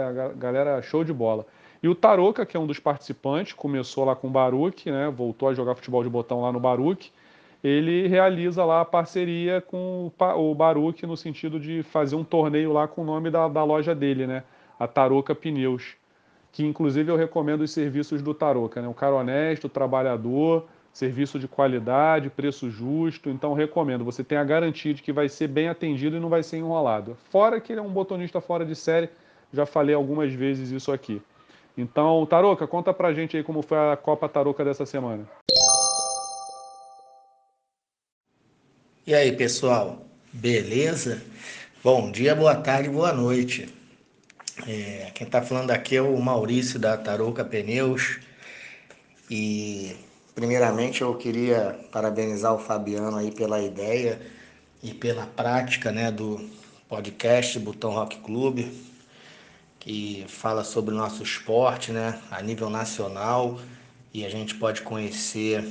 a 0.09 0.33
galera 0.37 0.83
show 0.83 1.05
de 1.05 1.13
bola. 1.13 1.47
E 1.81 1.89
o 1.89 1.95
Taroca, 1.95 2.45
que 2.45 2.57
é 2.57 2.61
um 2.61 2.67
dos 2.67 2.81
participantes, 2.81 3.53
começou 3.53 4.05
lá 4.05 4.17
com 4.17 4.27
o 4.27 4.31
Baruque, 4.31 4.91
né? 4.91 5.09
Voltou 5.09 5.51
a 5.51 5.55
jogar 5.55 5.77
futebol 5.77 6.03
de 6.03 6.11
botão 6.11 6.41
lá 6.41 6.51
no 6.51 6.59
Baruque 6.59 7.13
ele 7.63 8.07
realiza 8.07 8.65
lá 8.65 8.81
a 8.81 8.85
parceria 8.85 9.61
com 9.61 10.13
o 10.37 10.55
Baruch 10.55 11.05
no 11.07 11.17
sentido 11.17 11.59
de 11.59 11.83
fazer 11.83 12.15
um 12.15 12.25
torneio 12.25 12.73
lá 12.73 12.87
com 12.87 13.03
o 13.03 13.05
nome 13.05 13.31
da, 13.31 13.49
da 13.49 13.65
loja 13.65 13.95
dele, 13.95 14.27
né? 14.27 14.45
A 14.79 14.87
Taroca 14.87 15.35
Pneus, 15.35 15.97
que 16.53 16.65
inclusive 16.65 17.11
eu 17.11 17.17
recomendo 17.17 17.63
os 17.63 17.73
serviços 17.73 18.23
do 18.23 18.33
Taroca, 18.33 18.81
né? 18.81 18.87
Um 18.87 18.93
cara 18.93 19.17
honesto, 19.17 19.69
trabalhador, 19.69 20.67
serviço 20.93 21.39
de 21.39 21.49
qualidade, 21.49 22.31
preço 22.31 22.71
justo, 22.71 23.29
então 23.29 23.55
recomendo. 23.55 24.05
Você 24.05 24.23
tem 24.23 24.39
a 24.39 24.45
garantia 24.45 24.95
de 24.95 25.03
que 25.03 25.13
vai 25.13 25.29
ser 25.29 25.49
bem 25.49 25.69
atendido 25.69 26.17
e 26.17 26.21
não 26.21 26.29
vai 26.29 26.45
ser 26.45 26.59
enrolado. 26.59 27.17
Fora 27.31 27.61
que 27.61 27.73
ele 27.73 27.81
é 27.81 27.83
um 27.83 27.91
botonista 27.91 28.41
fora 28.41 28.65
de 28.65 28.77
série, 28.77 29.11
já 29.53 29.67
falei 29.67 29.95
algumas 29.95 30.33
vezes 30.33 30.71
isso 30.71 30.93
aqui. 30.93 31.21
Então, 31.77 32.27
Taroca, 32.27 32.67
conta 32.67 32.93
pra 32.93 33.13
gente 33.13 33.37
aí 33.37 33.43
como 33.43 33.63
foi 33.63 33.79
a 33.79 33.97
Copa 33.97 34.29
Taroca 34.29 34.65
dessa 34.65 34.85
semana. 34.85 35.25
E 39.09 39.15
aí, 39.15 39.33
pessoal, 39.33 40.05
beleza? 40.31 41.23
Bom 41.83 42.13
dia, 42.13 42.35
boa 42.35 42.55
tarde, 42.55 42.91
boa 42.91 43.11
noite. 43.11 43.67
É, 44.67 45.11
quem 45.15 45.27
está 45.27 45.41
falando 45.41 45.71
aqui 45.71 45.97
é 45.97 46.03
o 46.03 46.15
Maurício 46.21 46.79
da 46.79 46.95
Tarouca 46.95 47.43
Pneus. 47.43 48.19
E, 49.31 49.97
primeiramente, 50.35 51.01
eu 51.01 51.15
queria 51.15 51.81
parabenizar 51.91 52.53
o 52.53 52.59
Fabiano 52.59 53.17
aí 53.17 53.31
pela 53.31 53.63
ideia 53.63 54.21
e 54.83 54.93
pela 54.93 55.25
prática 55.25 55.91
né, 55.91 56.13
do 56.13 56.47
podcast 56.87 57.59
Botão 57.61 57.93
Rock 57.93 58.19
Clube. 58.19 58.71
que 59.81 60.27
fala 60.29 60.63
sobre 60.63 60.95
o 60.95 60.99
nosso 60.99 61.23
esporte, 61.23 61.93
né, 61.93 62.21
a 62.31 62.43
nível 62.43 62.69
nacional, 62.69 63.59
e 64.13 64.27
a 64.27 64.29
gente 64.29 64.55
pode 64.57 64.83
conhecer 64.83 65.65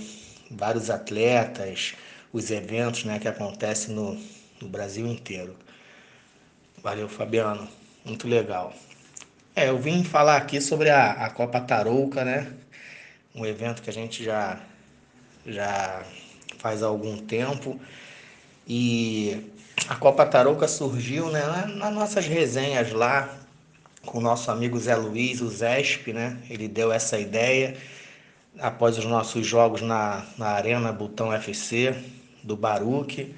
vários 0.50 0.90
atletas, 0.90 1.94
os 2.38 2.52
eventos, 2.52 3.04
né, 3.04 3.20
que 3.20 3.28
acontecem 3.28 3.94
no, 3.94 4.18
no 4.62 4.68
Brasil 4.68 5.06
inteiro. 5.08 5.56
Valeu, 6.82 7.10
Fabiano, 7.10 7.68
muito 8.06 8.28
legal. 8.28 8.74
É, 9.56 9.70
eu 9.70 9.80
vim 9.80 10.04
falar 10.04 10.38
aqui 10.38 10.62
sobre 10.62 10.90
a, 10.90 11.12
a 11.12 11.30
Copa 11.30 11.60
Tarouca, 11.60 12.24
né, 12.24 12.54
um 13.34 13.46
evento 13.46 13.82
que 13.82 13.90
a 13.90 13.94
gente 13.94 14.24
já 14.24 14.60
já 15.46 16.04
faz 16.58 16.84
algum 16.84 17.18
tempo 17.18 17.80
e 18.68 19.50
a 19.88 19.96
Copa 19.96 20.26
Tarouca 20.26 20.68
surgiu, 20.68 21.30
né, 21.30 21.42
nas 21.78 21.94
nossas 21.94 22.26
resenhas 22.26 22.92
lá 22.92 23.34
com 24.06 24.18
o 24.20 24.22
nosso 24.22 24.52
amigo 24.52 24.78
Zé 24.80 24.96
Luiz, 24.96 25.42
o 25.42 25.50
Zesp, 25.50 26.14
né? 26.14 26.38
Ele 26.50 26.68
deu 26.68 26.92
essa 26.92 27.20
ideia 27.20 27.78
após 28.60 28.98
os 28.98 29.06
nossos 29.06 29.46
jogos 29.46 29.82
na, 29.82 30.26
na 30.38 30.48
Arena 30.48 30.92
Butão 30.92 31.32
FC 31.34 31.96
do 32.48 32.56
Baruque. 32.56 33.36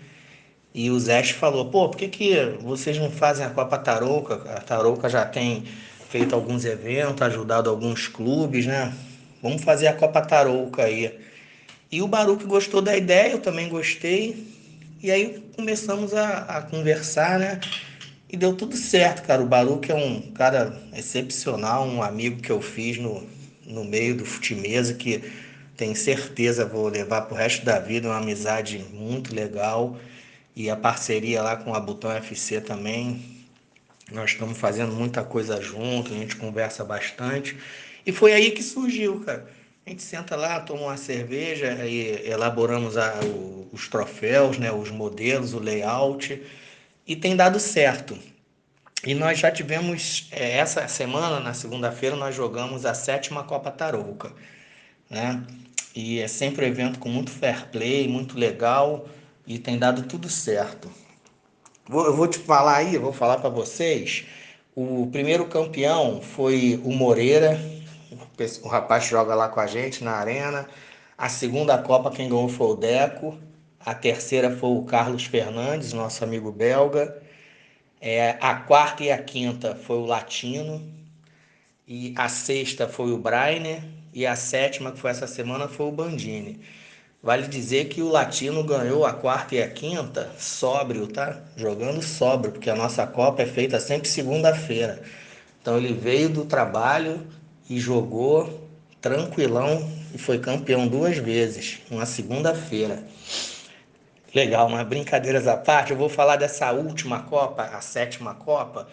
E 0.73 0.89
o 0.91 0.99
Zesp 0.99 1.33
falou, 1.33 1.65
pô, 1.65 1.89
por 1.89 1.97
que, 1.97 2.07
que 2.07 2.35
vocês 2.61 2.97
não 2.97 3.09
fazem 3.09 3.45
a 3.45 3.49
Copa 3.49 3.77
Tarouca? 3.77 4.35
A 4.35 4.61
Tarouca 4.61 5.09
já 5.09 5.25
tem 5.25 5.63
feito 6.09 6.35
alguns 6.35 6.63
eventos, 6.63 7.21
ajudado 7.23 7.69
alguns 7.69 8.07
clubes, 8.07 8.65
né? 8.65 8.93
Vamos 9.41 9.63
fazer 9.63 9.87
a 9.87 9.93
Copa 9.93 10.21
Tarouca 10.21 10.83
aí. 10.83 11.19
E 11.91 12.01
o 12.01 12.07
Baruque 12.07 12.45
gostou 12.45 12.81
da 12.81 12.95
ideia, 12.95 13.31
eu 13.31 13.39
também 13.39 13.67
gostei. 13.67 14.47
E 15.01 15.09
aí 15.09 15.43
começamos 15.55 16.13
a, 16.13 16.39
a 16.39 16.61
conversar, 16.61 17.39
né? 17.39 17.59
E 18.31 18.37
deu 18.37 18.53
tudo 18.53 18.77
certo, 18.77 19.25
cara. 19.25 19.41
O 19.41 19.47
Baruque 19.47 19.91
é 19.91 19.95
um 19.95 20.21
cara 20.33 20.79
excepcional, 20.95 21.87
um 21.87 22.03
amigo 22.03 22.41
que 22.41 22.51
eu 22.51 22.61
fiz 22.61 22.97
no, 22.99 23.23
no 23.65 23.83
meio 23.83 24.15
do 24.15 24.25
futimesa 24.25 24.93
que 24.93 25.23
tenho 25.79 25.95
certeza 25.95 26.65
vou 26.65 26.89
levar 26.89 27.21
pro 27.21 27.37
resto 27.37 27.63
da 27.63 27.79
vida, 27.79 28.09
uma 28.09 28.17
amizade 28.17 28.79
muito 28.91 29.33
legal. 29.33 29.97
E 30.53 30.69
a 30.69 30.75
parceria 30.75 31.41
lá 31.41 31.55
com 31.55 31.73
a 31.73 31.79
Butão 31.79 32.11
FC 32.11 32.59
também. 32.59 33.47
Nós 34.11 34.31
estamos 34.31 34.57
fazendo 34.57 34.91
muita 34.91 35.23
coisa 35.23 35.61
junto, 35.61 36.13
a 36.13 36.17
gente 36.17 36.35
conversa 36.35 36.83
bastante. 36.83 37.57
E 38.05 38.11
foi 38.11 38.33
aí 38.33 38.51
que 38.51 38.61
surgiu, 38.61 39.21
cara. 39.21 39.47
A 39.85 39.89
gente 39.89 40.03
senta 40.03 40.35
lá, 40.35 40.59
toma 40.59 40.81
uma 40.81 40.97
cerveja 40.97 41.85
e 41.85 42.29
elaboramos 42.29 42.97
a, 42.97 43.17
o, 43.23 43.69
os 43.71 43.87
troféus, 43.87 44.57
né, 44.57 44.71
os 44.73 44.91
modelos, 44.91 45.53
o 45.53 45.59
layout 45.59 46.43
e 47.07 47.15
tem 47.15 47.37
dado 47.37 47.57
certo. 47.57 48.19
E 49.05 49.15
nós 49.15 49.39
já 49.39 49.49
tivemos, 49.49 50.27
é, 50.31 50.57
essa 50.57 50.85
semana, 50.89 51.39
na 51.39 51.53
segunda-feira, 51.53 52.17
nós 52.17 52.35
jogamos 52.35 52.85
a 52.85 52.93
sétima 52.93 53.45
Copa 53.45 53.71
Tarouca, 53.71 54.33
né? 55.09 55.41
E 55.95 56.19
é 56.19 56.27
sempre 56.27 56.65
um 56.65 56.67
evento 56.67 56.99
com 56.99 57.09
muito 57.09 57.31
fair 57.31 57.67
play, 57.67 58.07
muito 58.07 58.37
legal 58.37 59.07
e 59.45 59.57
tem 59.57 59.77
dado 59.77 60.03
tudo 60.03 60.29
certo. 60.29 60.89
Vou, 61.87 62.05
eu 62.05 62.15
vou 62.15 62.27
te 62.27 62.37
falar 62.37 62.77
aí, 62.77 62.97
vou 62.97 63.11
falar 63.11 63.37
para 63.39 63.49
vocês. 63.49 64.25
O 64.75 65.07
primeiro 65.11 65.47
campeão 65.47 66.21
foi 66.21 66.79
o 66.85 66.91
Moreira, 66.91 67.59
o 68.63 68.67
rapaz 68.67 69.05
joga 69.05 69.35
lá 69.35 69.49
com 69.49 69.59
a 69.59 69.67
gente 69.67 70.03
na 70.03 70.11
arena. 70.11 70.67
A 71.17 71.27
segunda 71.27 71.77
Copa 71.77 72.11
quem 72.11 72.29
ganhou 72.29 72.47
foi 72.47 72.67
o 72.67 72.75
Deco. 72.75 73.37
A 73.79 73.93
terceira 73.93 74.55
foi 74.55 74.69
o 74.69 74.83
Carlos 74.83 75.25
Fernandes, 75.25 75.93
nosso 75.93 76.23
amigo 76.23 76.51
belga. 76.51 77.21
É, 77.99 78.37
a 78.39 78.55
quarta 78.55 79.03
e 79.03 79.11
a 79.11 79.17
quinta 79.21 79.75
foi 79.75 79.97
o 79.97 80.05
Latino. 80.05 80.81
E 81.87 82.13
a 82.15 82.29
sexta 82.29 82.87
foi 82.87 83.11
o 83.11 83.17
Brainer. 83.17 83.81
E 84.13 84.25
a 84.25 84.35
sétima, 84.35 84.91
que 84.91 84.99
foi 84.99 85.11
essa 85.11 85.27
semana, 85.27 85.67
foi 85.67 85.85
o 85.85 85.91
Bandini. 85.91 86.59
Vale 87.21 87.47
dizer 87.47 87.89
que 87.89 88.01
o 88.01 88.07
Latino 88.07 88.63
ganhou 88.63 89.05
a 89.05 89.11
quarta 89.13 89.55
e 89.55 89.61
a 89.61 89.69
quinta 89.69 90.31
sóbrio, 90.37 91.05
tá? 91.07 91.41
Jogando 91.55 92.01
sóbrio, 92.01 92.53
porque 92.53 92.69
a 92.69 92.75
nossa 92.75 93.05
Copa 93.05 93.41
é 93.41 93.45
feita 93.45 93.79
sempre 93.79 94.07
segunda-feira. 94.07 95.01
Então 95.61 95.77
ele 95.77 95.93
veio 95.93 96.29
do 96.29 96.45
trabalho 96.45 97.27
e 97.69 97.77
jogou 97.79 98.69
tranquilão 99.01 99.89
e 100.13 100.17
foi 100.17 100.39
campeão 100.39 100.87
duas 100.87 101.17
vezes, 101.17 101.79
uma 101.91 102.05
segunda-feira. 102.05 103.03
Legal, 104.33 104.69
mas 104.69 104.87
brincadeiras 104.87 105.47
à 105.47 105.57
parte, 105.57 105.91
eu 105.91 105.97
vou 105.97 106.07
falar 106.07 106.35
dessa 106.35 106.71
última 106.71 107.23
Copa, 107.23 107.63
a 107.63 107.81
sétima 107.81 108.35
Copa, 108.35 108.87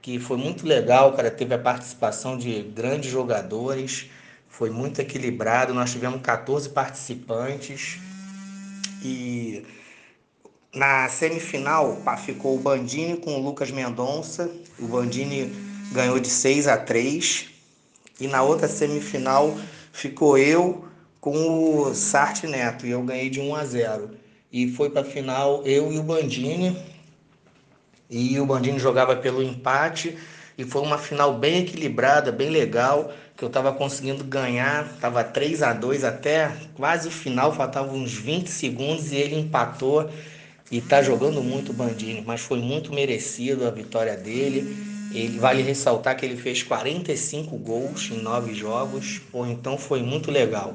que 0.00 0.18
foi 0.18 0.36
muito 0.36 0.66
legal, 0.66 1.12
cara. 1.12 1.30
Teve 1.30 1.54
a 1.54 1.58
participação 1.58 2.36
de 2.36 2.62
grandes 2.62 3.10
jogadores, 3.10 4.10
foi 4.62 4.70
muito 4.70 5.00
equilibrado. 5.00 5.74
Nós 5.74 5.90
tivemos 5.90 6.20
14 6.20 6.68
participantes 6.68 7.98
e 9.02 9.64
na 10.72 11.08
semifinal 11.08 12.00
ficou 12.24 12.54
o 12.54 12.60
Bandini 12.60 13.16
com 13.16 13.34
o 13.34 13.42
Lucas 13.42 13.72
Mendonça. 13.72 14.48
O 14.78 14.86
Bandini 14.86 15.52
ganhou 15.90 16.20
de 16.20 16.28
6 16.28 16.68
a 16.68 16.76
3 16.76 17.50
e 18.20 18.28
na 18.28 18.44
outra 18.44 18.68
semifinal 18.68 19.58
ficou 19.92 20.38
eu 20.38 20.84
com 21.20 21.80
o 21.80 21.92
Sarte 21.92 22.46
Neto 22.46 22.86
e 22.86 22.92
eu 22.92 23.02
ganhei 23.02 23.28
de 23.28 23.40
1 23.40 23.56
a 23.56 23.64
0 23.64 24.10
e 24.52 24.70
foi 24.70 24.90
para 24.90 25.00
a 25.00 25.04
final 25.04 25.64
eu 25.64 25.92
e 25.92 25.98
o 25.98 26.04
Bandini. 26.04 26.80
E 28.08 28.38
o 28.38 28.46
Bandini 28.46 28.78
jogava 28.78 29.16
pelo 29.16 29.42
empate 29.42 30.16
e 30.56 30.64
foi 30.64 30.82
uma 30.82 30.98
final 30.98 31.36
bem 31.36 31.62
equilibrada, 31.62 32.30
bem 32.30 32.48
legal, 32.48 33.12
que 33.36 33.44
eu 33.44 33.48
estava 33.48 33.72
conseguindo 33.72 34.22
ganhar, 34.24 34.86
estava 34.94 35.24
3 35.24 35.62
a 35.62 35.72
2 35.72 36.04
até 36.04 36.52
quase 36.74 37.08
o 37.08 37.10
final, 37.10 37.52
faltavam 37.52 37.96
uns 37.96 38.12
20 38.12 38.48
segundos 38.48 39.12
e 39.12 39.16
ele 39.16 39.38
empatou 39.38 40.08
e 40.70 40.78
está 40.78 41.02
jogando 41.02 41.42
muito 41.42 41.70
o 41.70 41.74
Bandini, 41.74 42.22
mas 42.26 42.40
foi 42.40 42.60
muito 42.60 42.92
merecido 42.92 43.66
a 43.66 43.70
vitória 43.70 44.16
dele. 44.16 44.90
Ele 45.12 45.38
vale 45.38 45.62
ressaltar 45.62 46.16
que 46.16 46.24
ele 46.24 46.36
fez 46.36 46.62
45 46.62 47.56
gols 47.58 48.10
em 48.10 48.22
nove 48.22 48.54
jogos, 48.54 49.20
pô, 49.30 49.44
então 49.44 49.76
foi 49.76 50.02
muito 50.02 50.30
legal. 50.30 50.74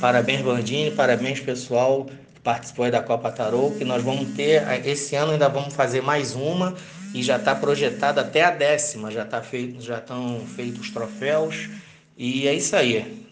Parabéns 0.00 0.42
Bandini, 0.42 0.92
parabéns 0.92 1.40
pessoal 1.40 2.06
participou 2.44 2.90
da 2.90 3.02
Copa 3.02 3.32
Tarô, 3.32 3.70
que 3.70 3.84
nós 3.84 4.02
vamos 4.02 4.28
ter, 4.34 4.62
esse 4.86 5.16
ano 5.16 5.32
ainda 5.32 5.48
vamos 5.48 5.72
fazer 5.74 6.02
mais 6.02 6.34
uma 6.34 6.74
e 7.14 7.22
já 7.22 7.36
está 7.36 7.54
projetada 7.54 8.20
até 8.20 8.42
a 8.42 8.50
décima, 8.50 9.10
já 9.10 9.24
tá 9.24 9.40
feito, 9.40 9.80
já 9.80 9.98
estão 9.98 10.40
feitos 10.40 10.80
os 10.80 10.90
troféus 10.90 11.70
e 12.18 12.46
é 12.46 12.52
isso 12.52 12.74
aí. 12.76 13.24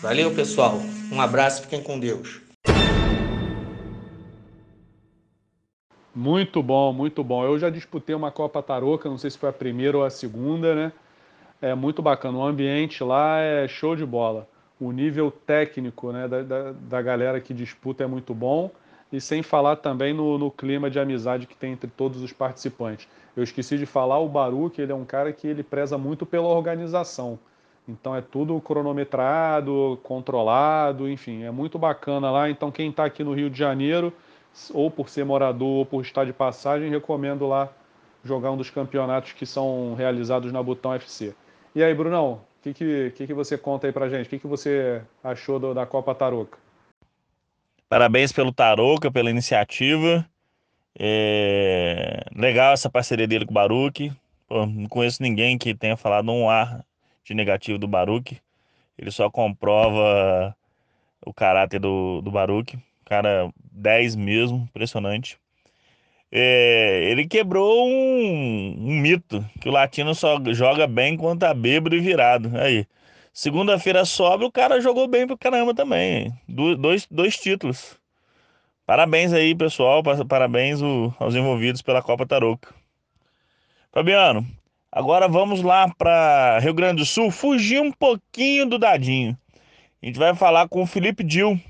Valeu 0.00 0.34
pessoal, 0.34 0.80
um 1.12 1.20
abraço, 1.20 1.62
fiquem 1.62 1.82
com 1.82 2.00
Deus. 2.00 2.40
Muito 6.12 6.62
bom, 6.62 6.92
muito 6.92 7.22
bom. 7.22 7.44
Eu 7.44 7.58
já 7.58 7.70
disputei 7.70 8.16
uma 8.16 8.32
Copa 8.32 8.62
Tarouca, 8.62 9.08
não 9.08 9.18
sei 9.18 9.30
se 9.30 9.38
foi 9.38 9.50
a 9.50 9.52
primeira 9.52 9.96
ou 9.96 10.04
a 10.04 10.10
segunda, 10.10 10.74
né? 10.74 10.92
É 11.62 11.74
muito 11.74 12.02
bacana. 12.02 12.38
O 12.38 12.42
ambiente 12.42 13.04
lá 13.04 13.38
é 13.38 13.68
show 13.68 13.94
de 13.94 14.04
bola 14.04 14.48
o 14.80 14.90
nível 14.90 15.30
técnico 15.30 16.10
né, 16.10 16.26
da, 16.26 16.42
da, 16.42 16.72
da, 16.72 17.02
galera 17.02 17.40
que 17.40 17.52
disputa 17.52 18.02
é 18.02 18.06
muito 18.06 18.32
bom, 18.32 18.70
e 19.12 19.20
sem 19.20 19.42
falar 19.42 19.76
também 19.76 20.12
no, 20.12 20.38
no, 20.38 20.50
clima 20.50 20.90
de 20.90 20.98
amizade 20.98 21.46
que 21.46 21.56
tem 21.56 21.72
entre 21.72 21.90
todos 21.90 22.22
os 22.22 22.32
participantes. 22.32 23.08
Eu 23.36 23.42
esqueci 23.42 23.76
de 23.76 23.86
falar, 23.86 24.18
o 24.18 24.28
Baruch, 24.28 24.80
ele 24.80 24.92
é 24.92 24.94
um 24.94 25.04
cara 25.04 25.32
que 25.32 25.46
ele 25.46 25.62
preza 25.62 25.98
muito 25.98 26.24
pela 26.24 26.48
organização. 26.48 27.38
Então 27.88 28.14
é 28.14 28.20
tudo 28.20 28.60
cronometrado, 28.60 29.98
controlado, 30.02 31.08
enfim, 31.08 31.42
é 31.42 31.50
muito 31.50 31.78
bacana 31.78 32.30
lá. 32.30 32.48
Então 32.48 32.70
quem 32.70 32.90
está 32.90 33.04
aqui 33.04 33.24
no 33.24 33.32
Rio 33.32 33.50
de 33.50 33.58
Janeiro, 33.58 34.12
ou 34.72 34.90
por 34.90 35.08
ser 35.08 35.24
morador 35.24 35.78
ou 35.78 35.86
por 35.86 36.02
estar 36.02 36.24
de 36.24 36.32
passagem, 36.32 36.90
recomendo 36.90 37.46
lá 37.48 37.68
jogar 38.24 38.50
um 38.50 38.56
dos 38.56 38.70
campeonatos 38.70 39.32
que 39.32 39.46
são 39.46 39.94
realizados 39.94 40.52
na 40.52 40.62
Butão 40.62 40.94
FC. 40.94 41.34
E 41.74 41.82
aí, 41.82 41.94
Brunão, 41.94 42.42
o 42.58 42.62
que, 42.62 42.74
que, 42.74 43.12
que, 43.16 43.26
que 43.28 43.34
você 43.34 43.56
conta 43.56 43.86
aí 43.86 43.92
pra 43.92 44.08
gente? 44.08 44.26
O 44.26 44.28
que, 44.28 44.38
que 44.38 44.46
você 44.46 45.02
achou 45.24 45.58
do, 45.58 45.72
da 45.72 45.86
Copa 45.86 46.14
Tarouca? 46.14 46.58
Parabéns 47.90 48.32
pelo 48.32 48.52
Tarouca, 48.52 49.10
pela 49.10 49.28
iniciativa. 49.28 50.26
É... 50.98 52.24
Legal 52.34 52.72
essa 52.72 52.88
parceria 52.88 53.26
dele 53.26 53.44
com 53.44 53.50
o 53.50 53.54
Baruque. 53.54 54.10
Não 54.48 54.86
conheço 54.88 55.22
ninguém 55.22 55.58
que 55.58 55.74
tenha 55.74 55.96
falado 55.96 56.32
um 56.32 56.48
ar 56.48 56.82
de 57.22 57.34
negativo 57.34 57.78
do 57.78 57.86
Baruque. 57.86 58.40
Ele 58.96 59.10
só 59.10 59.28
comprova 59.28 60.56
o 61.26 61.34
caráter 61.34 61.80
do, 61.80 62.22
do 62.22 62.30
Baruque. 62.30 62.78
Cara 63.04 63.50
10 63.72 64.16
mesmo, 64.16 64.58
impressionante 64.70 65.38
é, 66.32 67.10
ele 67.10 67.26
quebrou 67.26 67.88
um, 67.88 68.76
um, 68.78 69.00
mito, 69.00 69.44
que 69.60 69.68
o 69.68 69.72
latino 69.72 70.14
só 70.14 70.38
joga 70.52 70.86
bem 70.86 71.16
quando 71.16 71.40
tá 71.40 71.52
bêbado 71.52 71.96
e 71.96 72.00
virado. 72.00 72.50
Aí, 72.56 72.86
segunda-feira 73.32 74.04
sobra, 74.04 74.46
o 74.46 74.52
cara 74.52 74.80
jogou 74.80 75.06
bem 75.08 75.26
pro 75.26 75.38
caramba 75.38 75.74
também. 75.74 76.32
Do, 76.48 76.76
dois, 76.76 77.06
dois 77.10 77.36
títulos. 77.36 77.98
Parabéns 78.86 79.32
aí, 79.32 79.54
pessoal. 79.54 80.02
Parabéns 80.28 80.82
o, 80.82 81.14
aos 81.18 81.34
envolvidos 81.34 81.82
pela 81.82 82.02
Copa 82.02 82.26
Tarouca. 82.26 82.74
Fabiano, 83.92 84.46
Agora 84.92 85.28
vamos 85.28 85.62
lá 85.62 85.88
para 85.96 86.58
Rio 86.58 86.74
Grande 86.74 86.96
do 86.96 87.06
Sul, 87.06 87.30
fugir 87.30 87.80
um 87.80 87.92
pouquinho 87.92 88.66
do 88.66 88.76
dadinho. 88.76 89.38
A 90.02 90.06
gente 90.06 90.18
vai 90.18 90.34
falar 90.34 90.68
com 90.68 90.82
o 90.82 90.86
Felipe 90.86 91.22
Dil, 91.22 91.60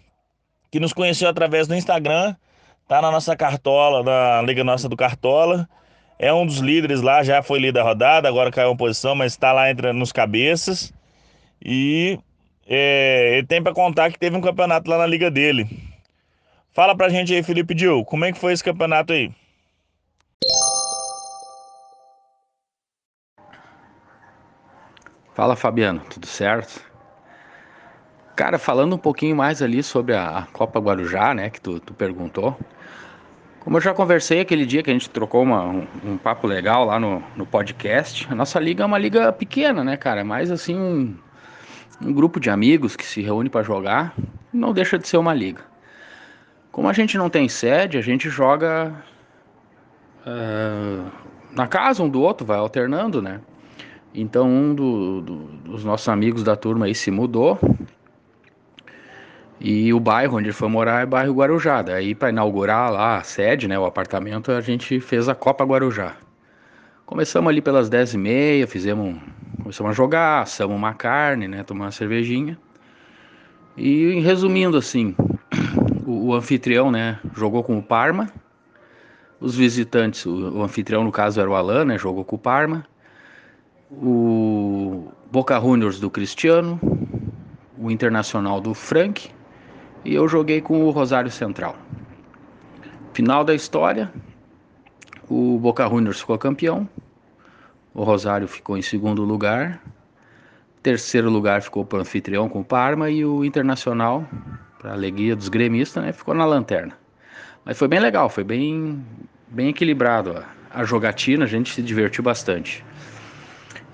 que 0.71 0.81
nos 0.81 0.95
conheceu 0.95 1.29
através 1.29 1.69
do 1.69 1.75
Instagram, 1.75 2.35
tá 2.89 3.03
na 3.03 3.11
nossa 3.11 3.37
cartola, 3.37 4.03
na 4.03 4.41
Liga 4.41 4.65
Nossa 4.65 4.89
do 4.89 4.97
Cartola. 4.97 5.69
É 6.19 6.33
um 6.33 6.47
dos 6.47 6.61
líderes 6.61 7.03
lá, 7.03 7.23
já 7.23 7.43
foi 7.43 7.59
líder 7.59 7.73
da 7.73 7.83
rodada, 7.83 8.27
agora 8.27 8.51
caiu 8.51 8.71
uma 8.71 8.77
posição, 8.77 9.15
mas 9.15 9.33
está 9.33 9.53
lá 9.53 9.71
entre 9.71 9.93
nos 9.93 10.13
cabeças. 10.13 10.91
E 11.63 12.19
é, 12.67 13.39
ele 13.39 13.47
tem 13.47 13.63
para 13.63 13.75
contar 13.75 14.11
que 14.11 14.19
teve 14.19 14.37
um 14.37 14.41
campeonato 14.41 14.89
lá 14.89 14.99
na 14.99 15.07
liga 15.07 15.31
dele. 15.31 15.69
Fala 16.73 16.97
pra 16.97 17.09
gente 17.09 17.35
aí, 17.35 17.43
Felipe 17.43 17.75
Dil, 17.75 18.05
como 18.05 18.25
é 18.25 18.33
que 18.33 18.39
foi 18.39 18.53
esse 18.53 18.63
campeonato 18.63 19.13
aí? 19.13 19.33
Fala 25.35 25.57
Fabiano, 25.57 26.01
tudo 26.11 26.27
certo? 26.27 26.81
Cara, 28.37 28.59
falando 28.59 28.95
um 28.95 28.99
pouquinho 28.99 29.37
mais 29.37 29.61
ali 29.61 29.83
sobre 29.83 30.15
a 30.15 30.47
Copa 30.53 30.79
Guarujá, 30.81 31.35
né, 31.35 31.51
que 31.51 31.61
tu, 31.61 31.81
tu 31.81 31.93
perguntou. 31.93 32.57
Como 33.61 33.77
eu 33.77 33.81
já 33.81 33.93
conversei 33.93 34.41
aquele 34.41 34.65
dia 34.65 34.83
que 34.83 34.91
a 34.91 34.93
gente 34.93 35.11
trocou 35.11 35.43
uma, 35.43 35.65
um, 35.65 35.87
um, 36.05 36.17
papo 36.17 36.47
legal 36.47 36.85
lá 36.85 36.99
no, 36.99 37.23
no 37.37 37.45
podcast, 37.45 38.27
a 38.31 38.35
nossa 38.35 38.59
liga 38.59 38.83
é 38.83 38.87
uma 38.87 38.99
liga 38.99 39.33
pequena, 39.33 39.85
né, 39.85 39.97
cara? 39.97 40.21
É 40.21 40.25
mais 40.25 40.51
assim 40.51 40.75
um, 40.75 41.17
um 42.01 42.13
grupo 42.13 42.41
de 42.41 42.51
amigos 42.51 42.97
que 42.97 43.05
se 43.05 43.21
reúne 43.21 43.51
para 43.51 43.63
jogar, 43.63 44.15
não 44.53 44.73
deixa 44.73 44.99
de 44.99 45.07
ser 45.07 45.17
uma 45.17 45.35
liga. 45.35 45.63
Como 46.73 46.89
a 46.89 46.93
gente 46.93 47.19
não 47.19 47.29
tem 47.29 47.49
sede, 47.49 47.99
a 47.99 48.01
gente 48.01 48.31
joga 48.31 48.95
uh, 50.27 51.11
na 51.53 51.67
casa 51.67 52.03
um 52.03 52.09
do 52.09 52.21
outro, 52.21 52.47
vai 52.47 52.59
alternando, 52.59 53.21
né? 53.21 53.41
Então 54.15 54.49
um 54.49 54.75
do, 54.75 55.21
do, 55.21 55.37
dos 55.65 55.85
nossos 55.85 56.09
amigos 56.09 56.43
da 56.43 56.57
turma 56.57 56.87
aí 56.87 56.95
se 56.95 57.11
mudou 57.11 57.59
e 59.61 59.93
o 59.93 60.01
bairro 60.01 60.39
onde 60.39 60.47
ele 60.47 60.53
foi 60.53 60.69
morar 60.69 61.03
é 61.03 61.07
bairro 61.07 61.35
Guarujá. 61.35 61.83
Daí 61.83 62.15
para 62.15 62.31
inaugurar 62.31 62.91
lá 62.91 63.19
a 63.19 63.23
sede, 63.23 63.69
né, 63.69 63.79
o 63.79 63.85
apartamento, 63.85 64.51
a 64.51 64.61
gente 64.61 64.99
fez 65.01 65.29
a 65.29 65.35
Copa 65.35 65.65
Guarujá. 65.65 66.17
Começamos 67.11 67.51
ali 67.51 67.61
pelas 67.61 67.91
10h30, 67.91 68.69
fizemos, 68.69 69.19
começamos 69.61 69.91
a 69.91 69.93
jogar, 69.93 70.43
assamos 70.43 70.77
uma 70.77 70.95
carne, 70.95 71.49
né, 71.49 71.65
tomar 71.65 71.87
uma 71.87 71.91
cervejinha. 71.91 72.57
E 73.77 74.21
resumindo 74.21 74.77
assim, 74.77 75.17
o, 76.07 76.29
o, 76.29 76.35
anfitrião, 76.35 76.93
né, 76.93 77.19
jogou 77.35 77.65
com 77.65 77.77
o 77.77 77.83
Parma. 77.83 78.31
Os 79.41 79.57
visitantes, 79.57 80.25
o, 80.25 80.59
o, 80.59 80.63
anfitrião 80.63 81.03
no 81.03 81.11
caso 81.11 81.41
era 81.41 81.51
o 81.51 81.57
Alan, 81.57 81.85
né, 81.85 81.99
jogou 81.99 82.25
com 82.25 82.37
o 82.37 82.39
Parma. 82.39 82.87
O 83.91 85.09
Boca 85.33 85.61
Juniors 85.61 85.99
do 85.99 86.09
Cristiano, 86.09 86.79
o 87.77 87.91
Internacional 87.91 88.61
do 88.61 88.73
Frank 88.73 89.29
e 90.05 90.15
eu 90.15 90.29
joguei 90.29 90.61
com 90.61 90.85
o 90.85 90.91
Rosário 90.91 91.29
Central. 91.29 91.75
Final 93.13 93.43
da 93.43 93.53
história, 93.53 94.13
o 95.31 95.59
Boca 95.59 95.89
Juniors 95.89 96.21
ficou 96.21 96.37
campeão, 96.37 96.89
o 97.95 98.03
Rosário 98.03 98.49
ficou 98.49 98.77
em 98.77 98.83
segundo 98.83 99.23
lugar, 99.23 99.81
terceiro 100.83 101.31
lugar 101.31 101.63
ficou 101.63 101.85
para 101.85 101.99
o 101.99 102.01
anfitrião 102.01 102.49
com 102.49 102.61
o 102.61 102.65
Parma 102.65 103.09
e 103.09 103.25
o 103.25 103.45
Internacional, 103.45 104.27
para 104.79 104.91
a 104.91 104.95
alegria 104.95 105.37
dos 105.37 105.49
gremistas, 105.49 106.03
né, 106.03 106.13
ficou 106.13 106.35
na 106.35 106.45
lanterna. 106.45 106.95
Mas 107.65 107.79
foi 107.79 107.87
bem 107.87 108.01
legal, 108.01 108.29
foi 108.29 108.43
bem, 108.43 109.05
bem 109.49 109.69
equilibrado 109.69 110.37
a, 110.37 110.45
a 110.81 110.85
jogatina, 110.85 111.45
a 111.45 111.49
gente 111.49 111.73
se 111.73 111.83
divertiu 111.83 112.25
bastante. 112.25 112.85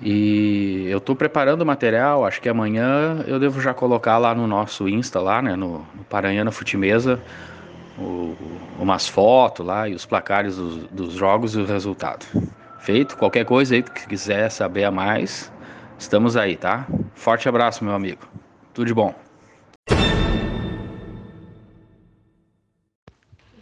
E 0.00 0.86
eu 0.88 0.98
estou 0.98 1.16
preparando 1.16 1.62
o 1.62 1.66
material, 1.66 2.24
acho 2.24 2.40
que 2.40 2.48
amanhã 2.48 3.24
eu 3.26 3.40
devo 3.40 3.60
já 3.60 3.74
colocar 3.74 4.18
lá 4.18 4.34
no 4.34 4.46
nosso 4.46 4.88
Insta, 4.88 5.20
lá, 5.20 5.42
né, 5.42 5.56
no, 5.56 5.78
no 5.94 6.04
Paranhana 6.08 6.50
Futimesa, 6.50 7.20
o, 7.98 8.36
umas 8.78 9.08
fotos 9.08 9.64
lá 9.64 9.88
e 9.88 9.94
os 9.94 10.04
placares 10.04 10.56
dos, 10.56 10.84
dos 10.88 11.12
jogos 11.14 11.54
e 11.54 11.60
o 11.60 11.64
resultado. 11.64 12.26
Feito? 12.78 13.16
Qualquer 13.16 13.44
coisa 13.44 13.74
aí 13.74 13.82
que 13.82 14.06
quiser 14.06 14.50
saber 14.50 14.84
a 14.84 14.90
mais, 14.90 15.52
estamos 15.98 16.36
aí, 16.36 16.56
tá? 16.56 16.86
Forte 17.14 17.48
abraço, 17.48 17.84
meu 17.84 17.94
amigo. 17.94 18.22
Tudo 18.72 18.86
de 18.86 18.94
bom. 18.94 19.14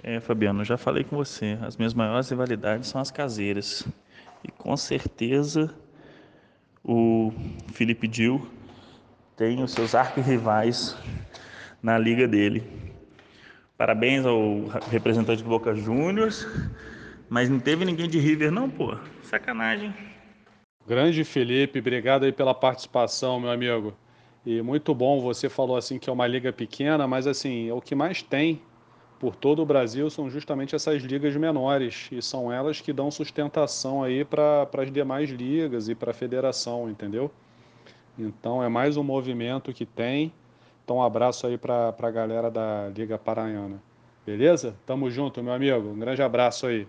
É, 0.02 0.20
Fabiano, 0.20 0.62
já 0.64 0.76
falei 0.76 1.02
com 1.02 1.16
você. 1.16 1.58
As 1.62 1.78
minhas 1.78 1.94
maiores 1.94 2.28
rivalidades 2.28 2.88
são 2.88 3.00
as 3.00 3.10
caseiras. 3.10 3.86
E 4.42 4.50
com 4.50 4.76
certeza 4.76 5.74
o 6.84 7.32
Felipe 7.72 8.06
Dil 8.06 8.46
tem 9.34 9.62
os 9.62 9.72
seus 9.72 9.94
arquirrivais 9.94 10.94
na 11.82 11.96
liga 11.96 12.28
dele. 12.28 12.93
Parabéns 13.76 14.24
ao 14.24 14.66
representante 14.90 15.42
do 15.42 15.48
Boca 15.48 15.74
Juniors, 15.74 16.46
mas 17.28 17.48
não 17.48 17.58
teve 17.58 17.84
ninguém 17.84 18.08
de 18.08 18.18
River 18.18 18.50
não, 18.50 18.70
pô. 18.70 18.96
Sacanagem. 19.22 19.94
Grande 20.86 21.24
Felipe, 21.24 21.78
obrigado 21.78 22.24
aí 22.24 22.32
pela 22.32 22.54
participação, 22.54 23.40
meu 23.40 23.50
amigo. 23.50 23.94
E 24.44 24.60
muito 24.60 24.94
bom, 24.94 25.20
você 25.20 25.48
falou 25.48 25.76
assim 25.76 25.98
que 25.98 26.10
é 26.10 26.12
uma 26.12 26.26
liga 26.26 26.52
pequena, 26.52 27.06
mas 27.08 27.26
assim, 27.26 27.68
é 27.68 27.72
o 27.72 27.80
que 27.80 27.94
mais 27.94 28.22
tem 28.22 28.60
por 29.24 29.34
todo 29.34 29.62
o 29.62 29.64
Brasil 29.64 30.10
são 30.10 30.28
justamente 30.28 30.74
essas 30.74 31.02
ligas 31.02 31.34
menores 31.34 32.10
e 32.12 32.20
são 32.20 32.52
elas 32.52 32.82
que 32.82 32.92
dão 32.92 33.10
sustentação 33.10 34.02
aí 34.02 34.22
para 34.22 34.68
as 34.76 34.92
demais 34.92 35.30
ligas 35.30 35.88
e 35.88 35.94
para 35.94 36.10
a 36.10 36.14
federação, 36.14 36.90
entendeu? 36.90 37.30
Então 38.18 38.62
é 38.62 38.68
mais 38.68 38.98
um 38.98 39.02
movimento 39.02 39.72
que 39.72 39.86
tem. 39.86 40.30
Então 40.84 40.96
um 40.98 41.02
abraço 41.02 41.46
aí 41.46 41.56
para 41.56 41.94
a 41.98 42.10
galera 42.10 42.50
da 42.50 42.90
Liga 42.94 43.18
Paranhana. 43.18 43.82
Beleza? 44.26 44.74
Tamo 44.86 45.10
junto, 45.10 45.42
meu 45.42 45.52
amigo. 45.52 45.88
Um 45.88 45.98
grande 45.98 46.22
abraço 46.22 46.66
aí. 46.66 46.86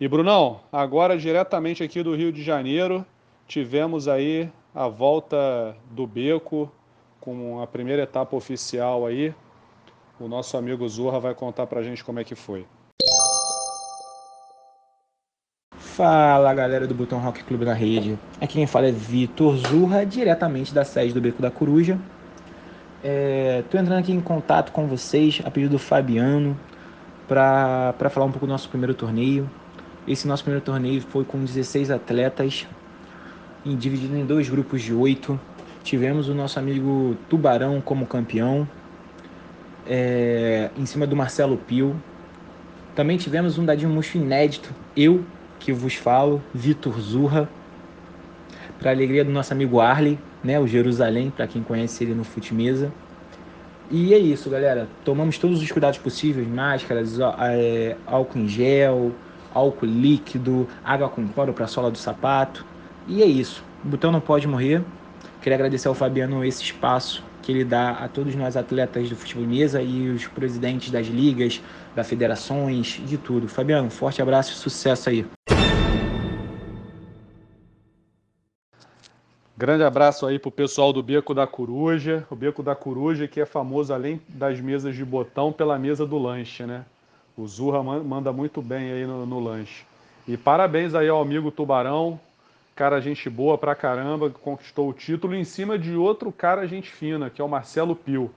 E 0.00 0.08
Brunão, 0.08 0.60
agora 0.72 1.16
diretamente 1.16 1.82
aqui 1.82 2.02
do 2.02 2.14
Rio 2.14 2.32
de 2.32 2.42
Janeiro, 2.42 3.04
tivemos 3.46 4.08
aí 4.08 4.50
a 4.74 4.88
volta 4.88 5.76
do 5.90 6.06
Beco 6.06 6.70
com 7.20 7.60
a 7.60 7.66
primeira 7.66 8.02
etapa 8.02 8.34
oficial 8.34 9.06
aí 9.06 9.34
o 10.20 10.28
nosso 10.28 10.54
amigo 10.56 10.86
Zurra 10.86 11.18
vai 11.18 11.34
contar 11.34 11.66
pra 11.66 11.82
gente 11.82 12.04
como 12.04 12.20
é 12.20 12.24
que 12.24 12.34
foi. 12.34 12.66
Fala 15.78 16.52
galera 16.52 16.86
do 16.86 16.94
Botão 16.94 17.18
Rock 17.18 17.42
Clube 17.44 17.64
na 17.64 17.72
rede. 17.72 18.18
Aqui 18.40 18.54
quem 18.54 18.66
fala 18.66 18.88
é 18.88 18.92
Vitor 18.92 19.56
Zurra, 19.56 20.04
diretamente 20.04 20.74
da 20.74 20.84
sede 20.84 21.14
do 21.14 21.20
Beco 21.20 21.40
da 21.40 21.50
Coruja. 21.50 21.98
É, 23.02 23.64
entrando 23.64 23.98
aqui 23.98 24.12
em 24.12 24.20
contato 24.20 24.72
com 24.72 24.86
vocês 24.86 25.40
a 25.44 25.50
pedido 25.50 25.72
do 25.72 25.78
Fabiano 25.78 26.58
para 27.26 28.10
falar 28.10 28.26
um 28.26 28.30
pouco 28.30 28.46
do 28.46 28.50
nosso 28.50 28.68
primeiro 28.68 28.92
torneio. 28.92 29.48
Esse 30.06 30.28
nosso 30.28 30.42
primeiro 30.42 30.64
torneio 30.64 31.00
foi 31.00 31.24
com 31.24 31.42
16 31.42 31.90
atletas, 31.90 32.66
dividido 33.64 34.16
em 34.16 34.24
dois 34.24 34.50
grupos 34.50 34.82
de 34.82 34.92
oito. 34.92 35.40
Tivemos 35.82 36.28
o 36.28 36.34
nosso 36.34 36.58
amigo 36.58 37.16
Tubarão 37.28 37.80
como 37.80 38.04
campeão, 38.06 38.68
é, 39.86 40.70
em 40.76 40.84
cima 40.84 41.06
do 41.06 41.16
Marcelo 41.16 41.56
Pio. 41.56 41.96
Também 42.94 43.16
tivemos 43.16 43.56
um 43.56 43.64
dadinho 43.64 43.90
murcho 43.90 44.18
inédito, 44.18 44.74
eu 44.94 45.24
que 45.58 45.72
vos 45.72 45.94
falo, 45.94 46.42
Vitor 46.52 47.00
Zurra, 47.00 47.48
para 48.78 48.90
alegria 48.90 49.24
do 49.24 49.30
nosso 49.30 49.52
amigo 49.52 49.80
Arley, 49.80 50.18
né, 50.42 50.58
o 50.58 50.66
Jerusalém, 50.66 51.30
para 51.30 51.46
quem 51.46 51.62
conhece 51.62 52.04
ele 52.04 52.14
no 52.14 52.24
Futimesa. 52.24 52.92
E 53.90 54.14
é 54.14 54.18
isso, 54.18 54.48
galera. 54.48 54.88
Tomamos 55.04 55.36
todos 55.38 55.60
os 55.60 55.70
cuidados 55.70 55.98
possíveis: 55.98 56.46
máscaras, 56.46 57.18
é, 57.40 57.96
álcool 58.06 58.38
em 58.38 58.48
gel, 58.48 59.12
álcool 59.52 59.86
líquido, 59.86 60.68
água 60.84 61.08
com 61.08 61.26
cloro 61.28 61.52
para 61.52 61.64
a 61.64 61.68
sola 61.68 61.90
do 61.90 61.98
sapato. 61.98 62.64
E 63.08 63.22
é 63.22 63.26
isso. 63.26 63.64
O 63.84 63.88
botão 63.88 64.12
não 64.12 64.20
pode 64.20 64.46
morrer. 64.46 64.82
Queria 65.42 65.56
agradecer 65.56 65.88
ao 65.88 65.94
Fabiano 65.94 66.44
esse 66.44 66.62
espaço 66.62 67.24
que 67.42 67.50
ele 67.50 67.64
dá 67.64 67.92
a 67.92 68.08
todos 68.08 68.34
nós 68.34 68.56
atletas 68.56 69.08
do 69.08 69.16
futebol 69.16 69.46
mesa 69.46 69.82
e 69.82 70.10
os 70.10 70.26
presidentes 70.26 70.90
das 70.90 71.06
ligas, 71.06 71.60
das 71.96 72.06
federações, 72.06 73.00
de 73.04 73.16
tudo. 73.16 73.48
Fabiano, 73.48 73.90
forte 73.90 74.20
abraço 74.20 74.52
e 74.52 74.54
sucesso 74.54 75.08
aí. 75.08 75.26
Grande 79.60 79.84
abraço 79.84 80.24
aí 80.24 80.38
pro 80.38 80.50
pessoal 80.50 80.90
do 80.90 81.02
Beco 81.02 81.34
da 81.34 81.46
Coruja. 81.46 82.26
O 82.30 82.34
Beco 82.34 82.62
da 82.62 82.74
Coruja 82.74 83.28
que 83.28 83.38
é 83.38 83.44
famoso 83.44 83.92
além 83.92 84.18
das 84.26 84.58
mesas 84.58 84.96
de 84.96 85.04
botão 85.04 85.52
pela 85.52 85.78
mesa 85.78 86.06
do 86.06 86.16
lanche, 86.16 86.64
né? 86.64 86.86
O 87.36 87.46
Zurra 87.46 87.82
manda 87.82 88.32
muito 88.32 88.62
bem 88.62 88.90
aí 88.90 89.04
no, 89.04 89.26
no 89.26 89.38
lanche. 89.38 89.84
E 90.26 90.34
parabéns 90.34 90.94
aí 90.94 91.10
ao 91.10 91.20
amigo 91.20 91.50
Tubarão, 91.50 92.18
cara 92.74 93.02
gente 93.02 93.28
boa 93.28 93.58
pra 93.58 93.74
caramba, 93.74 94.30
conquistou 94.30 94.88
o 94.88 94.94
título 94.94 95.34
em 95.34 95.44
cima 95.44 95.78
de 95.78 95.94
outro 95.94 96.32
cara 96.32 96.66
gente 96.66 96.90
fina, 96.90 97.28
que 97.28 97.42
é 97.42 97.44
o 97.44 97.48
Marcelo 97.48 97.94
Pio. 97.94 98.30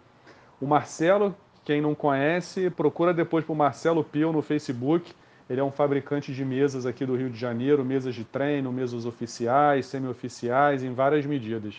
O 0.60 0.68
Marcelo, 0.68 1.34
quem 1.64 1.80
não 1.80 1.96
conhece, 1.96 2.70
procura 2.70 3.14
depois 3.14 3.46
pro 3.46 3.56
Marcelo 3.56 4.04
Pio 4.04 4.34
no 4.34 4.42
Facebook. 4.42 5.14
Ele 5.54 5.62
é 5.62 5.64
um 5.64 5.72
fabricante 5.72 6.34
de 6.34 6.44
mesas 6.44 6.84
aqui 6.84 7.06
do 7.06 7.16
Rio 7.16 7.30
de 7.30 7.38
Janeiro, 7.38 7.86
mesas 7.86 8.16
de 8.16 8.24
treino, 8.24 8.74
mesas 8.74 9.06
oficiais, 9.06 9.86
semi-oficiais, 9.86 10.84
em 10.84 10.96
várias 10.96 11.28
medidas. 11.28 11.76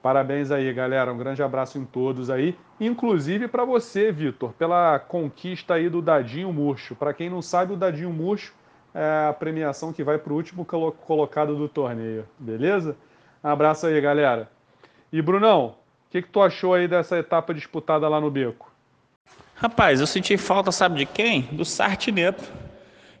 Parabéns 0.00 0.50
aí, 0.50 0.72
galera. 0.72 1.12
Um 1.12 1.18
grande 1.18 1.42
abraço 1.42 1.76
em 1.76 1.84
todos 1.84 2.30
aí, 2.30 2.56
inclusive 2.80 3.48
para 3.48 3.66
você, 3.66 4.10
Vitor, 4.10 4.54
pela 4.54 4.98
conquista 4.98 5.74
aí 5.74 5.90
do 5.90 6.00
Dadinho 6.00 6.50
Murcho. 6.50 6.96
Para 6.96 7.12
quem 7.12 7.28
não 7.28 7.42
sabe, 7.42 7.74
o 7.74 7.76
Dadinho 7.76 8.08
Murcho 8.08 8.54
é 8.94 9.26
a 9.28 9.32
premiação 9.34 9.92
que 9.92 10.02
vai 10.02 10.16
para 10.16 10.32
o 10.32 10.36
último 10.36 10.64
colocado 10.64 11.54
do 11.54 11.68
torneio, 11.68 12.24
beleza? 12.38 12.96
Um 13.44 13.48
abraço 13.48 13.86
aí, 13.86 14.00
galera. 14.00 14.50
E 15.12 15.20
Brunão, 15.20 15.74
o 16.08 16.10
que, 16.10 16.22
que 16.22 16.30
tu 16.30 16.40
achou 16.40 16.72
aí 16.72 16.88
dessa 16.88 17.18
etapa 17.18 17.52
disputada 17.52 18.08
lá 18.08 18.18
no 18.18 18.30
Beco? 18.30 18.72
Rapaz, 19.54 20.00
eu 20.00 20.06
senti 20.06 20.38
falta, 20.38 20.72
sabe 20.72 21.00
de 21.00 21.04
quem? 21.04 21.42
Do 21.52 21.62
Sartineto, 21.62 22.42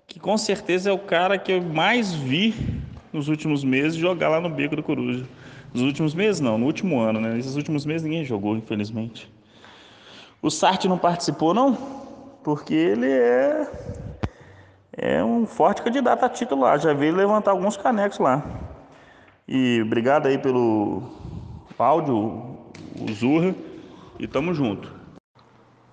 que 0.06 0.20
com 0.20 0.36
certeza 0.38 0.90
é 0.90 0.92
o 0.92 0.98
cara 0.98 1.38
que 1.38 1.52
eu 1.52 1.62
mais 1.62 2.12
vi 2.12 2.54
nos 3.12 3.28
últimos 3.28 3.64
meses 3.64 3.96
jogar 3.96 4.28
lá 4.28 4.40
no 4.40 4.48
Beco 4.48 4.76
do 4.76 4.82
Coruja. 4.82 5.26
Nos 5.72 5.82
últimos 5.82 6.14
meses 6.14 6.40
não, 6.40 6.56
no 6.56 6.66
último 6.66 7.00
ano, 7.00 7.20
né? 7.20 7.34
Nesses 7.34 7.56
últimos 7.56 7.84
meses 7.84 8.02
ninguém 8.02 8.24
jogou, 8.24 8.56
infelizmente. 8.56 9.30
O 10.40 10.50
Sart 10.50 10.84
não 10.84 10.98
participou 10.98 11.52
não, 11.52 11.76
porque 12.42 12.74
ele 12.74 13.10
é 13.10 13.68
é 14.98 15.22
um 15.22 15.44
forte 15.46 15.82
candidato 15.82 16.24
a 16.24 16.28
título 16.28 16.62
lá, 16.62 16.78
já 16.78 16.94
veio 16.94 17.14
levantar 17.14 17.50
alguns 17.50 17.76
canecos 17.76 18.18
lá. 18.18 18.42
E 19.46 19.82
obrigado 19.84 20.26
aí 20.26 20.38
pelo 20.38 21.02
áudio, 21.78 22.16
o 22.98 23.12
Zurra, 23.12 23.54
e 24.18 24.26
tamo 24.26 24.54
junto. 24.54 24.90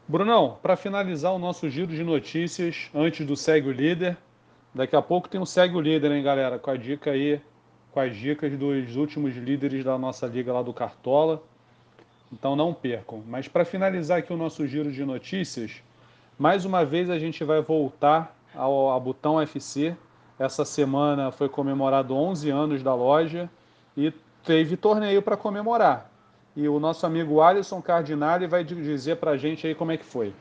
Brunão, 0.08 0.58
para 0.62 0.76
finalizar 0.76 1.34
o 1.34 1.40
nosso 1.40 1.70
giro 1.70 1.88
de 1.88 2.04
notícias, 2.04 2.90
antes 2.94 3.26
do 3.26 3.36
Segue 3.36 3.70
o 3.70 3.72
Líder, 3.72 4.18
daqui 4.74 4.96
a 4.96 5.02
pouco 5.02 5.30
tem 5.30 5.40
um 5.40 5.46
Segue 5.46 5.76
o 5.76 5.82
Líder, 5.82 6.12
hein, 6.12 6.22
galera? 6.22 6.60
Com 6.60 6.72
a 6.72 6.78
dica 6.78 7.12
aí 7.12 7.42
com 7.94 8.00
as 8.00 8.16
dicas 8.16 8.52
dos 8.58 8.96
últimos 8.96 9.36
líderes 9.36 9.86
da 9.86 9.98
nossa 10.00 10.26
liga 10.26 10.52
lá 10.52 10.64
do 10.64 10.74
Cartola. 10.74 11.44
Então 12.32 12.56
não 12.56 12.74
percam. 12.74 13.24
Mas 13.28 13.48
para 13.48 13.64
finalizar 13.64 14.18
aqui 14.18 14.34
o 14.34 14.38
nosso 14.38 14.68
giro 14.68 14.92
de 14.92 15.06
notícias, 15.06 15.84
mais 16.38 16.66
uma 16.66 16.84
vez 16.84 17.12
a 17.12 17.20
gente 17.20 17.44
vai 17.44 17.62
voltar 17.62 18.36
ao, 18.56 18.90
ao 18.90 19.00
Botão 19.00 19.40
FC. 19.40 19.96
Essa 20.40 20.66
semana 20.66 21.32
foi 21.32 21.48
comemorado 21.48 22.16
11 22.16 22.50
anos 22.50 22.82
da 22.82 22.96
loja 22.96 23.48
e 23.96 24.12
teve 24.44 24.76
torneio 24.76 25.22
para 25.22 25.38
comemorar. 25.38 26.10
E 26.56 26.68
o 26.68 26.80
nosso 26.80 27.06
amigo 27.06 27.42
Alisson 27.42 27.82
Cardinale 27.82 28.46
vai 28.46 28.64
dizer 28.64 29.16
para 29.16 29.32
a 29.32 29.38
gente 29.38 29.66
aí 29.66 29.74
como 29.74 29.92
é 29.92 29.98
que 29.98 30.06
foi. 30.06 30.34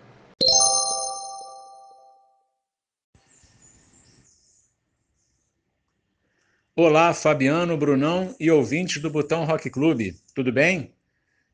Olá, 6.76 7.14
Fabiano, 7.14 7.76
Brunão 7.78 8.34
e 8.38 8.50
ouvintes 8.50 9.00
do 9.00 9.10
Botão 9.10 9.44
Rock 9.44 9.70
Clube. 9.70 10.14
Tudo 10.34 10.52
bem? 10.52 10.92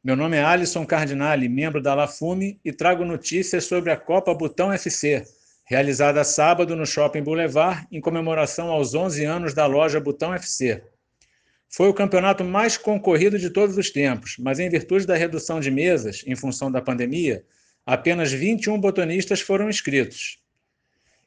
Meu 0.03 0.17
nome 0.17 0.37
é 0.37 0.43
Alisson 0.43 0.85
Cardinale, 0.85 1.49
membro 1.49 1.81
da 1.81 1.95
Lafume, 1.95 2.61
e 2.65 2.73
trago 2.73 3.05
notícias 3.05 3.65
sobre 3.65 3.93
a 3.93 3.97
Copa 3.97 4.35
Botão 4.35 4.73
FC, 4.73 5.25
realizada 5.65 6.25
sábado 6.25 6.75
no 6.75 6.87
Shopping 6.87 7.23
Boulevard, 7.23 7.87
em 7.93 8.01
comemoração 8.01 8.71
aos 8.71 8.95
11 8.95 9.25
anos 9.25 9.55
da 9.55 9.67
loja 9.67 10.01
Botão 10.01 10.35
FC. 10.35 10.83
Foi 11.69 11.89
o 11.89 11.95
campeonato 11.95 12.45
mais 12.45 12.77
concorrido 12.77 13.39
de 13.39 13.51
todos 13.51 13.77
os 13.77 13.91
tempos, 13.91 14.37
mas 14.39 14.59
em 14.59 14.71
virtude 14.71 15.07
da 15.07 15.15
redução 15.15 15.61
de 15.61 15.71
mesas, 15.71 16.25
em 16.27 16.35
função 16.35 16.73
da 16.73 16.81
pandemia, 16.81 17.45
apenas 17.85 18.33
21 18.33 18.81
botonistas 18.81 19.41
foram 19.41 19.69
inscritos. 19.69 20.39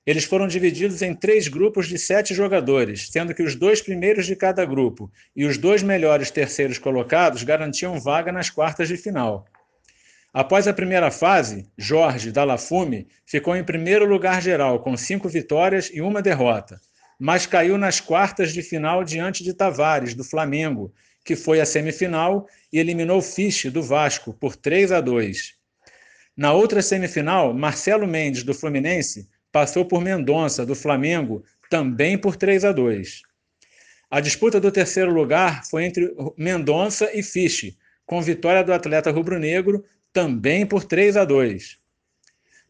Eles 0.03 0.23
foram 0.23 0.47
divididos 0.47 1.03
em 1.03 1.13
três 1.13 1.47
grupos 1.47 1.87
de 1.87 1.97
sete 1.97 2.33
jogadores, 2.33 3.09
sendo 3.11 3.35
que 3.35 3.43
os 3.43 3.55
dois 3.55 3.81
primeiros 3.81 4.25
de 4.25 4.35
cada 4.35 4.65
grupo 4.65 5.11
e 5.35 5.45
os 5.45 5.59
dois 5.59 5.83
melhores 5.83 6.31
terceiros 6.31 6.79
colocados 6.79 7.43
garantiam 7.43 7.99
vaga 7.99 8.31
nas 8.31 8.49
quartas 8.49 8.87
de 8.87 8.97
final. 8.97 9.45
Após 10.33 10.67
a 10.67 10.73
primeira 10.73 11.11
fase, 11.11 11.69
Jorge 11.77 12.31
Dalafume 12.31 13.07
ficou 13.25 13.55
em 13.55 13.63
primeiro 13.63 14.05
lugar 14.05 14.41
geral, 14.41 14.79
com 14.79 14.97
cinco 14.97 15.29
vitórias 15.29 15.91
e 15.93 16.01
uma 16.01 16.21
derrota, 16.21 16.81
mas 17.23 17.45
caiu 17.45 17.77
nas 17.77 17.99
quartas 17.99 18.51
de 18.51 18.63
final 18.63 19.03
diante 19.03 19.43
de 19.43 19.53
Tavares, 19.53 20.15
do 20.15 20.23
Flamengo, 20.23 20.91
que 21.23 21.35
foi 21.35 21.61
à 21.61 21.65
semifinal 21.67 22.47
e 22.73 22.79
eliminou 22.79 23.21
Fisch, 23.21 23.65
do 23.65 23.83
Vasco, 23.83 24.33
por 24.33 24.55
3 24.55 24.91
a 24.91 24.99
2. 24.99 25.53
Na 26.35 26.51
outra 26.51 26.81
semifinal, 26.81 27.53
Marcelo 27.53 28.07
Mendes, 28.07 28.41
do 28.41 28.55
Fluminense, 28.55 29.29
passou 29.51 29.85
por 29.85 30.01
Mendonça, 30.01 30.65
do 30.65 30.73
Flamengo, 30.73 31.43
também 31.69 32.17
por 32.17 32.35
3 32.35 32.65
a 32.65 32.71
2. 32.71 33.21
A 34.09 34.19
disputa 34.19 34.59
do 34.59 34.71
terceiro 34.71 35.13
lugar 35.13 35.63
foi 35.69 35.83
entre 35.83 36.11
Mendonça 36.35 37.11
e 37.13 37.21
Fisch, 37.21 37.77
com 38.03 38.19
vitória 38.19 38.63
do 38.63 38.73
atleta 38.73 39.11
rubro-negro, 39.11 39.85
também 40.11 40.65
por 40.65 40.85
3 40.85 41.17
a 41.17 41.23
2. 41.23 41.77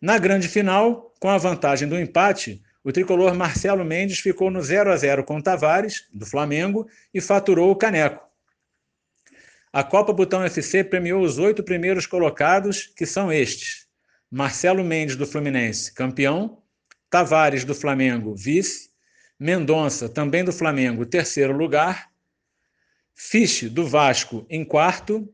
Na 0.01 0.17
grande 0.17 0.49
final, 0.49 1.15
com 1.21 1.29
a 1.29 1.37
vantagem 1.37 1.87
do 1.87 1.97
empate, 1.97 2.61
o 2.83 2.91
tricolor 2.91 3.35
Marcelo 3.35 3.85
Mendes 3.85 4.19
ficou 4.19 4.49
no 4.49 4.61
0 4.61 4.91
a 4.91 4.97
0 4.97 5.23
com 5.23 5.41
Tavares, 5.41 6.07
do 6.13 6.25
Flamengo, 6.25 6.87
e 7.13 7.21
faturou 7.21 7.71
o 7.71 7.75
caneco. 7.75 8.25
A 9.71 9.83
Copa 9.83 10.11
Botão 10.11 10.43
FC 10.43 10.83
premiou 10.83 11.21
os 11.21 11.37
oito 11.37 11.63
primeiros 11.63 12.05
colocados, 12.05 12.87
que 12.87 13.05
são 13.05 13.31
estes: 13.31 13.87
Marcelo 14.29 14.83
Mendes, 14.83 15.15
do 15.15 15.25
Fluminense, 15.25 15.93
campeão, 15.93 16.61
Tavares, 17.09 17.63
do 17.63 17.75
Flamengo, 17.75 18.35
vice. 18.35 18.91
Mendonça, 19.39 20.07
também 20.07 20.43
do 20.43 20.53
Flamengo, 20.53 21.03
terceiro 21.03 21.51
lugar. 21.51 22.11
Fiche, 23.15 23.67
do 23.67 23.87
Vasco, 23.87 24.45
em 24.47 24.63
quarto. 24.63 25.27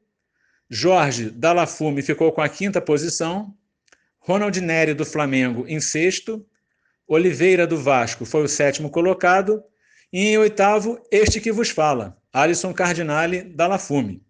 Jorge 0.69 1.29
Dalafume 1.29 2.01
ficou 2.01 2.31
com 2.31 2.39
a 2.39 2.47
quinta 2.47 2.79
posição. 2.79 3.53
Ronald 4.17 4.61
Neri, 4.61 4.93
do 4.93 5.05
Flamengo, 5.05 5.65
em 5.67 5.81
sexto. 5.81 6.45
Oliveira, 7.07 7.65
do 7.65 7.77
Vasco, 7.77 8.25
foi 8.25 8.43
o 8.43 8.47
sétimo 8.47 8.89
colocado. 8.89 9.63
E 10.11 10.27
em 10.27 10.37
oitavo, 10.37 10.99
este 11.11 11.39
que 11.39 11.51
vos 11.51 11.69
fala, 11.69 12.17
Alisson 12.31 12.73
Cardinale, 12.73 13.43
Dalafume. 13.43 14.21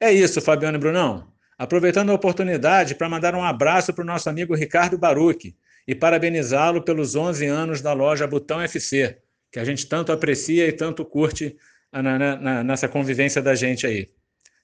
É 0.00 0.12
isso, 0.12 0.40
Fabiano 0.40 0.76
e 0.76 0.80
Brunão. 0.80 1.32
Aproveitando 1.58 2.10
a 2.10 2.14
oportunidade 2.14 2.94
para 2.94 3.08
mandar 3.08 3.34
um 3.34 3.44
abraço 3.44 3.92
para 3.92 4.02
o 4.02 4.06
nosso 4.06 4.28
amigo 4.28 4.54
Ricardo 4.54 4.98
Baruch, 4.98 5.54
e 5.86 5.94
parabenizá-lo 5.94 6.82
pelos 6.82 7.14
11 7.14 7.46
anos 7.46 7.80
da 7.80 7.92
loja 7.92 8.26
Botão 8.26 8.60
FC, 8.60 9.18
que 9.52 9.58
a 9.58 9.64
gente 9.64 9.86
tanto 9.86 10.12
aprecia 10.12 10.66
e 10.66 10.72
tanto 10.72 11.04
curte 11.04 11.56
na, 11.92 12.18
na, 12.18 12.64
nessa 12.64 12.88
convivência 12.88 13.40
da 13.40 13.54
gente 13.54 13.86
aí. 13.86 14.10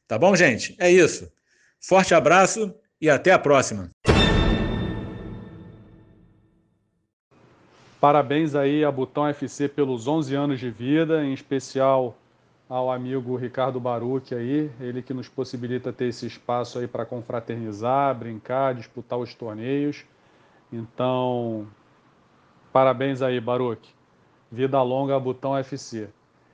Tá 0.08 0.18
bom, 0.18 0.34
gente? 0.34 0.74
É 0.78 0.90
isso. 0.90 1.30
Forte 1.78 2.14
abraço 2.14 2.74
e 3.00 3.08
até 3.08 3.32
a 3.32 3.38
próxima. 3.38 3.90
Parabéns 8.00 8.54
aí 8.54 8.82
a 8.82 8.90
Botão 8.90 9.28
FC 9.28 9.68
pelos 9.68 10.08
11 10.08 10.34
anos 10.34 10.58
de 10.58 10.70
vida, 10.70 11.22
em 11.22 11.34
especial 11.34 12.16
ao 12.66 12.90
amigo 12.90 13.36
Ricardo 13.36 13.78
Baruch 13.78 14.34
aí, 14.34 14.70
ele 14.80 15.02
que 15.02 15.12
nos 15.12 15.28
possibilita 15.28 15.92
ter 15.92 16.06
esse 16.06 16.26
espaço 16.26 16.78
aí 16.78 16.86
para 16.86 17.04
confraternizar, 17.04 18.14
brincar, 18.14 18.74
disputar 18.74 19.18
os 19.18 19.34
torneios. 19.34 20.06
Então, 20.72 21.66
parabéns 22.72 23.20
aí, 23.20 23.38
Baruch. 23.38 23.94
Vida 24.50 24.80
longa, 24.82 25.20
Botão 25.20 25.54
FC. 25.58 26.08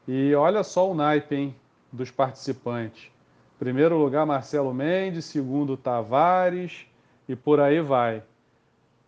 E 0.09 0.35
olha 0.35 0.65
só 0.65 0.91
o 0.91 0.95
naipe, 0.97 1.37
hein, 1.37 1.57
dos 1.93 2.11
participantes. 2.11 3.09
Primeiro 3.57 3.97
lugar, 3.97 4.27
Marcelo 4.27 4.75
Mendes. 4.75 5.27
Segundo, 5.27 5.77
Tavares. 5.77 6.87
E 7.29 7.37
por 7.37 7.61
aí 7.61 7.81
vai. 7.81 8.23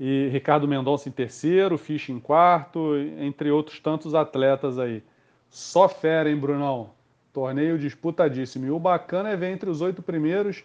E 0.01 0.29
Ricardo 0.29 0.69
Mendonça 0.69 1.09
em 1.09 1.13
terceiro, 1.13 1.77
Ficha 1.77 2.13
em 2.13 2.21
quarto, 2.21 2.97
entre 3.19 3.51
outros 3.51 3.81
tantos 3.81 4.15
atletas 4.15 4.79
aí. 4.79 5.03
Só 5.51 5.89
fera, 5.89 6.31
hein, 6.31 6.37
Brunão? 6.37 6.91
Torneio 7.33 7.79
disputadíssimo. 7.79 8.67
E 8.67 8.71
o 8.71 8.79
bacana 8.79 9.31
é 9.31 9.37
ver 9.37 9.51
entre 9.51 9.69
os 9.69 9.81
oito 9.81 10.03
primeiros 10.03 10.65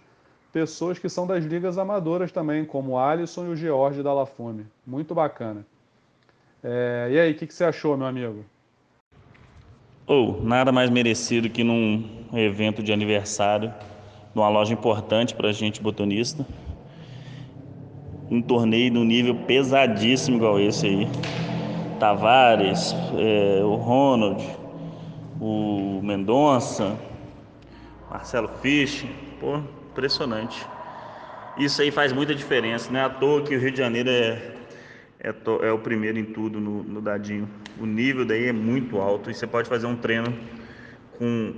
pessoas 0.51 0.99
que 0.99 1.09
são 1.09 1.25
das 1.25 1.43
ligas 1.43 1.79
amadoras 1.79 2.31
também, 2.31 2.63
como 2.63 2.91
o 2.91 2.99
Alisson 2.99 3.47
e 3.47 3.49
o 3.49 3.55
George 3.55 4.03
da 4.03 4.13
La 4.13 4.25
Fome. 4.25 4.65
Muito 4.85 5.15
bacana. 5.15 5.65
É, 6.63 7.09
e 7.11 7.19
aí, 7.19 7.31
o 7.31 7.35
que, 7.35 7.47
que, 7.47 7.53
você 7.53 7.63
achou, 7.63 7.97
meu 7.97 8.07
amigo? 8.07 8.45
Ou, 10.05 10.39
oh, 10.39 10.43
nada 10.43 10.71
mais 10.71 10.89
merecido 10.89 11.49
que 11.49 11.63
num 11.63 12.27
evento 12.33 12.83
de 12.83 12.93
aniversário, 12.93 13.73
numa 14.33 14.47
loja 14.47 14.73
importante 14.73 15.33
para 15.33 15.49
a 15.49 15.51
gente 15.51 15.81
botanista, 15.81 16.45
um 18.29 18.41
torneio 18.41 18.91
no 18.93 19.03
nível 19.03 19.35
pesadíssimo 19.35 20.37
igual 20.37 20.59
esse 20.59 20.85
aí. 20.87 21.07
Tavares, 21.99 22.93
é, 23.17 23.61
o 23.63 23.75
Ronald, 23.75 24.43
o 25.39 26.01
Mendonça, 26.03 26.97
Marcelo 28.09 28.49
Fisch, 28.61 29.05
pô, 29.39 29.59
Impressionante. 29.93 30.65
Isso 31.55 31.79
aí 31.83 31.91
faz 31.91 32.11
muita 32.11 32.33
diferença, 32.33 32.91
não 32.91 32.99
é 32.99 33.03
à 33.03 33.09
toa 33.09 33.43
que 33.43 33.55
o 33.55 33.59
Rio 33.59 33.69
de 33.69 33.77
Janeiro 33.77 34.09
é, 34.09 34.55
é, 35.19 35.35
é 35.61 35.71
o 35.71 35.77
primeiro 35.77 36.17
em 36.17 36.25
tudo 36.25 36.59
no, 36.59 36.81
no 36.83 36.99
dadinho. 36.99 37.47
O 37.79 37.85
nível 37.85 38.25
daí 38.25 38.47
é 38.47 38.51
muito 38.51 38.97
alto 38.97 39.29
e 39.29 39.35
você 39.35 39.45
pode 39.45 39.69
fazer 39.69 39.85
um 39.85 39.95
treino 39.95 40.33
com, 41.19 41.53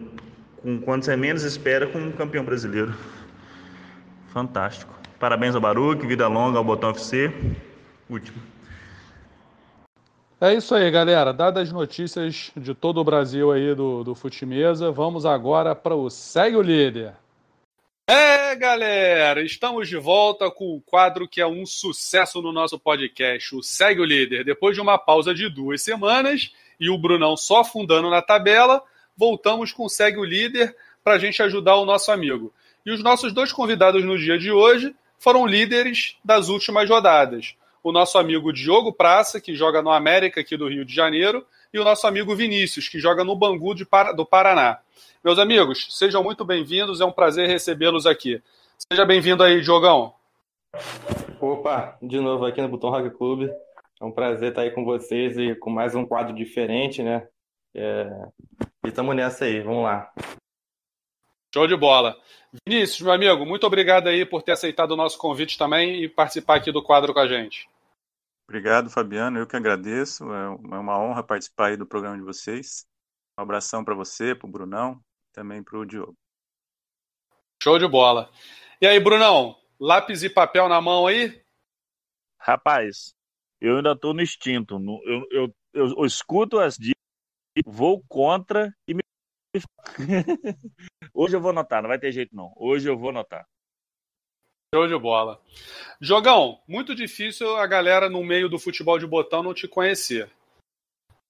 com 0.61 0.82
quando 0.82 1.03
você 1.03 1.16
menos 1.16 1.43
espera 1.43 1.88
com 1.88 1.97
um 1.97 2.11
campeão 2.11 2.43
brasileiro. 2.43 2.93
Fantástico. 4.28 4.93
Parabéns 5.26 5.55
ao 5.55 5.61
Baruque, 5.61 6.05
vida 6.05 6.28
longa 6.28 6.59
ao 6.59 6.63
Botão 6.63 6.91
FC. 6.91 7.32
Último. 8.07 8.38
É 10.39 10.53
isso 10.53 10.76
aí, 10.76 10.91
galera. 10.91 11.34
Dadas 11.34 11.63
as 11.63 11.73
notícias 11.73 12.51
de 12.55 12.76
todo 12.76 13.01
o 13.01 13.03
Brasil 13.03 13.51
aí 13.51 13.73
do, 13.73 14.03
do 14.03 14.13
Futimesa, 14.13 14.91
vamos 14.91 15.26
agora 15.26 15.73
para 15.73 15.95
o 15.95 16.11
Segue 16.11 16.57
o 16.57 16.61
Líder. 16.61 17.15
É, 18.07 18.55
galera, 18.55 19.41
estamos 19.41 19.89
de 19.89 19.97
volta 19.97 20.51
com 20.51 20.76
o 20.76 20.82
quadro 20.82 21.28
que 21.28 21.41
é 21.41 21.47
um 21.47 21.65
sucesso 21.65 22.39
no 22.39 22.51
nosso 22.51 22.78
podcast, 22.78 23.55
o 23.55 23.63
Segue 23.63 24.01
o 24.01 24.05
Líder. 24.05 24.45
Depois 24.45 24.76
de 24.76 24.82
uma 24.82 24.99
pausa 24.99 25.34
de 25.34 25.49
duas 25.49 25.82
semanas 25.82 26.53
e 26.80 26.88
o 26.88 26.99
Brunão 26.99 27.36
só 27.36 27.61
afundando 27.61 28.11
na 28.11 28.21
tabela, 28.21 28.80
voltamos 29.17 29.73
com 29.73 29.86
o 29.86 29.89
Segue 29.89 30.19
o 30.19 30.23
Líder 30.23 30.76
para 31.03 31.13
a 31.13 31.17
gente 31.17 31.41
ajudar 31.41 31.78
o 31.78 31.86
nosso 31.86 32.11
amigo. 32.11 32.53
E 32.86 32.91
os 32.91 33.01
nossos 33.01 33.34
dois 33.34 33.51
convidados 33.51 34.03
no 34.05 34.19
dia 34.19 34.38
de 34.38 34.51
hoje 34.51 34.95
foram 35.18 35.45
líderes 35.45 36.18
das 36.24 36.49
últimas 36.49 36.89
rodadas. 36.89 37.55
O 37.84 37.91
nosso 37.91 38.18
amigo 38.18 38.51
Diogo 38.51 38.91
Praça, 38.91 39.39
que 39.39 39.55
joga 39.55 39.82
no 39.82 39.91
América 39.91 40.41
aqui 40.41 40.57
do 40.57 40.68
Rio 40.68 40.84
de 40.84 40.93
Janeiro, 40.93 41.45
e 41.74 41.80
o 41.80 41.84
nosso 41.84 42.07
amigo 42.07 42.36
Vinícius, 42.36 42.88
que 42.88 42.99
joga 42.99 43.24
no 43.24 43.36
Bangu 43.36 43.76
do 43.76 44.26
Paraná. 44.26 44.80
Meus 45.24 45.38
amigos, 45.38 45.88
sejam 45.91 46.24
muito 46.24 46.45
bem-vindos, 46.45 47.01
é 47.01 47.05
um 47.05 47.11
prazer 47.11 47.47
recebê-los 47.47 48.05
aqui. 48.05 48.41
Seja 48.91 49.05
bem-vindo 49.05 49.43
aí, 49.43 49.61
Diogão. 49.61 50.13
Opa, 51.39 51.97
de 52.01 52.20
novo 52.20 52.45
aqui 52.45 52.61
no 52.61 52.70
Botão 52.70 52.89
Rock 52.89 53.09
Club. 53.11 53.49
É 53.99 54.05
um 54.05 54.11
prazer 54.11 54.49
estar 54.49 54.61
aí 54.61 54.72
com 54.72 54.84
vocês 54.84 55.38
e 55.38 55.55
com 55.55 55.70
mais 55.70 55.95
um 55.95 56.05
quadro 56.05 56.36
diferente, 56.36 57.01
né? 57.01 57.28
É... 57.74 58.07
E 58.86 58.89
estamos 58.89 59.16
nessa 59.16 59.45
aí, 59.45 59.61
vamos 59.61 59.84
lá. 59.84 60.11
Show 61.55 61.67
de 61.67 61.77
bola. 61.77 62.21
Vinícius, 62.67 62.99
meu 62.99 63.13
amigo, 63.13 63.45
muito 63.45 63.65
obrigado 63.65 64.09
aí 64.09 64.25
por 64.25 64.41
ter 64.41 64.51
aceitado 64.51 64.91
o 64.91 64.97
nosso 64.97 65.17
convite 65.17 65.57
também 65.57 66.03
e 66.03 66.09
participar 66.09 66.57
aqui 66.57 66.69
do 66.69 66.83
quadro 66.83 67.13
com 67.13 67.19
a 67.21 67.27
gente. 67.29 67.69
Obrigado, 68.45 68.89
Fabiano. 68.89 69.39
Eu 69.39 69.47
que 69.47 69.55
agradeço. 69.55 70.25
É 70.33 70.49
uma 70.49 70.99
honra 70.99 71.23
participar 71.23 71.67
aí 71.67 71.77
do 71.77 71.85
programa 71.85 72.17
de 72.17 72.23
vocês. 72.23 72.85
Um 73.39 73.43
abração 73.43 73.85
para 73.85 73.95
você, 73.95 74.35
para 74.35 74.45
o 74.45 74.51
Brunão, 74.51 74.99
também 75.31 75.63
para 75.63 75.79
o 75.79 75.85
Diogo. 75.85 76.13
Show 77.63 77.79
de 77.79 77.87
bola. 77.87 78.29
E 78.81 78.85
aí, 78.85 78.99
Brunão, 78.99 79.55
lápis 79.79 80.23
e 80.23 80.29
papel 80.29 80.67
na 80.67 80.81
mão 80.81 81.07
aí? 81.07 81.41
Rapaz, 82.37 83.13
eu 83.61 83.77
ainda 83.77 83.93
estou 83.93 84.13
no 84.13 84.21
instinto. 84.21 84.75
Eu, 85.05 85.25
eu, 85.31 85.55
eu, 85.73 85.87
eu 85.99 86.05
escuto 86.05 86.59
as 86.59 86.75
dicas, 86.75 86.99
vou 87.65 88.03
contra 88.09 88.75
e 88.85 88.93
me 88.93 89.04
Hoje 91.13 91.35
eu 91.35 91.41
vou 91.41 91.51
anotar, 91.51 91.81
não 91.81 91.89
vai 91.89 91.99
ter 91.99 92.11
jeito 92.11 92.35
não. 92.35 92.53
Hoje 92.55 92.89
eu 92.89 92.97
vou 92.97 93.09
anotar. 93.09 93.47
Show 94.73 94.87
de 94.87 94.97
bola. 94.97 95.39
Jogão, 96.01 96.59
muito 96.67 96.93
difícil 96.93 97.55
a 97.55 97.65
galera 97.65 98.09
no 98.09 98.23
meio 98.23 98.49
do 98.49 98.59
futebol 98.59 98.99
de 98.99 99.07
botão 99.07 99.41
não 99.41 99.53
te 99.53 99.67
conhecer. 99.67 100.29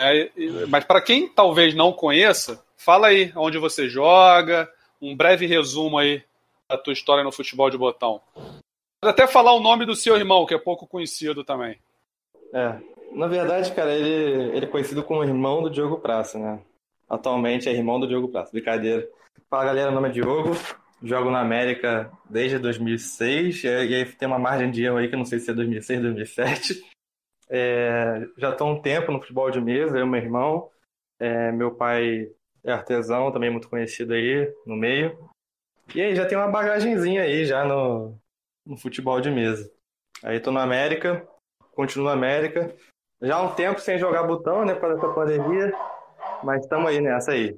É, 0.01 0.31
mas 0.67 0.83
para 0.83 1.01
quem 1.01 1.29
talvez 1.29 1.75
não 1.75 1.93
conheça, 1.93 2.65
fala 2.75 3.07
aí 3.07 3.31
onde 3.35 3.57
você 3.57 3.87
joga, 3.87 4.71
um 5.01 5.15
breve 5.15 5.45
resumo 5.45 5.97
aí 5.97 6.23
da 6.69 6.77
tua 6.77 6.93
história 6.93 7.23
no 7.23 7.31
futebol 7.31 7.69
de 7.69 7.77
botão. 7.77 8.19
Pode 8.33 9.13
até 9.13 9.27
falar 9.27 9.53
o 9.53 9.59
nome 9.59 9.85
do 9.85 9.95
seu 9.95 10.15
irmão, 10.17 10.45
que 10.45 10.55
é 10.55 10.57
pouco 10.57 10.87
conhecido 10.87 11.43
também. 11.43 11.79
É, 12.51 12.79
na 13.11 13.27
verdade, 13.27 13.71
cara, 13.73 13.93
ele, 13.93 14.55
ele 14.55 14.65
é 14.65 14.69
conhecido 14.69 15.03
como 15.03 15.23
irmão 15.23 15.61
do 15.61 15.69
Diogo 15.69 15.99
Praça, 15.99 16.39
né? 16.39 16.59
Atualmente 17.09 17.69
é 17.69 17.73
irmão 17.73 17.99
do 17.99 18.07
Diogo 18.07 18.29
Praça. 18.29 18.51
Brincadeira. 18.51 19.07
Fala 19.49 19.65
galera, 19.65 19.91
meu 19.91 20.01
nome 20.01 20.09
é 20.09 20.11
Diogo. 20.11 20.51
Jogo 21.03 21.29
na 21.29 21.41
América 21.41 22.11
desde 22.29 22.57
2006. 22.57 23.63
E 23.63 23.67
aí 23.67 24.05
tem 24.05 24.27
uma 24.27 24.39
margem 24.39 24.71
de 24.71 24.83
erro 24.83 24.97
aí 24.97 25.07
que 25.07 25.15
não 25.15 25.25
sei 25.25 25.39
se 25.39 25.51
é 25.51 25.53
2006, 25.53 26.01
2007. 26.01 26.85
É, 27.49 28.27
já 28.37 28.49
estou 28.49 28.69
um 28.69 28.81
tempo 28.81 29.11
no 29.11 29.19
futebol 29.19 29.51
de 29.51 29.61
mesa, 29.61 29.97
eu 29.97 30.05
e 30.05 30.09
meu 30.09 30.19
irmão. 30.19 30.69
É, 31.19 31.51
meu 31.51 31.75
pai 31.75 32.31
é 32.63 32.71
artesão, 32.71 33.31
também 33.31 33.51
muito 33.51 33.69
conhecido 33.69 34.13
aí 34.13 34.51
no 34.65 34.75
meio. 34.75 35.29
E 35.93 36.01
aí 36.01 36.15
já 36.15 36.25
tem 36.25 36.37
uma 36.37 36.47
bagagenzinha 36.47 37.21
aí 37.21 37.45
já 37.45 37.63
no, 37.63 38.17
no 38.65 38.75
futebol 38.77 39.21
de 39.21 39.29
mesa. 39.29 39.71
Aí 40.23 40.37
estou 40.37 40.51
na 40.51 40.63
América, 40.63 41.27
continuo 41.73 42.07
na 42.07 42.13
América. 42.13 42.75
Já 43.21 43.35
há 43.35 43.43
um 43.43 43.53
tempo 43.53 43.79
sem 43.79 43.97
jogar 43.97 44.23
botão, 44.23 44.65
né, 44.65 44.73
por 44.73 44.91
essa 44.91 45.07
pandemia. 45.13 45.71
Mas 46.45 46.61
estamos 46.61 46.89
aí 46.89 47.01
nessa 47.01 47.31
aí. 47.31 47.57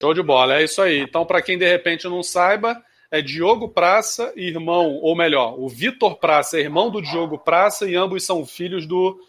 Show 0.00 0.14
de 0.14 0.22
bola, 0.22 0.58
é 0.58 0.64
isso 0.64 0.80
aí. 0.80 1.00
Então, 1.00 1.26
para 1.26 1.42
quem 1.42 1.58
de 1.58 1.68
repente 1.68 2.08
não 2.08 2.22
saiba, 2.22 2.82
é 3.10 3.20
Diogo 3.20 3.68
Praça, 3.68 4.32
irmão, 4.36 4.94
ou 4.96 5.14
melhor, 5.14 5.58
o 5.58 5.68
Vitor 5.68 6.16
Praça 6.16 6.58
é 6.58 6.60
irmão 6.60 6.90
do 6.90 7.02
Diogo 7.02 7.38
Praça 7.38 7.88
e 7.88 7.94
ambos 7.94 8.24
são 8.24 8.44
filhos 8.44 8.86
do 8.86 9.22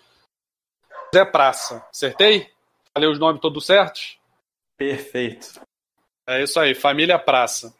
Zé 1.13 1.25
Praça. 1.25 1.85
Acertei? 1.89 2.49
Falei 2.93 3.09
os 3.09 3.19
nomes 3.19 3.41
todos 3.41 3.65
certos? 3.65 4.17
Perfeito. 4.77 5.61
É 6.27 6.43
isso 6.43 6.59
aí, 6.59 6.73
família 6.73 7.19
Praça. 7.19 7.73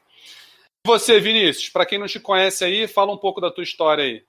E 0.84 0.88
você, 0.88 1.20
Vinícius, 1.20 1.68
para 1.68 1.84
quem 1.84 1.98
não 1.98 2.06
te 2.06 2.20
conhece 2.20 2.64
aí, 2.64 2.86
fala 2.86 3.12
um 3.12 3.18
pouco 3.18 3.40
da 3.40 3.50
tua 3.50 3.64
história 3.64 4.04
aí. 4.04 4.24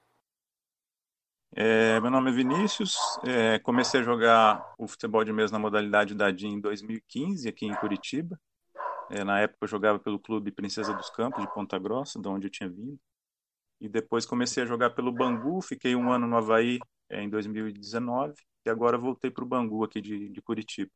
É, 1.56 2.00
meu 2.00 2.12
nome 2.12 2.30
é 2.30 2.34
Vinícius, 2.34 2.96
é, 3.24 3.58
comecei 3.60 4.00
a 4.00 4.04
jogar 4.04 4.74
o 4.78 4.88
futebol 4.88 5.24
de 5.24 5.34
mesa 5.34 5.52
na 5.54 5.60
modalidade 5.60 6.14
da 6.14 6.30
DIN 6.30 6.54
em 6.54 6.60
2015, 6.60 7.50
aqui 7.50 7.66
em 7.66 7.74
Curitiba. 7.74 8.40
É, 9.10 9.24
na 9.24 9.40
época 9.40 9.60
eu 9.64 9.68
jogava 9.68 9.98
pelo 9.98 10.20
clube 10.20 10.52
Princesa 10.52 10.94
dos 10.94 11.10
Campos, 11.10 11.42
de 11.42 11.52
Ponta 11.52 11.80
Grossa, 11.80 12.22
de 12.22 12.28
onde 12.28 12.46
eu 12.48 12.52
tinha 12.52 12.70
vindo. 12.70 13.00
E 13.82 13.90
depois 13.90 14.26
comecei 14.26 14.64
a 14.64 14.66
jogar 14.66 14.92
pelo 14.92 15.12
Bangu, 15.12 15.62
fiquei 15.62 15.96
um 15.96 16.12
ano 16.12 16.28
no 16.28 16.38
Havaí 16.38 16.80
é, 17.10 17.22
em 17.24 17.30
2019, 17.30 18.36
e 18.66 18.70
agora 18.70 18.98
voltei 18.98 19.32
para 19.32 19.44
o 19.44 19.48
Bangu 19.48 19.84
aqui 19.84 20.00
de, 20.00 20.30
de 20.30 20.42
Curitiba. 20.42 20.92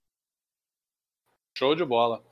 Show 1.58 1.76
de 1.76 1.84
bola. 1.84 2.24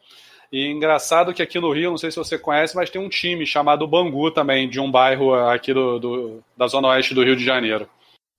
E 0.51 0.67
engraçado 0.67 1.33
que 1.33 1.41
aqui 1.41 1.59
no 1.59 1.71
Rio, 1.71 1.89
não 1.89 1.97
sei 1.97 2.11
se 2.11 2.17
você 2.17 2.37
conhece, 2.37 2.75
mas 2.75 2.89
tem 2.89 3.01
um 3.01 3.09
time 3.09 3.45
chamado 3.47 3.87
Bangu 3.87 4.29
também, 4.29 4.69
de 4.69 4.79
um 4.79 4.91
bairro 4.91 5.33
aqui 5.33 5.73
do, 5.73 5.97
do 5.97 6.43
da 6.55 6.67
zona 6.67 6.89
oeste 6.89 7.15
do 7.15 7.23
Rio 7.23 7.35
de 7.35 7.43
Janeiro. 7.43 7.89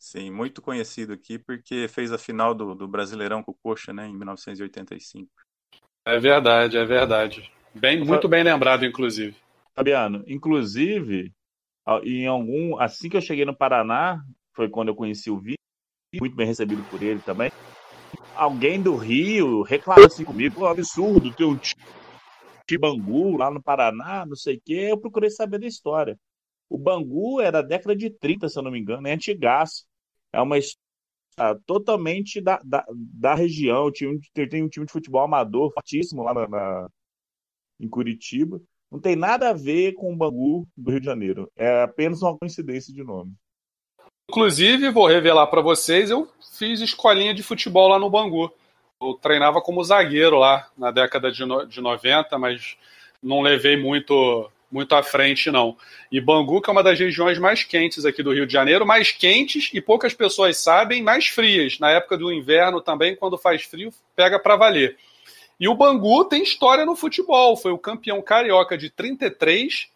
Sim, 0.03 0.33
muito 0.33 0.61
conhecido 0.61 1.13
aqui 1.13 1.39
porque 1.39 1.87
fez 1.87 2.11
a 2.11 2.19
final 2.19 2.57
do, 2.57 2.75
do 2.75 2.89
Brasileirão 2.89 3.41
com 3.41 3.53
o 3.53 3.57
Coxa, 3.63 3.93
né, 3.93 4.09
em 4.09 4.13
1985. 4.13 5.31
É 6.05 6.19
verdade, 6.19 6.77
é 6.77 6.85
verdade. 6.85 7.53
Bem, 7.73 8.05
muito 8.05 8.29
bem 8.29 8.43
lembrado, 8.43 8.85
inclusive. 8.85 9.37
Fabiano, 9.73 10.25
inclusive, 10.27 11.33
em 12.03 12.27
algum, 12.27 12.81
assim 12.81 13.09
que 13.09 13.17
eu 13.17 13.21
cheguei 13.21 13.45
no 13.45 13.57
Paraná, 13.57 14.21
foi 14.57 14.69
quando 14.69 14.89
eu 14.89 14.97
conheci 14.97 15.31
o 15.31 15.39
Vitor, 15.39 15.63
muito 16.21 16.35
bem 16.35 16.49
recebido 16.49 16.83
por 16.91 17.01
ele 17.01 17.21
também. 17.21 17.53
Alguém 18.35 18.83
do 18.83 18.97
Rio 18.97 19.63
reclamou 19.63 20.07
assim 20.07 20.25
comigo, 20.25 20.63
um 20.63 20.67
absurdo 20.67 21.33
ter 21.33 21.45
um 21.45 21.57
Bangu 22.81 23.37
lá 23.37 23.53
no 23.53 23.63
Paraná, 23.63 24.27
não 24.27 24.35
sei 24.35 24.57
o 24.57 24.63
quê. 24.65 24.89
Eu 24.91 24.99
procurei 24.99 25.31
saber 25.31 25.61
da 25.61 25.67
história. 25.69 26.19
O 26.69 26.77
Bangu 26.77 27.41
era 27.41 27.63
da 27.63 27.69
década 27.69 27.95
de 27.95 28.11
30, 28.11 28.49
se 28.49 28.59
eu 28.59 28.65
não 28.65 28.73
me 28.73 28.81
engano, 28.81 29.07
é 29.07 29.13
antigaço 29.13 29.92
é 30.33 30.41
uma 30.41 30.59
história 30.59 30.83
totalmente 31.67 32.41
da, 32.41 32.61
da, 32.65 32.85
da 32.91 33.35
região. 33.35 33.91
Tem, 34.35 34.49
tem 34.49 34.63
um 34.63 34.69
time 34.69 34.87
de 34.87 34.93
futebol 34.93 35.23
amador 35.23 35.73
fortíssimo 35.73 36.23
lá 36.23 36.35
na, 36.35 36.49
na, 36.49 36.89
em 37.81 37.89
Curitiba. 37.89 38.61
Não 38.91 39.01
tem 39.01 39.17
nada 39.17 39.51
a 39.51 39.55
ver 39.55 39.95
com 39.95 40.13
o 40.13 40.17
Bangu 40.17 40.69
do 40.77 40.91
Rio 40.91 41.01
de 41.01 41.07
Janeiro. 41.07 41.51
É 41.57 41.83
apenas 41.83 42.21
uma 42.23 42.37
coincidência 42.37 42.93
de 42.93 43.03
nome. 43.03 43.33
Inclusive, 44.29 44.91
vou 44.91 45.07
revelar 45.07 45.47
para 45.47 45.61
vocês, 45.61 46.11
eu 46.11 46.29
fiz 46.59 46.81
escolinha 46.81 47.35
de 47.35 47.43
futebol 47.43 47.89
lá 47.89 47.99
no 47.99 48.11
Bangu. 48.11 48.53
Eu 49.01 49.15
treinava 49.15 49.61
como 49.61 49.83
zagueiro 49.83 50.39
lá 50.39 50.71
na 50.77 50.91
década 50.91 51.31
de, 51.31 51.45
no, 51.45 51.67
de 51.67 51.81
90, 51.81 52.39
mas 52.39 52.77
não 53.23 53.41
levei 53.41 53.77
muito 53.77 54.51
muito 54.73 54.95
à 54.95 55.03
frente, 55.03 55.51
não. 55.51 55.77
E 56.11 56.21
Bangu, 56.21 56.63
que 56.63 56.71
é 56.71 56.73
uma 56.73 56.83
das 56.83 56.99
regiões 56.99 57.39
mais 57.39 57.63
quentes 57.63 58.07
aqui 58.07 58.23
do 58.23 58.33
Rio 58.33 58.47
de 58.47 58.53
Janeiro, 58.53 58.87
mais 58.87 59.13
quentes 59.13 59.71
e 59.75 59.81
poucas 59.81 60.15
pessoas 60.15 60.57
sabem, 60.57 61.03
mais 61.03 61.27
frias. 61.27 61.79
Na 61.79 61.91
época 61.91 62.17
do 62.17 62.33
inverno 62.33 62.81
também, 62.81 63.15
quando 63.15 63.37
faz 63.37 63.63
frio, 63.63 63.93
pega 64.17 64.39
para 64.39 64.57
valer. 64.57 64.97
E 65.61 65.69
o 65.69 65.75
Bangu 65.75 66.25
tem 66.25 66.43
história 66.43 66.87
no 66.87 66.97
futebol, 66.97 67.57
foi 67.57 67.71
o 67.71 67.79
campeão 67.79 68.23
carioca 68.23 68.77
de 68.77 68.89
33 68.89 69.89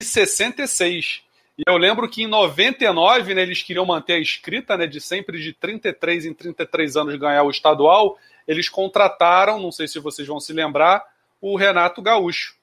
e 0.00 0.04
66. 0.04 1.22
E 1.58 1.62
eu 1.68 1.76
lembro 1.76 2.08
que 2.08 2.22
em 2.22 2.26
99, 2.26 3.34
né, 3.34 3.42
eles 3.42 3.62
queriam 3.62 3.84
manter 3.84 4.14
a 4.14 4.18
escrita 4.18 4.76
né, 4.76 4.86
de 4.86 5.00
sempre 5.00 5.40
de 5.40 5.52
33 5.52 6.24
em 6.24 6.32
33 6.32 6.96
anos 6.96 7.16
ganhar 7.16 7.42
o 7.42 7.50
estadual. 7.50 8.18
Eles 8.48 8.70
contrataram, 8.70 9.60
não 9.60 9.70
sei 9.70 9.86
se 9.86 10.00
vocês 10.00 10.26
vão 10.26 10.40
se 10.40 10.52
lembrar, 10.52 11.04
o 11.40 11.54
Renato 11.54 12.00
Gaúcho 12.00 12.61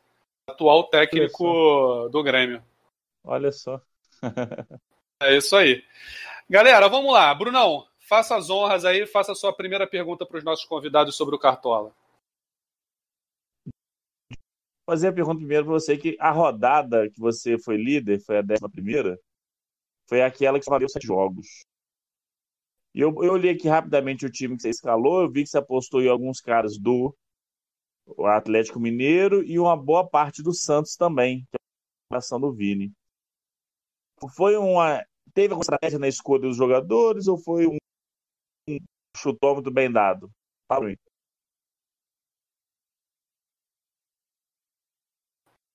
atual 0.49 0.89
técnico 0.89 2.09
do 2.11 2.23
Grêmio. 2.23 2.63
Olha 3.23 3.51
só. 3.51 3.81
é 5.21 5.37
isso 5.37 5.55
aí. 5.55 5.83
Galera, 6.49 6.87
vamos 6.87 7.13
lá. 7.13 7.33
Brunão, 7.33 7.87
faça 7.99 8.35
as 8.35 8.49
honras 8.49 8.85
aí, 8.85 9.05
faça 9.05 9.31
a 9.33 9.35
sua 9.35 9.53
primeira 9.53 9.87
pergunta 9.87 10.25
para 10.25 10.37
os 10.37 10.43
nossos 10.43 10.65
convidados 10.65 11.15
sobre 11.15 11.35
o 11.35 11.39
Cartola. 11.39 11.93
Fazer 14.85 15.09
a 15.09 15.13
pergunta 15.13 15.37
primeiro 15.37 15.65
para 15.65 15.73
você, 15.73 15.95
que 15.95 16.17
a 16.19 16.31
rodada 16.31 17.09
que 17.09 17.19
você 17.19 17.59
foi 17.59 17.77
líder, 17.77 18.19
foi 18.19 18.39
a 18.39 18.41
décima 18.41 18.69
primeira, 18.69 19.19
foi 20.09 20.23
aquela 20.23 20.59
que 20.59 20.67
valeu 20.67 20.89
sete 20.89 21.05
jogos. 21.05 21.63
E 22.95 23.01
eu, 23.01 23.09
eu 23.23 23.33
olhei 23.33 23.51
aqui 23.51 23.67
rapidamente 23.67 24.25
o 24.25 24.31
time 24.31 24.55
que 24.55 24.63
você 24.63 24.69
escalou, 24.69 25.21
eu 25.21 25.31
vi 25.31 25.43
que 25.43 25.49
você 25.49 25.59
apostou 25.59 26.01
em 26.01 26.09
alguns 26.09 26.41
caras 26.41 26.79
do 26.79 27.15
Atlético 28.25 28.79
Mineiro 28.79 29.43
e 29.43 29.59
uma 29.59 29.75
boa 29.75 30.07
parte 30.07 30.41
do 30.41 30.53
Santos 30.53 30.95
também, 30.95 31.41
que 31.51 31.57
é 32.11 32.15
a 32.15 32.17
ação 32.17 32.39
do 32.39 32.53
Vini. 32.53 32.91
Foi 34.35 34.57
uma. 34.57 35.03
Teve 35.33 35.53
alguma 35.53 35.63
estratégia 35.63 35.99
na 35.99 36.07
escolha 36.07 36.41
dos 36.41 36.57
jogadores 36.57 37.27
ou 37.27 37.37
foi 37.37 37.67
um, 37.67 37.77
um 38.67 38.77
chutômetro 39.15 39.71
bem 39.71 39.91
dado? 39.91 40.29
Fala 40.67 40.87
aí. 40.87 40.97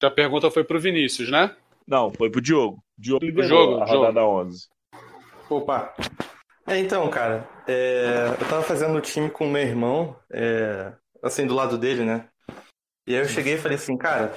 A 0.02 0.10
pergunta 0.10 0.50
foi 0.50 0.64
para 0.64 0.76
o 0.76 0.80
Vinícius, 0.80 1.30
né? 1.30 1.56
Não, 1.86 2.12
foi 2.12 2.30
para 2.30 2.38
o 2.38 2.42
Diogo. 2.42 2.84
Diogo 2.96 3.24
liderou 3.24 3.48
jogo, 3.48 3.82
a 3.82 3.86
rodada 3.86 4.20
jogo. 4.20 4.40
11. 4.48 4.68
Opa! 5.48 5.94
É, 6.66 6.78
então, 6.78 7.08
cara, 7.10 7.48
é, 7.66 8.28
eu 8.40 8.48
tava 8.48 8.62
fazendo 8.62 8.96
o 8.96 9.00
time 9.00 9.30
com 9.30 9.46
o 9.46 9.50
meu 9.50 9.62
irmão, 9.62 10.16
é, 10.30 10.92
assim, 11.24 11.46
do 11.46 11.54
lado 11.54 11.78
dele, 11.78 12.04
né? 12.04 12.28
E 13.06 13.14
aí 13.14 13.22
eu 13.22 13.28
cheguei 13.28 13.54
e 13.54 13.58
falei 13.58 13.76
assim, 13.76 13.96
cara, 13.96 14.32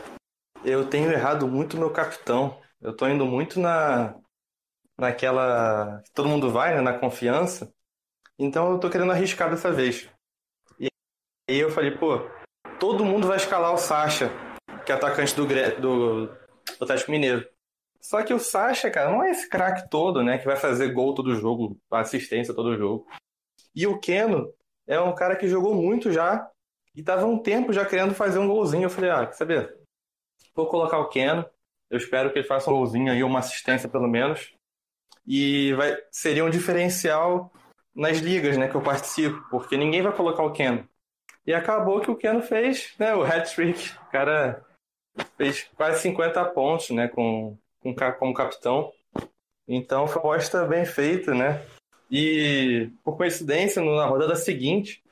eu 0.64 0.90
tenho 0.90 1.12
errado 1.12 1.48
muito 1.48 1.78
meu 1.78 1.92
capitão. 1.92 2.60
Eu 2.82 2.96
tô 2.96 3.08
indo 3.08 3.26
muito 3.26 3.60
na 3.60 4.16
naquela 4.98 6.02
que 6.04 6.12
todo 6.12 6.28
mundo 6.28 6.50
vai, 6.50 6.74
né, 6.74 6.82
na 6.82 6.98
confiança. 6.98 7.72
Então 8.40 8.72
eu 8.72 8.80
tô 8.80 8.90
querendo 8.90 9.12
arriscar 9.12 9.50
dessa 9.50 9.72
vez. 9.72 10.10
E 10.80 10.88
aí 11.50 11.60
eu 11.60 11.70
falei, 11.70 11.92
pô, 11.92 12.20
todo 12.80 13.06
mundo 13.06 13.28
vai 13.28 13.38
escalar 13.38 13.74
o 13.74 13.78
Sacha, 13.78 14.32
que 14.86 14.92
é 14.92 14.96
atacante 14.96 15.36
do, 15.36 15.46
do, 15.80 16.26
do 16.26 16.38
Atlético 16.82 17.12
Mineiro. 17.12 17.48
Só 18.02 18.24
que 18.24 18.34
o 18.34 18.40
Sacha, 18.40 18.90
cara, 18.90 19.12
não 19.12 19.24
é 19.24 19.30
esse 19.30 19.48
craque 19.48 19.88
todo, 19.90 20.24
né, 20.24 20.38
que 20.38 20.46
vai 20.46 20.56
fazer 20.56 20.94
gol 20.94 21.14
todo 21.14 21.36
jogo, 21.36 21.80
assistência 21.92 22.56
todo 22.56 22.78
jogo. 22.78 23.06
E 23.76 23.86
o 23.86 24.00
Keno 24.00 24.52
é 24.88 25.00
um 25.00 25.14
cara 25.14 25.36
que 25.36 25.48
jogou 25.48 25.76
muito 25.76 26.12
já 26.12 26.50
e 26.98 27.04
tava 27.04 27.28
um 27.28 27.38
tempo 27.38 27.72
já 27.72 27.86
querendo 27.86 28.16
fazer 28.16 28.40
um 28.40 28.48
golzinho. 28.48 28.86
Eu 28.86 28.90
falei, 28.90 29.12
ah, 29.12 29.28
quer 29.28 29.34
saber? 29.34 29.78
Vou 30.56 30.66
colocar 30.66 30.98
o 30.98 31.08
Keno. 31.08 31.48
Eu 31.92 31.98
espero 32.00 32.34
que 32.34 32.40
ele 32.40 32.48
faça 32.48 32.72
um 32.72 32.74
golzinho 32.74 33.12
aí, 33.12 33.24
uma 33.24 33.38
assistência 33.38 33.88
pelo 33.88 34.08
menos. 34.08 34.52
E 35.26 35.74
vai, 35.74 35.96
seria 36.10 36.44
um 36.44 36.50
diferencial 36.50 37.54
nas 37.96 38.18
ligas, 38.18 38.58
né, 38.58 38.68
que 38.68 38.74
eu 38.74 38.82
participo, 38.82 39.46
porque 39.52 39.78
ninguém 39.78 40.02
vai 40.02 40.12
colocar 40.12 40.42
o 40.42 40.52
Keno. 40.52 40.90
E 41.46 41.54
acabou 41.54 42.02
que 42.02 42.10
o 42.10 42.16
Keno 42.16 42.42
fez, 42.42 42.96
né, 42.98 43.14
o 43.14 43.24
hat-trick. 43.24 43.96
O 44.08 44.12
cara 44.12 44.66
fez 45.38 45.70
quase 45.76 46.02
50 46.02 46.44
pontos, 46.46 46.90
né, 46.90 47.08
com, 47.08 47.56
com 47.80 47.94
como 48.18 48.34
capitão. 48.34 48.92
Então 49.68 50.08
foi 50.08 50.20
uma 50.24 50.34
aposta 50.34 50.66
bem 50.66 50.84
feita, 50.84 51.36
né? 51.36 51.64
E 52.10 52.90
por 53.04 53.18
coincidência, 53.18 53.84
na 53.84 54.08
rodada 54.08 54.36
seguinte, 54.36 55.04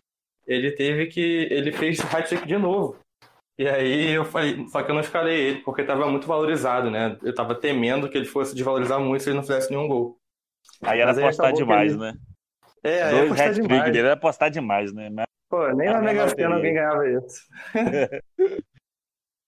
ele 0.46 0.72
teve 0.72 1.08
que. 1.08 1.48
ele 1.52 1.72
fez 1.72 2.00
hat-trick 2.00 2.46
de 2.46 2.58
novo. 2.58 2.98
E 3.58 3.68
aí 3.68 4.12
eu 4.12 4.26
falei, 4.26 4.68
só 4.68 4.84
que 4.84 4.92
eu 4.92 4.96
não 4.96 5.02
escalei 5.02 5.40
ele, 5.40 5.62
porque 5.62 5.82
estava 5.82 6.10
muito 6.10 6.28
valorizado, 6.28 6.92
né? 6.92 7.18
Eu 7.24 7.30
estava 7.30 7.56
temendo 7.56 8.10
que 8.10 8.18
ele 8.18 8.26
fosse 8.26 8.54
desvalorizar 8.54 9.00
muito 9.00 9.24
se 9.24 9.30
ele 9.30 9.38
não 9.38 9.44
fizesse 9.44 9.70
nenhum 9.70 9.88
gol. 9.88 10.20
Aí 10.82 11.00
era 11.00 11.12
apostar 11.12 11.54
demais, 11.54 11.94
ele... 11.94 12.02
né? 12.02 12.14
É, 12.84 13.04
aí 13.04 13.12
Dois 13.12 13.32
apostar 13.32 13.54
demais. 13.54 13.84
dele 13.86 14.00
era 14.00 14.14
apostar 14.14 14.52
demais, 14.52 14.94
né? 14.94 15.10
Mas... 15.10 15.26
Pô, 15.50 15.68
nem 15.72 15.90
na 15.90 16.02
Mega 16.02 16.28
Sena 16.28 16.56
alguém 16.56 16.74
ganhava 16.74 17.10
isso. 17.10 17.48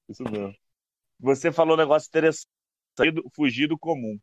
isso 0.09 0.23
mesmo. 0.23 0.55
Você 1.19 1.51
falou 1.51 1.73
um 1.73 1.79
negócio 1.79 2.07
interessante, 2.07 2.47
fugir 3.35 3.67
do 3.67 3.77
comum. 3.77 4.17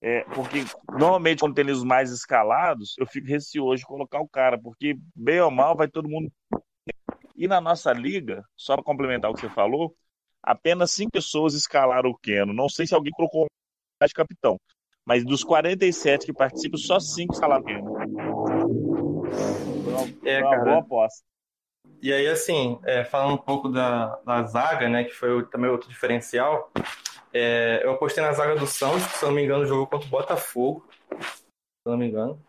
É, 0.00 0.22
porque 0.34 0.58
normalmente 0.90 1.40
quando 1.40 1.54
tem 1.54 1.68
os 1.70 1.82
mais 1.82 2.10
escalados, 2.10 2.94
eu 2.98 3.06
fico 3.06 3.26
receoso 3.26 3.78
de 3.78 3.86
colocar 3.86 4.20
o 4.20 4.28
cara, 4.28 4.58
porque 4.58 4.96
bem 5.14 5.40
ou 5.40 5.50
mal 5.50 5.76
vai 5.76 5.88
todo 5.88 6.08
mundo. 6.08 6.30
E 7.34 7.46
na 7.48 7.60
nossa 7.60 7.92
liga, 7.92 8.44
só 8.56 8.74
para 8.74 8.84
complementar 8.84 9.30
o 9.30 9.34
que 9.34 9.40
você 9.40 9.48
falou, 9.48 9.94
apenas 10.42 10.92
cinco 10.92 11.12
pessoas 11.12 11.54
escalaram 11.54 12.10
o 12.10 12.16
Keno. 12.18 12.52
Não 12.52 12.68
sei 12.68 12.86
se 12.86 12.94
alguém 12.94 13.12
colocou 13.12 13.46
de 14.04 14.14
capitão, 14.14 14.60
mas 15.04 15.24
dos 15.24 15.42
47 15.42 16.26
que 16.26 16.32
participam, 16.32 16.76
só 16.76 17.00
cinco 17.00 17.34
escalaram 17.34 17.62
o 17.62 17.66
Keno. 17.66 17.94
Foi 19.84 19.92
uma, 19.92 20.28
É, 20.28 20.40
uma 20.40 20.50
cara. 20.50 20.64
boa 20.64 20.78
aposta. 20.78 21.24
E 22.00 22.12
aí, 22.12 22.28
assim, 22.28 22.78
é, 22.84 23.04
falando 23.04 23.34
um 23.34 23.42
pouco 23.42 23.68
da, 23.68 24.16
da 24.24 24.42
zaga, 24.44 24.88
né, 24.88 25.02
que 25.04 25.10
foi 25.10 25.44
também 25.46 25.68
outro 25.68 25.88
diferencial, 25.88 26.70
é, 27.32 27.84
eu 27.84 27.92
apostei 27.92 28.22
na 28.22 28.32
zaga 28.32 28.56
do 28.56 28.66
Santos, 28.66 29.06
que 29.06 29.18
se 29.18 29.24
eu 29.24 29.28
não 29.28 29.36
me 29.36 29.44
engano 29.44 29.66
jogou 29.66 29.86
contra 29.86 30.06
o 30.06 30.10
Botafogo, 30.10 30.88
se 31.20 31.86
eu 31.86 31.92
não 31.92 31.98
me 31.98 32.08
engano. 32.08 32.42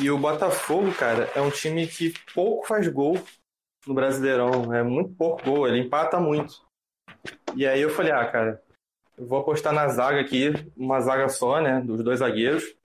E 0.00 0.10
o 0.10 0.18
Botafogo, 0.18 0.92
cara, 0.94 1.30
é 1.34 1.40
um 1.40 1.50
time 1.50 1.86
que 1.86 2.12
pouco 2.34 2.66
faz 2.66 2.88
gol 2.88 3.16
no 3.86 3.94
Brasileirão, 3.94 4.74
é 4.74 4.82
muito 4.82 5.14
pouco 5.14 5.42
gol, 5.42 5.68
ele 5.68 5.78
empata 5.78 6.18
muito. 6.20 6.66
E 7.56 7.66
aí 7.66 7.80
eu 7.80 7.90
falei, 7.90 8.12
ah, 8.12 8.26
cara, 8.30 8.62
eu 9.16 9.26
vou 9.26 9.40
apostar 9.40 9.72
na 9.72 9.88
zaga 9.88 10.20
aqui, 10.20 10.52
uma 10.76 11.00
zaga 11.00 11.28
só, 11.28 11.60
né, 11.60 11.80
dos 11.80 12.02
dois 12.02 12.18
zagueiros, 12.18 12.76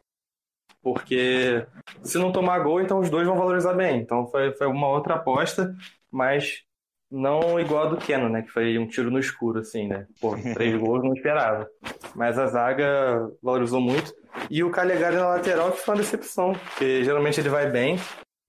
porque 0.81 1.65
se 2.03 2.17
não 2.17 2.31
tomar 2.31 2.59
gol, 2.59 2.81
então 2.81 2.99
os 2.99 3.09
dois 3.09 3.27
vão 3.27 3.37
valorizar 3.37 3.73
bem. 3.73 3.99
Então 3.99 4.27
foi, 4.27 4.51
foi 4.53 4.67
uma 4.67 4.87
outra 4.87 5.15
aposta, 5.15 5.75
mas 6.11 6.63
não 7.13 7.59
igual 7.59 7.83
a 7.83 7.89
do 7.89 7.97
Keno, 7.97 8.27
né? 8.27 8.41
Que 8.41 8.49
foi 8.49 8.77
um 8.79 8.87
tiro 8.87 9.11
no 9.11 9.19
escuro, 9.19 9.59
assim, 9.59 9.87
né? 9.87 10.07
Pô, 10.19 10.35
três 10.55 10.75
gols 10.75 11.03
não 11.03 11.13
esperava. 11.13 11.69
Mas 12.15 12.39
a 12.39 12.47
zaga 12.47 13.29
valorizou 13.41 13.79
muito. 13.79 14.13
E 14.49 14.63
o 14.63 14.71
Calegari 14.71 15.15
na 15.15 15.27
lateral, 15.27 15.71
que 15.71 15.79
foi 15.79 15.93
uma 15.93 16.01
decepção, 16.01 16.53
porque 16.53 17.03
geralmente 17.03 17.39
ele 17.39 17.49
vai 17.49 17.69
bem. 17.69 17.99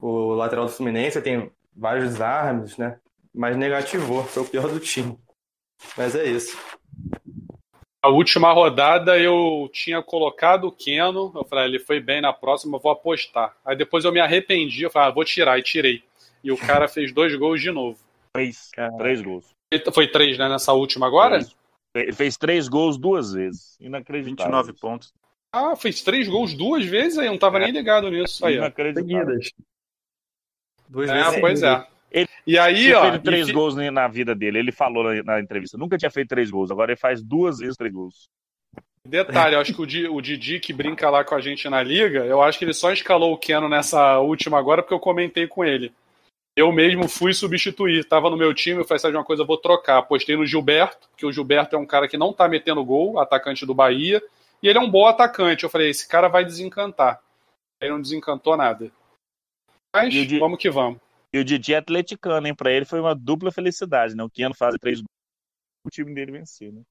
O 0.00 0.32
lateral 0.32 0.64
do 0.64 0.72
Fluminense 0.72 1.20
tem 1.20 1.50
vários 1.76 2.08
desarmes, 2.08 2.78
né? 2.78 2.96
Mas 3.34 3.54
negativou, 3.56 4.24
foi 4.24 4.42
o 4.42 4.48
pior 4.48 4.68
do 4.68 4.80
time. 4.80 5.18
Mas 5.96 6.14
é 6.14 6.24
isso. 6.24 6.56
A 8.02 8.08
última 8.08 8.50
rodada 8.52 9.18
eu 9.18 9.68
tinha 9.72 10.02
colocado 10.02 10.68
o 10.68 10.72
Keno. 10.72 11.32
Eu 11.34 11.44
falei, 11.44 11.64
ah, 11.64 11.68
ele 11.68 11.78
foi 11.78 12.00
bem 12.00 12.22
na 12.22 12.32
próxima, 12.32 12.78
eu 12.78 12.80
vou 12.80 12.92
apostar. 12.92 13.54
Aí 13.64 13.76
depois 13.76 14.04
eu 14.06 14.12
me 14.12 14.20
arrependi, 14.20 14.84
eu 14.84 14.90
falei, 14.90 15.08
ah, 15.08 15.14
vou 15.14 15.24
tirar, 15.24 15.58
e 15.58 15.62
tirei. 15.62 16.02
E 16.42 16.50
o 16.50 16.56
cara 16.56 16.88
fez 16.88 17.12
dois 17.12 17.34
gols 17.34 17.60
de 17.60 17.70
novo. 17.70 17.98
Três, 18.35 18.70
três 18.99 19.22
gols. 19.22 19.51
Foi 19.93 20.09
três, 20.09 20.37
né, 20.37 20.49
nessa 20.49 20.72
última 20.72 21.07
agora? 21.07 21.39
Três. 21.39 21.57
Ele 21.97 22.12
fez 22.12 22.37
três 22.37 22.68
gols 22.68 22.99
duas 22.99 23.32
vezes. 23.32 23.76
Inacreditável. 23.80 24.53
29 24.53 24.72
pontos. 24.80 25.12
Ah, 25.53 25.76
fez 25.76 26.03
três 26.03 26.26
gols 26.28 26.53
duas 26.53 26.85
vezes 26.85 27.16
aí, 27.18 27.26
eu 27.26 27.32
não 27.32 27.39
tava 27.39 27.61
nem 27.61 27.70
ligado 27.70 28.11
nisso 28.11 28.45
aí. 28.45 28.57
Inacreditável. 28.57 29.39
Duas 30.89 31.09
É, 31.11 31.14
vezes 31.24 31.41
pois 31.41 31.62
é. 31.62 31.87
Ele 32.11 32.28
E 32.47 32.59
aí, 32.59 32.93
ó. 32.93 33.14
e 33.14 33.18
três 33.20 33.51
gols 33.51 33.74
na 33.76 33.89
na 33.91 34.09
vida 34.09 34.35
dele. 34.35 34.59
Ele 34.59 34.72
falou 34.72 35.05
na, 35.05 35.22
na 35.22 35.41
entrevista. 35.41 35.78
Nunca 35.78 35.97
tinha 35.97 36.11
feito 36.11 36.28
três 36.28 36.51
gols. 36.51 36.70
Agora 36.72 36.93
ele 36.93 37.01
faz 37.01 37.22
duas 37.22 37.59
vezes 37.59 37.76
três 37.76 37.93
gols. 37.93 38.28
Detalhe, 39.07 39.55
eu 39.55 39.61
acho 39.61 39.74
que 39.74 39.82
o, 39.82 39.87
Di- 39.87 40.09
o 40.09 40.20
Didi 40.20 40.59
que 40.59 40.72
brinca 40.72 41.11
lá 41.11 41.22
com 41.24 41.35
a 41.35 41.41
gente 41.41 41.68
na 41.68 41.82
liga, 41.82 42.24
eu 42.24 42.41
acho 42.43 42.59
que 42.59 42.64
ele 42.64 42.72
só 42.72 42.91
escalou 42.91 43.35
o 43.35 43.39
Keno 43.39 43.68
nessa 43.68 44.18
última 44.18 44.59
agora 44.59 44.82
porque 44.82 44.95
eu 44.95 45.01
comentei 45.01 45.47
com 45.47 45.64
ele. 45.64 45.93
Eu 46.57 46.70
mesmo 46.70 47.09
fui 47.09 47.34
substituir, 47.34 48.05
tava 48.05 48.30
no 48.30 48.36
meu 48.36 48.55
time, 48.55 48.80
eu 48.80 48.84
falei, 48.84 49.00
sabe 49.00 49.12
de 49.12 49.18
uma 49.18 49.24
coisa, 49.24 49.42
eu 49.42 49.46
vou 49.46 49.59
trocar. 49.59 49.98
Apostei 49.98 50.36
no 50.36 50.46
Gilberto, 50.46 51.09
porque 51.09 51.26
o 51.26 51.32
Gilberto 51.32 51.74
é 51.74 51.78
um 51.78 51.86
cara 51.86 52.07
que 52.09 52.16
não 52.16 52.32
tá 52.32 52.48
metendo 52.48 52.84
gol, 52.84 53.18
atacante 53.18 53.66
do 53.66 53.74
Bahia, 53.74 54.22
e 54.62 54.68
ele 54.68 54.78
é 54.78 54.80
um 54.80 54.90
bom 54.90 55.07
atacante. 55.07 55.64
Eu 55.64 55.70
falei, 55.70 55.90
esse 55.90 56.07
cara 56.07 56.28
vai 56.28 56.44
desencantar. 56.44 57.20
Aí 57.82 57.88
não 57.88 58.00
desencantou 58.00 58.57
nada. 58.57 58.92
Mas 59.94 60.14
E 60.14 60.20
o 60.20 60.26
Di- 60.26 60.38
vamos 60.38 60.59
que 60.59 60.70
vamos. 60.70 61.00
E 61.32 61.38
o 61.38 61.44
Didi 61.44 61.74
é 61.74 61.78
atleticano, 61.78 62.46
hein? 62.46 62.55
Pra 62.55 62.70
ele 62.70 62.84
foi 62.84 63.00
uma 63.00 63.14
dupla 63.14 63.50
felicidade, 63.50 64.14
né? 64.14 64.22
O 64.22 64.30
Keno 64.30 64.55
fazer 64.55 64.78
três 64.78 64.98
gols. 64.98 65.09
O 65.84 65.90
time 65.90 66.14
dele 66.14 66.30
vencer, 66.30 66.72
né? 66.72 66.82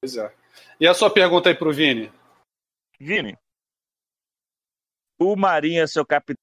Pois 0.00 0.16
é. 0.16 0.34
E 0.80 0.86
a 0.86 0.94
sua 0.94 1.10
pergunta 1.12 1.50
aí 1.50 1.54
pro 1.54 1.72
Vini? 1.72 2.10
Vini, 2.98 3.36
o 5.20 5.36
Marinho 5.36 5.82
é 5.82 5.86
seu 5.86 6.06
capitão 6.06 6.42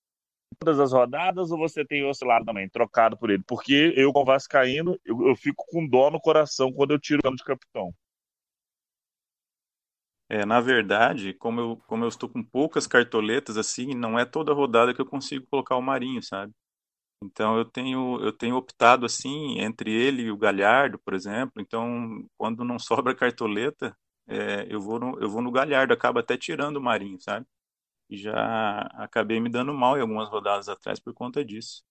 todas 0.59 0.79
as 0.79 0.91
rodadas 0.91 1.51
ou 1.51 1.57
você 1.57 1.85
tem 1.85 2.05
oscilado 2.05 2.45
também, 2.45 2.69
trocado 2.69 3.17
por 3.17 3.29
ele? 3.29 3.43
Porque 3.47 3.93
eu, 3.95 4.11
com 4.13 4.21
o 4.21 4.25
Vascaíno, 4.25 4.99
eu, 5.05 5.27
eu 5.27 5.35
fico 5.35 5.65
com 5.69 5.87
dó 5.87 6.09
no 6.11 6.19
coração 6.19 6.71
quando 6.71 6.91
eu 6.91 6.99
tiro 6.99 7.21
o 7.25 7.35
de 7.35 7.43
capitão. 7.43 7.93
É, 10.29 10.45
na 10.45 10.61
verdade, 10.61 11.33
como 11.33 11.59
eu, 11.59 11.77
como 11.87 12.05
eu 12.05 12.07
estou 12.07 12.29
com 12.29 12.41
poucas 12.41 12.87
cartoletas, 12.87 13.57
assim, 13.57 13.93
não 13.93 14.17
é 14.17 14.23
toda 14.25 14.53
rodada 14.53 14.93
que 14.93 15.01
eu 15.01 15.05
consigo 15.05 15.45
colocar 15.47 15.75
o 15.75 15.81
Marinho, 15.81 16.23
sabe? 16.23 16.53
Então 17.23 17.57
eu 17.57 17.65
tenho, 17.65 18.19
eu 18.23 18.33
tenho 18.33 18.55
optado 18.55 19.05
assim 19.05 19.59
entre 19.59 19.91
ele 19.91 20.23
e 20.23 20.31
o 20.31 20.37
Galhardo, 20.37 20.99
por 20.99 21.13
exemplo. 21.13 21.61
Então, 21.61 22.25
quando 22.37 22.63
não 22.63 22.79
sobra 22.79 23.15
cartoleta, 23.15 23.95
é, 24.27 24.65
eu 24.69 24.79
vou 24.81 24.99
no, 24.99 25.19
eu 25.19 25.29
vou 25.29 25.41
no 25.41 25.51
Galhardo, 25.51 25.93
acaba 25.93 26.21
até 26.21 26.37
tirando 26.37 26.77
o 26.77 26.81
Marinho, 26.81 27.19
sabe? 27.21 27.45
E 28.11 28.17
já 28.17 28.81
acabei 28.95 29.39
me 29.39 29.49
dando 29.49 29.73
mal 29.73 29.97
em 29.97 30.01
algumas 30.01 30.29
rodadas 30.29 30.69
atrás 30.69 30.99
por 30.99 31.13
conta 31.13 31.45
disso. 31.45 31.83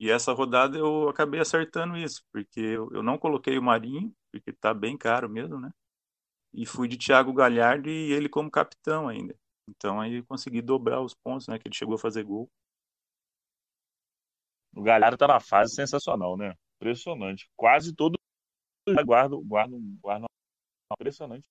E 0.00 0.10
essa 0.10 0.32
rodada 0.32 0.78
eu 0.78 1.08
acabei 1.08 1.40
acertando 1.40 1.96
isso, 1.96 2.22
porque 2.32 2.60
eu, 2.60 2.90
eu 2.92 3.02
não 3.02 3.18
coloquei 3.18 3.58
o 3.58 3.62
Marinho, 3.62 4.14
porque 4.32 4.52
tá 4.52 4.74
bem 4.74 4.96
caro 4.98 5.28
mesmo, 5.28 5.60
né? 5.60 5.70
E 6.54 6.66
fui 6.66 6.88
de 6.88 6.98
Thiago 6.98 7.32
Galhardo 7.32 7.88
e 7.90 8.12
ele 8.12 8.28
como 8.28 8.50
capitão 8.50 9.08
ainda. 9.08 9.36
Então 9.68 10.00
aí 10.00 10.22
consegui 10.24 10.62
dobrar 10.62 11.02
os 11.02 11.14
pontos, 11.14 11.48
né? 11.48 11.58
Que 11.58 11.68
ele 11.68 11.76
chegou 11.76 11.96
a 11.96 11.98
fazer 11.98 12.24
gol. 12.24 12.50
O 14.74 14.82
Galhardo 14.82 15.16
tá 15.18 15.26
na 15.26 15.40
fase 15.40 15.74
sensacional, 15.74 16.36
né? 16.36 16.54
Impressionante. 16.80 17.50
Quase 17.56 17.94
todo 17.94 18.16
guarda, 19.06 19.36
guarda, 19.44 19.76
guarda 20.02 20.26
impressionante. 20.92 21.46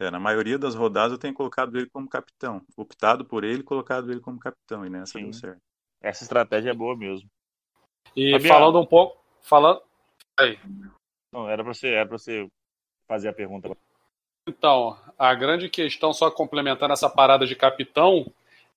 É, 0.00 0.10
na 0.10 0.18
maioria 0.18 0.58
das 0.58 0.74
rodadas 0.74 1.12
eu 1.12 1.18
tenho 1.18 1.34
colocado 1.34 1.76
ele 1.76 1.86
como 1.90 2.08
capitão. 2.08 2.62
Optado 2.74 3.22
por 3.22 3.44
ele, 3.44 3.62
colocado 3.62 4.10
ele 4.10 4.20
como 4.20 4.40
capitão. 4.40 4.86
E 4.86 4.88
nessa 4.88 5.18
Sim. 5.18 5.24
deu 5.24 5.32
certo. 5.34 5.60
Essa 6.02 6.22
estratégia 6.22 6.70
é 6.70 6.74
boa 6.74 6.96
mesmo. 6.96 7.28
E 8.16 8.32
Fabiano, 8.32 8.54
falando 8.54 8.80
um 8.80 8.86
pouco. 8.86 9.22
Falando. 9.42 9.82
Aí. 10.38 10.58
Não, 11.30 11.46
era 11.46 11.62
pra 11.62 11.74
você, 11.74 11.88
era 11.88 12.08
pra 12.08 12.16
você 12.16 12.48
fazer 13.06 13.28
a 13.28 13.32
pergunta. 13.34 13.76
Então, 14.48 14.98
a 15.18 15.34
grande 15.34 15.68
questão, 15.68 16.14
só 16.14 16.30
complementando 16.30 16.94
essa 16.94 17.10
parada 17.10 17.46
de 17.46 17.54
capitão, 17.54 18.32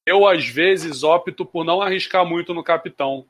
eu 0.06 0.28
às 0.28 0.46
vezes 0.46 1.04
opto 1.04 1.46
por 1.46 1.64
não 1.64 1.82
arriscar 1.82 2.26
muito 2.26 2.54
no 2.54 2.66
capitão. 2.66 3.26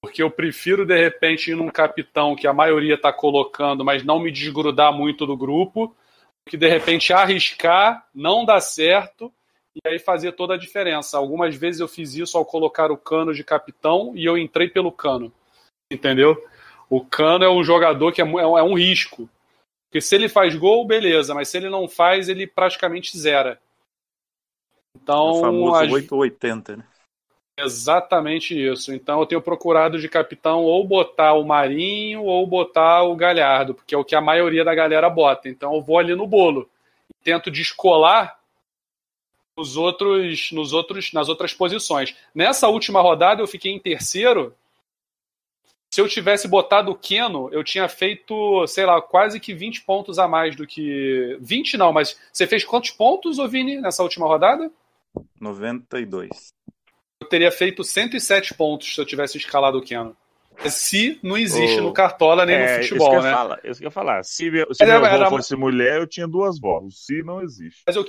Porque 0.00 0.22
eu 0.22 0.30
prefiro, 0.30 0.86
de 0.86 0.96
repente, 0.96 1.50
ir 1.50 1.56
num 1.56 1.68
capitão 1.68 2.36
que 2.36 2.46
a 2.46 2.52
maioria 2.52 2.94
está 2.94 3.12
colocando, 3.12 3.84
mas 3.84 4.04
não 4.04 4.20
me 4.20 4.30
desgrudar 4.30 4.92
muito 4.92 5.26
do 5.26 5.36
grupo, 5.36 5.96
que 6.48 6.56
de 6.56 6.68
repente 6.68 7.12
arriscar, 7.12 8.08
não 8.14 8.44
dar 8.44 8.60
certo, 8.60 9.32
e 9.74 9.88
aí 9.88 9.98
fazer 9.98 10.32
toda 10.32 10.54
a 10.54 10.58
diferença. 10.58 11.16
Algumas 11.16 11.54
vezes 11.54 11.80
eu 11.80 11.88
fiz 11.88 12.14
isso 12.14 12.36
ao 12.36 12.44
colocar 12.44 12.90
o 12.90 12.96
cano 12.96 13.32
de 13.32 13.44
capitão 13.44 14.12
e 14.16 14.24
eu 14.24 14.36
entrei 14.36 14.68
pelo 14.68 14.90
cano. 14.90 15.32
Entendeu? 15.90 16.36
O 16.90 17.04
cano 17.04 17.44
é 17.44 17.50
um 17.50 17.62
jogador 17.62 18.12
que 18.12 18.20
é, 18.20 18.24
é, 18.24 18.40
é 18.40 18.62
um 18.62 18.74
risco. 18.74 19.28
Porque 19.88 20.00
se 20.00 20.14
ele 20.14 20.28
faz 20.28 20.54
gol, 20.56 20.86
beleza, 20.86 21.34
mas 21.34 21.48
se 21.48 21.56
ele 21.56 21.70
não 21.70 21.88
faz, 21.88 22.28
ele 22.28 22.46
praticamente 22.46 23.16
zera. 23.16 23.60
Então, 24.96 25.30
o 25.30 25.40
famoso 25.40 25.76
as... 25.76 25.92
880, 25.92 26.76
né? 26.78 26.84
Exatamente 27.60 28.54
isso. 28.54 28.94
Então 28.94 29.18
eu 29.18 29.26
tenho 29.26 29.42
procurado 29.42 29.98
de 29.98 30.08
capitão 30.08 30.62
ou 30.62 30.86
botar 30.86 31.32
o 31.32 31.44
Marinho 31.44 32.22
ou 32.22 32.46
botar 32.46 33.02
o 33.02 33.16
Galhardo, 33.16 33.74
porque 33.74 33.94
é 33.94 33.98
o 33.98 34.04
que 34.04 34.14
a 34.14 34.20
maioria 34.20 34.64
da 34.64 34.74
galera 34.74 35.10
bota. 35.10 35.48
Então 35.48 35.74
eu 35.74 35.82
vou 35.82 35.98
ali 35.98 36.14
no 36.14 36.26
bolo 36.26 36.70
e 37.10 37.14
tento 37.24 37.50
descolar 37.50 38.38
nos 39.56 39.76
outros, 39.76 40.52
nos 40.52 40.72
outros, 40.72 41.12
nas 41.12 41.28
outras 41.28 41.52
posições. 41.52 42.14
Nessa 42.32 42.68
última 42.68 43.00
rodada 43.00 43.42
eu 43.42 43.48
fiquei 43.48 43.72
em 43.72 43.80
terceiro. 43.80 44.54
Se 45.90 46.00
eu 46.00 46.08
tivesse 46.08 46.46
botado 46.46 46.92
o 46.92 46.94
Keno, 46.94 47.48
eu 47.50 47.64
tinha 47.64 47.88
feito, 47.88 48.66
sei 48.68 48.86
lá, 48.86 49.02
quase 49.02 49.40
que 49.40 49.52
20 49.52 49.82
pontos 49.82 50.18
a 50.18 50.28
mais 50.28 50.54
do 50.54 50.64
que. 50.64 51.36
20 51.40 51.76
não, 51.76 51.92
mas 51.92 52.16
você 52.32 52.46
fez 52.46 52.62
quantos 52.62 52.92
pontos, 52.92 53.40
ô 53.40 53.48
Vini, 53.48 53.80
nessa 53.80 54.02
última 54.04 54.28
rodada? 54.28 54.70
92. 55.40 56.52
Eu 57.20 57.28
teria 57.28 57.50
feito 57.50 57.82
107 57.82 58.54
pontos 58.54 58.94
se 58.94 59.00
eu 59.00 59.04
tivesse 59.04 59.36
escalado 59.36 59.78
o 59.78 59.82
Keno. 59.82 60.16
Se 60.68 61.20
não 61.22 61.36
existe 61.36 61.78
oh, 61.78 61.84
no 61.84 61.92
Cartola 61.92 62.44
nem 62.44 62.56
é, 62.56 62.78
no 62.78 62.82
futebol, 62.82 63.12
isso 63.14 63.22
né? 63.22 63.32
Falar, 63.32 63.60
isso 63.64 63.78
que 63.78 63.84
eu 63.84 63.88
ia 63.88 63.92
falar. 63.92 64.24
Se, 64.24 64.50
meu, 64.50 64.74
se 64.74 64.84
meu 64.84 65.06
era, 65.06 65.30
fosse 65.30 65.54
mulher, 65.54 66.00
eu 66.00 66.06
tinha 66.06 66.26
duas 66.26 66.58
bolas. 66.58 66.94
Se 66.96 67.22
não 67.22 67.40
existe. 67.40 67.82
Mas 67.86 67.94
eu, 67.94 68.04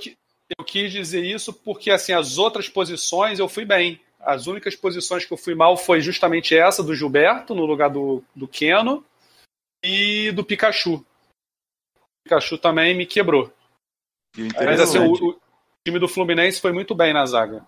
eu 0.58 0.64
quis 0.64 0.90
dizer 0.90 1.24
isso 1.24 1.52
porque 1.52 1.90
assim 1.90 2.12
as 2.12 2.38
outras 2.38 2.68
posições 2.68 3.38
eu 3.38 3.48
fui 3.48 3.64
bem. 3.64 4.00
As 4.18 4.46
únicas 4.46 4.74
posições 4.74 5.24
que 5.24 5.32
eu 5.32 5.36
fui 5.36 5.54
mal 5.54 5.76
foi 5.76 6.00
justamente 6.00 6.56
essa 6.56 6.82
do 6.82 6.94
Gilberto 6.94 7.54
no 7.54 7.64
lugar 7.64 7.88
do, 7.88 8.22
do 8.34 8.48
Keno 8.48 9.04
e 9.82 10.32
do 10.32 10.44
Pikachu. 10.44 10.94
O 10.94 11.04
Pikachu 12.24 12.58
também 12.58 12.96
me 12.96 13.06
quebrou. 13.06 13.52
Mas 14.56 14.80
assim, 14.80 14.98
o, 14.98 15.12
o, 15.12 15.40
time 15.86 15.98
do 15.98 16.08
Fluminense 16.08 16.60
foi 16.60 16.72
muito 16.72 16.94
bem 16.94 17.14
na 17.14 17.24
zaga. 17.24 17.64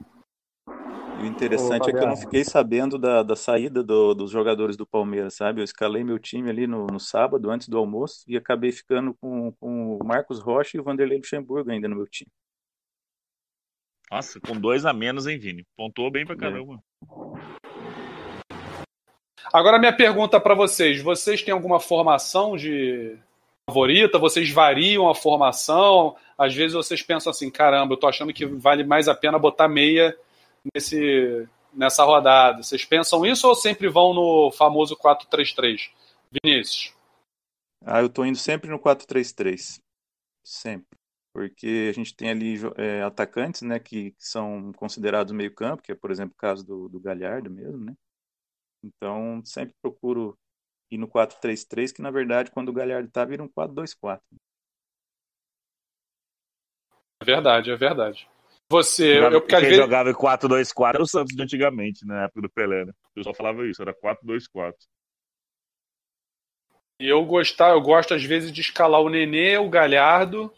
O 1.23 1.25
interessante 1.25 1.87
Ô, 1.87 1.91
é 1.91 1.93
que 1.93 1.99
eu 2.01 2.09
não 2.09 2.17
fiquei 2.17 2.43
sabendo 2.43 2.99
da, 2.99 3.23
da 3.23 3.37
saída 3.37 3.81
do, 3.81 4.13
dos 4.13 4.29
jogadores 4.29 4.77
do 4.77 4.85
Palmeiras, 4.85 5.35
sabe? 5.35 5.61
Eu 5.61 5.65
escalei 5.65 6.03
meu 6.03 6.19
time 6.19 6.51
ali 6.51 6.67
no, 6.67 6.89
no 6.89 6.99
sábado, 6.99 7.49
antes 7.49 7.69
do 7.69 7.79
almoço, 7.79 8.25
e 8.27 8.37
acabei 8.37 8.73
ficando 8.73 9.15
com, 9.15 9.53
com 9.53 9.99
o 9.99 10.05
Marcos 10.05 10.41
Rocha 10.41 10.77
e 10.77 10.81
o 10.81 10.83
Vanderlei 10.83 11.19
Luxemburgo 11.19 11.71
ainda 11.71 11.87
no 11.87 11.95
meu 11.95 12.09
time. 12.09 12.29
Nossa, 14.11 14.41
com 14.41 14.59
dois 14.59 14.85
a 14.85 14.93
menos, 14.93 15.29
hein, 15.29 15.39
Vini? 15.39 15.65
Pontuou 15.77 16.11
bem 16.11 16.27
pra 16.27 16.35
é. 16.35 16.39
caramba. 16.39 16.83
Agora, 19.53 19.79
minha 19.79 19.97
pergunta 19.97 20.41
para 20.41 20.57
vocês: 20.57 21.01
vocês 21.01 21.41
têm 21.41 21.55
alguma 21.55 21.79
formação 21.79 22.57
de 22.57 23.17
favorita? 23.71 24.19
Vocês 24.19 24.51
variam 24.51 25.09
a 25.09 25.15
formação? 25.15 26.17
Às 26.37 26.53
vezes 26.53 26.75
vocês 26.75 27.01
pensam 27.01 27.31
assim: 27.31 27.49
caramba, 27.49 27.95
eu 27.95 27.97
tô 27.97 28.09
achando 28.09 28.33
que 28.33 28.45
vale 28.45 28.83
mais 28.83 29.07
a 29.07 29.15
pena 29.15 29.39
botar 29.39 29.69
meia 29.69 30.17
nesse, 30.75 31.49
nessa 31.73 32.05
rodada. 32.05 32.63
Vocês 32.63 32.85
pensam 32.85 33.25
isso 33.25 33.49
ou 33.49 33.55
sempre 33.55 33.89
vão 33.89 34.15
no 34.15 34.51
famoso 34.53 34.97
4-3-3? 34.97 35.91
Vinícius. 36.31 36.95
Ah, 37.85 38.01
eu 38.01 38.09
tô 38.09 38.25
indo 38.25 38.39
sempre 38.39 38.71
no 38.71 38.79
4-3-3. 38.79 39.81
Sempre 40.45 41.03
porque 41.33 41.89
a 41.89 41.93
gente 41.93 42.15
tem 42.15 42.31
ali 42.31 42.57
é, 42.77 43.03
atacantes, 43.03 43.63
né, 43.63 43.79
que 43.79 44.15
são 44.19 44.73
considerados 44.75 45.33
meio 45.33 45.55
campo, 45.55 45.83
que 45.83 45.91
é, 45.91 45.95
por 45.95 46.11
exemplo, 46.11 46.35
o 46.35 46.41
caso 46.41 46.65
do, 46.65 46.89
do 46.89 47.01
Galhardo 47.01 47.51
mesmo, 47.51 47.85
né? 47.85 47.97
Então, 48.85 49.43
sempre 49.45 49.75
procuro 49.81 50.37
ir 50.91 50.99
no 50.99 51.09
4-3-3, 51.09 51.93
que 51.95 52.03
na 52.03 52.11
verdade, 52.11 52.51
quando 52.51 52.69
o 52.69 52.73
Galhardo 52.73 53.11
tá, 53.11 53.25
vira 53.25 53.43
um 53.43 53.49
4-2-4. 53.49 54.21
É 57.21 57.25
verdade, 57.25 57.71
é 57.71 57.77
verdade. 57.77 58.29
Você, 58.73 59.19
eu, 59.19 59.25
eu 59.25 59.41
porque 59.43 59.55
Quem 59.55 59.65
vezes... 59.65 59.77
jogava 59.77 60.09
em 60.09 60.15
4-2-4 60.15 60.95
era 60.95 61.03
o 61.03 61.07
Santos 61.07 61.37
de 61.37 61.43
antigamente, 61.43 62.07
né, 62.07 62.15
na 62.15 62.25
época 62.25 62.41
do 62.41 62.51
Pelé, 62.51 62.87
né? 62.87 62.93
O 63.11 63.15
pessoal 63.15 63.35
falava 63.35 63.67
isso, 63.67 63.83
era 63.83 63.95
4-2-4. 63.95 64.73
E 66.99 67.07
eu 67.07 67.23
gostar, 67.27 67.73
eu 67.73 67.83
gosto 67.83 68.15
às 68.15 68.25
vezes 68.25 68.51
de 68.51 68.63
escalar 68.63 69.03
o 69.03 69.11
Nenê, 69.11 69.59
o 69.59 69.69
Galhardo 69.69 70.51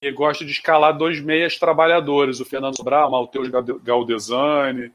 e 0.00 0.12
gosto 0.12 0.44
de 0.44 0.52
escalar 0.52 0.96
dois 0.96 1.20
meias 1.20 1.58
trabalhadores, 1.58 2.38
o 2.38 2.44
Fernando 2.44 2.76
Sobral, 2.76 3.08
o 3.08 3.22
Matheus 3.22 3.48
Galdesani. 3.82 4.92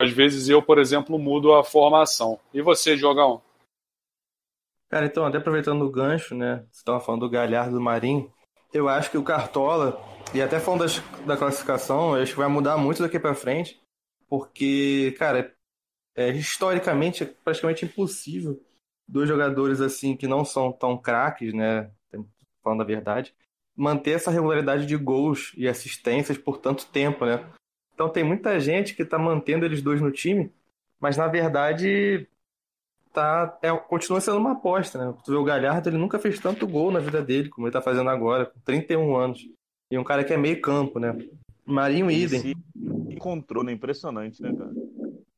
Às 0.00 0.10
vezes 0.10 0.48
eu, 0.48 0.60
por 0.60 0.78
exemplo, 0.80 1.16
mudo 1.16 1.54
a 1.54 1.62
formação. 1.62 2.40
E 2.52 2.60
você, 2.60 2.96
Jogão? 2.96 3.40
Cara, 4.88 5.06
então, 5.06 5.24
até 5.24 5.38
aproveitando 5.38 5.82
o 5.82 5.90
gancho, 5.90 6.34
né? 6.34 6.66
Você 6.72 6.80
estava 6.80 6.98
falando 6.98 7.20
do 7.20 7.30
Galhardo 7.30 7.74
do 7.74 7.80
Marinho. 7.80 8.32
Eu 8.72 8.88
acho 8.88 9.10
que 9.10 9.18
o 9.18 9.24
Cartola, 9.24 10.00
e 10.32 10.40
até 10.40 10.60
falando 10.60 10.80
das, 10.80 11.00
da 11.26 11.36
classificação, 11.36 12.14
acho 12.14 12.32
que 12.32 12.38
vai 12.38 12.48
mudar 12.48 12.76
muito 12.76 13.02
daqui 13.02 13.18
para 13.18 13.34
frente, 13.34 13.80
porque, 14.28 15.14
cara, 15.18 15.52
é, 16.14 16.30
historicamente 16.30 17.24
é 17.24 17.26
praticamente 17.26 17.84
impossível 17.84 18.60
dois 19.10 19.28
jogadores 19.28 19.80
assim 19.80 20.16
que 20.16 20.26
não 20.26 20.44
são 20.44 20.70
tão 20.72 20.96
craques, 20.96 21.52
né? 21.52 21.90
Falando 22.62 22.82
a 22.82 22.86
verdade, 22.86 23.34
manter 23.74 24.12
essa 24.12 24.30
regularidade 24.30 24.86
de 24.86 24.96
gols 24.96 25.52
e 25.56 25.66
assistências 25.66 26.38
por 26.38 26.58
tanto 26.58 26.86
tempo, 26.86 27.24
né? 27.24 27.44
Então 27.92 28.08
tem 28.08 28.22
muita 28.22 28.60
gente 28.60 28.94
que 28.94 29.02
está 29.02 29.18
mantendo 29.18 29.64
eles 29.64 29.82
dois 29.82 30.00
no 30.00 30.12
time, 30.12 30.52
mas 31.00 31.16
na 31.16 31.26
verdade 31.26 32.28
tá, 33.12 33.58
é, 33.62 33.70
continua 33.76 34.20
sendo 34.20 34.38
uma 34.38 34.52
aposta, 34.52 34.98
né? 34.98 35.14
Tu 35.24 35.32
vê 35.32 35.36
o 35.36 35.44
Galhardo, 35.44 35.88
ele 35.88 35.98
nunca 35.98 36.18
fez 36.18 36.38
tanto 36.38 36.66
gol 36.66 36.90
na 36.90 37.00
vida 37.00 37.22
dele 37.22 37.48
como 37.48 37.66
ele 37.66 37.70
está 37.70 37.82
fazendo 37.82 38.10
agora, 38.10 38.46
com 38.46 38.60
31 38.60 39.16
anos. 39.16 39.40
E 39.90 39.98
um 39.98 40.04
cara 40.04 40.24
que 40.24 40.32
é 40.32 40.36
meio 40.36 40.60
campo, 40.60 40.98
né? 40.98 41.16
Marinho 41.66 42.10
Idem. 42.10 42.40
Se 42.40 42.56
encontrou, 43.10 43.64
né? 43.64 43.72
Impressionante, 43.72 44.40
né, 44.42 44.54
cara? 44.56 44.70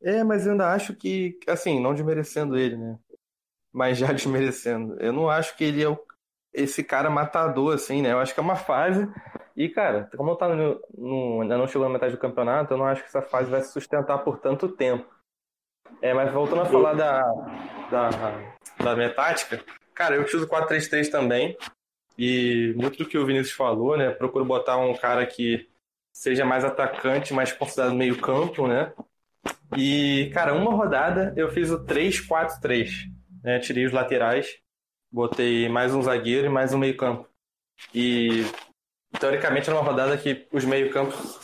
É, 0.02 0.24
mas 0.24 0.46
eu 0.46 0.52
ainda 0.52 0.72
acho 0.72 0.94
que, 0.94 1.38
assim, 1.46 1.80
não 1.80 1.94
desmerecendo 1.94 2.58
ele, 2.58 2.76
né? 2.76 2.98
Mas 3.72 3.98
já 3.98 4.10
desmerecendo. 4.12 4.96
Eu 5.00 5.12
não 5.12 5.28
acho 5.28 5.56
que 5.56 5.64
ele 5.64 5.82
é 5.82 5.88
o, 5.88 5.98
esse 6.52 6.82
cara 6.84 7.08
matador, 7.08 7.74
assim, 7.74 8.02
né? 8.02 8.12
Eu 8.12 8.18
acho 8.18 8.34
que 8.34 8.40
é 8.40 8.42
uma 8.42 8.56
fase. 8.56 9.08
E, 9.56 9.68
cara, 9.68 10.10
como 10.16 10.36
tá 10.36 10.48
no, 10.48 10.80
no, 10.96 11.42
ainda 11.42 11.56
não 11.56 11.66
chegou 11.66 11.86
na 11.86 11.92
metade 11.92 12.14
do 12.14 12.20
campeonato, 12.20 12.72
eu 12.72 12.78
não 12.78 12.86
acho 12.86 13.02
que 13.02 13.08
essa 13.08 13.22
fase 13.22 13.50
vai 13.50 13.62
se 13.62 13.72
sustentar 13.72 14.18
por 14.18 14.38
tanto 14.38 14.68
tempo. 14.68 15.06
É, 16.00 16.14
mas 16.14 16.32
voltando 16.32 16.62
a 16.62 16.66
falar 16.66 16.94
da, 16.94 17.22
da, 17.90 18.10
da 18.82 18.96
minha 18.96 19.12
tática, 19.12 19.62
cara, 19.94 20.16
eu 20.16 20.24
uso 20.24 20.48
4-3-3 20.48 21.10
também. 21.10 21.56
E 22.18 22.74
muito 22.76 22.98
do 22.98 23.08
que 23.08 23.18
o 23.18 23.26
Vinícius 23.26 23.56
falou, 23.56 23.96
né? 23.96 24.10
Procuro 24.10 24.44
botar 24.44 24.76
um 24.76 24.94
cara 24.94 25.24
que 25.26 25.68
seja 26.12 26.44
mais 26.44 26.64
atacante, 26.64 27.32
mais 27.32 27.52
considerado 27.52 27.94
meio 27.94 28.20
campo, 28.20 28.66
né? 28.66 28.92
E, 29.76 30.30
cara, 30.34 30.54
uma 30.54 30.72
rodada 30.72 31.32
eu 31.36 31.50
fiz 31.50 31.70
o 31.70 31.84
3-4-3. 31.84 32.90
Né? 33.42 33.58
Tirei 33.58 33.86
os 33.86 33.92
laterais 33.92 34.62
Botei 35.12 35.68
mais 35.68 35.94
um 35.94 36.00
zagueiro 36.00 36.46
e 36.46 36.48
mais 36.48 36.72
um 36.72 36.78
meio 36.78 36.96
campo. 36.96 37.28
E 37.94 38.46
teoricamente 39.20 39.68
era 39.68 39.78
uma 39.78 39.84
rodada 39.84 40.16
que 40.16 40.48
os 40.50 40.64
meio-campos 40.64 41.38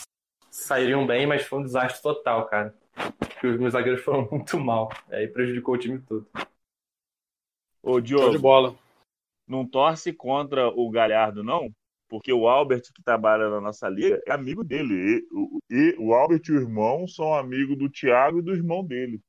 sairiam 0.51 1.07
bem, 1.07 1.27
mas 1.27 1.43
foi 1.43 1.59
um 1.59 1.65
desastre 1.65 2.01
total, 2.01 2.47
cara. 2.47 2.75
Porque 3.19 3.47
os 3.47 3.59
meus 3.59 3.73
zagueiros 3.73 4.03
foram 4.03 4.29
muito 4.31 4.59
mal. 4.59 4.89
Aí 5.11 5.29
prejudicou 5.29 5.75
o 5.75 5.79
time 5.79 6.01
todo. 6.01 6.27
Ô, 7.83 8.01
Diogo. 8.01 8.25
Show 8.25 8.33
de 8.33 8.39
bola. 8.39 8.79
Não 9.47 9.67
torce 9.67 10.13
contra 10.13 10.69
o 10.69 10.91
Galhardo, 10.91 11.43
não? 11.43 11.71
Porque 12.09 12.33
o 12.33 12.49
Albert, 12.49 12.83
que 12.95 13.03
trabalha 13.03 13.49
na 13.49 13.61
nossa 13.61 13.89
liga, 13.89 14.21
é 14.27 14.33
amigo 14.33 14.65
dele. 14.65 14.95
E, 14.95 15.29
o, 15.31 15.59
e 15.71 15.97
o 15.99 16.15
Albert 16.15 16.43
e 16.49 16.53
o 16.53 16.61
irmão 16.61 17.07
são 17.07 17.35
amigos 17.35 17.77
do 17.77 17.89
Thiago 17.89 18.39
e 18.39 18.43
do 18.43 18.55
irmão 18.55 18.85
dele. 18.85 19.21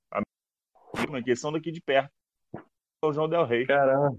Amigos, 0.93 1.24
que 1.24 1.36
são 1.36 1.51
daqui 1.51 1.72
de 1.72 1.82
perto. 1.82 2.11
O 3.03 3.13
João 3.13 3.30
Del 3.30 3.45
Rey. 3.45 3.65
Caramba. 3.65 4.17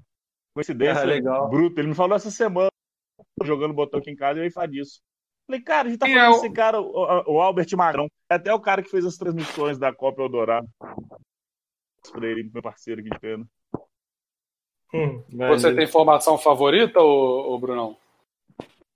Coincidência 0.54 1.02
Ah, 1.02 1.06
legal. 1.06 1.48
bruta. 1.48 1.80
Ele 1.80 1.88
me 1.88 1.94
falou 1.94 2.16
essa 2.16 2.30
semana, 2.30 2.68
jogando 3.44 3.74
botão 3.74 4.00
aqui 4.00 4.10
em 4.10 4.16
casa, 4.16 4.38
e 4.38 4.42
eu 4.42 4.44
ia 4.44 4.50
falar 4.52 4.66
disso. 4.66 5.00
Falei, 5.50 5.62
cara, 5.62 5.88
a 5.88 5.90
gente 5.90 5.98
tá 5.98 6.06
Quem 6.06 6.14
falando 6.14 6.32
é 6.32 6.36
o- 6.36 6.42
desse 6.42 6.50
cara, 6.54 6.80
o, 6.80 7.34
o 7.34 7.40
Albert 7.40 7.66
Magrão. 7.76 8.08
É 8.30 8.34
até 8.34 8.54
o 8.54 8.60
cara 8.60 8.84
que 8.84 8.88
fez 8.88 9.04
as 9.04 9.16
transmissões 9.16 9.78
da 9.80 9.92
Copa 9.92 10.22
Eldorado. 10.22 10.68
Pra 12.12 12.28
ele, 12.28 12.48
meu 12.52 12.62
parceiro 12.62 13.00
aqui 13.00 13.10
de 13.10 13.18
pena. 13.18 13.44
Hum, 14.94 15.24
Você 15.48 15.74
tem 15.74 15.88
formação 15.88 16.38
favorita, 16.38 17.00
ô, 17.00 17.52
ô 17.52 17.58
Brunão? 17.58 17.96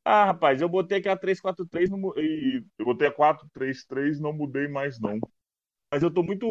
Ah, 0.05 0.27
rapaz, 0.27 0.61
eu 0.61 0.69
botei 0.69 0.99
aqui 0.99 1.09
a 1.09 1.17
3-4-3 1.17 1.91
não 1.91 1.99
e 2.17 2.65
eu 2.79 2.85
botei 2.85 3.09
a 3.09 3.13
4-3-3 3.13 4.21
não 4.21 4.33
mudei 4.33 4.69
mais 4.69 5.01
não. 5.01 5.19
Mas 5.91 6.03
eu 6.03 6.13
tô 6.13 6.23
muito, 6.23 6.47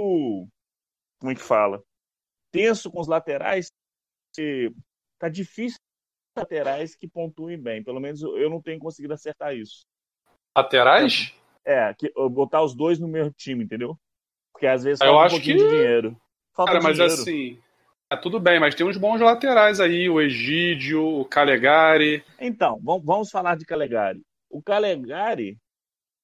como 1.19 1.31
é 1.31 1.35
que 1.35 1.41
fala? 1.41 1.81
Tenso 2.51 2.91
com 2.91 2.99
os 2.99 3.07
laterais, 3.07 3.71
porque 4.29 4.71
tá 5.19 5.29
difícil 5.29 5.77
os 6.35 6.41
laterais 6.43 6.95
que 6.95 7.07
pontuem 7.07 7.61
bem. 7.61 7.83
Pelo 7.83 7.99
menos 7.99 8.21
eu 8.23 8.49
não 8.49 8.61
tenho 8.61 8.79
conseguido 8.79 9.13
acertar 9.13 9.55
isso. 9.55 9.85
Laterais? 10.55 11.33
É, 11.65 11.93
que, 11.93 12.11
eu 12.15 12.29
botar 12.29 12.61
os 12.61 12.75
dois 12.75 12.99
no 12.99 13.07
mesmo 13.07 13.31
time, 13.35 13.63
entendeu? 13.63 13.97
Porque 14.51 14.67
às 14.67 14.83
vezes 14.83 15.01
Eu 15.01 15.07
falta 15.07 15.19
um 15.21 15.25
acho 15.25 15.35
pouquinho 15.35 15.57
que- 15.57 15.63
de 15.63 15.69
dinheiro. 15.69 16.17
Falta 16.55 16.71
Cara, 16.73 16.83
mas 16.83 16.93
dinheiro. 16.97 17.13
assim. 17.13 17.59
É, 18.11 18.15
tudo 18.17 18.39
bem, 18.39 18.59
mas 18.59 18.75
tem 18.75 18.85
uns 18.85 18.97
bons 18.97 19.19
laterais 19.19 19.79
aí, 19.79 20.07
o 20.09 20.21
Egídio, 20.21 21.03
o 21.03 21.25
Calegari. 21.25 22.23
Então, 22.39 22.79
vamos, 22.83 23.31
falar 23.31 23.57
de 23.57 23.65
Calegari. 23.65 24.21
O 24.49 24.61
Calegari, 24.61 25.57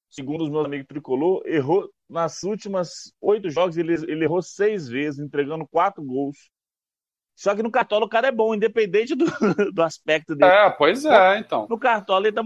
segundo 0.09 0.43
os 0.43 0.49
meus 0.51 0.65
amigos 0.65 0.85
tricolor, 0.87 1.41
errou 1.47 1.89
nas 2.07 2.43
últimas 2.43 3.11
oito 3.19 3.49
jogos, 3.49 3.75
ele, 3.77 3.93
ele 3.93 4.23
errou 4.25 4.41
seis 4.41 4.87
vezes, 4.87 5.19
entregando 5.19 5.67
quatro 5.67 6.03
gols. 6.03 6.37
Só 7.35 7.55
que 7.55 7.63
no 7.63 7.71
Cartola 7.71 8.05
o 8.05 8.09
cara 8.09 8.27
é 8.27 8.31
bom, 8.31 8.53
independente 8.53 9.15
do, 9.15 9.25
do 9.73 9.81
aspecto 9.81 10.35
dele. 10.35 10.51
É, 10.51 10.69
pois 10.69 11.05
é, 11.05 11.39
então. 11.39 11.65
No 11.67 11.79
Cartola 11.79 12.27
ele 12.27 12.35
tá 12.35 12.43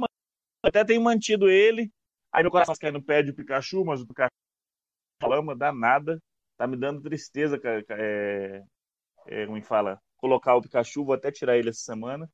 até 0.63 0.83
tem 0.85 0.99
mantido 0.99 1.49
ele. 1.49 1.91
Aí 2.31 2.41
meu 2.41 2.51
coração 2.51 2.75
cai 2.79 2.91
no 2.91 3.03
pé 3.03 3.21
de 3.21 3.33
Pikachu, 3.33 3.83
mas 3.85 4.01
o 4.01 4.07
Pikachu 4.07 4.31
lama 5.23 5.55
dá 5.55 5.71
nada. 5.71 6.19
Tá 6.57 6.67
me 6.67 6.77
dando 6.77 7.01
tristeza, 7.01 7.59
cara. 7.59 7.83
É, 7.89 8.63
é, 9.27 9.45
como 9.45 9.57
é 9.57 9.61
que 9.61 9.67
fala? 9.67 9.99
Colocar 10.17 10.55
o 10.55 10.61
Pikachu, 10.61 11.05
vou 11.05 11.15
até 11.15 11.31
tirar 11.31 11.57
ele 11.57 11.69
essa 11.69 11.81
semana. 11.81 12.29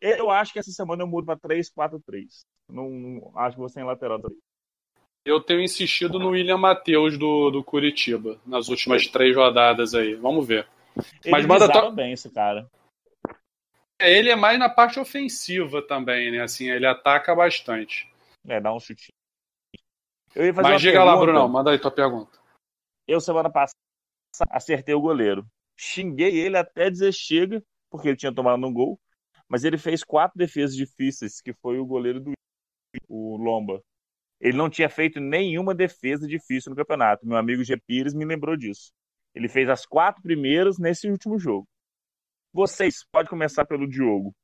Eu, 0.00 0.16
eu 0.16 0.30
acho 0.30 0.52
que 0.52 0.58
essa 0.58 0.70
semana 0.70 1.02
eu 1.02 1.06
mudo 1.06 1.26
pra 1.26 1.36
3-4-3. 1.36 2.44
Não, 2.68 2.90
não- 2.90 3.38
acho 3.38 3.54
que 3.56 3.60
vou 3.60 3.68
sem 3.68 3.84
lateral 3.84 4.20
também. 4.20 4.38
Eu 5.24 5.40
tenho 5.40 5.60
insistido 5.60 6.18
no 6.18 6.30
William 6.30 6.58
Matheus 6.58 7.16
do, 7.16 7.50
do 7.50 7.62
Curitiba, 7.62 8.40
nas 8.44 8.68
últimas 8.68 9.06
três 9.06 9.36
rodadas 9.36 9.94
aí. 9.94 10.14
Vamos 10.16 10.46
ver. 10.46 10.66
Ele 11.24 11.30
Mas 11.30 11.46
manda 11.46 11.70
to- 11.70 11.92
bem 11.92 12.12
esse 12.12 12.28
cara. 12.30 12.68
É, 14.02 14.12
Ele 14.12 14.30
é 14.30 14.36
mais 14.36 14.58
na 14.58 14.68
parte 14.68 14.98
ofensiva 14.98 15.80
também, 15.80 16.32
né? 16.32 16.42
Assim, 16.42 16.68
ele 16.68 16.84
ataca 16.84 17.34
bastante. 17.36 18.12
É, 18.48 18.60
dá 18.60 18.74
um 18.74 18.80
chutinho. 18.80 19.12
Eu 20.34 20.46
ia 20.46 20.52
fazer 20.52 20.68
Mas 20.68 20.82
diga 20.82 21.04
lá, 21.04 21.12
pergunta. 21.12 21.32
Brunão, 21.32 21.48
manda 21.48 21.70
aí 21.70 21.78
tua 21.78 21.90
pergunta. 21.90 22.36
Eu, 23.06 23.20
semana 23.20 23.48
passada, 23.48 23.76
acertei 24.50 24.92
o 24.92 25.00
goleiro. 25.00 25.46
Xinguei 25.78 26.36
ele 26.36 26.56
até 26.56 26.90
dizer 26.90 27.12
chega, 27.12 27.62
porque 27.88 28.08
ele 28.08 28.16
tinha 28.16 28.34
tomado 28.34 28.66
um 28.66 28.72
gol. 28.72 28.98
Mas 29.48 29.62
ele 29.62 29.78
fez 29.78 30.02
quatro 30.02 30.36
defesas 30.36 30.74
difíceis, 30.74 31.40
que 31.40 31.52
foi 31.52 31.78
o 31.78 31.86
goleiro 31.86 32.18
do 32.20 32.32
o 33.08 33.36
Lomba. 33.36 33.80
Ele 34.40 34.56
não 34.56 34.68
tinha 34.68 34.88
feito 34.88 35.20
nenhuma 35.20 35.74
defesa 35.74 36.26
difícil 36.26 36.70
no 36.70 36.76
campeonato. 36.76 37.24
Meu 37.24 37.36
amigo 37.36 37.62
G. 37.62 37.76
Pires 37.76 38.14
me 38.14 38.24
lembrou 38.24 38.56
disso. 38.56 38.90
Ele 39.32 39.48
fez 39.48 39.68
as 39.68 39.86
quatro 39.86 40.20
primeiras 40.22 40.78
nesse 40.78 41.08
último 41.08 41.38
jogo. 41.38 41.68
Vocês, 42.52 43.04
pode 43.10 43.30
começar 43.30 43.64
pelo 43.64 43.88
Diogo. 43.88 44.34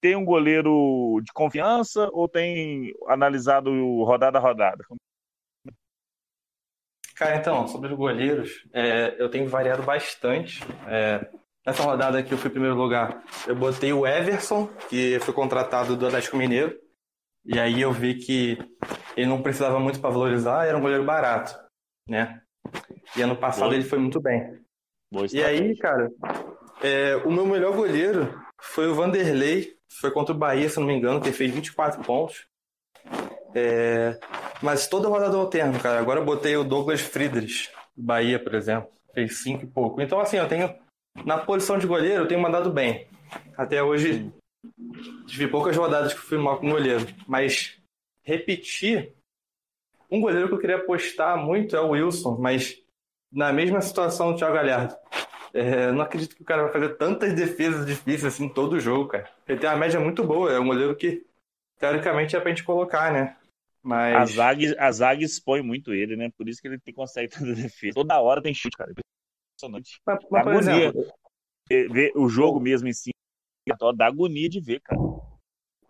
Tem 0.00 0.16
um 0.16 0.24
goleiro 0.24 1.20
de 1.22 1.32
confiança 1.32 2.08
ou 2.12 2.28
tem 2.28 2.92
analisado 3.06 3.70
rodada 4.02 4.38
a 4.38 4.40
rodada? 4.40 4.84
Cara, 7.14 7.36
então, 7.36 7.66
sobre 7.66 7.92
os 7.92 7.96
goleiros, 7.96 8.66
é, 8.72 9.14
eu 9.18 9.30
tenho 9.30 9.48
variado 9.48 9.82
bastante. 9.82 10.60
É, 10.86 11.30
nessa 11.64 11.82
rodada 11.82 12.22
que 12.22 12.34
eu 12.34 12.36
fui 12.36 12.50
em 12.50 12.52
primeiro 12.52 12.76
lugar, 12.76 13.24
eu 13.46 13.54
botei 13.56 13.92
o 13.92 14.06
Everson, 14.06 14.66
que 14.90 15.18
foi 15.20 15.32
contratado 15.32 15.96
do 15.96 16.06
Atlético 16.06 16.36
Mineiro. 16.36 16.78
E 17.44 17.58
aí 17.58 17.80
eu 17.80 17.92
vi 17.92 18.16
que 18.16 18.58
ele 19.16 19.28
não 19.28 19.40
precisava 19.40 19.78
muito 19.78 20.00
para 20.00 20.10
valorizar, 20.10 20.66
era 20.66 20.76
um 20.76 20.80
goleiro 20.80 21.04
barato, 21.04 21.56
né? 22.08 22.42
E 23.16 23.22
ano 23.22 23.36
passado 23.36 23.68
Boa. 23.68 23.74
ele 23.76 23.84
foi 23.84 23.98
muito 23.98 24.20
bem. 24.20 24.60
Boa 25.10 25.26
E 25.32 25.42
aí, 25.42 25.76
cara, 25.78 26.10
é, 26.82 27.16
o 27.24 27.30
meu 27.30 27.46
melhor 27.46 27.74
goleiro 27.74 28.42
foi 28.60 28.88
o 28.88 28.94
Vanderlei, 28.94 29.76
foi 29.88 30.10
contra 30.10 30.34
o 30.34 30.38
Bahia, 30.38 30.68
se 30.68 30.78
não 30.78 30.86
me 30.86 30.94
engano, 30.94 31.20
que 31.20 31.32
fez 31.32 31.52
24 31.52 32.02
pontos. 32.02 32.46
É, 33.54 34.18
mas 34.60 34.86
toda 34.86 35.08
rodada 35.08 35.34
eu 35.34 35.40
alterno, 35.40 35.78
cara. 35.80 35.98
Agora 35.98 36.20
eu 36.20 36.24
botei 36.24 36.56
o 36.56 36.64
Douglas 36.64 37.00
Friedrich, 37.00 37.70
Bahia, 37.96 38.38
por 38.38 38.54
exemplo, 38.54 38.90
fez 39.14 39.42
5 39.42 39.64
e 39.64 39.66
pouco. 39.66 40.00
Então, 40.00 40.20
assim, 40.20 40.36
eu 40.36 40.48
tenho, 40.48 40.74
na 41.24 41.38
posição 41.38 41.78
de 41.78 41.86
goleiro, 41.86 42.24
eu 42.24 42.28
tenho 42.28 42.40
mandado 42.40 42.70
bem. 42.70 43.06
Até 43.56 43.82
hoje, 43.82 44.30
tive 45.26 45.48
poucas 45.48 45.76
rodadas 45.76 46.12
que 46.12 46.20
fui 46.20 46.38
mal 46.38 46.58
com 46.58 46.70
goleiro, 46.70 47.06
mas 47.26 47.78
repetir. 48.22 49.14
Um 50.10 50.20
goleiro 50.20 50.48
que 50.48 50.54
eu 50.54 50.58
queria 50.58 50.76
apostar 50.76 51.36
muito 51.36 51.74
é 51.74 51.80
o 51.80 51.90
Wilson, 51.90 52.36
mas 52.38 52.80
na 53.32 53.52
mesma 53.52 53.80
situação 53.80 54.32
do 54.32 54.38
Thiago 54.38 54.54
Galhardo. 54.54 54.94
É, 55.56 55.92
não 55.92 56.02
acredito 56.02 56.36
que 56.36 56.42
o 56.42 56.44
cara 56.44 56.64
vai 56.64 56.72
fazer 56.72 56.90
tantas 56.96 57.32
defesas 57.34 57.86
difíceis 57.86 58.24
assim 58.24 58.48
todo 58.48 58.78
jogo, 58.80 59.08
cara. 59.08 59.28
Ele 59.48 59.58
tem 59.58 59.70
uma 59.70 59.76
média 59.76 59.98
muito 59.98 60.22
boa, 60.22 60.52
é 60.52 60.60
um 60.60 60.66
goleiro 60.66 60.94
que 60.94 61.24
teoricamente 61.78 62.36
é 62.36 62.40
pra 62.40 62.50
gente 62.50 62.64
colocar, 62.64 63.12
né? 63.12 63.36
Mas. 63.82 64.16
A 64.16 64.24
zaga, 64.26 64.76
a 64.78 64.92
zaga 64.92 65.24
expõe 65.24 65.62
muito 65.62 65.94
ele, 65.94 66.16
né? 66.16 66.30
Por 66.36 66.48
isso 66.48 66.60
que 66.60 66.68
ele 66.68 66.80
consegue 66.94 67.28
tanta 67.28 67.54
defesa. 67.54 67.94
Toda 67.94 68.20
hora 68.20 68.42
tem 68.42 68.52
chute, 68.52 68.76
cara. 68.76 68.92
Impressionante. 69.54 70.00
Mas, 70.06 70.18
mas, 70.30 70.46
agonia. 70.46 70.88
exemplo, 70.88 71.06
Ver- 71.68 72.12
o 72.14 72.28
jogo 72.28 72.60
mesmo 72.60 72.88
em 72.88 72.92
si, 72.92 73.10
dá 73.96 74.06
agonia 74.06 74.48
de 74.48 74.60
ver, 74.60 74.80
cara. 74.80 75.00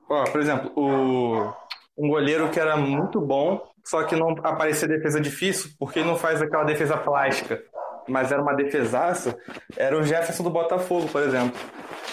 ó, 0.09 0.24
por 0.31 0.41
exemplo, 0.41 0.73
o... 0.74 1.53
um 1.99 2.09
goleiro 2.09 2.51
que 2.51 2.59
era 2.59 2.77
muito 2.77 3.20
bom, 3.20 3.69
só 3.85 4.05
que 4.05 4.16
não 4.16 4.31
aparecia 4.43 4.89
defesa 4.89 5.20
difícil, 5.20 5.73
porque 5.78 6.03
não 6.03 6.16
faz 6.16 6.41
aquela 6.41 6.65
defesa 6.65 6.97
plástica, 6.97 7.62
mas 8.09 8.33
era 8.33 8.43
uma 8.43 8.55
defesaça, 8.55 9.37
era 9.77 9.97
o 9.97 10.03
Jefferson 10.03 10.43
do 10.43 10.51
Botafogo, 10.51 11.09
por 11.09 11.23
exemplo. 11.23 11.59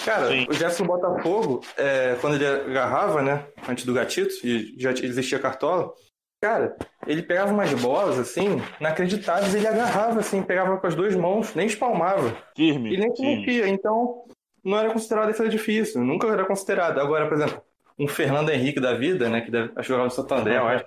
Cara, 0.06 0.28
Sim. 0.28 0.46
o 0.50 0.54
Jefferson 0.54 0.84
do 0.84 0.88
Botafogo, 0.88 1.62
é, 1.78 2.18
quando 2.20 2.36
ele 2.36 2.46
agarrava, 2.46 3.22
né, 3.22 3.46
antes 3.68 3.86
do 3.86 3.94
gatito, 3.94 4.34
e 4.46 4.76
já 4.78 4.92
existia 4.92 5.40
cartola, 5.40 5.94
cara, 6.42 6.76
ele 7.08 7.24
pegava 7.24 7.54
umas 7.54 7.74
bolas, 7.76 8.20
assim, 8.20 8.62
inacreditáveis, 8.80 9.56
ele 9.56 9.68
agarrava, 9.68 10.20
assim, 10.20 10.42
pegava 10.42 10.78
com 10.78 10.88
as 10.88 10.96
duas 10.96 11.16
mãos, 11.16 11.56
nem 11.56 11.68
espalmava. 11.68 12.36
Firme. 12.56 12.94
E 12.94 12.98
nem 12.98 13.14
conhecia, 13.14 13.68
então 13.68 14.26
não 14.64 14.78
era 14.78 14.92
considerado 14.92 15.28
defesa 15.28 15.50
difícil, 15.50 16.02
nunca 16.02 16.28
era 16.28 16.46
considerado. 16.46 17.00
Agora, 17.00 17.28
por 17.28 17.36
exemplo, 17.36 17.62
um 17.98 18.08
Fernando 18.08 18.50
Henrique 18.50 18.80
da 18.80 18.94
vida, 18.94 19.30
né, 19.30 19.42
que 19.42 19.52
deve 19.52 19.72
acho 19.76 19.88
que 19.88 19.94
jogava 19.94 20.10
no 20.10 20.50
eu 20.50 20.68
acho. 20.68 20.86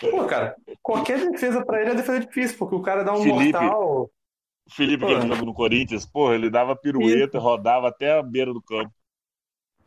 Pô, 0.00 0.24
cara, 0.24 0.56
qualquer 0.82 1.30
defesa 1.30 1.64
pra 1.64 1.80
ele 1.80 1.90
é 1.90 1.94
defesa 1.94 2.20
difícil, 2.20 2.56
porque 2.58 2.74
o 2.74 2.82
cara 2.82 3.04
dá 3.04 3.12
um 3.12 3.22
Felipe. 3.22 3.52
mortal. 3.52 4.10
Felipe, 4.70 5.04
que 5.04 5.14
Pô. 5.14 5.20
joga 5.20 5.42
no 5.42 5.54
Corinthians, 5.54 6.06
porra, 6.06 6.34
ele 6.34 6.50
dava 6.50 6.76
pirueta, 6.76 7.38
rodava 7.38 7.88
até 7.88 8.18
a 8.18 8.22
beira 8.22 8.52
do 8.52 8.62
campo. 8.62 8.92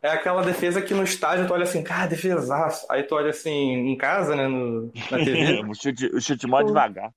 É 0.02 0.10
aquela 0.10 0.42
defesa 0.42 0.80
que 0.80 0.94
no 0.94 1.02
estádio 1.02 1.46
tu 1.46 1.52
olha 1.52 1.64
assim, 1.64 1.82
cara, 1.82 2.06
defesaço. 2.06 2.86
Aí 2.90 3.02
tu 3.02 3.14
olha 3.14 3.30
assim, 3.30 3.50
em 3.50 3.96
casa, 3.96 4.36
né, 4.36 4.46
no, 4.46 4.92
na 5.10 5.18
TV, 5.18 5.62
o 5.68 5.74
chute, 5.74 6.06
o 6.06 6.20
chute 6.20 6.46
mó 6.46 6.62
devagar. 6.62 7.10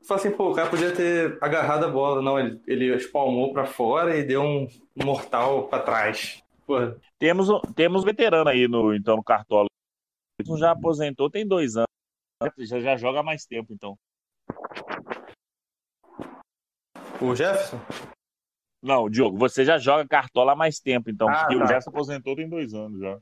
tu 0.00 0.06
fala 0.06 0.20
assim, 0.20 0.30
pô, 0.30 0.50
o 0.50 0.54
cara 0.54 0.68
podia 0.68 0.94
ter 0.94 1.38
agarrado 1.40 1.84
a 1.84 1.88
bola. 1.88 2.20
Não, 2.20 2.38
ele, 2.38 2.60
ele 2.66 2.94
espalmou 2.94 3.52
pra 3.52 3.64
fora 3.64 4.16
e 4.18 4.22
deu 4.22 4.42
um 4.42 4.68
mortal 5.02 5.68
pra 5.68 5.78
trás. 5.80 6.42
Pô, 6.66 6.76
Temos, 7.18 7.48
temos 7.74 8.04
veterano 8.04 8.50
aí 8.50 8.68
no, 8.68 8.94
então, 8.94 9.16
no 9.16 9.24
Cartola. 9.24 9.68
Ele 10.38 10.58
já 10.58 10.72
aposentou 10.72 11.30
tem 11.30 11.46
dois 11.46 11.76
anos. 11.76 11.88
Já, 12.58 12.80
já 12.80 12.96
joga 12.96 13.22
mais 13.22 13.44
tempo, 13.46 13.72
então. 13.72 13.96
O 17.26 17.34
Jefferson? 17.34 17.80
Não, 18.82 19.10
Diogo, 19.10 19.36
você 19.36 19.64
já 19.64 19.76
joga 19.76 20.08
Cartola 20.08 20.52
há 20.52 20.56
mais 20.56 20.80
tempo, 20.80 21.10
então. 21.10 21.28
Ah, 21.28 21.40
porque 21.40 21.56
tá. 21.56 21.64
o 21.64 21.66
Jefferson 21.66 21.90
aposentou 21.90 22.34
tem 22.34 22.48
dois 22.48 22.72
anos 22.72 22.98
já. 22.98 23.18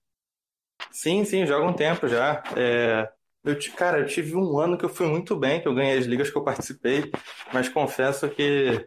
Sim, 0.90 1.24
sim, 1.24 1.44
joga 1.44 1.66
um 1.66 1.72
tempo 1.72 2.06
já. 2.06 2.42
É, 2.56 3.10
eu, 3.44 3.56
cara, 3.76 3.98
eu 3.98 4.06
tive 4.06 4.36
um 4.36 4.58
ano 4.58 4.78
que 4.78 4.84
eu 4.84 4.88
fui 4.88 5.06
muito 5.06 5.36
bem, 5.36 5.60
que 5.60 5.66
eu 5.66 5.74
ganhei 5.74 5.98
as 5.98 6.06
ligas 6.06 6.30
que 6.30 6.36
eu 6.36 6.44
participei, 6.44 7.10
mas 7.52 7.68
confesso 7.68 8.28
que, 8.30 8.86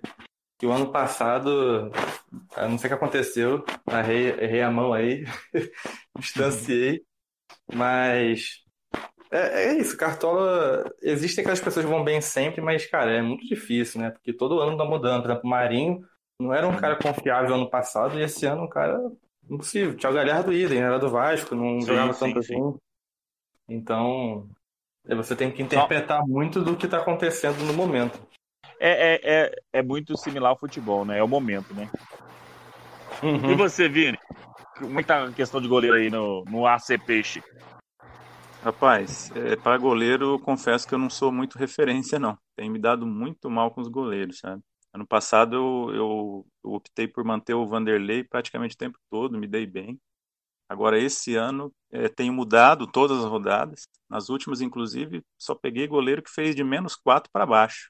que 0.57 0.65
o 0.65 0.71
ano 0.71 0.91
passado, 0.91 1.91
não 2.57 2.77
sei 2.77 2.87
o 2.87 2.89
que 2.89 2.93
aconteceu, 2.93 3.65
errei, 3.89 4.29
errei 4.29 4.61
a 4.61 4.71
mão 4.71 4.93
aí, 4.93 5.25
distanciei, 6.17 7.03
mas 7.73 8.61
é, 9.31 9.65
é, 9.65 9.77
isso, 9.77 9.95
Cartola. 9.95 10.91
Existem 11.01 11.41
aquelas 11.41 11.61
pessoas 11.61 11.85
que 11.85 11.91
vão 11.91 12.03
bem 12.03 12.19
sempre, 12.19 12.61
mas, 12.61 12.85
cara, 12.85 13.11
é 13.11 13.21
muito 13.21 13.47
difícil, 13.47 14.01
né? 14.01 14.09
Porque 14.09 14.33
todo 14.33 14.59
ano 14.59 14.77
tá 14.77 14.83
mudando. 14.83 15.21
Por 15.21 15.31
exemplo, 15.31 15.47
o 15.47 15.49
Marinho 15.49 16.05
não 16.39 16.53
era 16.53 16.67
um 16.67 16.75
cara 16.75 16.97
confiável 16.97 17.55
ano 17.55 17.69
passado 17.69 18.19
e 18.19 18.23
esse 18.23 18.45
ano 18.45 18.63
um 18.63 18.69
cara 18.69 18.99
impossível. 19.49 19.95
Thiago 19.95 20.15
Galhardo 20.15 20.51
idem, 20.51 20.79
era 20.79 20.99
do 20.99 21.09
Vasco, 21.09 21.55
não 21.55 21.79
sim, 21.79 21.87
jogava 21.87 22.13
sim, 22.13 22.19
tanto 22.19 22.43
sim. 22.43 22.55
assim. 22.55 22.77
Então, 23.69 24.49
é, 25.07 25.15
você 25.15 25.35
tem 25.35 25.49
que 25.49 25.63
interpretar 25.63 26.27
muito 26.27 26.61
do 26.61 26.75
que 26.75 26.85
está 26.85 26.97
acontecendo 26.97 27.63
no 27.63 27.73
momento. 27.73 28.19
É, 28.79 29.13
é, 29.13 29.21
é, 29.23 29.55
é, 29.73 29.81
muito 29.81 30.17
similar 30.17 30.49
ao 30.49 30.57
futebol, 30.59 31.05
né? 31.05 31.19
É 31.19 31.23
o 31.23 31.27
momento, 31.27 31.73
né? 31.73 31.89
Uhum. 33.23 33.51
E 33.51 33.55
você, 33.55 33.87
Vini? 33.87 34.17
Como 34.77 34.99
é 34.99 35.03
que 35.03 35.07
tá 35.07 35.25
a 35.25 35.31
questão 35.31 35.61
de 35.61 35.67
goleiro 35.67 35.95
aí 35.95 36.09
no, 36.09 36.43
no 36.45 36.65
AC 36.65 36.97
Peixe? 37.05 37.43
Rapaz, 38.63 39.31
é, 39.35 39.55
para 39.55 39.75
goleiro, 39.75 40.37
confesso 40.39 40.87
que 40.87 40.93
eu 40.93 40.99
não 40.99 41.09
sou 41.09 41.31
muito 41.31 41.57
referência, 41.57 42.19
não. 42.19 42.37
Tem 42.55 42.69
me 42.69 42.77
dado 42.77 43.07
muito 43.07 43.49
mal 43.49 43.71
com 43.71 43.81
os 43.81 43.87
goleiros, 43.87 44.37
sabe? 44.37 44.61
Ano 44.93 45.07
passado 45.07 45.55
eu, 45.55 45.95
eu, 45.95 46.47
eu 46.63 46.71
optei 46.73 47.07
por 47.07 47.23
manter 47.23 47.55
o 47.55 47.65
Vanderlei 47.65 48.23
praticamente 48.23 48.75
o 48.75 48.77
tempo 48.77 48.99
todo, 49.09 49.35
me 49.39 49.47
dei 49.47 49.65
bem. 49.65 49.99
Agora, 50.69 50.99
esse 50.99 51.35
ano, 51.35 51.73
é, 51.91 52.07
tenho 52.07 52.31
mudado 52.31 52.85
todas 52.85 53.17
as 53.17 53.25
rodadas. 53.25 53.87
Nas 54.07 54.29
últimas, 54.29 54.61
inclusive, 54.61 55.23
só 55.39 55.55
peguei 55.55 55.87
goleiro 55.87 56.21
que 56.21 56.29
fez 56.29 56.55
de 56.55 56.63
menos 56.63 56.95
quatro 56.95 57.31
para 57.33 57.47
baixo. 57.47 57.89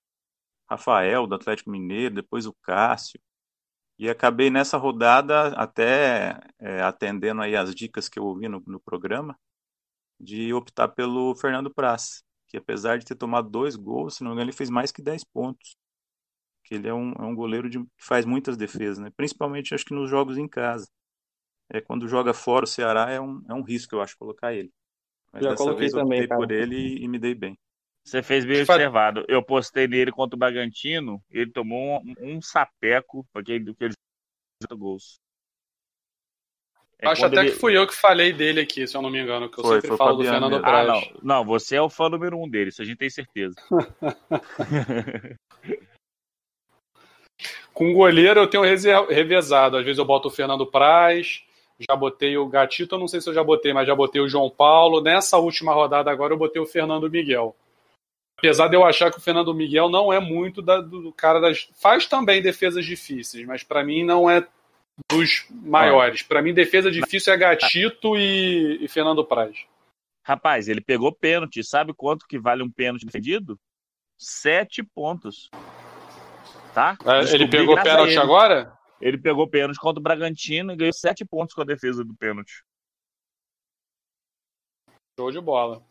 Rafael, 0.69 1.27
do 1.27 1.35
Atlético 1.35 1.69
Mineiro, 1.69 2.15
depois 2.15 2.45
o 2.45 2.55
Cássio. 2.63 3.19
E 3.99 4.09
acabei 4.09 4.49
nessa 4.49 4.77
rodada, 4.77 5.49
até 5.49 6.39
é, 6.59 6.81
atendendo 6.81 7.41
aí 7.41 7.57
as 7.57 7.75
dicas 7.75 8.07
que 8.07 8.17
eu 8.17 8.23
ouvi 8.23 8.47
no, 8.47 8.63
no 8.65 8.79
programa, 8.79 9.37
de 10.21 10.53
optar 10.53 10.87
pelo 10.89 11.35
Fernando 11.35 11.73
Praz, 11.73 12.23
que 12.47 12.57
apesar 12.57 12.99
de 12.99 13.05
ter 13.05 13.15
tomado 13.15 13.49
dois 13.49 13.75
gols, 13.75 14.15
se 14.15 14.23
não 14.23 14.31
me 14.31 14.35
engano, 14.35 14.49
ele 14.49 14.57
fez 14.57 14.69
mais 14.69 14.91
que 14.91 15.01
10 15.01 15.23
pontos. 15.23 15.75
Que 16.63 16.75
ele 16.75 16.87
é 16.87 16.93
um, 16.93 17.11
é 17.13 17.23
um 17.23 17.33
goleiro 17.35 17.69
de, 17.69 17.79
que 17.79 17.89
faz 17.97 18.25
muitas 18.25 18.55
defesas, 18.55 18.99
né? 18.99 19.09
principalmente 19.15 19.73
acho 19.73 19.85
que 19.85 19.93
nos 19.93 20.09
jogos 20.09 20.37
em 20.37 20.47
casa. 20.47 20.87
É, 21.69 21.81
quando 21.81 22.07
joga 22.07 22.33
fora 22.33 22.65
o 22.65 22.67
Ceará 22.67 23.09
é 23.09 23.19
um, 23.19 23.41
é 23.49 23.53
um 23.53 23.63
risco, 23.63 23.95
eu 23.95 24.01
acho, 24.01 24.17
colocar 24.17 24.53
ele. 24.53 24.71
Mas 25.31 25.43
Já 25.43 25.51
dessa 25.51 25.73
vez 25.73 25.93
eu 25.93 26.01
optei 26.01 26.27
também, 26.27 26.47
por 26.47 26.51
ele 26.51 26.75
e, 26.75 27.03
e, 27.03 27.07
me 27.07 27.17
dei 27.17 27.33
bem. 27.33 27.57
Você 28.03 28.21
fez 28.21 28.43
bem 28.43 28.61
observado. 28.61 29.23
Eu 29.27 29.41
postei 29.41 29.87
nele 29.87 30.11
contra 30.11 30.35
o 30.35 30.39
Bragantino, 30.39 31.23
ele 31.29 31.51
tomou 31.51 32.01
um, 32.01 32.35
um 32.35 32.41
sapeco, 32.41 33.25
porque 33.31 33.53
ele, 33.53 33.75
ele 33.79 33.93
gols. 34.75 35.19
É 37.01 37.07
Acho 37.07 37.25
até 37.25 37.39
ele... 37.39 37.51
que 37.51 37.57
fui 37.57 37.75
eu 37.75 37.87
que 37.87 37.95
falei 37.95 38.31
dele 38.31 38.61
aqui, 38.61 38.85
se 38.85 38.95
eu 38.95 39.01
não 39.01 39.09
me 39.09 39.19
engano, 39.19 39.49
que 39.49 39.59
eu 39.59 39.63
foi, 39.63 39.81
sempre 39.81 39.87
foi 39.89 39.97
falo 39.97 40.17
do 40.17 40.23
Fernando 40.23 40.61
Praz. 40.61 40.87
Ah, 40.87 40.93
não. 40.93 41.01
não, 41.37 41.45
você 41.45 41.75
é 41.75 41.81
o 41.81 41.89
fã 41.89 42.07
número 42.07 42.37
um 42.37 42.47
dele, 42.47 42.69
isso 42.69 42.81
a 42.81 42.85
gente 42.85 42.97
tem 42.97 43.09
certeza. 43.09 43.55
Com 47.73 47.93
goleiro 47.93 48.41
eu 48.41 48.47
tenho 48.47 48.61
revezado. 48.63 49.77
Às 49.77 49.83
vezes 49.83 49.97
eu 49.97 50.05
boto 50.05 50.27
o 50.27 50.31
Fernando 50.31 50.67
Praz, 50.67 51.43
já 51.79 51.95
botei 51.95 52.37
o 52.37 52.47
Gatito, 52.47 52.93
eu 52.93 52.99
não 52.99 53.07
sei 53.07 53.19
se 53.19 53.27
eu 53.29 53.33
já 53.33 53.43
botei, 53.43 53.73
mas 53.73 53.87
já 53.87 53.95
botei 53.95 54.21
o 54.21 54.29
João 54.29 54.51
Paulo. 54.51 55.01
Nessa 55.01 55.39
última 55.39 55.73
rodada 55.73 56.11
agora 56.11 56.33
eu 56.33 56.37
botei 56.37 56.61
o 56.61 56.67
Fernando 56.67 57.09
Miguel. 57.09 57.55
Apesar 58.37 58.67
de 58.67 58.75
eu 58.75 58.83
achar 58.83 59.11
que 59.11 59.17
o 59.17 59.21
Fernando 59.21 59.53
Miguel 59.53 59.89
não 59.89 60.13
é 60.13 60.19
muito 60.19 60.61
da, 60.61 60.79
do 60.81 61.11
cara 61.13 61.39
das. 61.39 61.69
Faz 61.73 62.05
também 62.05 62.41
defesas 62.41 62.85
difíceis, 62.85 63.45
mas 63.47 63.63
para 63.63 63.83
mim 63.83 64.03
não 64.03 64.29
é 64.29 64.45
dos 65.09 65.47
maiores. 65.49 66.21
Para 66.23 66.41
mim, 66.41 66.53
defesa 66.53 66.91
difícil 66.91 67.33
é 67.33 67.37
Gatito 67.37 68.17
e, 68.17 68.83
e, 68.83 68.87
Fernando 68.87 69.25
Praz. 69.25 69.65
Rapaz, 70.23 70.67
ele 70.67 70.81
pegou 70.81 71.13
pênalti. 71.13 71.63
Sabe 71.63 71.93
quanto 71.93 72.27
que 72.27 72.39
vale 72.39 72.63
um 72.63 72.71
pênalti 72.71 73.05
defendido? 73.05 73.59
Sete 74.17 74.83
pontos. 74.83 75.49
Tá? 76.73 76.97
É, 77.05 77.33
ele 77.33 77.47
pegou 77.47 77.75
pênalti 77.81 78.17
agora? 78.17 78.73
Ele 79.01 79.17
pegou 79.17 79.49
pênalti 79.49 79.79
contra 79.79 79.99
o 79.99 80.03
Bragantino 80.03 80.71
e 80.71 80.75
ganhou 80.75 80.93
sete 80.93 81.25
pontos 81.25 81.55
com 81.55 81.61
a 81.61 81.65
defesa 81.65 82.03
do 82.03 82.15
pênalti. 82.15 82.63
Show 85.19 85.31
de 85.31 85.41
bola. 85.41 85.83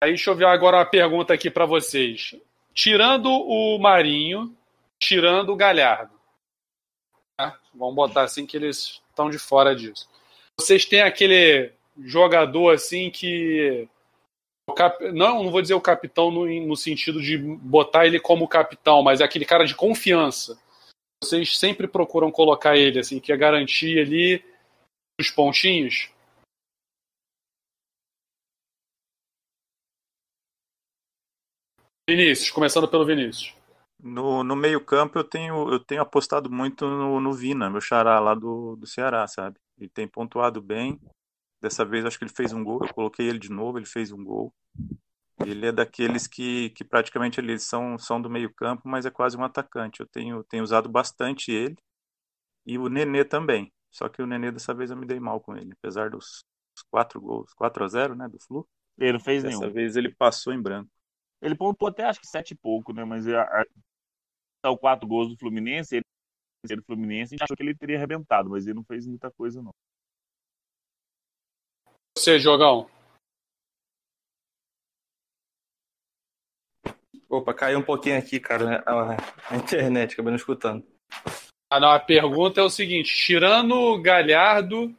Aí 0.00 0.10
deixa 0.10 0.30
eu 0.30 0.34
ver 0.34 0.46
agora 0.46 0.78
uma 0.78 0.86
pergunta 0.86 1.34
aqui 1.34 1.50
para 1.50 1.66
vocês. 1.66 2.34
Tirando 2.74 3.28
o 3.28 3.78
Marinho, 3.78 4.56
tirando 4.98 5.52
o 5.52 5.56
Galhardo, 5.56 6.12
né? 7.40 7.56
Vamos 7.74 7.94
botar 7.94 8.22
assim 8.22 8.46
que 8.46 8.56
eles 8.56 9.02
estão 9.08 9.30
de 9.30 9.38
fora 9.38 9.74
disso. 9.74 10.08
Vocês 10.58 10.84
têm 10.84 11.02
aquele 11.02 11.72
jogador 11.98 12.74
assim 12.74 13.10
que 13.10 13.88
não, 15.12 15.44
não 15.44 15.50
vou 15.50 15.60
dizer 15.60 15.74
o 15.74 15.80
capitão 15.80 16.30
no, 16.30 16.46
no, 16.66 16.76
sentido 16.76 17.20
de 17.20 17.36
botar 17.36 18.06
ele 18.06 18.20
como 18.20 18.48
capitão, 18.48 19.02
mas 19.02 19.20
é 19.20 19.24
aquele 19.24 19.44
cara 19.44 19.66
de 19.66 19.74
confiança. 19.74 20.58
Vocês 21.22 21.58
sempre 21.58 21.86
procuram 21.86 22.30
colocar 22.30 22.76
ele, 22.76 22.98
assim, 22.98 23.20
que 23.20 23.32
é 23.32 23.36
garantir 23.36 23.98
ali 23.98 24.44
os 25.20 25.30
pontinhos. 25.30 26.10
Vinícius, 32.08 32.50
começando 32.50 32.88
pelo 32.88 33.06
Vinícius. 33.06 33.54
No, 34.02 34.42
no 34.42 34.56
meio-campo 34.56 35.16
eu 35.16 35.22
tenho, 35.22 35.70
eu 35.72 35.78
tenho 35.78 36.02
apostado 36.02 36.50
muito 36.50 36.84
no, 36.88 37.20
no 37.20 37.32
Vina, 37.32 37.70
meu 37.70 37.80
xará 37.80 38.18
lá 38.18 38.34
do, 38.34 38.74
do 38.74 38.84
Ceará, 38.84 39.26
sabe? 39.28 39.60
Ele 39.78 39.88
tem 39.88 40.08
pontuado 40.08 40.60
bem. 40.60 41.00
Dessa 41.60 41.84
vez 41.84 42.04
acho 42.04 42.18
que 42.18 42.24
ele 42.24 42.32
fez 42.34 42.52
um 42.52 42.64
gol, 42.64 42.80
eu 42.82 42.92
coloquei 42.92 43.28
ele 43.28 43.38
de 43.38 43.48
novo, 43.48 43.78
ele 43.78 43.86
fez 43.86 44.10
um 44.10 44.24
gol. 44.24 44.52
Ele 45.46 45.66
é 45.66 45.72
daqueles 45.72 46.26
que, 46.26 46.70
que 46.70 46.84
praticamente 46.84 47.38
eles 47.38 47.62
são, 47.62 47.96
são 47.96 48.20
do 48.20 48.28
meio-campo, 48.28 48.82
mas 48.84 49.06
é 49.06 49.10
quase 49.10 49.36
um 49.36 49.44
atacante. 49.44 50.00
Eu 50.00 50.06
tenho, 50.06 50.42
tenho 50.44 50.64
usado 50.64 50.88
bastante 50.88 51.52
ele 51.52 51.76
e 52.66 52.78
o 52.78 52.88
Nenê 52.88 53.24
também. 53.24 53.72
Só 53.88 54.08
que 54.08 54.20
o 54.20 54.26
Nenê 54.26 54.50
dessa 54.50 54.74
vez 54.74 54.90
eu 54.90 54.96
me 54.96 55.06
dei 55.06 55.20
mal 55.20 55.40
com 55.40 55.56
ele, 55.56 55.72
apesar 55.74 56.10
dos 56.10 56.44
quatro 56.90 57.20
gols, 57.20 57.52
4 57.54 57.84
a 57.84 57.88
0 57.88 58.16
né, 58.16 58.28
do 58.28 58.40
Flu. 58.40 58.66
Ele 58.98 59.12
não 59.12 59.20
fez 59.20 59.44
Dessa 59.44 59.58
nenhum. 59.58 59.72
vez 59.72 59.94
ele 59.94 60.12
passou 60.12 60.52
em 60.52 60.60
branco. 60.60 60.90
Ele 61.40 61.54
pontuou 61.54 61.88
até 61.88 62.04
acho 62.04 62.20
que 62.20 62.26
sete 62.26 62.52
e 62.52 62.56
pouco, 62.56 62.92
né? 62.92 63.04
Mas 63.04 63.26
a, 63.28 63.64
o 64.70 64.78
quatro 64.78 65.06
gols 65.06 65.28
do 65.28 65.36
Fluminense, 65.36 65.96
ele 65.96 66.04
do 66.76 66.84
Fluminense, 66.84 67.34
a 67.34 67.36
gente 67.36 67.42
achou 67.42 67.56
que 67.56 67.62
ele 67.62 67.74
teria 67.74 67.96
arrebentado, 67.96 68.48
mas 68.48 68.66
ele 68.66 68.74
não 68.74 68.84
fez 68.84 69.06
muita 69.06 69.30
coisa, 69.30 69.60
não. 69.60 69.72
Você, 72.16 72.38
Jogão. 72.38 72.88
Opa, 77.28 77.54
caiu 77.54 77.78
um 77.78 77.82
pouquinho 77.82 78.18
aqui, 78.18 78.38
cara, 78.38 78.64
né? 78.64 78.82
a 79.50 79.56
internet, 79.56 80.12
acabei 80.12 80.30
não 80.30 80.36
escutando. 80.36 80.86
Ah, 81.70 81.80
não, 81.80 81.90
a 81.90 81.98
pergunta 81.98 82.60
é 82.60 82.62
o 82.62 82.68
seguinte: 82.68 83.16
tirando 83.16 83.98
Galhardo, 84.02 84.94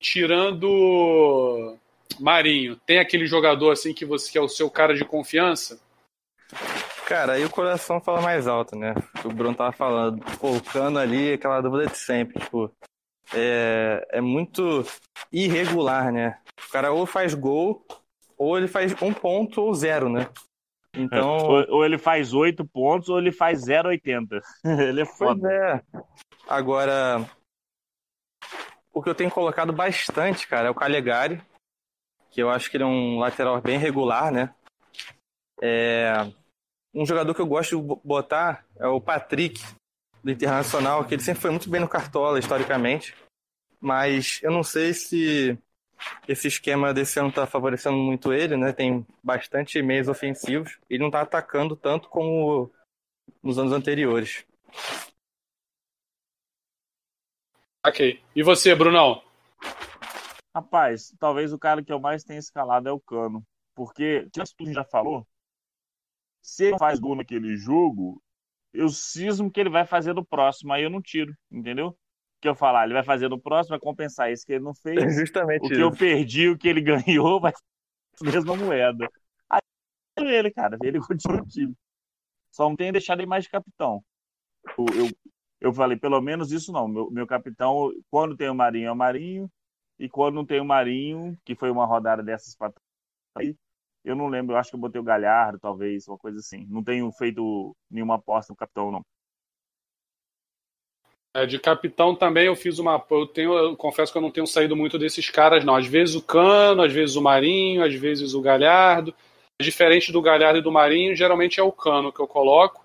tirando 0.00 1.76
Marinho, 2.18 2.76
tem 2.86 2.98
aquele 2.98 3.26
jogador 3.26 3.72
assim 3.72 3.92
que 3.92 4.06
você 4.06 4.32
que 4.32 4.38
é 4.38 4.40
o 4.40 4.48
seu 4.48 4.70
cara 4.70 4.94
de 4.94 5.04
confiança? 5.04 5.78
Cara, 7.06 7.34
aí 7.34 7.44
o 7.44 7.50
coração 7.50 8.00
fala 8.00 8.22
mais 8.22 8.46
alto, 8.46 8.76
né? 8.76 8.94
O 9.24 9.28
Bruno 9.28 9.54
tava 9.54 9.72
falando, 9.72 10.22
colocando 10.38 10.98
ali 10.98 11.34
aquela 11.34 11.60
dúvida 11.60 11.86
de 11.90 11.98
sempre, 11.98 12.40
tipo, 12.40 12.74
é, 13.34 14.06
é 14.10 14.20
muito 14.20 14.84
irregular, 15.30 16.10
né? 16.10 16.38
O 16.66 16.72
cara 16.72 16.92
ou 16.92 17.04
faz 17.04 17.34
gol, 17.34 17.84
ou 18.38 18.56
ele 18.56 18.68
faz 18.68 18.94
um 19.02 19.12
ponto 19.12 19.60
ou 19.60 19.74
zero, 19.74 20.08
né? 20.08 20.28
Então. 20.96 21.36
Ou, 21.36 21.66
ou 21.68 21.84
ele 21.84 21.98
faz 21.98 22.32
oito 22.32 22.64
pontos, 22.64 23.08
ou 23.08 23.18
ele 23.18 23.32
faz 23.32 23.66
0,80. 23.66 24.40
ele 24.64 25.02
é 25.02 25.06
foda. 25.06 25.40
Pois 25.40 25.52
é. 25.52 25.82
Agora, 26.48 27.28
o 28.92 29.02
que 29.02 29.10
eu 29.10 29.14
tenho 29.14 29.30
colocado 29.30 29.72
bastante, 29.72 30.46
cara, 30.46 30.68
é 30.68 30.70
o 30.70 30.74
Calegari, 30.74 31.42
que 32.30 32.42
eu 32.42 32.48
acho 32.48 32.70
que 32.70 32.76
ele 32.76 32.84
é 32.84 32.86
um 32.86 33.18
lateral 33.18 33.60
bem 33.60 33.78
regular, 33.78 34.30
né? 34.30 34.54
É, 35.60 36.12
um 36.94 37.04
jogador 37.04 37.34
que 37.34 37.40
eu 37.40 37.46
gosto 37.46 37.76
de 37.76 38.00
botar 38.04 38.64
é 38.76 38.86
o 38.86 39.00
Patrick, 39.00 39.60
do 40.22 40.30
Internacional, 40.30 41.04
que 41.04 41.14
ele 41.14 41.22
sempre 41.22 41.42
foi 41.42 41.50
muito 41.50 41.68
bem 41.68 41.80
no 41.80 41.88
Cartola, 41.88 42.38
historicamente. 42.38 43.14
Mas 43.80 44.40
eu 44.42 44.50
não 44.50 44.62
sei 44.62 44.94
se 44.94 45.58
esse 46.26 46.48
esquema 46.48 46.94
desse 46.94 47.18
ano 47.18 47.28
está 47.28 47.46
favorecendo 47.46 47.96
muito 47.96 48.32
ele, 48.32 48.56
né? 48.56 48.72
Tem 48.72 49.06
bastante 49.22 49.82
meios 49.82 50.08
ofensivos. 50.08 50.78
Ele 50.88 51.00
não 51.00 51.08
está 51.08 51.20
atacando 51.20 51.76
tanto 51.76 52.08
como 52.08 52.72
nos 53.42 53.58
anos 53.58 53.72
anteriores. 53.72 54.46
Ok. 57.86 58.22
E 58.34 58.42
você, 58.42 58.74
Brunão? 58.74 59.22
Rapaz, 60.54 61.14
talvez 61.18 61.52
o 61.52 61.58
cara 61.58 61.82
que 61.82 61.92
eu 61.92 62.00
mais 62.00 62.24
tenha 62.24 62.38
escalado 62.38 62.88
é 62.88 62.92
o 62.92 63.00
Cano. 63.00 63.44
Porque, 63.74 64.28
que 64.32 64.40
tu 64.56 64.72
já 64.72 64.84
falou, 64.84 65.26
se 66.44 66.66
ele 66.66 66.78
faz 66.78 67.00
gol 67.00 67.16
naquele 67.16 67.56
jogo, 67.56 68.22
eu 68.72 68.88
cismo 68.88 69.50
que 69.50 69.60
ele 69.60 69.70
vai 69.70 69.86
fazer 69.86 70.12
no 70.12 70.24
próximo, 70.24 70.72
aí 70.72 70.82
eu 70.82 70.90
não 70.90 71.00
tiro, 71.00 71.34
entendeu? 71.50 71.96
que 72.44 72.48
eu 72.48 72.54
falar, 72.54 72.84
ele 72.84 72.92
vai 72.92 73.02
fazer 73.02 73.28
no 73.30 73.40
próximo, 73.40 73.70
vai 73.70 73.80
compensar 73.80 74.30
isso 74.30 74.44
que 74.44 74.52
ele 74.52 74.64
não 74.64 74.74
fez. 74.74 74.96
É 75.02 75.08
justamente 75.08 75.64
o 75.64 75.68
que 75.68 75.72
isso. 75.72 75.80
eu 75.80 75.90
perdi, 75.90 76.48
o 76.50 76.58
que 76.58 76.68
ele 76.68 76.82
ganhou, 76.84 77.40
vai 77.40 77.52
ser 77.52 78.28
a 78.28 78.30
mesma 78.30 78.54
moeda. 78.54 79.08
Aí 79.48 79.60
ele, 80.18 80.50
cara, 80.50 80.76
ele 80.82 81.00
continua 81.00 81.38
no 81.38 81.46
time. 81.46 81.74
Só 82.52 82.68
não 82.68 82.76
tem 82.76 82.92
deixado 82.92 83.20
ele 83.20 83.26
mais 83.26 83.44
de 83.44 83.50
capitão. 83.50 84.04
Eu, 84.76 84.86
eu, 84.94 85.10
eu 85.58 85.72
falei, 85.72 85.96
pelo 85.96 86.20
menos 86.20 86.52
isso 86.52 86.70
não. 86.70 86.86
Meu, 86.86 87.10
meu 87.10 87.26
capitão, 87.26 87.90
quando 88.10 88.36
tem 88.36 88.50
o 88.50 88.54
Marinho, 88.54 88.88
é 88.88 88.92
o 88.92 88.96
Marinho. 88.96 89.50
E 89.98 90.06
quando 90.08 90.34
não 90.34 90.44
tem 90.44 90.60
o 90.60 90.64
Marinho, 90.64 91.38
que 91.44 91.54
foi 91.54 91.70
uma 91.70 91.86
rodada 91.86 92.22
dessas 92.22 92.54
trás, 92.54 93.54
eu 94.04 94.14
não 94.14 94.28
lembro, 94.28 94.54
eu 94.54 94.58
acho 94.58 94.70
que 94.70 94.76
eu 94.76 94.80
botei 94.80 95.00
o 95.00 95.04
Galhardo, 95.04 95.58
talvez, 95.58 96.06
uma 96.06 96.18
coisa 96.18 96.38
assim. 96.38 96.66
Não 96.68 96.84
tenho 96.84 97.10
feito 97.12 97.74
nenhuma 97.90 98.16
aposta 98.16 98.52
no 98.52 98.56
capitão, 98.56 98.90
não. 98.90 99.02
É, 101.36 101.46
de 101.46 101.58
capitão 101.58 102.14
também 102.14 102.46
eu 102.46 102.54
fiz 102.54 102.78
uma. 102.78 103.04
Eu, 103.10 103.26
tenho, 103.26 103.52
eu 103.54 103.76
confesso 103.76 104.12
que 104.12 104.18
eu 104.18 104.22
não 104.22 104.30
tenho 104.30 104.46
saído 104.46 104.76
muito 104.76 104.98
desses 104.98 105.28
caras, 105.30 105.64
não. 105.64 105.74
Às 105.74 105.86
vezes 105.86 106.14
o 106.14 106.22
Cano, 106.22 106.82
às 106.82 106.92
vezes 106.92 107.16
o 107.16 107.22
Marinho, 107.22 107.82
às 107.84 107.94
vezes 107.94 108.34
o 108.34 108.40
Galhardo. 108.40 109.12
Diferente 109.60 110.12
do 110.12 110.22
Galhardo 110.22 110.58
e 110.58 110.62
do 110.62 110.70
Marinho, 110.70 111.14
geralmente 111.16 111.58
é 111.58 111.62
o 111.62 111.72
Cano 111.72 112.12
que 112.12 112.20
eu 112.20 112.26
coloco. 112.26 112.84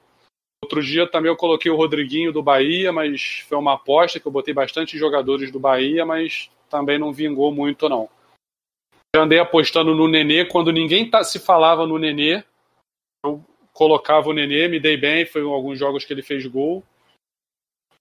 Outro 0.64 0.84
dia 0.84 1.08
também 1.08 1.32
eu 1.32 1.38
coloquei 1.38 1.72
o 1.72 1.76
Rodriguinho 1.76 2.34
do 2.34 2.44
Bahia, 2.44 2.92
mas 2.92 3.44
foi 3.48 3.58
uma 3.58 3.74
aposta 3.74 4.20
que 4.20 4.28
eu 4.28 4.32
botei 4.32 4.54
bastante 4.54 4.98
jogadores 4.98 5.52
do 5.52 5.60
Bahia, 5.60 6.06
mas 6.06 6.50
também 6.70 7.00
não 7.00 7.14
vingou 7.14 7.52
muito, 7.52 7.88
não. 7.88 8.10
Já 9.16 9.24
andei 9.24 9.40
apostando 9.40 9.96
no 9.96 10.08
Nenê 10.08 10.46
quando 10.46 10.72
ninguém 10.72 11.10
tá, 11.10 11.24
se 11.24 11.40
falava 11.40 11.86
no 11.88 11.98
Nenê. 11.98 12.44
Eu 13.26 13.44
colocava 13.74 14.30
o 14.30 14.34
Nenê, 14.34 14.68
me 14.68 14.80
dei 14.80 14.98
bem, 14.98 15.26
foi 15.26 15.42
em 15.42 15.52
alguns 15.52 15.80
jogos 15.80 16.06
que 16.06 16.14
ele 16.14 16.22
fez 16.22 16.46
gol. 16.46 16.84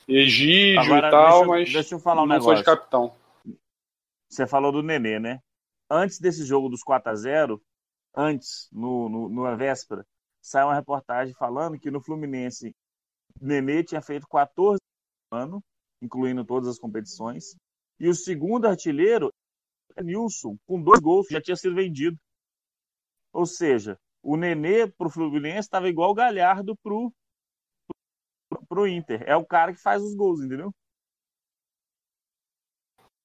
Egídio 0.07 0.81
Agora, 0.81 1.09
e 1.09 1.11
tal, 1.11 1.23
deixa 1.31 1.45
eu- 1.45 1.49
mas 1.49 1.73
deixa 1.73 1.95
eu 1.95 1.99
falar 1.99 2.23
um 2.23 2.27
não 2.27 2.41
foi 2.43 2.57
de 2.57 2.61
negócio. 2.61 2.65
capitão. 2.65 3.17
Você 4.29 4.47
falou 4.47 4.71
do 4.71 4.83
Nenê, 4.83 5.19
né? 5.19 5.41
Antes 5.91 6.19
desse 6.19 6.45
jogo 6.45 6.69
dos 6.69 6.83
4 6.83 7.11
a 7.11 7.15
0 7.15 7.63
antes, 8.15 8.69
no, 8.71 9.09
no, 9.09 9.29
numa 9.31 9.57
véspera, 9.57 10.05
saiu 10.43 10.67
uma 10.67 10.75
reportagem 10.75 11.35
falando 11.35 11.79
que 11.79 11.91
no 11.91 12.03
Fluminense, 12.03 12.75
Nenê 13.41 13.83
tinha 13.83 14.03
feito 14.03 14.27
14 14.29 14.79
anos, 15.33 15.61
incluindo 16.03 16.45
todas 16.45 16.69
as 16.69 16.79
competições, 16.79 17.57
e 17.99 18.09
o 18.09 18.15
segundo 18.15 18.67
artilheiro 18.67 19.33
Nilson, 20.03 20.57
com 20.67 20.83
dois 20.83 21.01
gols, 21.01 21.27
que 21.27 21.35
já 21.35 21.41
tinha 21.41 21.57
sido 21.57 21.75
vendido. 21.75 22.19
Ou 23.33 23.47
seja, 23.47 23.99
o 24.23 24.37
Nenê 24.37 24.87
pro 24.87 25.11
Fluminense 25.11 25.61
estava 25.61 25.89
igual 25.89 26.11
o 26.11 26.15
Galhardo 26.15 26.77
pro, 26.83 27.13
pro, 28.49 28.67
pro 28.67 28.89
Inter. 28.89 29.23
É 29.27 29.37
o 29.37 29.45
cara 29.45 29.73
que 29.73 29.81
faz 29.81 30.03
os 30.03 30.15
gols, 30.15 30.41
entendeu? 30.41 30.73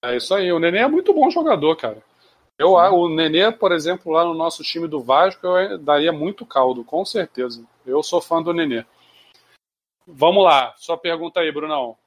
É 0.04 0.18
isso 0.18 0.34
aí. 0.36 0.52
O 0.52 0.60
Nenê 0.60 0.80
é 0.80 0.88
muito 0.88 1.14
bom 1.14 1.30
jogador, 1.30 1.76
cara. 1.76 2.04
Eu, 2.58 2.74
o 2.74 3.10
Nenê, 3.10 3.52
por 3.52 3.72
exemplo, 3.72 4.12
lá 4.12 4.24
no 4.24 4.34
nosso 4.34 4.62
time 4.64 4.88
do 4.88 5.02
Vasco, 5.02 5.46
eu 5.48 5.78
daria 5.78 6.12
muito 6.12 6.46
caldo, 6.46 6.84
com 6.84 7.04
certeza. 7.04 7.66
Eu 7.86 8.04
sou 8.04 8.22
fã 8.22 8.42
do 8.42 8.54
Nenê. 8.54 8.86
Vamos 10.06 10.44
lá, 10.44 10.74
sua 10.78 10.98
pergunta 10.98 11.40
aí, 11.40 11.52
Brunão. 11.52 11.98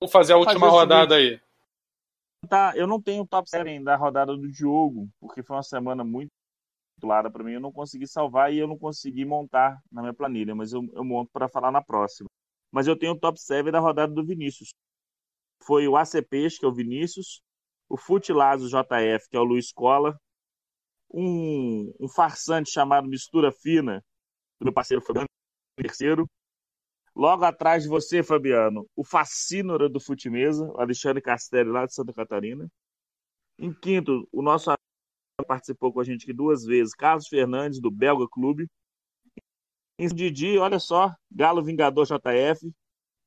Vamos 0.00 0.12
fazer 0.12 0.32
a 0.32 0.36
última 0.36 0.60
fazer 0.60 0.72
o 0.72 0.78
rodada 0.78 1.14
seguinte. 1.14 1.34
aí. 1.34 1.45
Tá, 2.48 2.72
eu 2.76 2.86
não 2.86 3.00
tenho 3.00 3.22
o 3.22 3.26
top 3.26 3.48
7 3.48 3.82
da 3.82 3.96
rodada 3.96 4.36
do 4.36 4.50
Diogo, 4.50 5.08
porque 5.20 5.42
foi 5.42 5.56
uma 5.56 5.62
semana 5.62 6.04
muito 6.04 6.30
clara 7.00 7.30
para 7.30 7.44
mim. 7.44 7.52
Eu 7.52 7.60
não 7.60 7.72
consegui 7.72 8.06
salvar 8.06 8.52
e 8.52 8.58
eu 8.58 8.68
não 8.68 8.78
consegui 8.78 9.24
montar 9.24 9.80
na 9.90 10.02
minha 10.02 10.14
planilha, 10.14 10.54
mas 10.54 10.72
eu, 10.72 10.82
eu 10.94 11.04
monto 11.04 11.30
para 11.32 11.48
falar 11.48 11.70
na 11.72 11.82
próxima. 11.82 12.28
Mas 12.70 12.86
eu 12.86 12.98
tenho 12.98 13.12
o 13.12 13.18
top 13.18 13.40
7 13.40 13.70
da 13.70 13.80
rodada 13.80 14.12
do 14.12 14.24
Vinícius. 14.24 14.70
Foi 15.62 15.88
o 15.88 15.96
ACPs, 15.96 16.58
que 16.58 16.64
é 16.64 16.68
o 16.68 16.74
Vinícius, 16.74 17.40
o 17.88 17.96
Futilazo 17.96 18.68
JF, 18.68 19.28
que 19.30 19.36
é 19.36 19.40
o 19.40 19.44
Luiz 19.44 19.72
Cola, 19.72 20.18
um, 21.12 21.92
um 22.00 22.08
farsante 22.08 22.70
chamado 22.70 23.08
Mistura 23.08 23.52
Fina, 23.52 24.04
do 24.60 24.64
meu 24.64 24.72
parceiro 24.72 25.02
Fabiano, 25.02 25.28
terceiro. 25.76 26.28
Logo 27.16 27.46
atrás 27.46 27.84
de 27.84 27.88
você, 27.88 28.22
Fabiano, 28.22 28.86
o 28.94 29.02
Facínora 29.02 29.88
do 29.88 29.98
Futimesa, 29.98 30.70
Alexandre 30.76 31.22
Castelli, 31.22 31.70
lá 31.70 31.86
de 31.86 31.94
Santa 31.94 32.12
Catarina. 32.12 32.70
Em 33.58 33.72
quinto, 33.72 34.28
o 34.30 34.42
nosso 34.42 34.70
participou 35.48 35.90
com 35.90 36.00
a 36.00 36.04
gente 36.04 36.24
aqui 36.24 36.34
duas 36.34 36.64
vezes, 36.64 36.92
Carlos 36.94 37.26
Fernandes, 37.26 37.80
do 37.80 37.90
Belga 37.90 38.28
Clube. 38.28 38.68
Em 39.98 40.08
Didi, 40.08 40.58
olha 40.58 40.78
só, 40.78 41.10
Galo 41.30 41.64
Vingador 41.64 42.04
JF. 42.04 42.70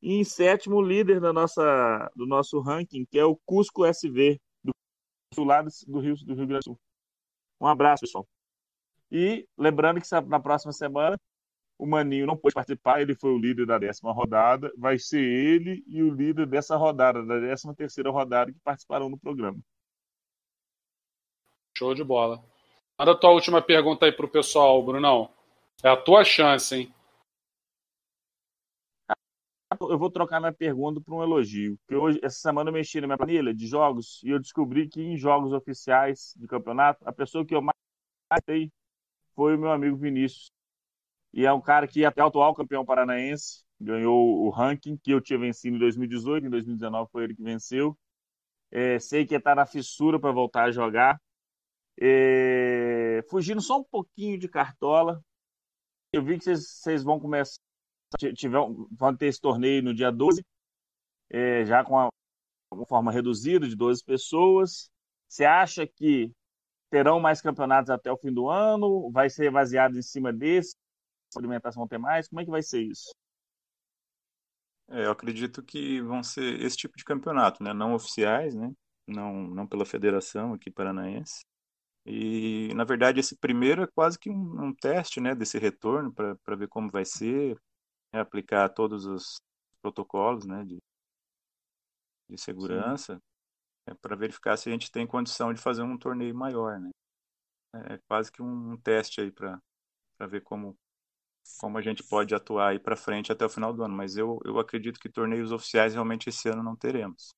E 0.03 0.13
em 0.13 0.23
sétimo, 0.23 0.75
o 0.75 0.81
líder 0.83 1.19
da 1.19 1.33
nossa, 1.33 2.11
do 2.15 2.27
nosso 2.27 2.59
ranking, 2.59 3.07
que 3.09 3.17
é 3.17 3.25
o 3.25 3.35
Cusco 3.43 3.83
SV, 3.83 4.39
do, 4.63 5.43
lado 5.43 5.67
do 5.87 5.99
Rio, 5.99 6.15
do 6.15 6.35
Rio 6.35 6.47
Grande 6.47 6.59
do 6.59 6.63
Sul. 6.65 6.79
Um 7.59 7.65
abraço, 7.65 8.01
pessoal. 8.01 8.27
E 9.11 9.47
lembrando 9.57 9.99
que 9.99 10.07
na 10.27 10.39
próxima 10.39 10.71
semana 10.71 11.17
o 11.79 11.87
Maninho 11.87 12.27
não 12.27 12.35
pôde 12.35 12.53
participar, 12.53 13.01
ele 13.01 13.15
foi 13.15 13.31
o 13.31 13.37
líder 13.37 13.65
da 13.65 13.77
décima 13.77 14.11
rodada. 14.11 14.69
Vai 14.77 14.99
ser 14.99 15.21
ele 15.23 15.81
e 15.87 16.03
o 16.03 16.13
líder 16.13 16.45
dessa 16.45 16.75
rodada, 16.75 17.25
da 17.25 17.39
décima 17.39 17.73
terceira 17.73 18.11
rodada, 18.11 18.51
que 18.51 18.59
participarão 18.59 19.09
do 19.09 19.17
programa. 19.17 19.57
Show 21.77 21.95
de 21.95 22.03
bola. 22.03 22.43
Manda 22.99 23.13
a 23.13 23.15
tua 23.15 23.31
última 23.31 23.61
pergunta 23.61 24.05
aí 24.05 24.11
pro 24.11 24.27
pessoal, 24.27 24.83
Brunão. 24.83 25.33
É 25.81 25.87
a 25.87 25.95
tua 25.95 26.25
chance, 26.25 26.75
hein? 26.75 26.93
Eu 29.79 29.97
vou 29.97 30.11
trocar 30.11 30.41
minha 30.41 30.51
pergunta 30.51 30.99
para 30.99 31.15
um 31.15 31.23
elogio. 31.23 31.77
Porque 31.77 31.95
hoje, 31.95 32.19
essa 32.21 32.39
semana 32.39 32.69
eu 32.69 32.73
mexi 32.73 32.99
na 32.99 33.07
minha 33.07 33.17
planilha 33.17 33.53
de 33.53 33.67
jogos 33.67 34.21
e 34.23 34.31
eu 34.31 34.39
descobri 34.39 34.89
que 34.89 35.01
em 35.01 35.15
jogos 35.15 35.53
oficiais 35.53 36.33
de 36.35 36.45
campeonato, 36.45 37.07
a 37.07 37.13
pessoa 37.13 37.45
que 37.45 37.55
eu 37.55 37.61
mais 37.61 37.77
gostei 38.29 38.69
foi 39.33 39.55
o 39.55 39.59
meu 39.59 39.71
amigo 39.71 39.95
Vinícius. 39.95 40.51
E 41.33 41.45
é 41.45 41.53
um 41.53 41.61
cara 41.61 41.87
que 41.87 42.05
até 42.05 42.23
o 42.23 42.27
atual 42.27 42.55
campeão 42.55 42.85
paranaense, 42.85 43.63
ganhou 43.79 44.43
o 44.43 44.49
ranking 44.49 44.97
que 44.97 45.11
eu 45.11 45.21
tinha 45.21 45.39
vencido 45.39 45.75
em 45.75 45.79
2018, 45.79 46.47
em 46.47 46.49
2019 46.49 47.09
foi 47.11 47.23
ele 47.23 47.35
que 47.35 47.43
venceu. 47.43 47.97
É, 48.71 48.99
sei 48.99 49.25
que 49.25 49.35
está 49.35 49.55
na 49.55 49.65
fissura 49.65 50.19
para 50.19 50.31
voltar 50.31 50.65
a 50.65 50.71
jogar. 50.71 51.19
É, 51.99 53.21
fugindo 53.29 53.61
só 53.61 53.79
um 53.79 53.83
pouquinho 53.83 54.37
de 54.39 54.47
cartola. 54.47 55.23
Eu 56.13 56.23
vi 56.23 56.37
que 56.37 56.45
vocês 56.45 57.03
vão 57.03 57.19
começar, 57.19 57.59
tiver, 58.35 58.59
vão 58.91 59.15
ter 59.15 59.27
esse 59.27 59.39
torneio 59.39 59.83
no 59.83 59.93
dia 59.93 60.11
12, 60.11 60.43
é, 61.29 61.65
já 61.65 61.83
com 61.83 62.09
uma 62.71 62.85
forma 62.87 63.11
reduzida 63.11 63.67
de 63.67 63.75
12 63.75 64.03
pessoas. 64.03 64.89
Você 65.27 65.45
acha 65.45 65.85
que 65.85 66.31
terão 66.89 67.19
mais 67.19 67.41
campeonatos 67.41 67.89
até 67.91 68.11
o 68.11 68.17
fim 68.17 68.33
do 68.33 68.49
ano? 68.49 69.11
Vai 69.11 69.29
ser 69.29 69.51
baseado 69.51 69.97
em 69.97 70.01
cima 70.01 70.33
desse? 70.33 70.75
Alimentação 71.37 71.87
ter 71.87 71.97
mais? 71.97 72.27
Como 72.27 72.41
é 72.41 72.45
que 72.45 72.51
vai 72.51 72.61
ser 72.61 72.81
isso? 72.81 73.11
É, 74.89 75.05
eu 75.05 75.11
acredito 75.11 75.61
que 75.61 76.01
vão 76.01 76.23
ser 76.23 76.59
esse 76.61 76.75
tipo 76.75 76.97
de 76.97 77.03
campeonato, 77.03 77.63
né? 77.63 77.73
Não 77.73 77.93
oficiais, 77.93 78.55
né? 78.55 78.73
Não, 79.07 79.33
não 79.33 79.67
pela 79.67 79.85
federação 79.85 80.53
aqui 80.53 80.71
paranaense. 80.71 81.41
E, 82.05 82.73
na 82.73 82.83
verdade, 82.83 83.19
esse 83.19 83.37
primeiro 83.37 83.83
é 83.83 83.87
quase 83.87 84.17
que 84.17 84.29
um, 84.29 84.65
um 84.65 84.73
teste, 84.73 85.21
né? 85.21 85.35
Desse 85.35 85.59
retorno 85.59 86.11
para 86.13 86.55
ver 86.55 86.67
como 86.67 86.89
vai 86.89 87.05
ser, 87.05 87.55
né, 88.13 88.19
aplicar 88.19 88.69
todos 88.69 89.05
os 89.05 89.39
protocolos, 89.81 90.45
né? 90.45 90.63
De, 90.65 90.79
de 92.29 92.37
segurança, 92.37 93.21
é, 93.87 93.93
para 93.93 94.15
verificar 94.15 94.57
se 94.57 94.69
a 94.69 94.71
gente 94.71 94.91
tem 94.91 95.05
condição 95.05 95.53
de 95.53 95.61
fazer 95.61 95.83
um 95.83 95.97
torneio 95.97 96.33
maior, 96.33 96.79
né? 96.79 96.89
É 97.91 97.99
quase 98.07 98.31
que 98.31 98.41
um, 98.41 98.71
um 98.71 98.77
teste 98.77 99.21
aí 99.21 99.31
para 99.31 99.61
ver 100.27 100.41
como 100.41 100.75
como 101.57 101.77
a 101.77 101.81
gente 101.81 102.03
pode 102.03 102.33
atuar 102.35 102.69
aí 102.69 102.79
para 102.79 102.95
frente 102.95 103.31
até 103.31 103.45
o 103.45 103.49
final 103.49 103.73
do 103.73 103.83
ano, 103.83 103.95
mas 103.95 104.17
eu, 104.17 104.39
eu 104.45 104.59
acredito 104.59 104.99
que 104.99 105.09
torneios 105.09 105.51
oficiais 105.51 105.93
realmente 105.93 106.29
esse 106.29 106.49
ano 106.49 106.63
não 106.63 106.75
teremos. 106.75 107.33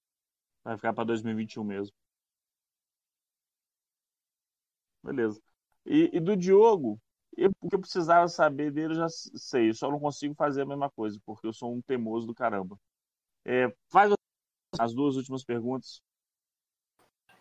Vai 0.64 0.76
ficar 0.78 0.94
para 0.94 1.06
2021 1.06 1.64
mesmo. 1.64 1.96
Beleza. 5.04 5.42
E, 5.86 6.10
e 6.14 6.20
do 6.20 6.36
Diogo, 6.36 7.00
eu, 7.36 7.52
o 7.62 7.70
que 7.70 7.76
eu 7.76 7.80
precisava 7.80 8.28
saber 8.28 8.72
dele 8.72 8.94
eu 8.94 8.98
já 8.98 9.08
sei, 9.10 9.74
só 9.74 9.90
não 9.90 10.00
consigo 10.00 10.36
fazer 10.36 10.62
a 10.62 10.66
mesma 10.66 10.90
coisa, 10.90 11.20
porque 11.26 11.48
eu 11.48 11.54
sou 11.54 11.74
um 11.76 11.82
teimoso 11.82 12.28
do 12.28 12.36
caramba. 12.36 12.78
É, 13.46 13.74
faz 13.92 14.14
as 14.80 14.94
duas 14.94 15.16
últimas 15.16 15.44
perguntas. 15.44 16.02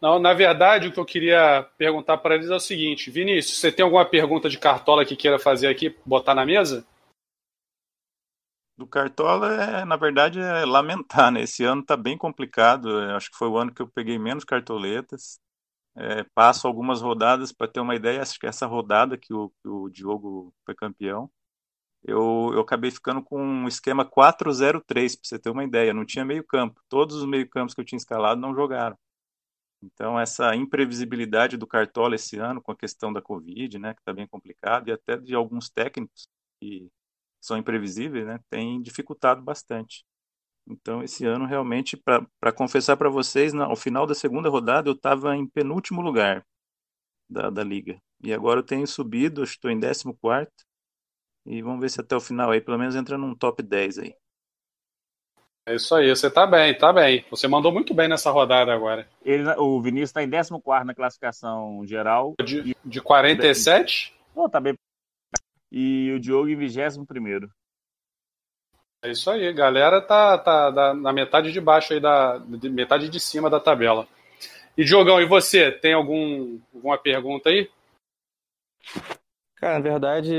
Não, 0.00 0.18
na 0.18 0.32
verdade, 0.32 0.88
o 0.88 0.92
que 0.92 0.98
eu 0.98 1.04
queria 1.04 1.62
perguntar 1.76 2.16
para 2.18 2.34
eles 2.34 2.48
é 2.48 2.54
o 2.54 2.60
seguinte: 2.60 3.10
Vinícius, 3.10 3.58
você 3.58 3.70
tem 3.70 3.84
alguma 3.84 4.04
pergunta 4.04 4.48
de 4.48 4.58
cartola 4.58 5.04
que 5.04 5.14
queira 5.14 5.38
fazer 5.38 5.66
aqui, 5.66 5.94
botar 6.06 6.34
na 6.34 6.46
mesa? 6.46 6.86
Do 8.78 8.86
Cartola, 8.86 9.62
é, 9.62 9.84
na 9.84 9.96
verdade, 9.96 10.40
é 10.40 10.64
lamentar, 10.64 11.30
né? 11.30 11.42
Esse 11.42 11.62
ano 11.64 11.84
tá 11.84 11.98
bem 11.98 12.16
complicado. 12.16 12.88
Acho 13.14 13.30
que 13.30 13.36
foi 13.36 13.46
o 13.46 13.58
ano 13.58 13.74
que 13.74 13.82
eu 13.82 13.86
peguei 13.86 14.18
menos 14.18 14.42
cartoletas. 14.42 15.38
É, 15.94 16.24
passo 16.34 16.66
algumas 16.66 17.02
rodadas 17.02 17.52
para 17.52 17.68
ter 17.68 17.80
uma 17.80 17.94
ideia. 17.94 18.22
Acho 18.22 18.38
que 18.40 18.46
essa 18.46 18.66
rodada 18.66 19.18
que 19.18 19.34
o, 19.34 19.50
que 19.62 19.68
o 19.68 19.90
Diogo 19.90 20.54
foi 20.64 20.74
campeão, 20.74 21.30
eu, 22.02 22.52
eu 22.54 22.60
acabei 22.60 22.90
ficando 22.90 23.22
com 23.22 23.38
um 23.42 23.68
esquema 23.68 24.04
4-0-3, 24.04 24.82
para 24.84 25.28
você 25.28 25.38
ter 25.38 25.50
uma 25.50 25.64
ideia. 25.64 25.92
Não 25.92 26.06
tinha 26.06 26.24
meio 26.24 26.44
campo. 26.44 26.80
Todos 26.88 27.16
os 27.16 27.26
meio 27.26 27.48
campos 27.50 27.74
que 27.74 27.82
eu 27.82 27.84
tinha 27.84 27.98
escalado 27.98 28.40
não 28.40 28.54
jogaram. 28.54 28.96
Então, 29.82 30.18
essa 30.20 30.54
imprevisibilidade 30.54 31.56
do 31.56 31.66
Cartola 31.66 32.14
esse 32.14 32.38
ano, 32.38 32.60
com 32.60 32.72
a 32.72 32.76
questão 32.76 33.12
da 33.12 33.22
Covid, 33.22 33.78
né, 33.78 33.94
que 33.94 34.00
está 34.00 34.12
bem 34.12 34.26
complicado, 34.26 34.88
e 34.88 34.92
até 34.92 35.16
de 35.16 35.34
alguns 35.34 35.70
técnicos 35.70 36.28
que 36.60 36.88
são 37.40 37.56
imprevisíveis, 37.56 38.26
né, 38.26 38.38
tem 38.50 38.80
dificultado 38.82 39.42
bastante. 39.42 40.04
Então, 40.66 41.02
esse 41.02 41.26
ano, 41.26 41.46
realmente, 41.46 41.96
para 41.96 42.52
confessar 42.52 42.96
para 42.96 43.08
vocês, 43.10 43.54
ao 43.54 43.76
final 43.76 44.06
da 44.06 44.14
segunda 44.14 44.48
rodada, 44.48 44.88
eu 44.88 44.94
estava 44.94 45.36
em 45.36 45.46
penúltimo 45.46 46.02
lugar 46.02 46.46
da, 47.28 47.50
da 47.50 47.64
liga. 47.64 48.00
E 48.22 48.32
agora 48.32 48.60
eu 48.60 48.64
tenho 48.64 48.86
subido, 48.86 49.42
estou 49.42 49.70
em 49.70 49.80
14 49.80 50.04
quarto 50.20 50.64
e 51.46 51.62
vamos 51.62 51.80
ver 51.80 51.90
se 51.90 52.00
até 52.00 52.16
o 52.16 52.20
final 52.20 52.50
aí, 52.50 52.60
pelo 52.60 52.78
menos 52.78 52.96
entra 52.96 53.18
num 53.18 53.34
top 53.34 53.62
10 53.62 53.98
aí. 53.98 54.14
É 55.66 55.74
isso 55.74 55.94
aí, 55.94 56.08
você 56.08 56.30
tá 56.30 56.46
bem, 56.46 56.76
tá 56.76 56.92
bem. 56.92 57.24
Você 57.30 57.46
mandou 57.46 57.70
muito 57.70 57.94
bem 57.94 58.08
nessa 58.08 58.30
rodada 58.30 58.72
agora. 58.72 59.08
Ele, 59.24 59.48
o 59.58 59.80
Vinícius 59.80 60.10
está 60.10 60.22
em 60.22 60.30
14 60.30 60.84
na 60.84 60.94
classificação 60.94 61.84
geral. 61.86 62.34
De, 62.44 62.76
de 62.84 63.00
47? 63.00 64.14
Pô, 64.34 64.48
tá 64.48 64.58
bem. 64.60 64.74
E 65.70 66.10
o 66.12 66.20
Diogo 66.20 66.48
em 66.48 66.56
21 66.56 67.04
primeiro. 67.04 67.50
É 69.02 69.10
isso 69.10 69.30
aí, 69.30 69.50
galera 69.52 70.00
tá, 70.02 70.36
tá, 70.36 70.72
tá 70.72 70.94
na 70.94 71.12
metade 71.12 71.52
de 71.52 71.60
baixo 71.60 71.94
aí, 71.94 72.00
da 72.00 72.36
de, 72.38 72.68
metade 72.68 73.08
de 73.08 73.18
cima 73.18 73.48
da 73.48 73.58
tabela. 73.58 74.06
E 74.76 74.84
Diogão, 74.84 75.20
e 75.20 75.26
você? 75.26 75.72
Tem 75.72 75.94
algum, 75.94 76.58
alguma 76.74 76.98
pergunta 76.98 77.48
aí? 77.48 77.70
Cara, 79.56 79.74
na 79.74 79.80
verdade, 79.80 80.34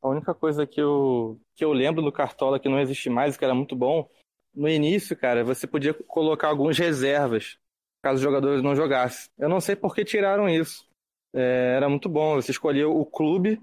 a 0.00 0.08
única 0.08 0.34
coisa 0.34 0.66
que 0.66 0.80
eu, 0.80 1.38
que 1.54 1.64
eu 1.64 1.72
lembro 1.72 2.02
do 2.02 2.12
Cartola 2.12 2.58
que 2.58 2.68
não 2.68 2.80
existe 2.80 3.08
mais, 3.08 3.36
que 3.36 3.44
era 3.44 3.54
muito 3.54 3.76
bom, 3.76 4.08
no 4.54 4.68
início, 4.68 5.16
cara, 5.16 5.42
você 5.44 5.66
podia 5.66 5.94
colocar 5.94 6.48
algumas 6.48 6.78
reservas, 6.78 7.58
caso 8.02 8.16
os 8.16 8.22
jogadores 8.22 8.62
não 8.62 8.76
jogassem. 8.76 9.30
Eu 9.38 9.48
não 9.48 9.60
sei 9.60 9.74
por 9.74 9.94
que 9.94 10.04
tiraram 10.04 10.48
isso. 10.48 10.86
É, 11.34 11.74
era 11.76 11.88
muito 11.88 12.08
bom. 12.08 12.34
Você 12.34 12.50
escolhia 12.50 12.88
o 12.88 13.04
clube 13.06 13.60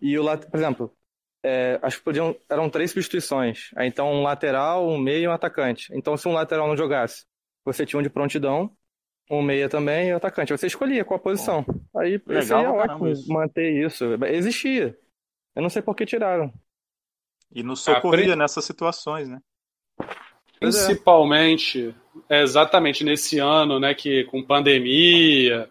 e 0.00 0.18
o 0.18 0.22
lateral. 0.22 0.50
Por 0.50 0.58
exemplo, 0.58 0.96
é, 1.42 1.78
acho 1.82 1.98
que 1.98 2.04
podiam, 2.04 2.36
eram 2.48 2.68
três 2.68 2.90
substituições. 2.90 3.70
Então, 3.78 4.12
um 4.12 4.22
lateral, 4.22 4.88
um 4.88 4.98
meio 4.98 5.24
e 5.24 5.28
um 5.28 5.32
atacante. 5.32 5.92
Então, 5.94 6.16
se 6.16 6.28
um 6.28 6.32
lateral 6.32 6.68
não 6.68 6.76
jogasse, 6.76 7.24
você 7.64 7.86
tinha 7.86 8.00
um 8.00 8.02
de 8.02 8.10
prontidão, 8.10 8.76
um 9.30 9.42
meia 9.42 9.68
também 9.68 10.08
e 10.08 10.12
um 10.12 10.16
atacante. 10.16 10.52
Você 10.52 10.66
escolhia 10.66 11.04
qual 11.04 11.18
posição. 11.18 11.64
Aí 11.96 12.20
Legal, 12.26 12.42
seria 12.42 12.72
ótimo 12.72 13.08
isso. 13.08 13.32
manter 13.32 13.84
isso. 13.84 14.04
Existia. 14.26 14.98
Eu 15.54 15.62
não 15.62 15.70
sei 15.70 15.82
por 15.82 15.96
que 15.96 16.04
tiraram. 16.04 16.52
E 17.54 17.62
nos 17.62 17.80
socorria 17.80 18.34
ah, 18.34 18.36
nessas 18.36 18.64
situações, 18.64 19.28
né? 19.28 19.40
Principalmente, 20.58 21.94
é, 22.28 22.42
exatamente 22.42 23.04
nesse 23.04 23.38
ano, 23.38 23.78
né, 23.78 23.94
que 23.94 24.24
com 24.24 24.42
pandemia, 24.42 25.68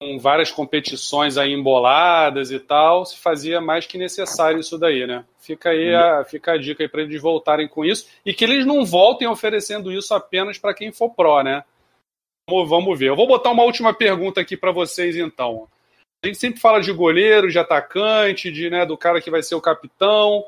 com 0.00 0.18
várias 0.18 0.50
competições 0.50 1.38
aí 1.38 1.52
emboladas 1.52 2.50
e 2.50 2.58
tal, 2.58 3.06
se 3.06 3.16
fazia 3.18 3.60
mais 3.60 3.86
que 3.86 3.96
necessário 3.96 4.60
isso 4.60 4.76
daí, 4.76 5.06
né? 5.06 5.24
Fica 5.38 5.70
aí 5.70 5.94
a, 5.94 6.24
fica 6.24 6.52
a 6.52 6.58
dica 6.58 6.82
aí 6.82 6.88
para 6.88 7.02
eles 7.02 7.20
voltarem 7.20 7.68
com 7.68 7.84
isso 7.84 8.08
e 8.24 8.34
que 8.34 8.44
eles 8.44 8.66
não 8.66 8.84
voltem 8.84 9.28
oferecendo 9.28 9.92
isso 9.92 10.14
apenas 10.14 10.58
para 10.58 10.74
quem 10.74 10.92
for 10.92 11.10
pró, 11.10 11.42
né? 11.42 11.62
Vamos 12.48 12.98
ver. 12.98 13.08
Eu 13.08 13.16
vou 13.16 13.26
botar 13.26 13.50
uma 13.50 13.62
última 13.62 13.94
pergunta 13.94 14.40
aqui 14.40 14.56
para 14.56 14.72
vocês, 14.72 15.16
então. 15.16 15.66
A 16.22 16.26
gente 16.26 16.38
sempre 16.38 16.60
fala 16.60 16.80
de 16.80 16.92
goleiro, 16.92 17.50
de 17.50 17.58
atacante, 17.58 18.50
de, 18.50 18.68
né, 18.70 18.84
do 18.84 18.96
cara 18.96 19.20
que 19.20 19.30
vai 19.30 19.42
ser 19.42 19.54
o 19.54 19.60
capitão. 19.60 20.44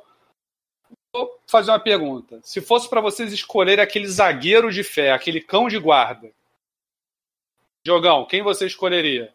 Vou 1.16 1.40
fazer 1.46 1.70
uma 1.70 1.80
pergunta. 1.80 2.40
Se 2.42 2.60
fosse 2.60 2.90
para 2.90 3.00
vocês 3.00 3.32
escolherem 3.32 3.82
aquele 3.82 4.06
zagueiro 4.06 4.70
de 4.70 4.84
fé, 4.84 5.12
aquele 5.12 5.40
cão 5.40 5.66
de 5.66 5.78
guarda, 5.78 6.30
Jogão, 7.86 8.26
quem 8.26 8.42
você 8.42 8.66
escolheria? 8.66 9.32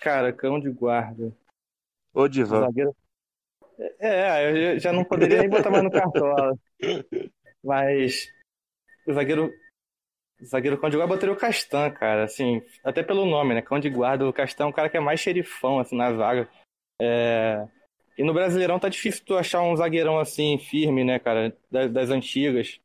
Cara, 0.00 0.32
cão 0.32 0.58
de 0.58 0.70
guarda. 0.70 1.32
Ô, 2.12 2.26
Divan. 2.26 2.62
Zagueiro... 2.62 2.96
É, 4.00 4.74
eu 4.74 4.80
já 4.80 4.92
não 4.92 5.04
poderia 5.04 5.38
nem 5.38 5.48
botar 5.48 5.70
mais 5.70 5.84
no 5.84 5.90
cartola. 5.90 6.58
Mas 7.62 8.28
o 9.06 9.12
zagueiro 9.12 9.52
Zagueiro 10.44 10.80
cão 10.80 10.90
de 10.90 10.96
guarda 10.96 11.14
botaria 11.14 11.32
o 11.32 11.38
Castan, 11.38 11.92
cara. 11.92 12.24
Assim, 12.24 12.60
até 12.82 13.04
pelo 13.04 13.24
nome, 13.24 13.54
né? 13.54 13.62
Cão 13.62 13.78
de 13.78 13.88
guarda. 13.88 14.28
O 14.28 14.32
Castan 14.32 14.64
é 14.64 14.66
um 14.66 14.72
cara 14.72 14.88
que 14.88 14.96
é 14.96 15.00
mais 15.00 15.20
xerifão, 15.20 15.78
assim, 15.78 15.96
na 15.96 16.12
zaga. 16.12 16.48
É... 17.00 17.68
E 18.16 18.22
no 18.22 18.34
Brasileirão 18.34 18.78
tá 18.78 18.88
difícil 18.88 19.24
tu 19.24 19.36
achar 19.36 19.62
um 19.62 19.76
zagueirão 19.76 20.18
assim, 20.18 20.58
firme, 20.58 21.04
né, 21.04 21.18
cara? 21.18 21.56
Das, 21.70 21.90
das 21.90 22.10
antigas. 22.10 22.80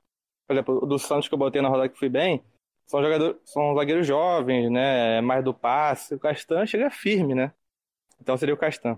Por 0.48 0.54
exemplo, 0.54 0.80
o 0.82 0.86
do 0.86 0.98
Santos 0.98 1.28
que 1.28 1.34
eu 1.34 1.40
botei 1.40 1.62
na 1.62 1.68
rodada 1.68 1.90
que 1.90 2.00
fui 2.00 2.10
bem, 2.10 2.42
são 2.86 3.04
jogadores, 3.04 3.38
são 3.44 3.76
zagueiros 3.76 4.08
jovens, 4.08 4.72
né? 4.72 5.20
Mais 5.22 5.44
do 5.44 5.54
passe. 5.54 6.16
O 6.16 6.20
Castan 6.20 6.66
chega 6.66 6.90
firme, 6.90 7.36
né? 7.36 7.52
Então 8.22 8.38
seria 8.38 8.56
o 8.56 8.58
Castan. 8.58 8.98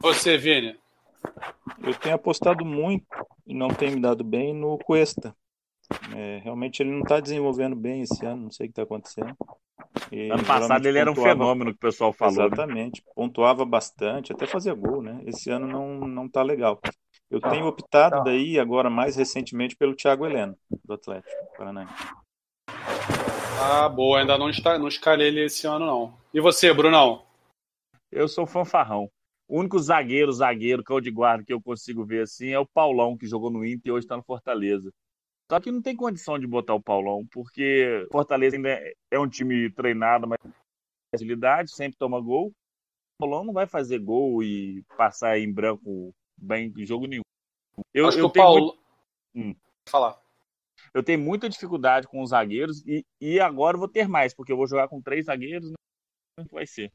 Você, 0.00 0.36
Vini? 0.38 0.78
Eu 1.82 1.94
tenho 1.94 2.14
apostado 2.14 2.64
muito 2.64 3.06
e 3.46 3.54
não 3.54 3.68
tem 3.68 3.90
me 3.90 4.00
dado 4.00 4.24
bem 4.24 4.54
no 4.54 4.78
Cuesta. 4.78 5.34
É, 6.14 6.40
realmente 6.42 6.82
ele 6.82 6.90
não 6.90 7.00
está 7.00 7.20
desenvolvendo 7.20 7.76
bem 7.76 8.02
esse 8.02 8.24
ano, 8.24 8.44
não 8.44 8.50
sei 8.50 8.66
o 8.66 8.68
que 8.68 8.72
está 8.72 8.82
acontecendo. 8.82 9.36
E, 10.10 10.30
ano 10.30 10.44
passado 10.44 10.86
ele 10.86 10.98
era 10.98 11.10
um 11.10 11.14
fenômeno 11.14 11.70
que 11.70 11.76
o 11.76 11.80
pessoal 11.80 12.12
falou. 12.12 12.36
Né? 12.36 12.46
Exatamente, 12.46 13.02
né? 13.04 13.12
pontuava 13.14 13.64
bastante, 13.64 14.32
até 14.32 14.46
fazia 14.46 14.74
gol, 14.74 15.02
né? 15.02 15.22
Esse 15.26 15.50
ano 15.50 15.66
não, 15.66 16.00
não 16.08 16.28
tá 16.28 16.42
legal. 16.42 16.80
Eu 17.30 17.40
tá. 17.40 17.50
tenho 17.50 17.66
optado 17.66 18.16
tá. 18.16 18.22
daí 18.22 18.58
agora 18.58 18.88
mais 18.88 19.16
recentemente 19.16 19.76
pelo 19.76 19.94
Thiago 19.94 20.26
Heleno, 20.26 20.56
do 20.84 20.94
Atlético 20.94 21.56
Paranaense. 21.56 21.92
Ah, 23.60 23.88
boa, 23.88 24.20
ainda 24.20 24.36
não, 24.36 24.50
está, 24.50 24.78
não 24.78 24.88
escalei 24.88 25.28
ele 25.28 25.44
esse 25.44 25.66
ano 25.66 25.86
não. 25.86 26.14
E 26.32 26.40
você, 26.40 26.72
Brunão? 26.72 27.24
Eu 28.10 28.28
sou 28.28 28.46
fanfarrão. 28.46 29.10
O 29.48 29.58
único 29.58 29.78
zagueiro, 29.78 30.32
zagueiro, 30.32 30.82
cão 30.82 31.00
de 31.00 31.10
guarda 31.10 31.44
que 31.44 31.52
eu 31.52 31.60
consigo 31.60 32.04
ver 32.04 32.22
assim 32.22 32.50
é 32.50 32.58
o 32.58 32.66
Paulão, 32.66 33.16
que 33.16 33.26
jogou 33.26 33.50
no 33.50 33.64
Inter 33.64 33.82
e 33.86 33.90
hoje 33.92 34.04
está 34.04 34.16
no 34.16 34.22
Fortaleza. 34.22 34.92
Só 35.50 35.60
que 35.60 35.70
não 35.70 35.82
tem 35.82 35.94
condição 35.94 36.38
de 36.38 36.46
botar 36.46 36.74
o 36.74 36.82
Paulão, 36.82 37.26
porque 37.30 38.06
Fortaleza 38.10 38.56
ainda 38.56 38.80
é 39.10 39.18
um 39.18 39.28
time 39.28 39.70
treinado, 39.70 40.26
mas 40.26 40.38
facilidade, 41.14 41.74
sempre 41.74 41.98
toma 41.98 42.20
gol. 42.20 42.48
O 42.48 42.52
Paulão 43.20 43.44
não 43.44 43.52
vai 43.52 43.66
fazer 43.66 43.98
gol 43.98 44.42
e 44.42 44.82
passar 44.96 45.38
em 45.38 45.52
branco 45.52 46.14
bem 46.36 46.72
em 46.76 46.86
jogo 46.86 47.06
nenhum. 47.06 47.22
Eu, 47.92 48.08
Acho 48.08 48.18
eu 48.18 48.30
que 48.30 48.38
o 48.38 48.42
Paulo. 48.42 48.76
Muito... 49.34 49.50
Hum. 49.50 49.56
Falar. 49.88 50.18
Eu 50.92 51.02
tenho 51.02 51.18
muita 51.18 51.48
dificuldade 51.48 52.06
com 52.08 52.22
os 52.22 52.30
zagueiros 52.30 52.84
e, 52.86 53.04
e 53.20 53.38
agora 53.38 53.76
vou 53.76 53.88
ter 53.88 54.08
mais, 54.08 54.34
porque 54.34 54.52
eu 54.52 54.56
vou 54.56 54.66
jogar 54.66 54.88
com 54.88 55.02
três 55.02 55.26
zagueiros, 55.26 55.70
né? 55.70 55.76
Como 56.36 56.48
vai 56.52 56.66
ser? 56.66 56.92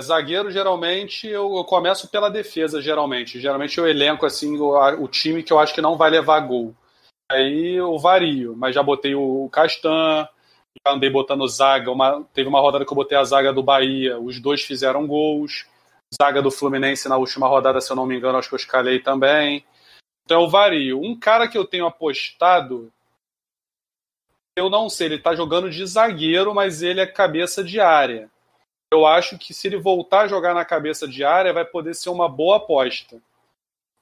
Zagueiro, 0.00 0.50
geralmente, 0.50 1.26
eu, 1.26 1.54
eu, 1.54 1.64
começo 1.64 2.08
pela 2.08 2.30
defesa, 2.30 2.80
geralmente. 2.80 3.38
Geralmente 3.40 3.78
eu 3.78 3.86
elenco 3.86 4.24
assim 4.24 4.56
o, 4.56 4.74
o 5.02 5.08
time 5.08 5.42
que 5.42 5.52
eu 5.52 5.58
acho 5.58 5.74
que 5.74 5.82
não 5.82 5.96
vai 5.96 6.10
levar 6.10 6.40
gol. 6.40 6.74
Aí 7.32 7.76
eu 7.76 7.98
vario, 7.98 8.54
mas 8.54 8.74
já 8.74 8.82
botei 8.82 9.14
o 9.14 9.48
Castan, 9.50 10.28
já 10.86 10.92
andei 10.92 11.08
botando 11.08 11.48
zaga. 11.48 11.90
Uma, 11.90 12.22
teve 12.34 12.46
uma 12.46 12.60
rodada 12.60 12.84
que 12.84 12.92
eu 12.92 12.96
botei 12.96 13.16
a 13.16 13.24
zaga 13.24 13.54
do 13.54 13.62
Bahia, 13.62 14.20
os 14.20 14.38
dois 14.38 14.60
fizeram 14.62 15.06
gols. 15.06 15.66
Zaga 16.22 16.42
do 16.42 16.50
Fluminense 16.50 17.08
na 17.08 17.16
última 17.16 17.48
rodada, 17.48 17.80
se 17.80 17.90
eu 17.90 17.96
não 17.96 18.04
me 18.04 18.14
engano, 18.14 18.36
acho 18.36 18.50
que 18.50 18.54
eu 18.54 18.58
escalei 18.58 18.98
também. 19.00 19.64
Então 20.24 20.42
eu 20.42 20.48
vario. 20.48 21.00
Um 21.00 21.18
cara 21.18 21.48
que 21.48 21.56
eu 21.56 21.64
tenho 21.64 21.86
apostado, 21.86 22.92
eu 24.54 24.68
não 24.68 24.90
sei, 24.90 25.06
ele 25.06 25.18
tá 25.18 25.34
jogando 25.34 25.70
de 25.70 25.86
zagueiro, 25.86 26.54
mas 26.54 26.82
ele 26.82 27.00
é 27.00 27.06
cabeça 27.06 27.64
de 27.64 27.80
área. 27.80 28.30
Eu 28.92 29.06
acho 29.06 29.38
que 29.38 29.54
se 29.54 29.68
ele 29.68 29.78
voltar 29.78 30.22
a 30.22 30.28
jogar 30.28 30.52
na 30.52 30.66
cabeça 30.66 31.08
de 31.08 31.24
área, 31.24 31.50
vai 31.50 31.64
poder 31.64 31.94
ser 31.94 32.10
uma 32.10 32.28
boa 32.28 32.58
aposta 32.58 33.22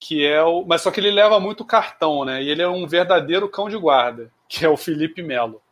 que 0.01 0.27
é 0.27 0.43
o. 0.43 0.65
Mas 0.65 0.83
só 0.83 0.91
que 0.91 0.99
ele 0.99 1.11
leva 1.11 1.39
muito 1.39 1.65
cartão, 1.65 2.25
né? 2.25 2.43
E 2.43 2.49
ele 2.49 2.63
é 2.63 2.69
um 2.69 2.87
verdadeiro 2.87 3.49
cão 3.49 3.69
de 3.69 3.77
guarda, 3.77 4.33
que 4.49 4.65
é 4.65 4.69
o 4.69 4.77
Felipe 4.77 5.23
Melo. 5.23 5.63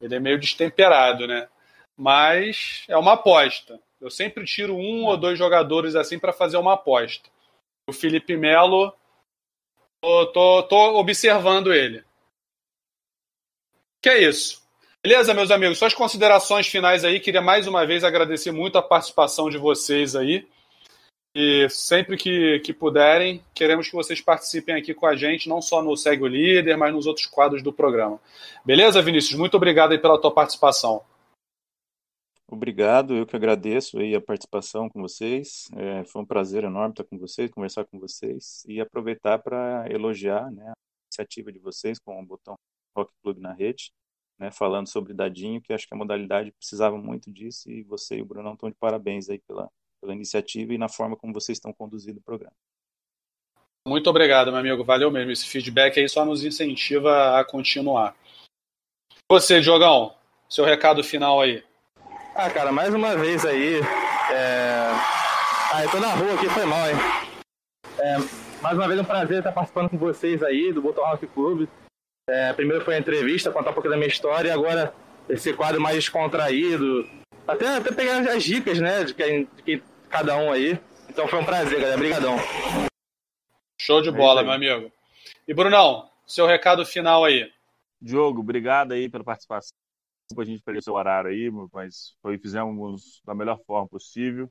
Ele 0.00 0.14
é 0.14 0.20
meio 0.20 0.38
destemperado, 0.38 1.26
né? 1.26 1.48
Mas 1.96 2.84
é 2.88 2.96
uma 2.96 3.14
aposta. 3.14 3.80
Eu 4.00 4.10
sempre 4.10 4.44
tiro 4.44 4.76
um 4.76 5.06
ou 5.06 5.16
dois 5.16 5.38
jogadores 5.38 5.96
assim 5.96 6.18
para 6.18 6.32
fazer 6.32 6.58
uma 6.58 6.74
aposta. 6.74 7.28
O 7.88 7.92
Felipe 7.92 8.36
Melo, 8.36 8.92
tô, 10.00 10.26
tô, 10.26 10.62
tô 10.64 10.98
observando 10.98 11.72
ele. 11.72 12.04
Que 14.02 14.10
é 14.10 14.22
isso. 14.22 14.62
Beleza, 15.02 15.32
meus 15.32 15.50
amigos? 15.50 15.78
Suas 15.78 15.94
considerações 15.94 16.66
finais 16.66 17.04
aí. 17.04 17.20
Queria 17.20 17.40
mais 17.40 17.66
uma 17.66 17.86
vez 17.86 18.04
agradecer 18.04 18.50
muito 18.50 18.76
a 18.76 18.82
participação 18.82 19.48
de 19.48 19.56
vocês 19.56 20.14
aí. 20.14 20.46
E 21.38 21.68
sempre 21.68 22.16
que, 22.16 22.60
que 22.60 22.72
puderem, 22.72 23.44
queremos 23.54 23.90
que 23.90 23.94
vocês 23.94 24.22
participem 24.22 24.74
aqui 24.74 24.94
com 24.94 25.04
a 25.04 25.14
gente, 25.14 25.50
não 25.50 25.60
só 25.60 25.82
no 25.82 25.94
Segue 25.94 26.22
o 26.22 26.26
Líder, 26.26 26.78
mas 26.78 26.94
nos 26.94 27.06
outros 27.06 27.26
quadros 27.26 27.62
do 27.62 27.70
programa. 27.70 28.18
Beleza, 28.64 29.02
Vinícius? 29.02 29.38
Muito 29.38 29.54
obrigado 29.54 29.92
aí 29.92 29.98
pela 29.98 30.18
tua 30.18 30.32
participação. 30.32 31.04
Obrigado, 32.48 33.14
eu 33.14 33.26
que 33.26 33.36
agradeço 33.36 33.98
aí 33.98 34.14
a 34.14 34.20
participação 34.20 34.88
com 34.88 35.02
vocês. 35.02 35.68
É, 35.76 36.04
foi 36.04 36.22
um 36.22 36.24
prazer 36.24 36.64
enorme 36.64 36.92
estar 36.92 37.04
com 37.04 37.18
vocês, 37.18 37.50
conversar 37.50 37.84
com 37.84 38.00
vocês 38.00 38.64
e 38.66 38.80
aproveitar 38.80 39.38
para 39.38 39.84
elogiar 39.90 40.50
né, 40.50 40.70
a 40.70 40.74
iniciativa 41.10 41.52
de 41.52 41.58
vocês 41.58 41.98
com 41.98 42.18
o 42.18 42.24
botão 42.24 42.54
Rock 42.96 43.12
Club 43.22 43.36
na 43.40 43.52
rede, 43.52 43.92
né, 44.38 44.50
falando 44.50 44.88
sobre 44.88 45.12
Dadinho, 45.12 45.60
que 45.60 45.74
acho 45.74 45.86
que 45.86 45.92
a 45.92 45.98
modalidade 45.98 46.50
precisava 46.52 46.96
muito 46.96 47.30
disso 47.30 47.70
e 47.70 47.82
você 47.82 48.16
e 48.16 48.22
o 48.22 48.24
Bruno 48.24 48.54
estão 48.54 48.70
de 48.70 48.76
parabéns 48.76 49.28
aí 49.28 49.38
pela, 49.40 49.68
pela 50.06 50.14
iniciativa 50.14 50.72
e 50.72 50.78
na 50.78 50.88
forma 50.88 51.16
como 51.16 51.32
vocês 51.32 51.58
estão 51.58 51.72
conduzindo 51.72 52.18
o 52.18 52.22
programa. 52.22 52.54
Muito 53.86 54.08
obrigado, 54.08 54.50
meu 54.50 54.60
amigo. 54.60 54.84
Valeu 54.84 55.10
mesmo. 55.10 55.32
Esse 55.32 55.46
feedback 55.46 55.98
aí 55.98 56.08
só 56.08 56.24
nos 56.24 56.44
incentiva 56.44 57.38
a 57.38 57.44
continuar. 57.44 58.16
Você, 59.30 59.60
Jogão, 59.60 60.14
seu 60.48 60.64
recado 60.64 61.02
final 61.02 61.40
aí. 61.40 61.62
Ah, 62.34 62.50
cara, 62.50 62.70
mais 62.70 62.94
uma 62.94 63.16
vez 63.16 63.44
aí. 63.44 63.80
É... 64.30 64.90
Ah, 65.72 65.84
eu 65.84 65.90
tô 65.90 65.98
na 65.98 66.14
rua 66.14 66.34
aqui, 66.34 66.48
foi 66.48 66.64
mal, 66.64 66.88
hein? 66.88 66.96
É, 67.98 68.16
mais 68.62 68.76
uma 68.76 68.86
vez 68.86 68.98
é 68.98 69.02
um 69.02 69.06
prazer 69.06 69.38
estar 69.38 69.52
participando 69.52 69.90
com 69.90 69.98
vocês 69.98 70.42
aí 70.42 70.72
do 70.72 70.82
Botão 70.82 71.04
Rock 71.04 71.26
Club. 71.28 71.68
É, 72.28 72.52
primeiro 72.52 72.84
foi 72.84 72.94
a 72.94 72.98
entrevista, 72.98 73.50
contar 73.50 73.70
um 73.70 73.74
pouco 73.74 73.88
da 73.88 73.96
minha 73.96 74.08
história, 74.08 74.48
e 74.48 74.52
agora 74.52 74.92
esse 75.28 75.52
quadro 75.52 75.80
mais 75.80 75.96
descontraído. 75.96 77.08
Até, 77.46 77.76
até 77.76 77.92
pegar 77.92 78.18
as 78.18 78.42
dicas, 78.42 78.80
né, 78.80 79.04
de 79.04 79.14
quem, 79.14 79.48
de 79.56 79.62
quem, 79.62 79.82
cada 80.10 80.36
um 80.36 80.52
aí. 80.52 80.78
Então 81.08 81.28
foi 81.28 81.38
um 81.38 81.44
prazer, 81.44 81.78
galera. 81.78 81.96
Obrigadão. 81.96 82.36
Show 83.80 84.02
de 84.02 84.10
bola, 84.10 84.40
é 84.40 84.44
meu 84.44 84.52
amigo. 84.52 84.92
E 85.46 85.54
Brunão, 85.54 86.10
seu 86.26 86.46
recado 86.46 86.84
final 86.84 87.24
aí. 87.24 87.50
Diogo, 88.00 88.40
obrigado 88.40 88.92
aí 88.92 89.08
pela 89.08 89.24
participação. 89.24 89.72
A 90.36 90.44
gente 90.44 90.62
perdeu 90.62 90.82
seu 90.82 90.94
horário 90.94 91.30
aí, 91.30 91.50
mas 91.72 92.16
foi, 92.20 92.36
fizemos 92.38 93.22
da 93.24 93.34
melhor 93.34 93.58
forma 93.64 93.88
possível. 93.88 94.50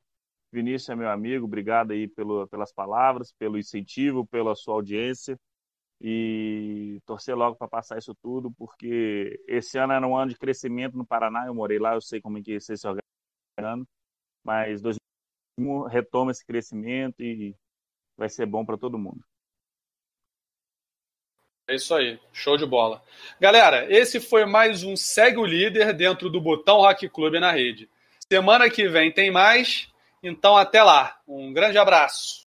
Vinícius 0.52 0.90
é 0.90 0.96
meu 0.96 1.10
amigo, 1.10 1.46
obrigado 1.46 1.92
aí 1.92 2.08
pelo, 2.08 2.48
pelas 2.48 2.72
palavras, 2.72 3.34
pelo 3.34 3.58
incentivo, 3.58 4.26
pela 4.26 4.56
sua 4.56 4.76
audiência 4.76 5.38
e 6.02 7.00
torcer 7.06 7.36
logo 7.36 7.56
para 7.58 7.68
passar 7.68 7.98
isso 7.98 8.14
tudo, 8.22 8.52
porque 8.52 9.42
esse 9.48 9.78
ano 9.78 9.94
era 9.94 10.08
um 10.08 10.16
ano 10.16 10.32
de 10.32 10.38
crescimento 10.38 10.98
no 10.98 11.06
Paraná, 11.06 11.46
eu 11.48 11.56
morei 11.56 11.80
lá, 11.80 11.94
eu 11.94 12.02
sei 12.02 12.22
como 12.22 12.38
é 12.38 12.42
que 12.42 12.60
você 12.60 12.76
se 12.78 12.88
organizando, 12.88 13.88
mas 14.44 14.82
2021 14.82 15.05
retoma 15.90 16.32
esse 16.32 16.46
crescimento 16.46 17.22
e 17.22 17.56
vai 18.18 18.30
ser 18.30 18.46
bom 18.46 18.66
para 18.66 18.78
todo 18.78 18.98
mundo. 18.98 19.24
É 21.68 21.76
isso 21.76 21.96
aí, 21.96 22.20
show 22.32 22.58
de 22.58 22.66
bola. 22.66 23.02
Galera, 23.40 23.92
esse 23.92 24.20
foi 24.20 24.46
mais 24.46 24.84
um 24.84 24.96
Segue 24.96 25.40
o 25.40 25.46
Líder 25.46 25.94
dentro 25.94 26.30
do 26.30 26.40
Botão 26.40 26.78
Rock 26.78 27.10
Club 27.10 27.36
na 27.36 27.52
rede. 27.52 27.90
Semana 28.32 28.70
que 28.70 28.88
vem 28.88 29.12
tem 29.12 29.32
mais, 29.32 29.92
então 30.22 30.56
até 30.56 30.84
lá. 30.84 31.20
Um 31.28 31.52
grande 31.52 31.78
abraço. 31.78 32.45